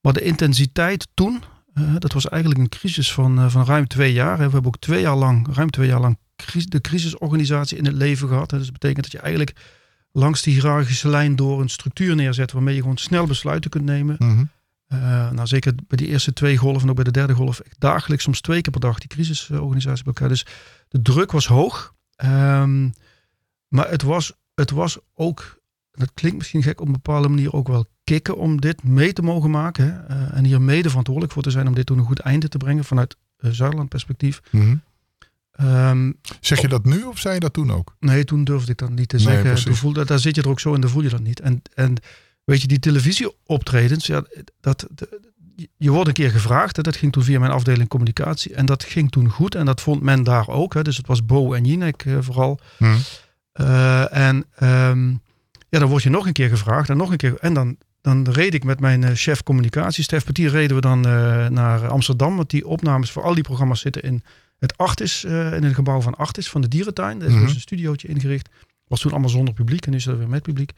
Maar 0.00 0.12
de 0.12 0.22
intensiteit 0.22 1.08
toen, 1.14 1.42
uh, 1.74 1.94
dat 1.98 2.12
was 2.12 2.28
eigenlijk 2.28 2.62
een 2.62 2.68
crisis 2.68 3.12
van, 3.12 3.38
uh, 3.38 3.50
van 3.50 3.64
ruim 3.64 3.86
twee 3.86 4.12
jaar. 4.12 4.36
We 4.36 4.42
hebben 4.42 4.64
ook 4.64 4.78
twee 4.78 5.00
jaar 5.00 5.16
lang, 5.16 5.54
ruim 5.54 5.70
twee 5.70 5.88
jaar 5.88 6.00
lang, 6.00 6.18
de 6.68 6.80
crisisorganisatie 6.80 7.78
in 7.78 7.84
het 7.84 7.94
leven 7.94 8.28
gehad. 8.28 8.50
Dus 8.50 8.62
dat 8.64 8.72
betekent 8.72 9.02
dat 9.02 9.12
je 9.12 9.18
eigenlijk 9.18 9.56
langs 10.12 10.42
die 10.42 10.54
hiërarchische 10.54 11.08
lijn 11.08 11.36
door 11.36 11.60
een 11.60 11.68
structuur 11.68 12.14
neerzet 12.14 12.52
waarmee 12.52 12.74
je 12.74 12.80
gewoon 12.80 12.96
snel 12.96 13.26
besluiten 13.26 13.70
kunt 13.70 13.84
nemen. 13.84 14.16
Mm 14.18 14.28
-hmm. 14.28 14.50
uh, 14.98 15.30
nou, 15.30 15.46
zeker 15.46 15.74
bij 15.86 15.96
die 15.96 16.06
eerste 16.06 16.32
twee 16.32 16.56
golven 16.56 16.82
en 16.82 16.88
ook 16.88 16.94
bij 16.94 17.04
de 17.04 17.10
derde 17.10 17.34
golf, 17.34 17.60
echt 17.60 17.80
dagelijks, 17.80 18.24
soms 18.24 18.40
twee 18.40 18.60
keer 18.60 18.72
per 18.72 18.80
dag, 18.80 18.98
die 18.98 19.08
crisisorganisatie 19.08 20.04
bij 20.04 20.12
elkaar. 20.12 20.28
Dus 20.28 20.46
de 20.88 21.02
druk 21.02 21.32
was 21.32 21.46
hoog. 21.46 21.94
Um, 22.24 22.92
maar 23.68 23.90
het 23.90 24.02
was 24.02 24.32
het 24.60 24.70
was 24.70 24.98
ook, 25.14 25.60
dat 25.90 26.10
klinkt 26.14 26.38
misschien 26.38 26.62
gek 26.62 26.80
op 26.80 26.86
een 26.86 26.92
bepaalde 26.92 27.28
manier 27.28 27.52
ook 27.52 27.68
wel 27.68 27.86
kicken 28.12 28.36
om 28.36 28.60
dit 28.60 28.82
mee 28.84 29.12
te 29.12 29.22
mogen 29.22 29.50
maken. 29.50 29.84
Hè? 29.84 30.16
Uh, 30.16 30.36
en 30.36 30.44
hier 30.44 30.60
mede 30.60 30.88
verantwoordelijk 30.88 31.32
voor 31.32 31.42
te 31.42 31.50
zijn 31.50 31.66
om 31.66 31.74
dit 31.74 31.86
tot 31.86 31.98
een 31.98 32.04
goed 32.04 32.18
einde 32.18 32.48
te 32.48 32.58
brengen 32.58 32.84
vanuit 32.84 33.16
uh, 33.40 33.50
Zuidland 33.50 33.88
perspectief. 33.88 34.40
Mm 34.50 34.60
-hmm. 34.60 35.66
um, 35.68 36.16
zeg 36.40 36.60
je 36.60 36.68
dat 36.68 36.84
nu 36.84 37.02
of 37.02 37.18
zei 37.18 37.34
je 37.34 37.40
dat 37.40 37.52
toen 37.52 37.70
ook? 37.70 37.96
Nee, 38.00 38.24
toen 38.24 38.44
durfde 38.44 38.72
ik 38.72 38.78
dat 38.78 38.90
niet 38.90 39.08
te 39.08 39.16
Nee, 39.16 39.24
zeggen. 39.24 39.64
Toen 39.64 39.74
voelde, 39.74 40.04
daar 40.04 40.18
zit 40.18 40.34
je 40.34 40.42
er 40.42 40.48
ook 40.48 40.60
zo 40.60 40.74
in, 40.74 40.80
dan 40.80 40.90
voel 40.90 41.02
je 41.02 41.08
dat 41.08 41.22
niet. 41.22 41.40
En, 41.40 41.62
en 41.74 41.94
weet 42.44 42.60
je, 42.60 42.66
die 42.66 42.78
televisieoptredens, 42.78 44.06
ja, 44.06 44.24
dat, 44.60 44.86
je 45.76 45.90
wordt 45.90 46.08
een 46.08 46.14
keer 46.14 46.30
gevraagd. 46.30 46.76
Hè, 46.76 46.82
dat 46.82 46.96
ging 46.96 47.12
toen 47.12 47.24
via 47.24 47.38
mijn 47.38 47.52
afdeling 47.52 47.88
communicatie. 47.88 48.54
En 48.54 48.66
dat 48.66 48.84
ging 48.84 49.10
toen 49.10 49.28
goed. 49.28 49.54
En 49.54 49.66
dat 49.66 49.80
vond 49.80 50.02
men 50.02 50.22
daar 50.22 50.48
ook. 50.48 50.74
Hè, 50.74 50.82
dus 50.82 50.96
het 50.96 51.06
was 51.06 51.26
Bo 51.26 51.54
en 51.54 51.64
Jinek 51.64 52.04
uh, 52.04 52.18
vooral. 52.20 52.60
Mhm. 52.78 52.96
Uh, 53.54 54.16
en 54.16 54.44
um, 54.62 55.20
ja, 55.68 55.78
dan 55.78 55.88
word 55.88 56.02
je 56.02 56.10
nog 56.10 56.26
een 56.26 56.32
keer 56.32 56.48
gevraagd 56.48 56.88
en 56.88 56.96
nog 56.96 57.10
een 57.10 57.16
keer. 57.16 57.36
En 57.40 57.54
dan, 57.54 57.76
dan 58.00 58.30
reed 58.30 58.54
ik 58.54 58.64
met 58.64 58.80
mijn 58.80 59.02
uh, 59.02 59.10
chef 59.14 59.42
communicatie, 59.42 60.04
Stef 60.04 60.24
Petier, 60.24 60.50
reden 60.50 60.76
we 60.76 60.82
dan 60.82 61.06
uh, 61.06 61.46
naar 61.48 61.88
Amsterdam. 61.88 62.36
Want 62.36 62.50
die 62.50 62.66
opnames 62.66 63.10
voor 63.10 63.22
al 63.22 63.34
die 63.34 63.42
programma's 63.42 63.80
zitten 63.80 64.02
in 64.02 64.22
het 64.58 64.76
Artis, 64.76 65.24
in 65.24 65.62
het 65.64 65.74
gebouw 65.74 66.00
van 66.00 66.14
Artis, 66.14 66.48
van 66.50 66.60
de 66.60 66.68
dierentuin. 66.68 67.18
Daar 67.18 67.28
is 67.28 67.34
Mhm. 67.34 67.44
dus 67.44 67.54
een 67.54 67.60
studiootje 67.60 68.08
ingericht. 68.08 68.48
Was 68.86 69.00
toen 69.00 69.10
allemaal 69.10 69.30
zonder 69.30 69.54
publiek 69.54 69.84
en 69.84 69.90
nu 69.90 69.96
is 69.96 70.04
dat 70.04 70.18
weer 70.18 70.28
met 70.28 70.42
publiek. 70.42 70.72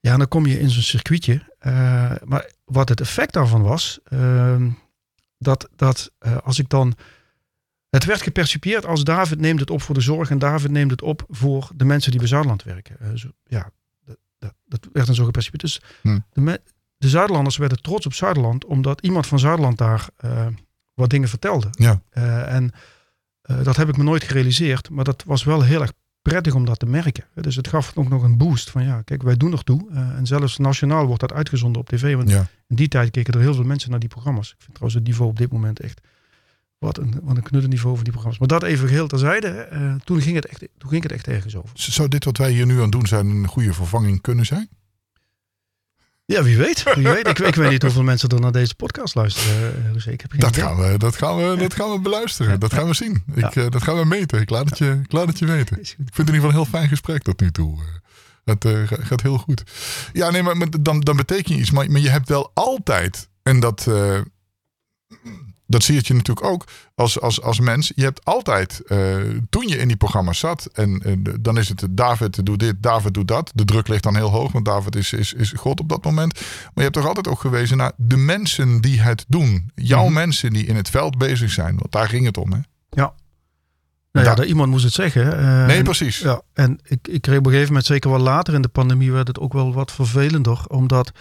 Ja, 0.00 0.12
en 0.12 0.18
dan 0.18 0.28
kom 0.28 0.46
je 0.46 0.60
in 0.60 0.70
zo'n 0.70 0.82
circuitje. 0.82 1.42
maar 2.24 2.50
wat 2.64 2.88
het 2.88 3.00
effect 3.00 3.32
daarvan 3.32 3.62
was, 3.62 3.98
ehm, 4.04 4.68
dat, 5.38 5.68
dat 5.76 6.12
als 6.44 6.58
ik 6.58 6.68
dan 6.68 6.94
het 7.90 8.04
werd 8.04 8.22
gepercipieerd 8.22 8.86
als 8.86 9.04
David 9.04 9.40
neemt 9.40 9.60
het 9.60 9.70
op 9.70 9.82
voor 9.82 9.94
de 9.94 10.00
zorg 10.00 10.30
en 10.30 10.38
David 10.38 10.70
neemt 10.70 10.90
het 10.90 11.02
op 11.02 11.24
voor 11.28 11.70
de 11.74 11.84
mensen 11.84 12.10
die 12.10 12.20
bij 12.20 12.28
Zuiderland 12.28 12.62
werken. 12.62 12.96
Uh, 13.02 13.08
zo, 13.14 13.28
ja, 13.44 13.70
dat, 14.42 14.54
dat, 14.64 14.88
werd 14.92 15.06
dan 15.06 15.14
zo 15.14 15.24
gepercipieerd. 15.24 15.62
Dus 15.62 15.80
Hm. 16.02 16.18
de, 16.32 16.60
de, 16.96 17.08
Zuiderlanders 17.08 17.56
werden 17.56 17.82
trots 17.82 18.06
op 18.06 18.14
Zuiderland 18.14 18.64
omdat 18.64 19.00
iemand 19.00 19.26
van 19.26 19.38
Zuiderland 19.38 19.78
daar 19.78 20.08
uh, 20.24 20.46
wat 20.94 21.10
dingen 21.10 21.28
vertelde. 21.28 21.66
Ja. 21.70 22.02
Uh, 22.12 22.54
en 22.54 22.72
dat 23.62 23.76
heb 23.76 23.88
ik 23.88 23.96
me 23.96 24.02
nooit 24.02 24.24
gerealiseerd, 24.24 24.90
maar 24.90 25.04
dat 25.04 25.22
was 25.26 25.44
wel 25.44 25.62
heel 25.62 25.80
erg 25.80 25.92
prettig 26.22 26.54
om 26.54 26.64
dat 26.64 26.78
te 26.78 26.86
merken. 26.86 27.24
Dus 27.34 27.56
het 27.56 27.68
gaf 27.68 27.92
ook 27.94 28.08
nog 28.08 28.22
een 28.22 28.36
boost 28.36 28.70
van 28.70 28.84
ja, 28.84 29.02
kijk, 29.02 29.22
wij 29.22 29.36
doen 29.36 29.52
er 29.52 29.64
toe. 29.64 29.90
en 29.90 30.26
zelfs 30.26 30.58
nationaal 30.58 31.06
wordt 31.06 31.20
dat 31.20 31.32
uitgezonden 31.32 31.80
op 31.80 31.88
tv. 31.88 32.16
Want 32.16 32.30
ja. 32.30 32.46
in 32.66 32.76
die 32.76 32.88
tijd 32.88 33.10
keken 33.10 33.34
er 33.34 33.40
heel 33.40 33.54
veel 33.54 33.64
mensen 33.64 33.90
naar 33.90 33.98
die 33.98 34.08
programma's. 34.08 34.50
Ik 34.50 34.56
vind 34.58 34.74
trouwens 34.74 34.94
het 34.94 35.06
niveau 35.06 35.30
op 35.30 35.38
dit 35.38 35.52
moment 35.52 35.80
echt 35.80 36.00
wat 36.82 36.98
een, 36.98 37.20
wat 37.22 37.36
een 37.36 37.42
knuddenniveau 37.42 37.94
van 37.94 38.04
die 38.04 38.12
programma's. 38.12 38.40
Maar 38.40 38.58
dat 38.58 38.62
even 38.62 38.88
geheel 38.88 39.06
terzijde. 39.06 39.68
Uh, 39.72 39.94
toen, 40.04 40.20
ging 40.20 40.34
het 40.34 40.46
echt, 40.46 40.58
toen 40.78 40.90
ging 40.90 41.02
het 41.02 41.12
echt 41.12 41.28
ergens 41.28 41.56
over. 41.56 41.70
Zou 41.74 42.08
dit 42.08 42.24
wat 42.24 42.36
wij 42.36 42.50
hier 42.50 42.66
nu 42.66 42.82
aan 42.82 42.90
doen 42.90 43.06
zijn 43.06 43.26
een 43.26 43.46
goede 43.46 43.72
vervanging 43.72 44.20
kunnen 44.20 44.46
zijn? 44.46 44.68
Ja, 46.24 46.42
wie 46.42 46.56
weet. 46.56 46.82
Wie 46.94 47.08
weet. 47.08 47.28
Ik, 47.28 47.38
ik, 47.38 47.54
weet 47.54 47.70
niet 47.70 47.82
hoeveel 47.82 48.02
mensen 48.02 48.28
er 48.28 48.40
naar 48.40 48.52
deze 48.52 48.74
podcast 48.74 49.14
luisteren. 49.14 49.84
Uh, 49.86 49.92
dus 49.92 50.06
ik 50.06 50.20
heb 50.20 50.30
geen 50.30 50.40
dat, 50.40 50.50
idee. 50.50 50.64
gaan 50.64 50.76
we, 50.76 50.98
dat, 50.98 51.16
gaan 51.16 51.36
we, 51.36 51.56
dat 51.56 51.74
gaan 51.74 51.90
we 51.92 52.00
beluisteren. 52.00 52.60
Dat 52.60 52.72
gaan 52.72 52.86
we 52.86 52.94
zien. 52.94 53.22
Ik, 53.34 53.54
uh, 53.54 53.70
dat 53.70 53.82
gaan 53.82 53.96
we 53.96 54.04
meten. 54.04 54.40
Ik 54.40 54.50
laat 54.50 54.68
het 54.68 54.78
je, 54.78 55.00
ik 55.04 55.12
laat 55.12 55.26
het 55.26 55.38
je 55.38 55.46
weten. 55.46 55.80
Ik 55.80 55.86
vind 55.86 55.98
het 55.98 56.18
in 56.18 56.34
ieder 56.34 56.34
geval 56.34 56.48
een 56.48 56.56
heel 56.56 56.78
fijn 56.78 56.88
gesprek 56.88 57.22
tot 57.22 57.40
nu 57.40 57.50
toe. 57.50 57.78
Het 58.44 58.64
uh, 58.64 58.78
gaat 58.86 59.22
heel 59.22 59.38
goed. 59.38 59.62
Ja, 60.12 60.30
nee, 60.30 60.42
maar, 60.42 60.56
dan, 60.80 61.00
dan 61.00 61.16
betekent 61.16 61.58
iets. 61.58 61.70
Maar, 61.70 61.90
maar 61.90 62.00
je 62.00 62.10
hebt 62.10 62.28
wel 62.28 62.50
altijd, 62.54 63.28
en 63.42 63.60
dat 63.60 63.86
dat 65.72 65.82
zie 65.82 66.00
je 66.02 66.14
natuurlijk 66.14 66.46
ook 66.46 66.64
als, 66.94 67.20
als, 67.20 67.42
als 67.42 67.60
mens. 67.60 67.92
Je 67.94 68.02
hebt 68.02 68.24
altijd, 68.24 68.82
uh, 68.86 69.16
toen 69.50 69.68
je 69.68 69.76
in 69.76 69.88
die 69.88 69.96
programma's 69.96 70.38
zat, 70.38 70.68
en 70.72 71.02
uh, 71.06 71.34
dan 71.40 71.58
is 71.58 71.68
het 71.68 71.86
David 71.90 72.46
doet 72.46 72.58
dit, 72.58 72.82
David 72.82 73.14
doet 73.14 73.28
dat. 73.28 73.50
De 73.54 73.64
druk 73.64 73.88
ligt 73.88 74.02
dan 74.02 74.16
heel 74.16 74.30
hoog, 74.30 74.52
want 74.52 74.64
David 74.64 74.96
is, 74.96 75.12
is, 75.12 75.32
is 75.32 75.52
God 75.56 75.80
op 75.80 75.88
dat 75.88 76.04
moment. 76.04 76.32
Maar 76.34 76.72
je 76.74 76.82
hebt 76.82 76.94
toch 76.94 77.06
altijd 77.06 77.28
ook 77.28 77.40
gewezen 77.40 77.76
naar 77.76 77.92
de 77.96 78.16
mensen 78.16 78.80
die 78.80 79.00
het 79.00 79.24
doen. 79.28 79.70
Jouw 79.74 80.06
mm. 80.06 80.12
mensen 80.12 80.52
die 80.52 80.66
in 80.66 80.76
het 80.76 80.90
veld 80.90 81.18
bezig 81.18 81.50
zijn, 81.50 81.76
want 81.76 81.92
daar 81.92 82.08
ging 82.08 82.26
het 82.26 82.36
om. 82.36 82.52
Hè? 82.52 82.58
Ja. 82.90 83.14
Nou 84.12 84.26
ja, 84.26 84.44
iemand 84.44 84.70
moest 84.70 84.84
het 84.84 84.92
zeggen. 84.92 85.40
Uh, 85.40 85.66
nee, 85.66 85.82
precies. 85.82 86.18
Ja, 86.18 86.40
en 86.52 86.78
ik, 86.84 87.08
ik 87.08 87.20
kreeg 87.22 87.38
op 87.38 87.44
een 87.44 87.50
gegeven 87.50 87.68
moment, 87.72 87.86
zeker 87.86 88.10
wel 88.10 88.18
later 88.20 88.54
in 88.54 88.62
de 88.62 88.68
pandemie, 88.68 89.12
werd 89.12 89.28
het 89.28 89.38
ook 89.38 89.52
wel 89.52 89.72
wat 89.72 89.92
vervelender. 89.92 90.64
Omdat 90.66 91.12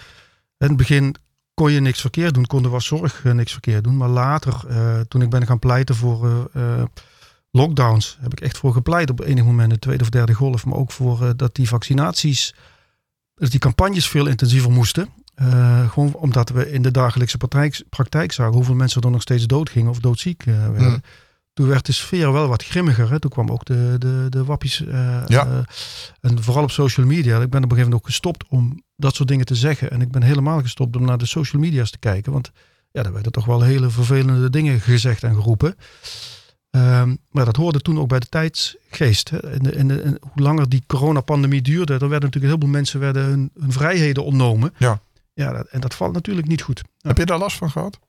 in 0.58 0.68
het 0.68 0.78
begin 0.78 1.16
kon 1.62 1.72
je 1.72 1.80
niks 1.80 2.02
verkeerd 2.02 2.34
doen, 2.34 2.46
kon 2.46 2.64
er 2.64 2.70
was 2.70 2.86
zorg 2.86 3.24
uh, 3.24 3.34
niks 3.34 3.52
verkeerd 3.52 3.84
doen. 3.84 3.98
Maar 3.98 4.10
later, 4.10 4.62
uh, 4.70 5.00
toen 5.00 5.22
ik 5.22 5.30
ben 5.30 5.46
gaan 5.46 5.60
pleiten 5.60 5.96
voor, 5.96 6.50
uh, 6.56 6.84
lockdowns 7.52 8.18
heb 8.22 8.32
ik 8.32 8.42
echt 8.42 8.58
voor 8.58 8.74
gepleit 8.74 9.10
op 9.10 9.20
enig 9.20 9.44
moment, 9.44 9.72
de 9.72 9.80
tweede 9.80 10.04
of 10.04 10.10
derde 10.10 10.34
golf. 10.34 10.66
Maar 10.66 10.78
ook 10.78 10.92
voor 10.92 11.26
eh, 11.26 11.30
dat 11.36 11.56
die 11.56 11.68
vaccinaties, 11.68 12.56
dat 13.36 13.52
die 13.52 13.60
campagnes 13.60 14.08
veel 14.08 14.28
intensiever 14.28 14.72
moesten. 14.72 15.10
Gewoon 15.90 16.14
omdat 16.14 16.50
we 16.50 16.72
in 16.72 16.82
de 16.82 16.92
dagelijkse 16.92 17.38
praktijk, 17.90 18.32
zagen 18.32 18.54
hoeveel 18.54 18.76
mensen 18.76 19.02
er 19.02 19.12
nog 19.12 19.22
steeds 19.22 19.48
doodgingen 19.48 19.90
of 19.90 20.00
doodziek 20.00 20.44
werden. 20.44 21.04
Toen 21.54 21.68
werd 21.68 21.86
de 21.86 21.92
sfeer 21.92 22.32
wel 22.32 22.48
wat 22.48 22.64
grimmiger. 22.64 23.10
Hè? 23.10 23.20
Toen 23.20 23.32
kwam 23.32 23.50
ook 23.50 23.66
de, 23.66 23.96
de, 24.00 24.26
de 24.30 24.44
wappies. 24.44 24.82
Uh, 24.82 25.22
ja. 25.26 25.66
en 26.22 26.44
vooral 26.44 26.64
op 26.64 26.72
social 26.72 27.06
media. 27.06 27.42
Ik 27.42 27.50
ben 27.50 27.64
op 27.64 27.72
een 27.72 27.78
gegeven 27.78 27.78
moment 27.78 27.94
ook 27.94 28.06
gestopt 28.06 28.46
om 28.50 28.84
dat 28.96 29.16
soort 29.16 29.30
dingen 29.30 29.46
te 29.46 29.56
zeggen. 29.56 29.92
En 29.92 30.02
ik 30.02 30.12
ben 30.12 30.24
helemaal 30.24 30.62
gestopt 30.62 30.96
om 30.96 31.06
naar 31.06 31.18
de 31.18 31.26
social 31.26 31.62
media's 31.62 31.92
te 31.92 32.00
kijken. 32.00 32.32
Want 32.32 32.52
ja, 32.92 33.04
daar 33.04 33.14
werden 33.14 33.32
toch 33.32 33.46
wel 33.46 33.62
hele 33.62 33.90
vervelende 33.90 34.50
dingen 34.50 34.80
gezegd 34.80 35.24
en 35.24 35.36
geroepen. 35.36 35.76
Um, 36.72 37.18
maar 37.30 37.46
dat 37.46 37.56
hoorde 37.56 37.82
toen 37.82 38.00
ook 38.00 38.08
bij 38.08 38.20
de 38.20 38.30
tijdsgeest. 38.30 39.30
Hè. 39.30 39.38
En, 39.72 40.18
hoe 40.22 40.44
langer 40.44 40.70
die 40.70 40.84
coronapandemie 40.88 41.62
duurde, 41.62 41.94
er 41.94 42.00
werden 42.00 42.30
natuurlijk 42.30 42.54
heel 42.54 42.62
veel 42.62 42.70
mensen 42.70 43.00
werden 43.00 43.24
hun, 43.24 43.52
hun 43.60 43.72
vrijheden 43.72 44.24
ontnomen. 44.24 44.74
Ja. 44.78 45.02
Ja, 45.34 45.52
dat, 45.52 45.68
en 45.68 45.80
dat 45.80 45.94
valt 45.94 46.14
natuurlijk 46.14 46.48
niet 46.48 46.62
goed. 46.62 46.82
Heb 46.98 47.18
je 47.18 47.26
daar 47.26 47.38
last 47.38 47.58
van 47.58 47.72
gehad? 47.72 48.00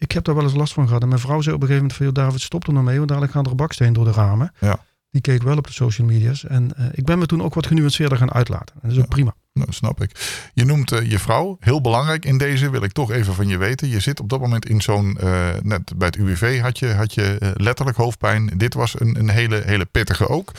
Ik 0.00 0.12
heb 0.12 0.24
daar 0.24 0.34
wel 0.34 0.44
eens 0.44 0.54
last 0.54 0.72
van 0.72 0.86
gehad. 0.86 1.02
En 1.02 1.08
mijn 1.08 1.20
vrouw 1.20 1.40
zei 1.40 1.54
op 1.54 1.60
een 1.60 1.68
gegeven 1.68 1.88
moment 1.88 2.16
van, 2.16 2.24
David, 2.24 2.40
stop 2.40 2.66
er 2.66 2.72
nou 2.72 2.84
mee, 2.84 2.96
want 2.96 3.08
dadelijk 3.08 3.32
gaan 3.32 3.44
er 3.44 3.54
baksteen 3.54 3.92
door 3.92 4.04
de 4.04 4.12
ramen. 4.12 4.52
Ja. 4.60 4.80
Die 5.10 5.20
keek 5.20 5.42
wel 5.42 5.56
op 5.56 5.66
de 5.66 5.72
social 5.72 6.06
media's. 6.06 6.44
En 6.44 6.70
uh, 6.78 6.86
ik 6.92 7.04
ben 7.04 7.18
me 7.18 7.26
toen 7.26 7.42
ook 7.42 7.54
wat 7.54 7.66
genuanceerder 7.66 8.18
gaan 8.18 8.32
uitlaten. 8.32 8.74
En 8.74 8.80
dat 8.82 8.90
is 8.90 8.96
ook 8.96 9.02
ja. 9.02 9.08
prima. 9.08 9.34
Nou, 9.52 9.72
snap 9.72 10.02
ik. 10.02 10.40
Je 10.54 10.64
noemt 10.64 10.92
uh, 10.92 11.10
je 11.10 11.18
vrouw. 11.18 11.56
Heel 11.60 11.80
belangrijk 11.80 12.24
in 12.24 12.38
deze 12.38 12.70
wil 12.70 12.82
ik 12.82 12.92
toch 12.92 13.10
even 13.10 13.34
van 13.34 13.48
je 13.48 13.56
weten. 13.56 13.88
Je 13.88 14.00
zit 14.00 14.20
op 14.20 14.28
dat 14.28 14.40
moment 14.40 14.66
in 14.66 14.80
zo'n, 14.80 15.18
uh, 15.22 15.48
net 15.62 15.92
bij 15.96 16.06
het 16.06 16.16
UWV 16.16 16.60
had 16.60 16.78
je, 16.78 16.92
had 16.92 17.14
je 17.14 17.54
letterlijk 17.56 17.96
hoofdpijn. 17.96 18.50
Dit 18.56 18.74
was 18.74 19.00
een, 19.00 19.18
een 19.18 19.28
hele, 19.28 19.62
hele 19.64 19.84
pittige 19.84 20.28
ook. 20.28 20.52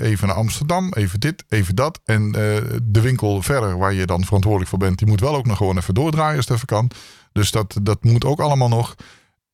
even 0.00 0.26
naar 0.26 0.36
Amsterdam, 0.36 0.92
even 0.92 1.20
dit, 1.20 1.44
even 1.48 1.74
dat. 1.74 2.00
En 2.04 2.32
de 2.82 3.00
winkel 3.00 3.42
verder, 3.42 3.78
waar 3.78 3.94
je 3.94 4.06
dan 4.06 4.24
verantwoordelijk 4.24 4.70
voor 4.70 4.78
bent, 4.78 4.98
die 4.98 5.08
moet 5.08 5.20
wel 5.20 5.36
ook 5.36 5.46
nog 5.46 5.56
gewoon 5.56 5.76
even 5.76 5.94
doordraaien 5.94 6.36
als 6.36 6.46
het 6.46 6.54
even 6.54 6.66
kan. 6.66 6.90
Dus 7.32 7.50
dat, 7.50 7.76
dat 7.82 8.04
moet 8.04 8.24
ook 8.24 8.40
allemaal 8.40 8.68
nog. 8.68 8.94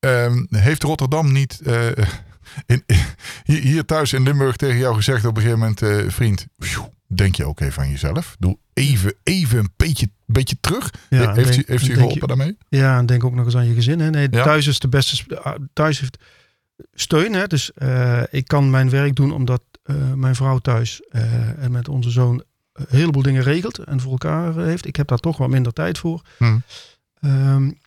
Uh, 0.01 0.33
heeft 0.51 0.83
Rotterdam 0.83 1.33
niet 1.33 1.61
uh, 1.67 1.87
in, 2.67 2.85
hier, 3.45 3.61
hier, 3.61 3.85
thuis 3.85 4.13
in 4.13 4.23
Limburg 4.23 4.57
tegen 4.57 4.79
jou 4.79 4.95
gezegd 4.95 5.25
op 5.25 5.37
een 5.37 5.43
gegeven 5.43 5.59
moment, 5.59 5.83
uh, 5.83 6.11
vriend, 6.11 6.47
denk 7.07 7.35
je 7.35 7.45
ook 7.45 7.61
even 7.61 7.83
aan 7.83 7.91
jezelf? 7.91 8.37
Doe 8.39 8.59
even, 8.73 9.15
even 9.23 9.59
een 9.59 9.73
beetje, 9.77 10.11
beetje 10.27 10.57
terug. 10.61 10.91
Ja, 11.09 11.33
heeft 11.33 11.53
denk, 11.53 11.69
u, 11.69 11.73
heeft 11.73 11.89
u 11.89 11.95
geholpen 11.95 12.21
je, 12.21 12.27
daarmee? 12.27 12.57
Ja, 12.69 12.99
en 12.99 13.07
denk 13.07 13.25
ook 13.25 13.35
nog 13.35 13.45
eens 13.45 13.57
aan 13.57 13.69
je 13.69 13.75
gezin. 13.75 14.01
Hè? 14.01 14.11
Nee, 14.11 14.29
ja. 14.31 14.43
thuis 14.43 14.67
is 14.67 14.79
de 14.79 14.89
beste. 14.89 15.43
Thuis 15.73 16.01
heeft 16.01 16.19
steun. 16.93 17.33
Hè? 17.33 17.47
Dus 17.47 17.71
uh, 17.79 18.23
ik 18.31 18.49
kan 18.49 18.71
mijn 18.71 18.91
werk 18.91 19.17
doen 19.17 19.33
omdat 19.33 19.63
mijn 20.15 20.35
vrouw 20.35 20.59
thuis 20.59 21.01
en 21.59 21.71
met 21.71 21.89
onze 21.89 22.11
zoon 22.11 22.43
een 22.73 22.87
heleboel 22.89 23.23
dingen 23.23 23.43
regelt 23.43 23.79
en 23.79 24.01
voor 24.01 24.11
elkaar 24.11 24.57
heeft. 24.57 24.87
Ik 24.87 24.97
heb 24.97 25.09
daar 25.09 25.19
toch 25.19 25.37
wat 25.37 25.49
minder 25.49 25.73
tijd 25.73 25.99
voor. 25.99 26.23
Hmm. 26.37 26.63
Um, 27.21 27.79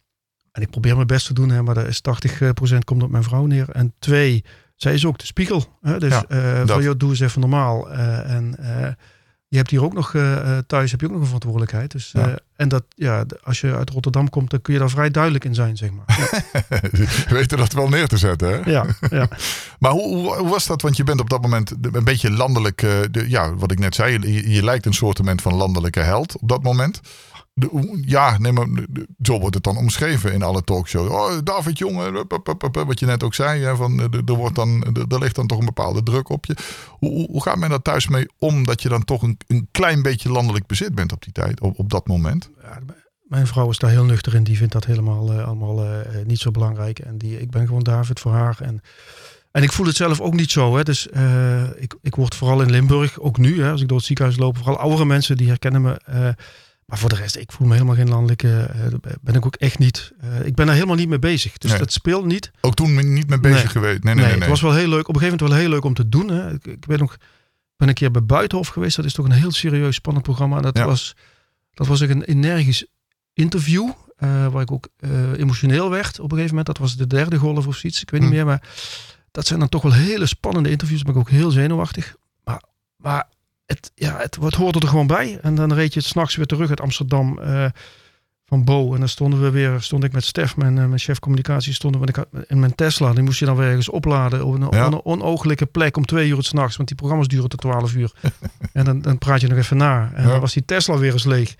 en 0.51 0.61
ik 0.61 0.69
probeer 0.69 0.95
mijn 0.95 1.07
best 1.07 1.27
te 1.27 1.33
doen, 1.33 1.49
hè, 1.49 1.61
maar 1.61 1.75
dat 1.75 1.87
is 1.87 2.01
80% 2.73 2.77
komt 2.83 3.03
op 3.03 3.09
mijn 3.09 3.23
vrouw 3.23 3.45
neer. 3.45 3.69
En 3.69 3.93
twee, 3.99 4.43
zij 4.75 4.93
is 4.93 5.05
ook 5.05 5.17
de 5.17 5.25
spiegel. 5.25 5.77
Hè? 5.81 5.99
Dus 5.99 6.23
ja, 6.27 6.65
van 6.65 6.83
joh, 6.83 6.97
doe 6.97 7.09
eens 7.09 7.19
even 7.19 7.39
normaal. 7.39 7.89
en 7.89 8.55
je 9.49 9.57
hebt 9.57 9.69
hier 9.69 9.83
ook 9.83 9.93
nog 9.93 10.11
thuis 10.67 10.91
heb 10.91 10.99
je 10.99 11.05
ook 11.05 11.11
nog 11.11 11.21
een 11.21 11.25
verantwoordelijkheid. 11.25 11.91
Dus, 11.91 12.11
ja. 12.13 12.39
en 12.55 12.69
dat, 12.69 12.83
ja, 12.95 13.25
als 13.43 13.61
je 13.61 13.75
uit 13.75 13.89
Rotterdam 13.89 14.29
komt, 14.29 14.49
dan 14.49 14.61
kun 14.61 14.73
je 14.73 14.79
daar 14.79 14.89
vrij 14.89 15.09
duidelijk 15.09 15.45
in 15.45 15.55
zijn, 15.55 15.77
zeg 15.77 15.89
maar. 15.91 16.05
Ja. 16.91 17.05
Weet 17.27 17.49
je 17.49 17.55
dat 17.55 17.73
wel 17.73 17.89
neer 17.89 18.07
te 18.07 18.17
zetten, 18.17 18.49
hè? 18.49 18.71
Ja, 18.71 18.85
ja. 19.09 19.27
maar 19.79 19.91
hoe, 19.91 20.15
hoe, 20.15 20.35
hoe, 20.35 20.49
was 20.49 20.65
dat? 20.65 20.81
Want 20.81 20.97
je 20.97 21.03
bent 21.03 21.19
op 21.19 21.29
dat 21.29 21.41
moment 21.41 21.73
een 21.91 22.03
beetje 22.03 22.31
landelijk, 22.31 22.81
uh, 22.81 22.91
de, 23.11 23.29
ja, 23.29 23.55
wat 23.55 23.71
ik 23.71 23.79
net 23.79 23.95
zei, 23.95 24.19
je, 24.19 24.49
je 24.49 24.63
lijkt 24.63 24.85
een 24.85 24.93
soort 24.93 25.19
van 25.35 25.53
landelijke 25.53 25.99
held 25.99 26.37
op 26.37 26.49
dat 26.49 26.63
moment. 26.63 26.99
Ja, 28.05 28.37
zo 29.21 29.39
wordt 29.39 29.55
het 29.55 29.63
dan 29.63 29.77
omschreven 29.77 30.33
in 30.33 30.43
alle 30.43 30.63
talkshows. 30.63 31.09
Oh, 31.09 31.37
David 31.43 31.77
jongen, 31.77 32.27
wat 32.71 32.99
je 32.99 33.05
net 33.05 33.23
ook 33.23 33.33
zei, 33.33 33.63
hè, 33.63 33.75
van, 33.75 33.99
er, 34.25 34.33
wordt 34.33 34.55
dan, 34.55 34.83
er 35.09 35.19
ligt 35.19 35.35
dan 35.35 35.47
toch 35.47 35.59
een 35.59 35.65
bepaalde 35.65 36.03
druk 36.03 36.29
op 36.29 36.45
je. 36.45 36.55
Hoe, 36.87 37.27
hoe 37.31 37.43
gaat 37.43 37.57
men 37.57 37.69
daar 37.69 37.81
thuis 37.81 38.07
mee 38.07 38.27
om 38.37 38.65
dat 38.65 38.81
je 38.81 38.89
dan 38.89 39.05
toch 39.05 39.21
een, 39.21 39.37
een 39.47 39.67
klein 39.71 40.01
beetje 40.01 40.31
landelijk 40.31 40.65
bezit 40.65 40.95
bent 40.95 41.11
op 41.11 41.23
die 41.23 41.33
tijd, 41.33 41.61
op, 41.61 41.79
op 41.79 41.89
dat 41.89 42.07
moment? 42.07 42.49
Ja, 42.61 42.79
mijn 43.23 43.47
vrouw 43.47 43.69
is 43.69 43.77
daar 43.77 43.89
heel 43.89 44.05
nuchter 44.05 44.35
in. 44.35 44.43
Die 44.43 44.57
vindt 44.57 44.73
dat 44.73 44.85
helemaal 44.85 45.33
uh, 45.33 45.45
allemaal 45.45 45.85
uh, 45.85 45.91
niet 46.25 46.39
zo 46.39 46.51
belangrijk. 46.51 46.99
En 46.99 47.17
die, 47.17 47.41
ik 47.41 47.49
ben 47.49 47.65
gewoon 47.65 47.83
David 47.83 48.19
voor 48.19 48.31
haar. 48.31 48.57
En, 48.61 48.81
en 49.51 49.63
ik 49.63 49.71
voel 49.71 49.85
het 49.85 49.95
zelf 49.95 50.21
ook 50.21 50.33
niet 50.33 50.51
zo. 50.51 50.75
Hè. 50.75 50.83
Dus 50.83 51.07
ik, 51.75 51.95
ik 52.01 52.15
word 52.15 52.35
vooral 52.35 52.61
in 52.61 52.69
Limburg, 52.69 53.19
ook 53.19 53.37
nu, 53.37 53.63
hè, 53.63 53.71
als 53.71 53.81
ik 53.81 53.87
door 53.87 53.97
het 53.97 54.05
ziekenhuis 54.05 54.37
loop, 54.37 54.57
vooral 54.57 54.77
oudere 54.77 55.05
mensen 55.05 55.37
die 55.37 55.47
herkennen 55.47 55.81
me. 55.81 56.35
Maar 56.89 56.97
voor 56.97 57.09
de 57.09 57.15
rest, 57.15 57.35
ik 57.35 57.51
voel 57.51 57.67
me 57.67 57.73
helemaal 57.73 57.95
geen 57.95 58.09
landelijke. 58.09 58.71
Uh, 58.75 59.13
ben 59.21 59.35
ik 59.35 59.45
ook 59.45 59.55
echt 59.55 59.79
niet. 59.79 60.11
Uh, 60.23 60.45
ik 60.45 60.55
ben 60.55 60.65
daar 60.65 60.75
helemaal 60.75 60.95
niet 60.95 61.09
mee 61.09 61.19
bezig. 61.19 61.57
Dus 61.57 61.69
nee. 61.69 61.79
dat 61.79 61.91
speelt 61.91 62.25
niet. 62.25 62.51
Ook 62.61 62.75
toen 62.75 63.13
niet 63.13 63.29
mee 63.29 63.39
bezig 63.39 63.57
nee. 63.57 63.67
geweest. 63.67 64.03
Nee, 64.03 64.15
nee, 64.15 64.23
nee, 64.23 64.33
nee, 64.33 64.39
Het 64.41 64.49
was 64.49 64.61
wel 64.61 64.73
heel 64.73 64.87
leuk. 64.87 65.07
Op 65.07 65.15
een 65.15 65.21
gegeven 65.21 65.37
moment 65.37 65.49
wel 65.49 65.59
heel 65.59 65.69
leuk 65.69 65.83
om 65.83 65.93
te 65.93 66.09
doen. 66.09 66.29
Hè. 66.29 66.53
Ik, 66.53 66.67
ik 66.67 66.85
ben 66.85 66.99
nog 66.99 67.17
ben 67.77 67.87
een 67.87 67.93
keer 67.93 68.11
bij 68.11 68.23
Buitenhof 68.23 68.67
geweest. 68.67 68.95
Dat 68.95 69.05
is 69.05 69.13
toch 69.13 69.25
een 69.25 69.31
heel 69.31 69.51
serieus 69.51 69.95
spannend 69.95 70.25
programma. 70.25 70.55
En 70.55 70.61
dat 70.61 70.77
ja. 70.77 70.85
was 70.85 71.15
dat 71.73 71.87
was 71.87 72.03
ook 72.03 72.09
een 72.09 72.23
energisch 72.23 72.85
interview. 73.33 73.89
Uh, 74.23 74.47
waar 74.47 74.61
ik 74.61 74.71
ook 74.71 74.87
emotioneel 75.37 75.89
werd 75.89 76.19
op 76.19 76.31
een 76.31 76.37
gegeven 76.37 76.49
moment. 76.49 76.65
Dat 76.65 76.77
was 76.77 76.95
de 76.95 77.07
derde 77.07 77.37
golf 77.37 77.67
of 77.67 77.75
zoiets. 77.75 78.01
Ik 78.01 78.09
weet 78.09 78.21
niet 78.21 78.29
Hm. 78.29 78.35
meer. 78.35 78.45
Maar 78.45 78.63
dat 79.31 79.47
zijn 79.47 79.59
dan 79.59 79.69
toch 79.69 79.81
wel 79.81 79.93
hele 79.93 80.25
spannende 80.25 80.69
interviews. 80.69 81.01
Ben 81.01 81.13
ik 81.13 81.19
ook 81.19 81.29
heel 81.29 81.51
zenuwachtig. 81.51 82.15
Maar, 82.43 82.63
maar 82.95 83.27
het, 83.69 83.91
ja, 83.95 84.17
het, 84.17 84.37
het 84.41 84.55
hoorde 84.55 84.79
er 84.79 84.87
gewoon 84.87 85.07
bij. 85.07 85.39
En 85.41 85.55
dan 85.55 85.73
reed 85.73 85.93
je 85.93 85.99
het 85.99 86.07
s'nachts 86.07 86.35
weer 86.35 86.45
terug 86.45 86.69
uit 86.69 86.81
Amsterdam 86.81 87.39
uh, 87.39 87.65
van 88.45 88.63
Bo. 88.63 88.93
En 88.93 88.99
dan 88.99 89.09
stonden 89.09 89.41
we 89.41 89.49
weer, 89.49 89.81
stond 89.81 90.03
ik 90.03 90.11
met 90.11 90.23
Stef, 90.23 90.57
mijn, 90.57 90.77
uh, 90.77 90.85
mijn 90.85 90.99
chef 90.99 91.19
communicatie, 91.19 91.73
stonden 91.73 92.01
we 92.01 92.07
ik 92.07 92.15
had, 92.15 92.27
in 92.47 92.59
mijn 92.59 92.75
Tesla. 92.75 93.13
Die 93.13 93.23
moest 93.23 93.39
je 93.39 93.45
dan 93.45 93.55
weer 93.55 93.67
ergens 93.67 93.89
opladen 93.89 94.45
op 94.45 94.53
een, 94.53 94.67
ja. 94.71 94.85
een 94.85 95.05
onooglijke 95.05 95.65
plek 95.65 95.97
om 95.97 96.05
twee 96.05 96.29
uur 96.29 96.43
s'nachts. 96.43 96.75
Want 96.75 96.87
die 96.87 96.97
programma's 96.97 97.27
duren 97.27 97.49
tot 97.49 97.59
twaalf 97.59 97.95
uur. 97.95 98.11
en 98.73 98.85
dan, 98.85 99.01
dan 99.01 99.17
praat 99.17 99.41
je 99.41 99.47
nog 99.47 99.57
even 99.57 99.77
na. 99.77 100.11
En 100.13 100.23
ja. 100.23 100.29
dan 100.29 100.39
was 100.39 100.53
die 100.53 100.65
Tesla 100.65 100.97
weer 100.97 101.13
eens 101.13 101.25
leeg. 101.25 101.55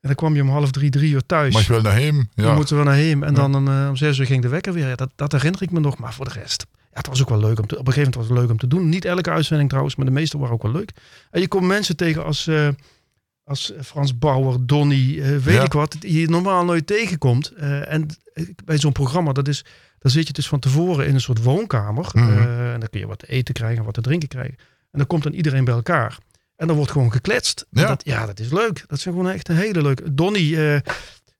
En 0.00 0.08
dan 0.08 0.14
kwam 0.14 0.34
je 0.34 0.42
om 0.42 0.48
half 0.48 0.70
drie, 0.70 0.90
drie 0.90 1.12
uur 1.12 1.26
thuis. 1.26 1.52
Maar 1.54 1.62
je 1.62 1.68
wil 1.68 1.80
naar 1.80 1.98
hem. 1.98 2.28
Ja. 2.34 2.42
Dan 2.42 2.54
moeten 2.54 2.78
we 2.78 2.84
naar 2.84 2.96
hem. 2.96 3.22
En 3.22 3.34
dan 3.34 3.54
om, 3.54 3.68
uh, 3.68 3.86
om 3.88 3.96
zes 3.96 4.18
uur 4.18 4.26
ging 4.26 4.42
de 4.42 4.48
wekker 4.48 4.72
weer. 4.72 4.88
Ja, 4.88 4.94
dat, 4.94 5.10
dat 5.14 5.32
herinner 5.32 5.62
ik 5.62 5.70
me 5.70 5.80
nog. 5.80 5.98
Maar 5.98 6.14
voor 6.14 6.24
de 6.24 6.32
rest 6.32 6.66
ja, 6.90 7.04
het 7.04 7.06
was 7.06 7.22
ook 7.22 7.28
wel 7.28 7.38
leuk 7.48 7.58
om 7.58 7.66
te, 7.66 7.78
op 7.78 7.86
een 7.86 7.92
gegeven 7.92 8.12
moment 8.12 8.14
was 8.14 8.28
het 8.28 8.38
leuk 8.38 8.50
om 8.50 8.58
te 8.58 8.76
doen. 8.76 8.88
Niet 8.88 9.04
elke 9.04 9.30
uitzending 9.30 9.68
trouwens, 9.68 9.96
maar 9.96 10.06
de 10.06 10.12
meeste 10.12 10.38
waren 10.38 10.54
ook 10.54 10.62
wel 10.62 10.72
leuk. 10.72 10.92
En 11.30 11.40
je 11.40 11.48
komt 11.48 11.66
mensen 11.66 11.96
tegen 11.96 12.24
als, 12.24 12.46
uh, 12.46 12.68
als 13.44 13.72
Frans 13.80 14.18
Bauer, 14.18 14.56
Donny, 14.60 15.14
uh, 15.14 15.36
weet 15.36 15.54
ja. 15.54 15.64
ik 15.64 15.72
wat, 15.72 15.96
die 15.98 16.20
je 16.20 16.28
normaal 16.28 16.64
nooit 16.64 16.86
tegenkomt. 16.86 17.52
En 17.52 18.06
bij 18.64 18.78
zo'n 18.78 18.92
programma, 18.92 19.32
dat 19.32 19.48
is, 19.48 19.64
dan 19.98 20.10
zit 20.10 20.26
je 20.26 20.32
dus 20.32 20.48
van 20.48 20.58
tevoren 20.58 21.06
in 21.06 21.14
een 21.14 21.20
soort 21.20 21.42
woonkamer. 21.42 22.10
Mm 22.12 22.22
-hmm. 22.22 22.38
en 22.38 22.80
dan 22.80 22.88
kun 22.90 23.00
je 23.00 23.06
wat 23.06 23.18
te 23.18 23.26
eten 23.26 23.54
krijgen, 23.54 23.84
wat 23.84 23.94
te 23.94 24.00
drinken 24.00 24.28
krijgen. 24.28 24.56
En 24.90 24.98
dan 24.98 25.06
komt 25.06 25.22
dan 25.22 25.32
iedereen 25.32 25.64
bij 25.64 25.74
elkaar. 25.74 26.18
En 26.58 26.66
dan 26.66 26.76
wordt 26.76 26.92
gewoon 26.92 27.12
gekletst. 27.12 27.66
Ja, 27.70 27.86
dat, 27.86 28.04
ja 28.04 28.26
dat 28.26 28.40
is 28.40 28.50
leuk. 28.50 28.84
Dat 28.86 29.00
zijn 29.00 29.14
gewoon 29.14 29.30
echt 29.30 29.48
een 29.48 29.56
hele 29.56 29.82
leuke. 29.82 30.14
Donny, 30.14 30.82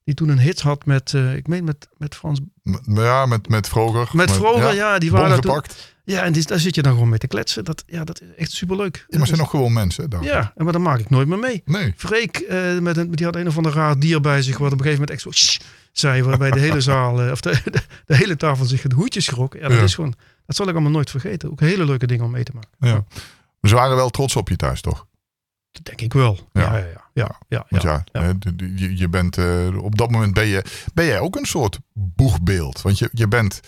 die 0.09 0.17
toen 0.17 0.29
een 0.29 0.39
hit 0.39 0.61
had 0.61 0.87
met, 0.87 1.13
uh, 1.13 1.35
ik 1.35 1.47
meen 1.47 1.65
met, 1.65 1.89
met 1.97 2.15
Frans... 2.15 2.41
Ja, 2.85 3.27
met, 3.27 3.49
met 3.49 3.69
Vroger. 3.69 4.09
Met 4.13 4.31
Vroger, 4.31 4.63
ja, 4.63 4.71
ja, 4.71 4.99
die 4.99 5.11
waren. 5.11 5.41
Toen, 5.41 5.63
ja, 6.05 6.23
en 6.23 6.33
die, 6.33 6.47
daar 6.47 6.59
zit 6.59 6.75
je 6.75 6.83
dan 6.83 6.93
gewoon 6.93 7.09
mee 7.09 7.19
te 7.19 7.27
kletsen. 7.27 7.65
Dat, 7.65 7.85
ja, 7.87 8.05
dat 8.05 8.21
is 8.21 8.27
echt 8.37 8.53
superleuk. 8.53 9.07
Ja, 9.09 9.19
maar 9.19 9.27
zijn 9.27 9.39
nog 9.39 9.51
gewoon 9.51 9.73
mensen. 9.73 10.11
Daar. 10.11 10.23
Ja, 10.23 10.53
maar 10.57 10.73
dan 10.73 10.83
maak 10.83 10.99
ik 10.99 11.11
nooit 11.11 11.29
meer 11.29 11.39
mee. 11.39 11.63
Nee. 11.65 11.95
Freek, 11.97 12.45
uh, 12.51 12.79
met 12.79 12.97
een, 12.97 13.11
die 13.11 13.25
had 13.25 13.37
een 13.37 13.47
of 13.47 13.57
ander 13.57 13.73
raar 13.73 13.99
dier 13.99 14.21
bij 14.21 14.43
zich, 14.43 14.59
wat 14.59 14.73
op 14.73 14.79
een 14.79 14.85
gegeven 14.85 15.01
moment 15.01 15.11
echt 15.11 15.21
zo 15.21 15.31
shh, 15.31 15.61
zei, 15.93 16.23
waarbij 16.23 16.51
de 16.51 16.61
hele 16.61 16.81
zaal, 16.81 17.31
of 17.31 17.41
de, 17.41 17.51
de, 17.65 17.83
de, 18.07 18.17
hele 18.17 18.37
tafel 18.37 18.65
zich 18.65 18.83
het 18.83 18.93
hoedje 18.93 19.21
schrok. 19.21 19.55
Ja, 19.55 19.69
dat 19.69 19.83
is 19.83 19.95
gewoon, 19.95 20.15
dat 20.47 20.57
zal 20.57 20.69
ik 20.69 20.73
allemaal 20.73 20.93
nooit 20.93 21.11
vergeten. 21.11 21.51
Ook 21.51 21.61
hele 21.61 21.85
leuke 21.85 22.07
dingen 22.07 22.25
om 22.25 22.31
mee 22.31 22.45
te 22.45 22.53
maken. 22.55 22.71
Ja. 22.79 23.05
Ze 23.69 23.75
waren 23.75 23.97
wel 23.97 24.11
trots 24.11 24.37
op 24.37 24.49
je 24.49 24.57
thuis, 24.57 24.81
toch? 24.81 25.07
Dat 25.73 25.85
denk 25.85 26.01
ik 26.01 26.13
wel. 26.13 26.49
Ja, 26.53 26.77
ja, 26.77 26.77
ja. 26.77 27.01
ja, 27.13 27.39
ja, 27.49 27.67
Want 27.69 27.83
ja, 27.83 28.05
ja 28.13 28.35
je, 28.77 28.97
je 28.97 29.09
bent 29.09 29.37
uh, 29.37 29.83
op 29.83 29.99
dat 29.99 30.11
moment 30.11 30.35
ben 30.35 30.47
je, 30.47 30.65
ben 30.95 31.05
jij 31.05 31.21
ook 31.21 31.37
een 31.37 31.47
soort 31.47 31.79
boegbeeld. 31.93 32.83
Want 32.83 32.99
je, 32.99 33.09
je 33.13 33.29
bent. 33.29 33.61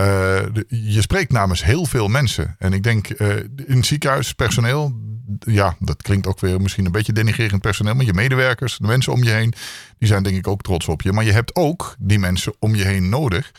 Uh, 0.00 0.06
de, 0.52 0.64
je 0.68 1.00
spreekt 1.00 1.32
namens 1.32 1.64
heel 1.64 1.86
veel 1.86 2.08
mensen. 2.08 2.54
En 2.58 2.72
ik 2.72 2.82
denk 2.82 3.20
uh, 3.20 3.36
in 3.66 3.76
het 3.76 3.86
ziekenhuis, 3.86 4.32
personeel. 4.32 4.92
Ja, 5.38 5.76
dat 5.78 6.02
klinkt 6.02 6.26
ook 6.26 6.40
weer 6.40 6.60
misschien 6.60 6.84
een 6.84 6.92
beetje 6.92 7.12
denigrerend 7.12 7.60
personeel. 7.60 7.94
Maar 7.94 8.04
je 8.04 8.12
medewerkers, 8.12 8.78
de 8.78 8.86
mensen 8.86 9.12
om 9.12 9.22
je 9.22 9.30
heen. 9.30 9.54
Die 9.98 10.08
zijn 10.08 10.22
denk 10.22 10.36
ik 10.36 10.46
ook 10.46 10.62
trots 10.62 10.88
op 10.88 11.02
je. 11.02 11.12
Maar 11.12 11.24
je 11.24 11.32
hebt 11.32 11.54
ook 11.54 11.96
die 11.98 12.18
mensen 12.18 12.54
om 12.58 12.74
je 12.74 12.84
heen 12.84 13.08
nodig 13.08 13.52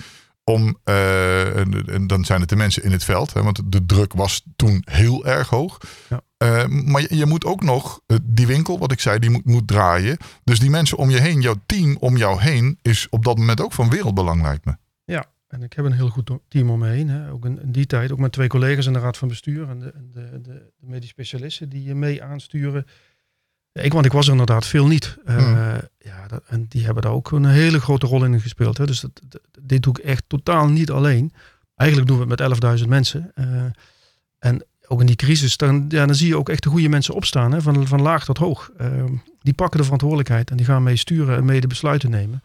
om, 0.50 0.78
uh, 0.86 1.58
en, 1.58 1.86
en, 1.88 2.08
dan 2.08 2.26
zijn 2.26 2.40
het 2.40 2.50
de 2.50 2.56
mensen 2.56 2.84
in 2.84 2.92
het 2.92 3.04
veld, 3.04 3.34
hè, 3.34 3.44
want 3.44 3.62
de 3.66 3.86
druk 3.86 4.14
was 4.14 4.44
toen 4.56 4.82
heel 4.86 5.26
erg 5.26 5.50
hoog. 5.50 5.78
Ja. 6.10 6.22
Uh, 6.44 6.68
maar 6.68 7.02
je, 7.02 7.16
je, 7.18 7.26
moet 7.26 7.46
ook 7.46 7.64
nog, 7.64 8.02
uh, 8.08 8.18
die 8.24 8.48
winkel, 8.48 8.80
wat 8.80 8.92
ik 8.92 9.00
zei, 9.00 9.20
die 9.20 9.30
moet, 9.30 9.46
moet 9.46 9.68
draaien. 9.68 10.18
Dus 10.44 10.60
die 10.60 10.70
mensen 10.70 10.98
om 10.98 11.10
je 11.10 11.20
heen, 11.20 11.42
jouw 11.42 11.56
team 11.66 11.98
om 12.00 12.18
jou 12.18 12.42
heen, 12.42 12.80
is 12.82 13.08
op 13.10 13.24
dat 13.24 13.38
moment 13.38 13.62
ook 13.62 13.74
van 13.74 13.90
wereldbelang, 13.90 14.42
lijkt 14.42 14.66
me. 14.66 14.76
Ja, 15.04 15.26
en 15.48 15.64
ik 15.64 15.74
heb 15.74 15.86
een 15.86 15.92
heel 15.92 16.10
goed 16.10 16.32
team 16.48 16.70
om 16.70 16.80
me 16.80 16.90
heen. 16.90 17.10
Hè. 17.10 17.32
Ook 17.32 17.46
in, 17.46 17.62
in, 17.62 17.72
die 17.72 17.86
tijd, 17.86 18.12
ook 18.12 18.20
met 18.20 18.32
twee 18.32 18.48
collega's 18.48 18.86
in 18.86 18.94
de 18.94 19.00
raad 19.00 19.18
van 19.18 19.28
bestuur 19.28 19.70
en 19.70 19.80
de, 19.80 19.94
de, 20.12 20.42
de, 20.42 20.72
de 20.80 20.88
medisch 20.88 21.10
specialisten 21.10 21.70
die 21.70 21.84
je 21.84 21.96
mee 21.96 22.24
aansturen. 22.24 22.86
Ik, 23.82 23.94
want 23.94 24.06
ik 24.06 24.12
was 24.12 24.26
er 24.26 24.32
inderdaad 24.32 24.66
veel 24.66 24.88
niet. 24.88 25.18
Uh, 25.26 25.38
hmm. 25.38 25.56
ja, 26.00 26.28
dat, 26.28 26.42
en 26.48 26.66
die 26.70 26.86
hebben 26.86 27.04
daar 27.04 27.12
ook 27.12 27.32
een 27.32 27.46
hele 27.46 27.80
grote 27.80 28.08
rol 28.08 28.24
in 28.24 28.42
gespeeld. 28.42 28.78
Hè. 28.78 28.86
Dus 28.86 29.00
dat, 29.00 29.42
dit 29.62 29.84
doe 29.84 29.98
ik 29.98 30.06
echt 30.06 30.24
totaal 30.28 30.68
niet 30.68 30.92
alleen. 30.92 31.34
Eigenlijk 31.76 32.10
doen 32.10 32.20
we 32.20 32.44
het 32.44 32.62
met 32.62 32.80
11.000 32.82 32.88
mensen. 32.88 33.32
Uh, 33.36 33.46
en 34.40 34.66
ook 34.88 35.00
in 35.00 35.06
die 35.06 35.16
crisis, 35.16 35.58
dan, 35.58 35.86
ja, 35.90 36.06
dan 36.06 36.16
zie 36.16 36.28
je 36.28 36.38
ook 36.38 36.50
echt 36.50 36.64
de 36.64 36.70
goede 36.70 36.90
mensen 36.90 37.14
opstaan, 37.14 37.52
hè, 37.52 37.62
van, 37.62 37.88
van 37.88 38.02
laag 38.02 38.26
tot 38.26 38.38
hoog. 38.38 38.72
Uh, 38.82 39.04
die 39.40 39.54
pakken 39.54 39.78
de 39.78 39.84
verantwoordelijkheid 39.84 40.50
en 40.50 40.58
die 40.58 40.66
gaan 40.66 40.84
mee 40.84 40.96
sturen 40.96 41.38
en 41.38 41.46
mee 41.46 41.62
de 41.62 41.68
besluiten 41.68 42.10
nemen. 42.10 42.44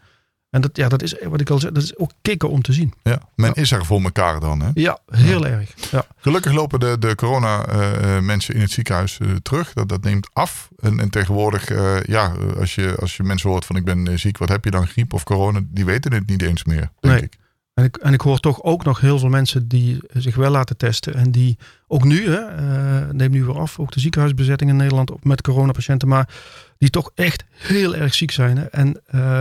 En 0.53 0.61
dat, 0.61 0.77
ja, 0.77 0.89
dat 0.89 1.01
is 1.01 1.15
wat 1.23 1.41
ik 1.41 1.49
al 1.49 1.59
zei, 1.59 1.71
dat 1.71 1.83
is 1.83 1.97
ook 1.97 2.11
kicken 2.21 2.49
om 2.49 2.61
te 2.61 2.73
zien. 2.73 2.93
Ja, 3.03 3.19
men 3.35 3.53
is 3.53 3.71
er 3.71 3.85
voor 3.85 4.01
elkaar 4.01 4.39
dan. 4.39 4.61
Hè? 4.61 4.69
Ja, 4.73 4.99
heel 5.11 5.47
erg. 5.47 5.73
Ja. 5.91 6.05
Gelukkig 6.17 6.53
lopen 6.53 6.79
de, 6.79 6.95
de 6.99 7.15
corona 7.15 7.67
uh, 7.67 8.19
mensen 8.19 8.55
in 8.55 8.61
het 8.61 8.71
ziekenhuis 8.71 9.19
uh, 9.21 9.35
terug. 9.41 9.73
Dat, 9.73 9.89
dat 9.89 10.03
neemt 10.03 10.29
af. 10.33 10.69
En, 10.79 10.99
en 10.99 11.09
tegenwoordig, 11.09 11.69
uh, 11.71 12.03
ja, 12.03 12.33
als 12.59 12.75
je, 12.75 12.95
als 12.99 13.17
je 13.17 13.23
mensen 13.23 13.49
hoort 13.49 13.65
van 13.65 13.75
ik 13.75 13.85
ben 13.85 14.19
ziek, 14.19 14.37
wat 14.37 14.49
heb 14.49 14.63
je 14.63 14.71
dan? 14.71 14.87
Griep 14.87 15.13
of 15.13 15.23
corona? 15.23 15.59
Die 15.65 15.85
weten 15.85 16.13
het 16.13 16.27
niet 16.27 16.41
eens 16.41 16.63
meer, 16.63 16.89
denk 16.99 17.13
nee. 17.13 17.23
ik. 17.23 17.37
En 17.73 17.83
ik, 17.83 17.97
en 17.97 18.13
ik 18.13 18.21
hoor 18.21 18.39
toch 18.39 18.63
ook 18.63 18.83
nog 18.83 18.99
heel 18.99 19.19
veel 19.19 19.29
mensen 19.29 19.67
die 19.67 19.99
zich 20.13 20.35
wel 20.35 20.51
laten 20.51 20.77
testen. 20.77 21.13
En 21.13 21.31
die 21.31 21.57
ook 21.87 22.03
nu, 22.03 22.29
hè, 22.29 23.13
neem 23.13 23.31
nu 23.31 23.45
weer 23.45 23.59
af, 23.59 23.79
ook 23.79 23.91
de 23.91 23.99
ziekenhuisbezetting 23.99 24.69
in 24.69 24.75
Nederland 24.75 25.23
met 25.23 25.41
coronapatiënten. 25.41 26.07
Maar 26.07 26.29
die 26.77 26.89
toch 26.89 27.11
echt 27.15 27.43
heel 27.51 27.95
erg 27.95 28.13
ziek 28.13 28.31
zijn. 28.31 28.57
Hè. 28.57 28.63
En 28.63 29.01
uh, 29.15 29.39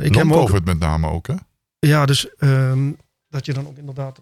ik 0.00 0.14
heb 0.14 0.32
ook, 0.32 0.64
met 0.64 0.78
name 0.78 1.08
ook, 1.08 1.26
hè? 1.26 1.34
Ja, 1.78 2.06
dus 2.06 2.28
um, 2.38 2.96
dat 3.28 3.46
je 3.46 3.52
dan 3.52 3.66
ook 3.66 3.76
inderdaad... 3.76 4.20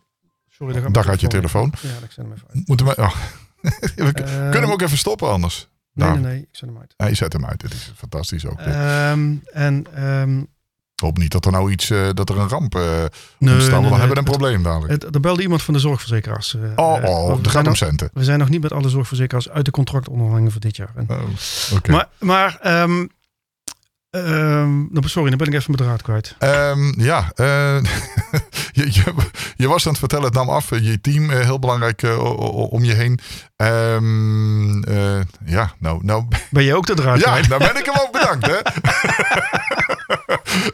Sorry, 0.49 0.81
daar, 0.81 0.93
daar 0.93 1.05
gaat 1.05 1.21
je 1.21 1.27
telefoon. 1.27 1.73
Ja, 1.81 1.89
ik 1.89 2.11
zet 2.11 2.17
hem 2.17 2.33
even 2.33 2.49
uit. 2.49 2.69
Moeten 2.69 2.87
we, 2.87 2.97
oh. 2.97 3.15
we 3.97 4.05
uh, 4.05 4.13
kunnen 4.13 4.63
hem 4.63 4.71
ook 4.71 4.83
even 4.83 4.99
stoppen 4.99 5.29
anders. 5.31 5.69
Nee, 5.93 6.11
nee, 6.11 6.19
nee, 6.19 6.39
ik 6.41 6.49
zet 6.51 6.69
hem 6.69 6.79
uit. 6.79 6.95
Je 7.11 7.15
zet 7.15 7.33
hem 7.33 7.47
uit, 7.47 7.61
dit 7.61 7.73
is 7.73 7.93
fantastisch 7.97 8.47
ook. 8.47 8.61
Um, 8.61 9.43
en... 9.53 10.05
Um, 10.05 10.55
ik 10.97 11.03
hoop 11.03 11.19
niet 11.19 11.33
dat 11.33 11.45
er 11.45 11.53
nou 11.53 11.71
iets, 11.71 11.91
uh, 11.91 12.09
dat 12.15 12.29
er 12.29 12.39
een 12.39 12.49
ramp 12.49 12.75
uh, 12.75 12.83
nee, 12.83 12.99
ontstaat. 12.99 13.41
Nee, 13.41 13.55
nee, 13.55 13.71
dan 13.71 13.99
hebben 13.99 14.09
we 14.09 14.17
een 14.17 14.25
probleem 14.25 14.63
dadelijk. 14.63 15.15
Er 15.15 15.21
belde 15.21 15.43
iemand 15.43 15.63
van 15.63 15.75
de 15.75 15.81
zorgverzekeraars. 15.81 16.55
Uh, 16.55 16.71
oh, 16.77 17.05
oh 17.05 17.39
er 17.43 17.51
gaat 17.51 17.67
om 17.67 17.75
centen. 17.75 18.11
We 18.13 18.25
zijn 18.25 18.39
nog 18.39 18.49
niet 18.49 18.63
met 18.63 18.73
alle 18.73 18.89
zorgverzekeraars 18.89 19.49
uit 19.49 19.65
de 19.65 19.71
contractonderhandelingen 19.71 20.53
voor 20.53 20.61
dit 20.61 20.77
jaar. 20.77 20.93
En, 20.95 21.07
oh, 21.11 21.19
okay. 21.75 21.95
Maar, 21.95 22.09
maar 22.19 22.83
um, 22.83 23.11
Um, 24.17 24.89
sorry, 25.05 25.29
dan 25.29 25.39
ben 25.39 25.47
ik 25.47 25.55
even 25.55 25.75
mijn 25.77 25.89
draad 25.89 26.03
kwijt. 26.03 26.37
Um, 26.39 26.95
ja, 26.97 27.33
uh, 27.37 27.47
je, 28.73 28.93
je, 28.93 29.15
je, 29.57 29.69
was 29.69 29.85
aan 29.85 29.91
het 29.91 29.99
vertellen, 29.99 30.25
het 30.25 30.35
nam 30.35 30.49
af. 30.49 30.71
Je 30.71 31.01
team 31.01 31.31
uh, 31.31 31.39
heel 31.39 31.59
belangrijk 31.59 32.03
uh, 32.03 32.73
om 32.73 32.85
je 32.85 32.93
heen. 32.93 33.21
Um, 33.57 34.85
ja, 35.45 35.73
nou, 35.79 36.05
nou. 36.05 36.25
Ben 36.51 36.65
je 36.65 36.75
ook 36.75 36.87
de 36.87 36.95
draad 36.95 37.21
ja, 37.21 37.31
kwijt? 37.31 37.49
nou 37.49 37.61
ben 37.61 37.77
ik 37.77 37.85
hem 37.85 37.95
ook 37.99 38.13
bedankt. 38.13 38.47
hè? 38.47 38.59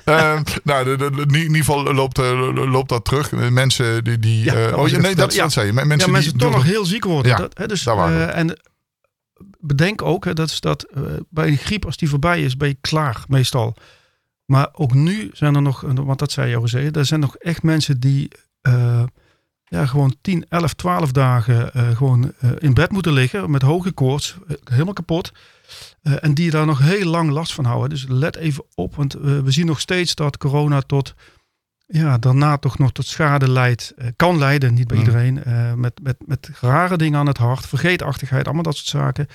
nou, 0.64 0.84
de, 0.84 0.96
de, 0.96 1.22
in 1.26 1.34
ieder 1.34 1.56
geval 1.56 1.94
loopt, 1.94 2.18
loopt 2.54 2.88
dat 2.88 3.04
terug. 3.04 3.30
Mensen 3.30 4.04
die. 4.04 4.18
die 4.18 4.44
ja, 4.44 4.68
oh, 4.68 4.90
nee, 4.90 5.14
dat, 5.14 5.34
ja. 5.34 5.42
dat 5.42 5.52
zei 5.52 5.66
je. 5.66 5.72
Mensen, 5.72 5.98
ja, 5.98 6.06
mensen 6.06 6.32
die, 6.32 6.40
toch 6.40 6.52
nog 6.52 6.64
heel 6.64 6.84
ziek 6.84 7.04
worden. 7.04 7.30
Ja, 7.30 7.36
dat, 7.36 7.58
hè, 7.58 7.66
dus, 7.66 7.82
daar 7.82 7.96
waren 7.96 8.34
en 8.34 8.58
bedenk 9.62 10.02
ook, 10.02 10.24
hè, 10.24 10.34
dat 10.34 10.56
dat 10.60 10.86
uh, 10.96 11.02
bij 11.30 11.48
een 11.48 11.56
griep, 11.56 11.84
als 11.84 11.96
die 11.96 12.08
voorbij 12.08 12.42
is, 12.42 12.56
ben 12.56 12.68
je 12.68 12.76
klaar 12.80 13.24
meestal. 13.28 13.74
Maar 14.44 14.68
ook 14.72 14.94
nu 14.94 15.30
zijn 15.32 15.54
er 15.54 15.62
nog, 15.62 15.80
want 15.80 16.18
dat 16.18 16.32
zei 16.32 16.50
José, 16.50 16.90
er 16.92 17.06
zijn 17.06 17.20
nog 17.20 17.36
echt 17.36 17.62
mensen 17.62 18.00
die 18.00 18.30
uh, 18.62 19.02
ja, 19.64 19.86
gewoon 19.86 20.16
10, 20.20 20.46
11, 20.48 20.74
12 20.74 21.12
dagen 21.12 21.70
uh, 21.76 21.96
gewoon 21.96 22.32
in 22.58 22.74
bed 22.74 22.90
moeten 22.90 23.12
liggen 23.12 23.50
met 23.50 23.62
hoge 23.62 23.92
koorts, 23.92 24.36
helemaal 24.64 24.92
kapot. 24.92 25.32
en 26.02 26.34
die 26.34 26.50
daar 26.50 26.66
nog 26.66 26.78
heel 26.78 27.10
lang 27.10 27.30
last 27.30 27.52
van 27.54 27.64
houden. 27.64 27.88
Dus 27.88 28.06
let 28.08 28.36
even 28.36 28.64
op, 28.74 28.94
want 28.94 29.12
we 29.12 29.50
zien 29.50 29.66
nog 29.66 29.80
steeds 29.80 30.14
dat 30.14 30.36
corona 30.36 30.80
tot 30.80 31.14
ja, 31.86 32.18
daarna 32.18 32.56
toch 32.56 32.78
nog 32.78 32.92
tot 32.92 33.06
schade 33.06 33.50
leidt, 33.50 33.94
kan 34.16 34.38
leiden, 34.38 34.74
niet 34.74 34.86
bij 34.86 34.96
mm. 34.96 35.04
iedereen, 35.04 35.42
met, 35.80 36.00
met, 36.02 36.16
met 36.26 36.50
rare 36.60 36.96
dingen 36.96 37.18
aan 37.18 37.26
het 37.26 37.38
hart, 37.38 37.66
vergeetachtigheid, 37.66 38.44
allemaal 38.44 38.62
dat 38.62 38.76
soort 38.76 39.02
zaken. 39.02 39.26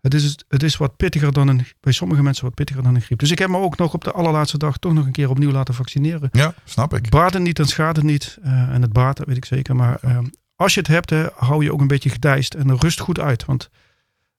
Het 0.00 0.14
is, 0.14 0.38
het 0.48 0.62
is 0.62 0.76
wat 0.76 0.96
pittiger 0.96 1.32
dan 1.32 1.48
een, 1.48 1.66
bij 1.80 1.92
sommige 1.92 2.22
mensen 2.22 2.44
wat 2.44 2.54
pittiger 2.54 2.82
dan 2.82 2.94
een 2.94 3.00
griep. 3.00 3.18
Dus 3.18 3.30
ik 3.30 3.38
heb 3.38 3.48
me 3.48 3.56
ook 3.56 3.76
nog 3.76 3.94
op 3.94 4.04
de 4.04 4.12
allerlaatste 4.12 4.58
dag 4.58 4.76
toch 4.76 4.92
nog 4.92 5.06
een 5.06 5.12
keer 5.12 5.30
opnieuw 5.30 5.50
laten 5.50 5.74
vaccineren. 5.74 6.28
Ja, 6.32 6.54
snap 6.64 6.94
ik. 6.94 7.10
Baat 7.10 7.32
het 7.32 7.42
niet 7.42 7.58
en 7.58 7.66
schaadt 7.66 7.96
het 7.96 8.06
niet. 8.06 8.38
Uh, 8.44 8.52
en 8.52 8.82
het 8.82 8.92
baat, 8.92 9.20
weet 9.24 9.36
ik 9.36 9.44
zeker. 9.44 9.76
Maar 9.76 9.98
uh, 10.04 10.18
als 10.56 10.74
je 10.74 10.80
het 10.80 10.88
hebt, 10.88 11.10
hè, 11.10 11.26
hou 11.34 11.64
je 11.64 11.72
ook 11.72 11.80
een 11.80 11.86
beetje 11.86 12.10
gedijst 12.10 12.54
en 12.54 12.78
rust 12.78 13.00
goed 13.00 13.20
uit. 13.20 13.44
Want 13.44 13.70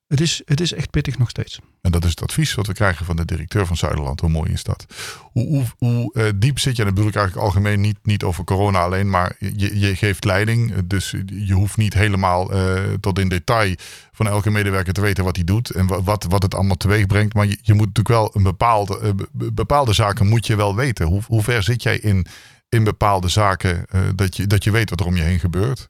het 0.07 0.21
is, 0.21 0.41
het 0.45 0.61
is 0.61 0.73
echt 0.73 0.89
pittig 0.89 1.17
nog 1.17 1.29
steeds. 1.29 1.59
En 1.81 1.91
dat 1.91 2.03
is 2.03 2.09
het 2.09 2.21
advies 2.21 2.53
wat 2.53 2.67
we 2.67 2.73
krijgen 2.73 3.05
van 3.05 3.15
de 3.15 3.25
directeur 3.25 3.65
van 3.65 3.77
Zuiderland. 3.77 4.19
Hoe 4.19 4.29
mooi 4.29 4.51
is 4.51 4.63
dat? 4.63 4.85
Hoe, 5.19 5.47
hoe, 5.47 5.65
hoe 5.77 6.11
uh, 6.13 6.29
diep 6.35 6.59
zit 6.59 6.75
je? 6.75 6.79
En 6.81 6.87
dat 6.87 6.95
bedoel 6.95 7.09
ik 7.09 7.15
eigenlijk 7.15 7.47
algemeen 7.47 7.81
niet, 7.81 7.97
niet 8.03 8.23
over 8.23 8.43
corona 8.43 8.81
alleen. 8.81 9.09
Maar 9.09 9.35
je, 9.39 9.79
je 9.79 9.95
geeft 9.95 10.25
leiding. 10.25 10.87
Dus 10.87 11.15
je 11.25 11.53
hoeft 11.53 11.77
niet 11.77 11.93
helemaal 11.93 12.53
uh, 12.53 12.93
tot 12.99 13.19
in 13.19 13.29
detail 13.29 13.75
van 14.11 14.27
elke 14.27 14.49
medewerker 14.49 14.93
te 14.93 15.01
weten 15.01 15.23
wat 15.23 15.35
hij 15.35 15.45
doet. 15.45 15.69
En 15.69 16.03
wat, 16.03 16.25
wat 16.29 16.43
het 16.43 16.55
allemaal 16.55 16.77
teweeg 16.77 17.05
brengt. 17.05 17.33
Maar 17.33 17.45
je, 17.45 17.57
je 17.61 17.73
moet 17.73 17.87
natuurlijk 17.87 18.07
wel 18.07 18.31
een 18.33 18.43
bepaalde, 18.43 18.99
uh, 19.03 19.49
bepaalde 19.53 19.93
zaken 19.93 20.27
moet 20.27 20.47
je 20.47 20.55
wel 20.55 20.75
weten. 20.75 21.05
Hoe, 21.05 21.21
hoe 21.27 21.43
ver 21.43 21.63
zit 21.63 21.83
jij 21.83 21.97
in, 21.97 22.25
in 22.69 22.83
bepaalde 22.83 23.27
zaken 23.27 23.85
dat, 24.15 24.37
je, 24.37 24.47
dat 24.47 24.63
je 24.63 24.71
weet 24.71 24.89
wat 24.89 24.99
er 24.99 25.05
om 25.05 25.15
je 25.15 25.21
heen 25.21 25.39
gebeurt? 25.39 25.89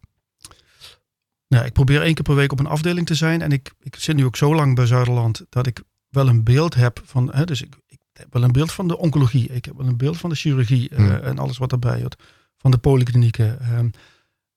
Ja, 1.54 1.64
ik 1.64 1.74
probeer 1.74 2.02
één 2.02 2.14
keer 2.14 2.24
per 2.24 2.36
week 2.36 2.52
op 2.52 2.60
een 2.60 2.68
afdeling 2.68 3.06
te 3.06 3.16
zijn. 3.16 3.42
En 3.42 3.52
ik, 3.52 3.72
ik 3.80 3.96
zit 3.96 4.16
nu 4.16 4.26
ook 4.26 4.36
zo 4.36 4.56
lang 4.56 4.76
bij 4.76 4.86
Zuiderland 4.86 5.46
dat 5.50 5.68
ik 5.68 5.82
wel 6.10 6.28
een 6.28 6.44
beeld 6.44 6.76
heb 6.76 7.02
van. 7.06 7.34
Hè, 7.34 7.46
dus 7.46 7.62
ik, 7.62 7.76
ik 7.88 8.00
heb 8.14 8.28
wel 8.34 8.44
een 8.44 8.52
beeld 8.52 8.72
van 8.72 8.88
de 8.88 8.98
oncologie. 8.98 9.48
Ik 9.48 9.66
heb 9.66 9.78
wel 9.78 9.88
een 9.88 9.98
beeld 9.98 10.18
van 10.18 10.30
de 10.30 10.36
chirurgie 10.36 10.90
uh, 10.92 11.26
en 11.26 11.40
alles 11.40 11.58
wat 11.58 11.70
daarbij 11.70 12.00
hoort. 12.00 12.24
Van 12.58 12.72
de 12.72 12.78
polyklinieken. 12.78 13.58
Uh, 13.62 13.80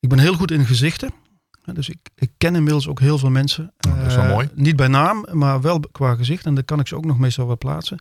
ik 0.01 0.09
ben 0.09 0.19
heel 0.19 0.35
goed 0.35 0.51
in 0.51 0.67
gezichten. 0.67 1.11
Dus 1.73 1.89
ik, 1.89 1.99
ik 2.15 2.31
ken 2.39 2.55
inmiddels 2.55 2.89
ook 2.89 3.01
heel 3.01 3.19
veel 3.19 3.31
mensen. 3.31 3.73
Oh, 3.89 3.99
dat 3.99 4.07
is 4.07 4.15
wel 4.15 4.25
uh, 4.25 4.31
mooi. 4.31 4.49
Niet 4.55 4.77
bij 4.77 4.89
naam, 4.89 5.27
maar 5.33 5.61
wel 5.61 5.81
qua 5.81 6.15
gezicht. 6.15 6.47
En 6.47 6.55
dan 6.55 6.65
kan 6.65 6.81
ik 6.81 6.89
ze 6.89 6.97
ook 6.97 7.05
nog 7.05 7.19
meestal 7.19 7.47
wel 7.47 7.59
plaatsen. 7.59 7.99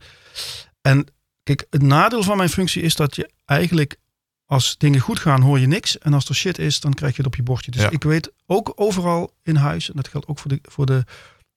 En 0.82 1.06
kijk, 1.44 1.66
het 1.70 1.82
nadeel 1.82 2.24
van 2.24 2.38
mijn 2.38 2.50
functie 2.50 2.82
is 2.82 2.96
dat 2.96 3.16
je 3.16 3.30
eigenlijk 3.46 3.98
als 4.46 4.78
dingen 4.78 5.00
goed 5.00 5.20
gaan, 5.20 5.42
hoor 5.42 5.60
je 5.60 5.68
niks. 5.68 5.98
En 5.98 6.14
als 6.14 6.30
er 6.30 6.36
shit 6.36 6.58
is, 6.58 6.80
dan 6.80 6.94
krijg 6.94 7.12
je 7.12 7.18
het 7.18 7.28
op 7.28 7.36
je 7.36 7.44
bordje. 7.44 7.72
Dus 7.72 7.88
ik 7.90 8.04
weet 8.04 8.32
ook 8.46 8.72
overal 8.76 9.32
in 9.44 9.56
huis, 9.56 9.90
en 9.90 9.96
dat 9.96 10.08
geldt 10.08 10.28
ook 10.28 10.40
voor 10.40 10.50
de, 10.50 10.60
voor 10.62 10.86
de 10.86 11.04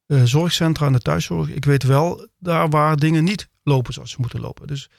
uh, 0.07 0.23
zorgcentra 0.23 0.87
en 0.87 0.93
de 0.93 1.01
thuiszorg. 1.01 1.49
Ik 1.49 1.65
weet 1.65 1.83
wel 1.83 2.29
daar 2.39 2.69
waar 2.69 2.97
dingen 2.97 3.25
niet 3.25 3.49
lopen 3.63 3.93
zoals 3.93 4.11
ze 4.11 4.17
moeten 4.21 4.41
lopen. 4.41 4.67
Dus 4.67 4.91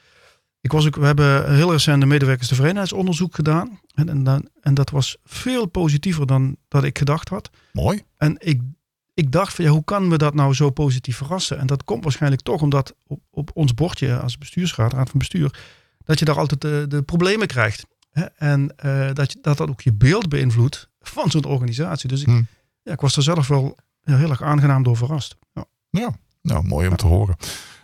ik 0.60 0.72
was 0.72 0.86
ook, 0.86 0.96
we 0.96 1.06
hebben 1.06 1.54
heel 1.54 1.72
recent 1.72 2.00
de 2.00 2.06
medewerkers 2.06 2.48
tevredenheidsonderzoek 2.48 3.34
gedaan. 3.34 3.80
En, 3.94 4.08
en, 4.08 4.24
dan, 4.24 4.48
en 4.60 4.74
dat 4.74 4.90
was 4.90 5.16
veel 5.24 5.66
positiever 5.66 6.26
dan 6.26 6.56
dat 6.68 6.84
ik 6.84 6.98
gedacht 6.98 7.28
had. 7.28 7.50
Mooi. 7.72 8.02
En 8.16 8.36
ik, 8.38 8.60
ik 9.14 9.32
dacht 9.32 9.54
van 9.54 9.64
ja, 9.64 9.70
hoe 9.70 9.84
kan 9.84 10.10
we 10.10 10.18
dat 10.18 10.34
nou 10.34 10.54
zo 10.54 10.70
positief 10.70 11.16
verrassen? 11.16 11.58
En 11.58 11.66
dat 11.66 11.84
komt 11.84 12.02
waarschijnlijk 12.02 12.42
toch 12.42 12.62
omdat 12.62 12.94
op, 13.06 13.20
op 13.30 13.50
ons 13.54 13.74
bordje 13.74 14.18
als 14.18 14.38
bestuursraad, 14.38 14.92
raad 14.92 15.10
van 15.10 15.18
bestuur, 15.18 15.54
dat 16.10 16.18
je 16.18 16.24
daar 16.24 16.38
altijd 16.38 16.60
de, 16.60 16.84
de 16.88 17.02
problemen 17.02 17.46
krijgt. 17.46 17.86
Hè? 18.10 18.24
En 18.24 18.74
uh, 18.84 19.08
dat, 19.12 19.32
je, 19.32 19.38
dat 19.42 19.56
dat 19.56 19.68
ook 19.68 19.80
je 19.80 19.92
beeld 19.92 20.28
beïnvloedt 20.28 20.88
van 21.00 21.30
zo'n 21.30 21.44
organisatie. 21.44 22.08
Dus 22.08 22.20
ik, 22.20 22.26
hmm. 22.26 22.46
ja, 22.82 22.92
ik 22.92 23.00
was 23.00 23.16
er 23.16 23.22
zelf 23.22 23.48
wel 23.48 23.78
heel 24.02 24.30
erg 24.30 24.42
aangenaam 24.42 24.82
door 24.82 24.96
verrast. 24.96 25.36
Ja, 25.52 25.64
ja 25.90 26.10
nou 26.42 26.64
mooi 26.64 26.88
om 26.88 26.96
te 26.96 27.06
horen. 27.06 27.36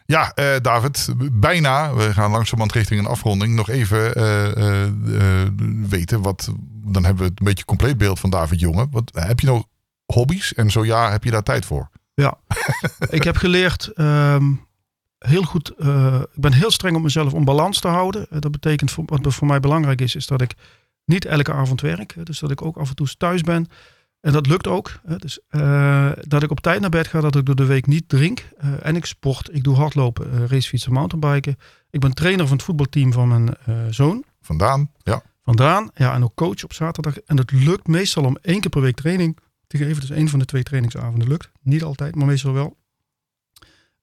Ja, 0.06 0.32
uh, 0.34 0.46
David, 0.62 1.08
bijna. 1.32 1.94
We 1.94 2.12
gaan 2.12 2.30
langzamerhand 2.30 2.72
richting 2.72 3.00
een 3.00 3.06
afronding. 3.06 3.54
Nog 3.54 3.68
even 3.68 4.18
uh, 4.18 5.42
weten 5.88 6.22
wat. 6.22 6.52
Dan 6.84 7.04
hebben 7.04 7.22
we 7.22 7.28
het 7.30 7.40
een 7.40 7.46
beetje 7.46 7.64
compleet 7.64 7.98
beeld 7.98 8.20
van 8.20 8.30
David 8.30 8.60
Jonge. 8.60 8.86
Wat, 8.90 9.10
heb 9.14 9.40
je 9.40 9.46
nog 9.46 9.64
hobby's? 10.04 10.54
En 10.54 10.70
zo 10.70 10.84
ja, 10.84 11.10
heb 11.10 11.24
je 11.24 11.30
daar 11.30 11.42
tijd 11.42 11.64
voor? 11.64 11.88
Ja, 12.14 12.38
ik 13.08 13.24
heb 13.24 13.36
geleerd 13.36 13.90
um, 13.94 14.65
heel 15.18 15.42
goed, 15.42 15.72
uh, 15.78 16.20
ik 16.34 16.40
ben 16.40 16.52
heel 16.52 16.70
streng 16.70 16.96
op 16.96 17.02
mezelf 17.02 17.32
om 17.32 17.44
balans 17.44 17.80
te 17.80 17.88
houden. 17.88 18.26
Uh, 18.30 18.40
dat 18.40 18.50
betekent, 18.50 18.90
voor, 18.90 19.04
wat 19.06 19.34
voor 19.34 19.46
mij 19.46 19.60
belangrijk 19.60 20.00
is, 20.00 20.14
is 20.14 20.26
dat 20.26 20.40
ik 20.40 20.54
niet 21.04 21.24
elke 21.24 21.52
avond 21.52 21.80
werk. 21.80 22.26
dus 22.26 22.38
dat 22.38 22.50
ik 22.50 22.62
ook 22.62 22.76
af 22.76 22.88
en 22.88 22.94
toe 22.94 23.16
thuis 23.16 23.42
ben. 23.42 23.66
En 24.20 24.32
dat 24.32 24.46
lukt 24.46 24.66
ook. 24.66 25.00
dus 25.18 25.40
uh, 25.50 26.12
dat 26.20 26.42
ik 26.42 26.50
op 26.50 26.60
tijd 26.60 26.80
naar 26.80 26.90
bed 26.90 27.06
ga, 27.06 27.20
dat 27.20 27.36
ik 27.36 27.46
door 27.46 27.56
de 27.56 27.64
week 27.64 27.86
niet 27.86 28.08
drink. 28.08 28.48
en 28.82 28.96
ik 28.96 29.04
sport. 29.04 29.48
Ik 29.54 29.64
doe 29.64 29.76
hardlopen, 29.76 30.46
racefietsen, 30.46 30.92
mountainbiken. 30.92 31.56
Ik 31.90 32.00
ben 32.00 32.14
trainer 32.14 32.46
van 32.46 32.56
het 32.56 32.64
voetbalteam 32.64 33.12
van 33.12 33.28
mijn 33.28 33.56
zoon. 33.94 34.24
Vandaan, 34.40 34.90
ja. 35.02 35.22
Vandaan, 35.42 35.90
ja. 35.94 36.14
En 36.14 36.24
ook 36.24 36.34
coach 36.34 36.64
op 36.64 36.72
zaterdag. 36.72 37.18
En 37.18 37.36
het 37.36 37.50
lukt 37.50 37.86
meestal 37.86 38.24
om 38.24 38.38
één 38.42 38.60
keer 38.60 38.70
per 38.70 38.80
week 38.80 38.96
training 38.96 39.38
te 39.66 39.76
geven. 39.76 40.00
Dus 40.00 40.10
één 40.10 40.28
van 40.28 40.38
de 40.38 40.44
twee 40.44 40.62
trainingsavonden 40.62 41.28
lukt. 41.28 41.50
Niet 41.62 41.82
altijd, 41.82 42.14
maar 42.14 42.26
meestal 42.26 42.52
wel. 42.52 42.76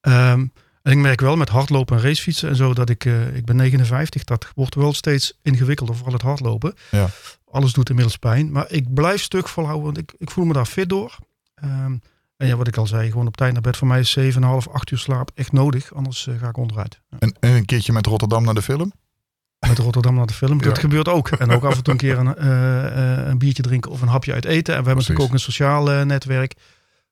Um, 0.00 0.52
En 0.84 0.92
ik 0.92 0.98
merk 0.98 1.20
wel 1.20 1.36
met 1.36 1.48
hardlopen 1.48 1.96
en 1.96 2.02
racefietsen 2.02 2.48
en 2.48 2.56
zo 2.56 2.74
dat 2.74 2.90
ik, 2.90 3.04
uh, 3.04 3.36
ik 3.36 3.44
ben 3.44 3.56
59, 3.56 4.24
dat 4.24 4.46
wordt 4.54 4.74
wel 4.74 4.92
steeds 4.92 5.38
ingewikkelder, 5.42 5.94
vooral 5.94 6.12
het 6.12 6.22
hardlopen. 6.22 6.74
Ja. 6.90 7.08
Alles 7.50 7.72
doet 7.72 7.88
inmiddels 7.88 8.16
pijn, 8.16 8.52
maar 8.52 8.64
ik 8.68 8.94
blijf 8.94 9.22
stuk 9.22 9.48
volhouden, 9.48 9.84
want 9.84 9.98
ik, 9.98 10.14
ik 10.18 10.30
voel 10.30 10.44
me 10.44 10.52
daar 10.52 10.66
fit 10.66 10.88
door. 10.88 11.18
Um, 11.64 12.00
en 12.36 12.46
ja, 12.46 12.56
wat 12.56 12.68
ik 12.68 12.76
al 12.76 12.86
zei, 12.86 13.10
gewoon 13.10 13.26
op 13.26 13.36
tijd 13.36 13.52
naar 13.52 13.62
bed. 13.62 13.76
Voor 13.76 13.86
mij 13.86 14.00
is 14.00 14.18
7,5, 14.18 14.22
8 14.72 14.90
uur 14.90 14.98
slaap 14.98 15.30
echt 15.34 15.52
nodig, 15.52 15.94
anders 15.94 16.26
uh, 16.26 16.38
ga 16.38 16.48
ik 16.48 16.56
onderuit. 16.56 17.00
Ja. 17.10 17.16
En, 17.18 17.34
en, 17.40 17.50
een 17.50 17.64
keertje 17.64 17.92
met 17.92 18.06
Rotterdam 18.06 18.44
naar 18.44 18.54
de 18.54 18.62
film? 18.62 18.92
Met 19.68 19.78
Rotterdam 19.78 20.14
naar 20.14 20.26
de 20.26 20.34
film, 20.34 20.62
dat 20.62 20.78
gebeurt 20.78 21.08
ook. 21.08 21.28
En 21.28 21.50
ook 21.50 21.64
af 21.64 21.76
en 21.76 21.82
toe 21.82 21.92
een 21.92 21.98
keer 21.98 22.18
een, 22.18 22.34
uh, 22.38 23.26
een 23.26 23.38
biertje 23.38 23.62
drinken 23.62 23.90
of 23.90 24.02
een 24.02 24.08
hapje 24.08 24.32
uit 24.32 24.44
eten. 24.44 24.74
En 24.74 24.82
we 24.82 24.86
hebben 24.86 25.04
Precies. 25.04 25.08
natuurlijk 25.08 25.28
ook 25.28 25.34
een 25.34 25.52
sociaal 25.52 26.04
netwerk 26.04 26.54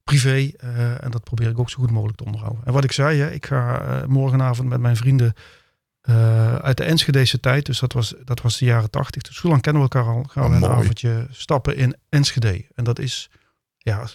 privé. 0.04 0.50
Uh, 0.64 1.04
en 1.04 1.10
dat 1.10 1.24
probeer 1.24 1.48
ik 1.48 1.58
ook 1.58 1.70
zo 1.70 1.78
goed 1.78 1.90
mogelijk 1.90 2.18
te 2.18 2.24
onderhouden. 2.24 2.62
En 2.64 2.72
wat 2.72 2.84
ik 2.84 2.92
zei, 2.92 3.20
hè, 3.20 3.30
ik 3.30 3.46
ga 3.46 3.82
uh, 3.82 4.06
morgenavond 4.06 4.68
met 4.68 4.80
mijn 4.80 4.96
vrienden 4.96 5.34
uh, 6.02 6.54
uit 6.54 6.76
de 6.76 6.84
Enschedese 6.84 7.40
tijd. 7.40 7.66
Dus 7.66 7.78
dat 7.78 7.92
was, 7.92 8.14
dat 8.24 8.40
was 8.40 8.58
de 8.58 8.64
jaren 8.64 8.90
tachtig. 8.90 9.22
Dus 9.22 9.38
hoe 9.38 9.50
lang 9.50 9.62
kennen 9.62 9.82
we 9.82 9.88
elkaar 9.88 10.12
al? 10.12 10.22
Gaan 10.22 10.50
we 10.50 10.56
oh, 10.56 10.62
een 10.62 10.76
avondje 10.76 11.26
stappen 11.30 11.76
in 11.76 11.96
Enschede. 12.08 12.66
En 12.74 12.84
dat 12.84 12.98
is 12.98 13.30
ja, 13.78 14.06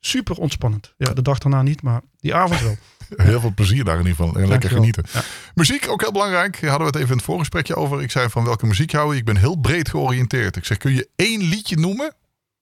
super 0.00 0.36
ontspannend. 0.36 0.94
Ja, 0.96 1.12
de 1.12 1.22
dag 1.22 1.38
daarna 1.38 1.62
niet, 1.62 1.82
maar 1.82 2.00
die 2.16 2.34
avond 2.34 2.60
wel. 2.60 2.76
Heel 3.26 3.40
veel 3.40 3.54
plezier 3.54 3.84
daar 3.84 3.98
in 3.98 4.06
ieder 4.06 4.24
geval. 4.24 4.42
En 4.42 4.48
lekker 4.48 4.70
genieten. 4.70 5.04
Ja. 5.12 5.22
Muziek, 5.54 5.88
ook 5.88 6.00
heel 6.00 6.12
belangrijk. 6.12 6.60
Hadden 6.60 6.78
we 6.78 6.86
het 6.86 6.96
even 6.96 7.08
in 7.08 7.16
het 7.16 7.24
voorgesprekje 7.24 7.76
over. 7.76 8.02
Ik 8.02 8.10
zei 8.10 8.28
van 8.28 8.44
welke 8.44 8.66
muziek 8.66 8.92
hou 8.92 9.12
je? 9.12 9.18
Ik 9.18 9.24
ben 9.24 9.36
heel 9.36 9.56
breed 9.56 9.88
georiënteerd. 9.88 10.56
Ik 10.56 10.64
zeg, 10.64 10.76
kun 10.76 10.92
je 10.92 11.08
één 11.16 11.42
liedje 11.42 11.76
noemen? 11.76 12.06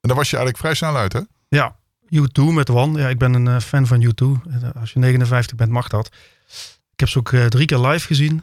En 0.00 0.08
daar 0.08 0.16
was 0.16 0.30
je 0.30 0.36
eigenlijk 0.36 0.64
vrij 0.64 0.74
snel 0.74 0.96
uit, 0.96 1.12
hè? 1.12 1.20
Ja, 1.48 1.76
U2 2.14 2.42
met 2.52 2.70
One. 2.70 3.00
Ja, 3.00 3.08
ik 3.08 3.18
ben 3.18 3.34
een 3.34 3.46
uh, 3.46 3.58
fan 3.58 3.86
van 3.86 4.04
U2. 4.04 4.52
Als 4.80 4.92
je 4.92 4.98
59 4.98 5.56
bent, 5.56 5.70
mag 5.70 5.88
dat. 5.88 6.06
Ik 6.92 7.00
heb 7.00 7.08
ze 7.08 7.18
ook 7.18 7.30
uh, 7.30 7.46
drie 7.46 7.66
keer 7.66 7.78
live 7.78 8.06
gezien. 8.06 8.42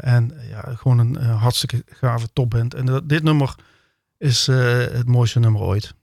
En 0.00 0.32
ja, 0.48 0.74
gewoon 0.76 0.98
een 0.98 1.16
hartstikke 1.16 1.84
gave 1.86 2.28
topband. 2.32 2.74
En 2.74 3.02
dit 3.06 3.22
nummer 3.22 3.54
is 4.18 4.46
het 4.46 5.08
mooiste 5.08 5.38
nummer 5.38 5.60
ooit. 5.60 5.94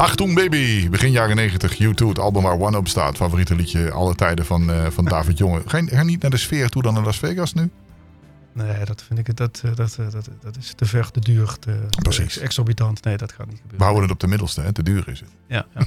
Achtung 0.00 0.34
Baby, 0.34 0.88
begin 0.90 1.10
jaren 1.10 1.36
90, 1.36 1.78
U2, 1.78 2.08
het 2.08 2.18
album 2.18 2.42
waar 2.42 2.60
One 2.60 2.76
op 2.76 2.88
staat. 2.88 3.16
Favoriete 3.16 3.54
liedje 3.54 3.90
alle 3.90 4.14
tijden 4.14 4.44
van, 4.44 4.70
uh, 4.70 4.86
van 4.90 5.04
David 5.04 5.38
Jonge. 5.38 5.62
Ga 5.66 5.76
je 5.76 6.04
niet 6.04 6.22
naar 6.22 6.30
de 6.30 6.36
sfeer 6.36 6.68
toe 6.68 6.82
dan 6.82 6.94
naar 6.94 7.02
Las 7.04 7.18
Vegas 7.18 7.54
nu? 7.54 7.70
Nee, 8.52 8.84
dat 8.84 9.02
vind 9.02 9.18
ik 9.18 9.36
dat, 9.36 9.60
eh, 9.64 9.74
dat, 9.74 9.94
dat, 9.96 10.12
dat, 10.12 10.28
dat 10.40 10.56
is 10.56 10.72
te 10.76 10.84
ver, 10.84 11.10
te 11.10 11.20
duur, 11.20 11.56
te, 11.58 11.86
Precies. 12.02 12.34
Te 12.34 12.40
exorbitant. 12.40 13.04
Nee, 13.04 13.16
dat 13.16 13.32
gaat 13.32 13.46
niet 13.46 13.56
gebeuren. 13.56 13.78
We 13.78 13.84
houden 13.84 14.02
het 14.02 14.12
op 14.12 14.20
de 14.20 14.26
middelste, 14.26 14.60
hè? 14.60 14.72
te 14.72 14.82
duur 14.82 15.08
is 15.08 15.20
het. 15.20 15.28
Ja. 15.48 15.66
ja. 15.74 15.86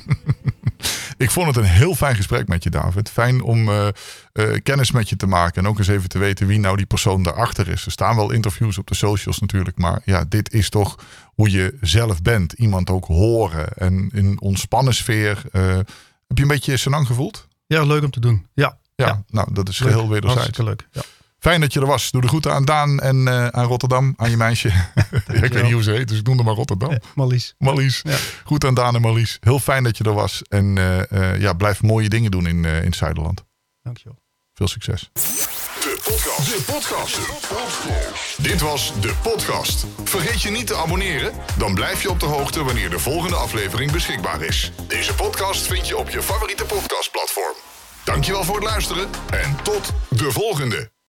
ik 1.26 1.32
vond 1.32 1.48
het 1.48 1.56
een 1.56 1.64
heel 1.64 1.96
fijn 1.96 2.16
gesprek 2.16 2.48
met 2.48 2.64
je, 2.64 2.70
David. 2.70 3.10
Fijn 3.10 3.42
om 3.42 3.70
uh, 3.70 3.88
uh, 4.34 4.58
kennis 4.64 4.92
met 4.92 5.10
je 5.10 5.16
te 5.16 5.28
maken 5.28 5.64
en 5.64 5.70
ook 5.70 5.78
eens 5.78 5.88
even 5.88 6.10
te 6.10 6.18
weten 6.18 6.48
wie 6.48 6.60
nou 6.60 6.78
die 6.78 6.86
persoon 6.86 7.24
daarachter 7.24 7.68
is. 7.68 7.86
Er 7.86 7.92
staan 7.92 8.16
wel 8.16 8.32
interviews 8.32 8.78
op 8.78 8.88
de 8.88 8.96
socials 8.96 9.40
natuurlijk, 9.40 9.78
maar 9.78 10.02
ja, 10.06 10.26
dit 10.30 10.54
is 10.54 10.70
toch 10.70 10.96
hoe 11.26 11.52
je 11.52 11.78
zelf 11.82 12.22
bent. 12.22 12.54
Iemand 12.54 12.90
ook 12.90 13.06
horen 13.06 13.74
en 13.74 14.10
in 14.14 14.26
een 14.26 14.42
ontspannen 14.42 14.94
sfeer. 14.94 15.44
heb 15.52 16.38
je 16.38 16.42
een 16.42 16.48
beetje 16.48 16.78
senang 16.78 17.08
gevoeld? 17.08 17.48
Ja, 17.68 17.84
leuk 17.84 18.04
om 18.04 18.12
te 18.12 18.20
doen. 18.20 18.48
Ja. 18.54 18.78
Ja, 18.96 19.06
ja. 19.06 19.24
nou 19.30 19.54
dat 19.54 19.70
is 19.70 19.80
leuk. 19.80 19.92
geheel 19.92 20.10
wederzijds. 20.10 20.42
Hartstikke 20.42 20.70
leuk, 20.70 20.88
ja. 20.92 21.02
Fijn 21.44 21.62
dat 21.62 21.74
je 21.74 21.80
er 21.80 21.86
was. 21.86 22.12
Doe 22.12 22.22
de 22.22 22.28
groeten 22.28 22.54
aan 22.54 22.66
Daan 22.66 23.00
en 23.00 23.16
uh, 23.16 23.48
aan 23.48 23.66
Rotterdam, 23.66 24.14
aan 24.16 24.30
je 24.30 24.38
meisje. 24.38 24.68
ik 25.42 25.54
weet 25.54 25.64
niet 25.64 25.72
hoe 25.72 25.84
ze 25.84 25.92
heet, 25.92 26.08
dus 26.08 26.20
ik 26.20 26.26
noemde 26.26 26.44
maar 26.44 26.54
Rotterdam. 26.54 26.92
Ja, 26.92 27.00
Marlies. 27.16 27.56
Marlies. 27.58 28.02
Ja. 28.04 28.18
Goed 28.44 28.66
aan 28.66 28.74
Daan 28.74 28.96
en 28.96 29.02
Marlies. 29.02 29.38
Heel 29.40 29.60
fijn 29.60 29.84
dat 29.84 29.98
je 29.98 30.04
er 30.04 30.14
was. 30.14 30.42
En 30.50 30.76
uh, 30.76 30.98
uh, 31.12 31.40
ja, 31.40 31.54
blijf 31.54 31.82
mooie 31.82 32.10
dingen 32.10 32.32
doen 32.32 32.48
in, 32.48 32.66
in 32.66 32.94
Zuiderland. 32.94 33.44
Dankjewel. 33.82 34.20
Veel 34.54 34.68
succes. 34.68 35.10
De 35.14 36.00
podcast. 36.04 36.46
De 36.46 36.64
podcast. 36.72 37.16
De 37.16 37.38
podcast. 37.48 38.44
Dit 38.44 38.62
was 38.62 38.94
de 39.02 39.14
podcast. 39.22 39.86
Vergeet 40.04 40.42
je 40.42 40.50
niet 40.50 40.68
te 40.68 40.76
abonneren? 40.76 41.34
Dan 41.58 41.74
blijf 41.74 42.02
je 42.02 42.10
op 42.10 42.20
de 42.20 42.26
hoogte 42.26 42.64
wanneer 42.64 42.90
de 42.90 43.00
volgende 43.00 43.36
aflevering 43.36 43.92
beschikbaar 43.92 44.42
is. 44.42 44.72
Deze 44.88 45.14
podcast 45.14 45.68
vind 45.68 45.88
je 45.88 45.98
op 45.98 46.10
je 46.10 46.22
favoriete 46.22 46.66
podcastplatform. 46.66 47.56
Dankjewel 48.04 48.44
voor 48.44 48.56
het 48.56 48.64
luisteren 48.64 49.10
en 49.30 49.56
tot 49.64 49.94
de 50.10 50.32
volgende. 50.32 50.94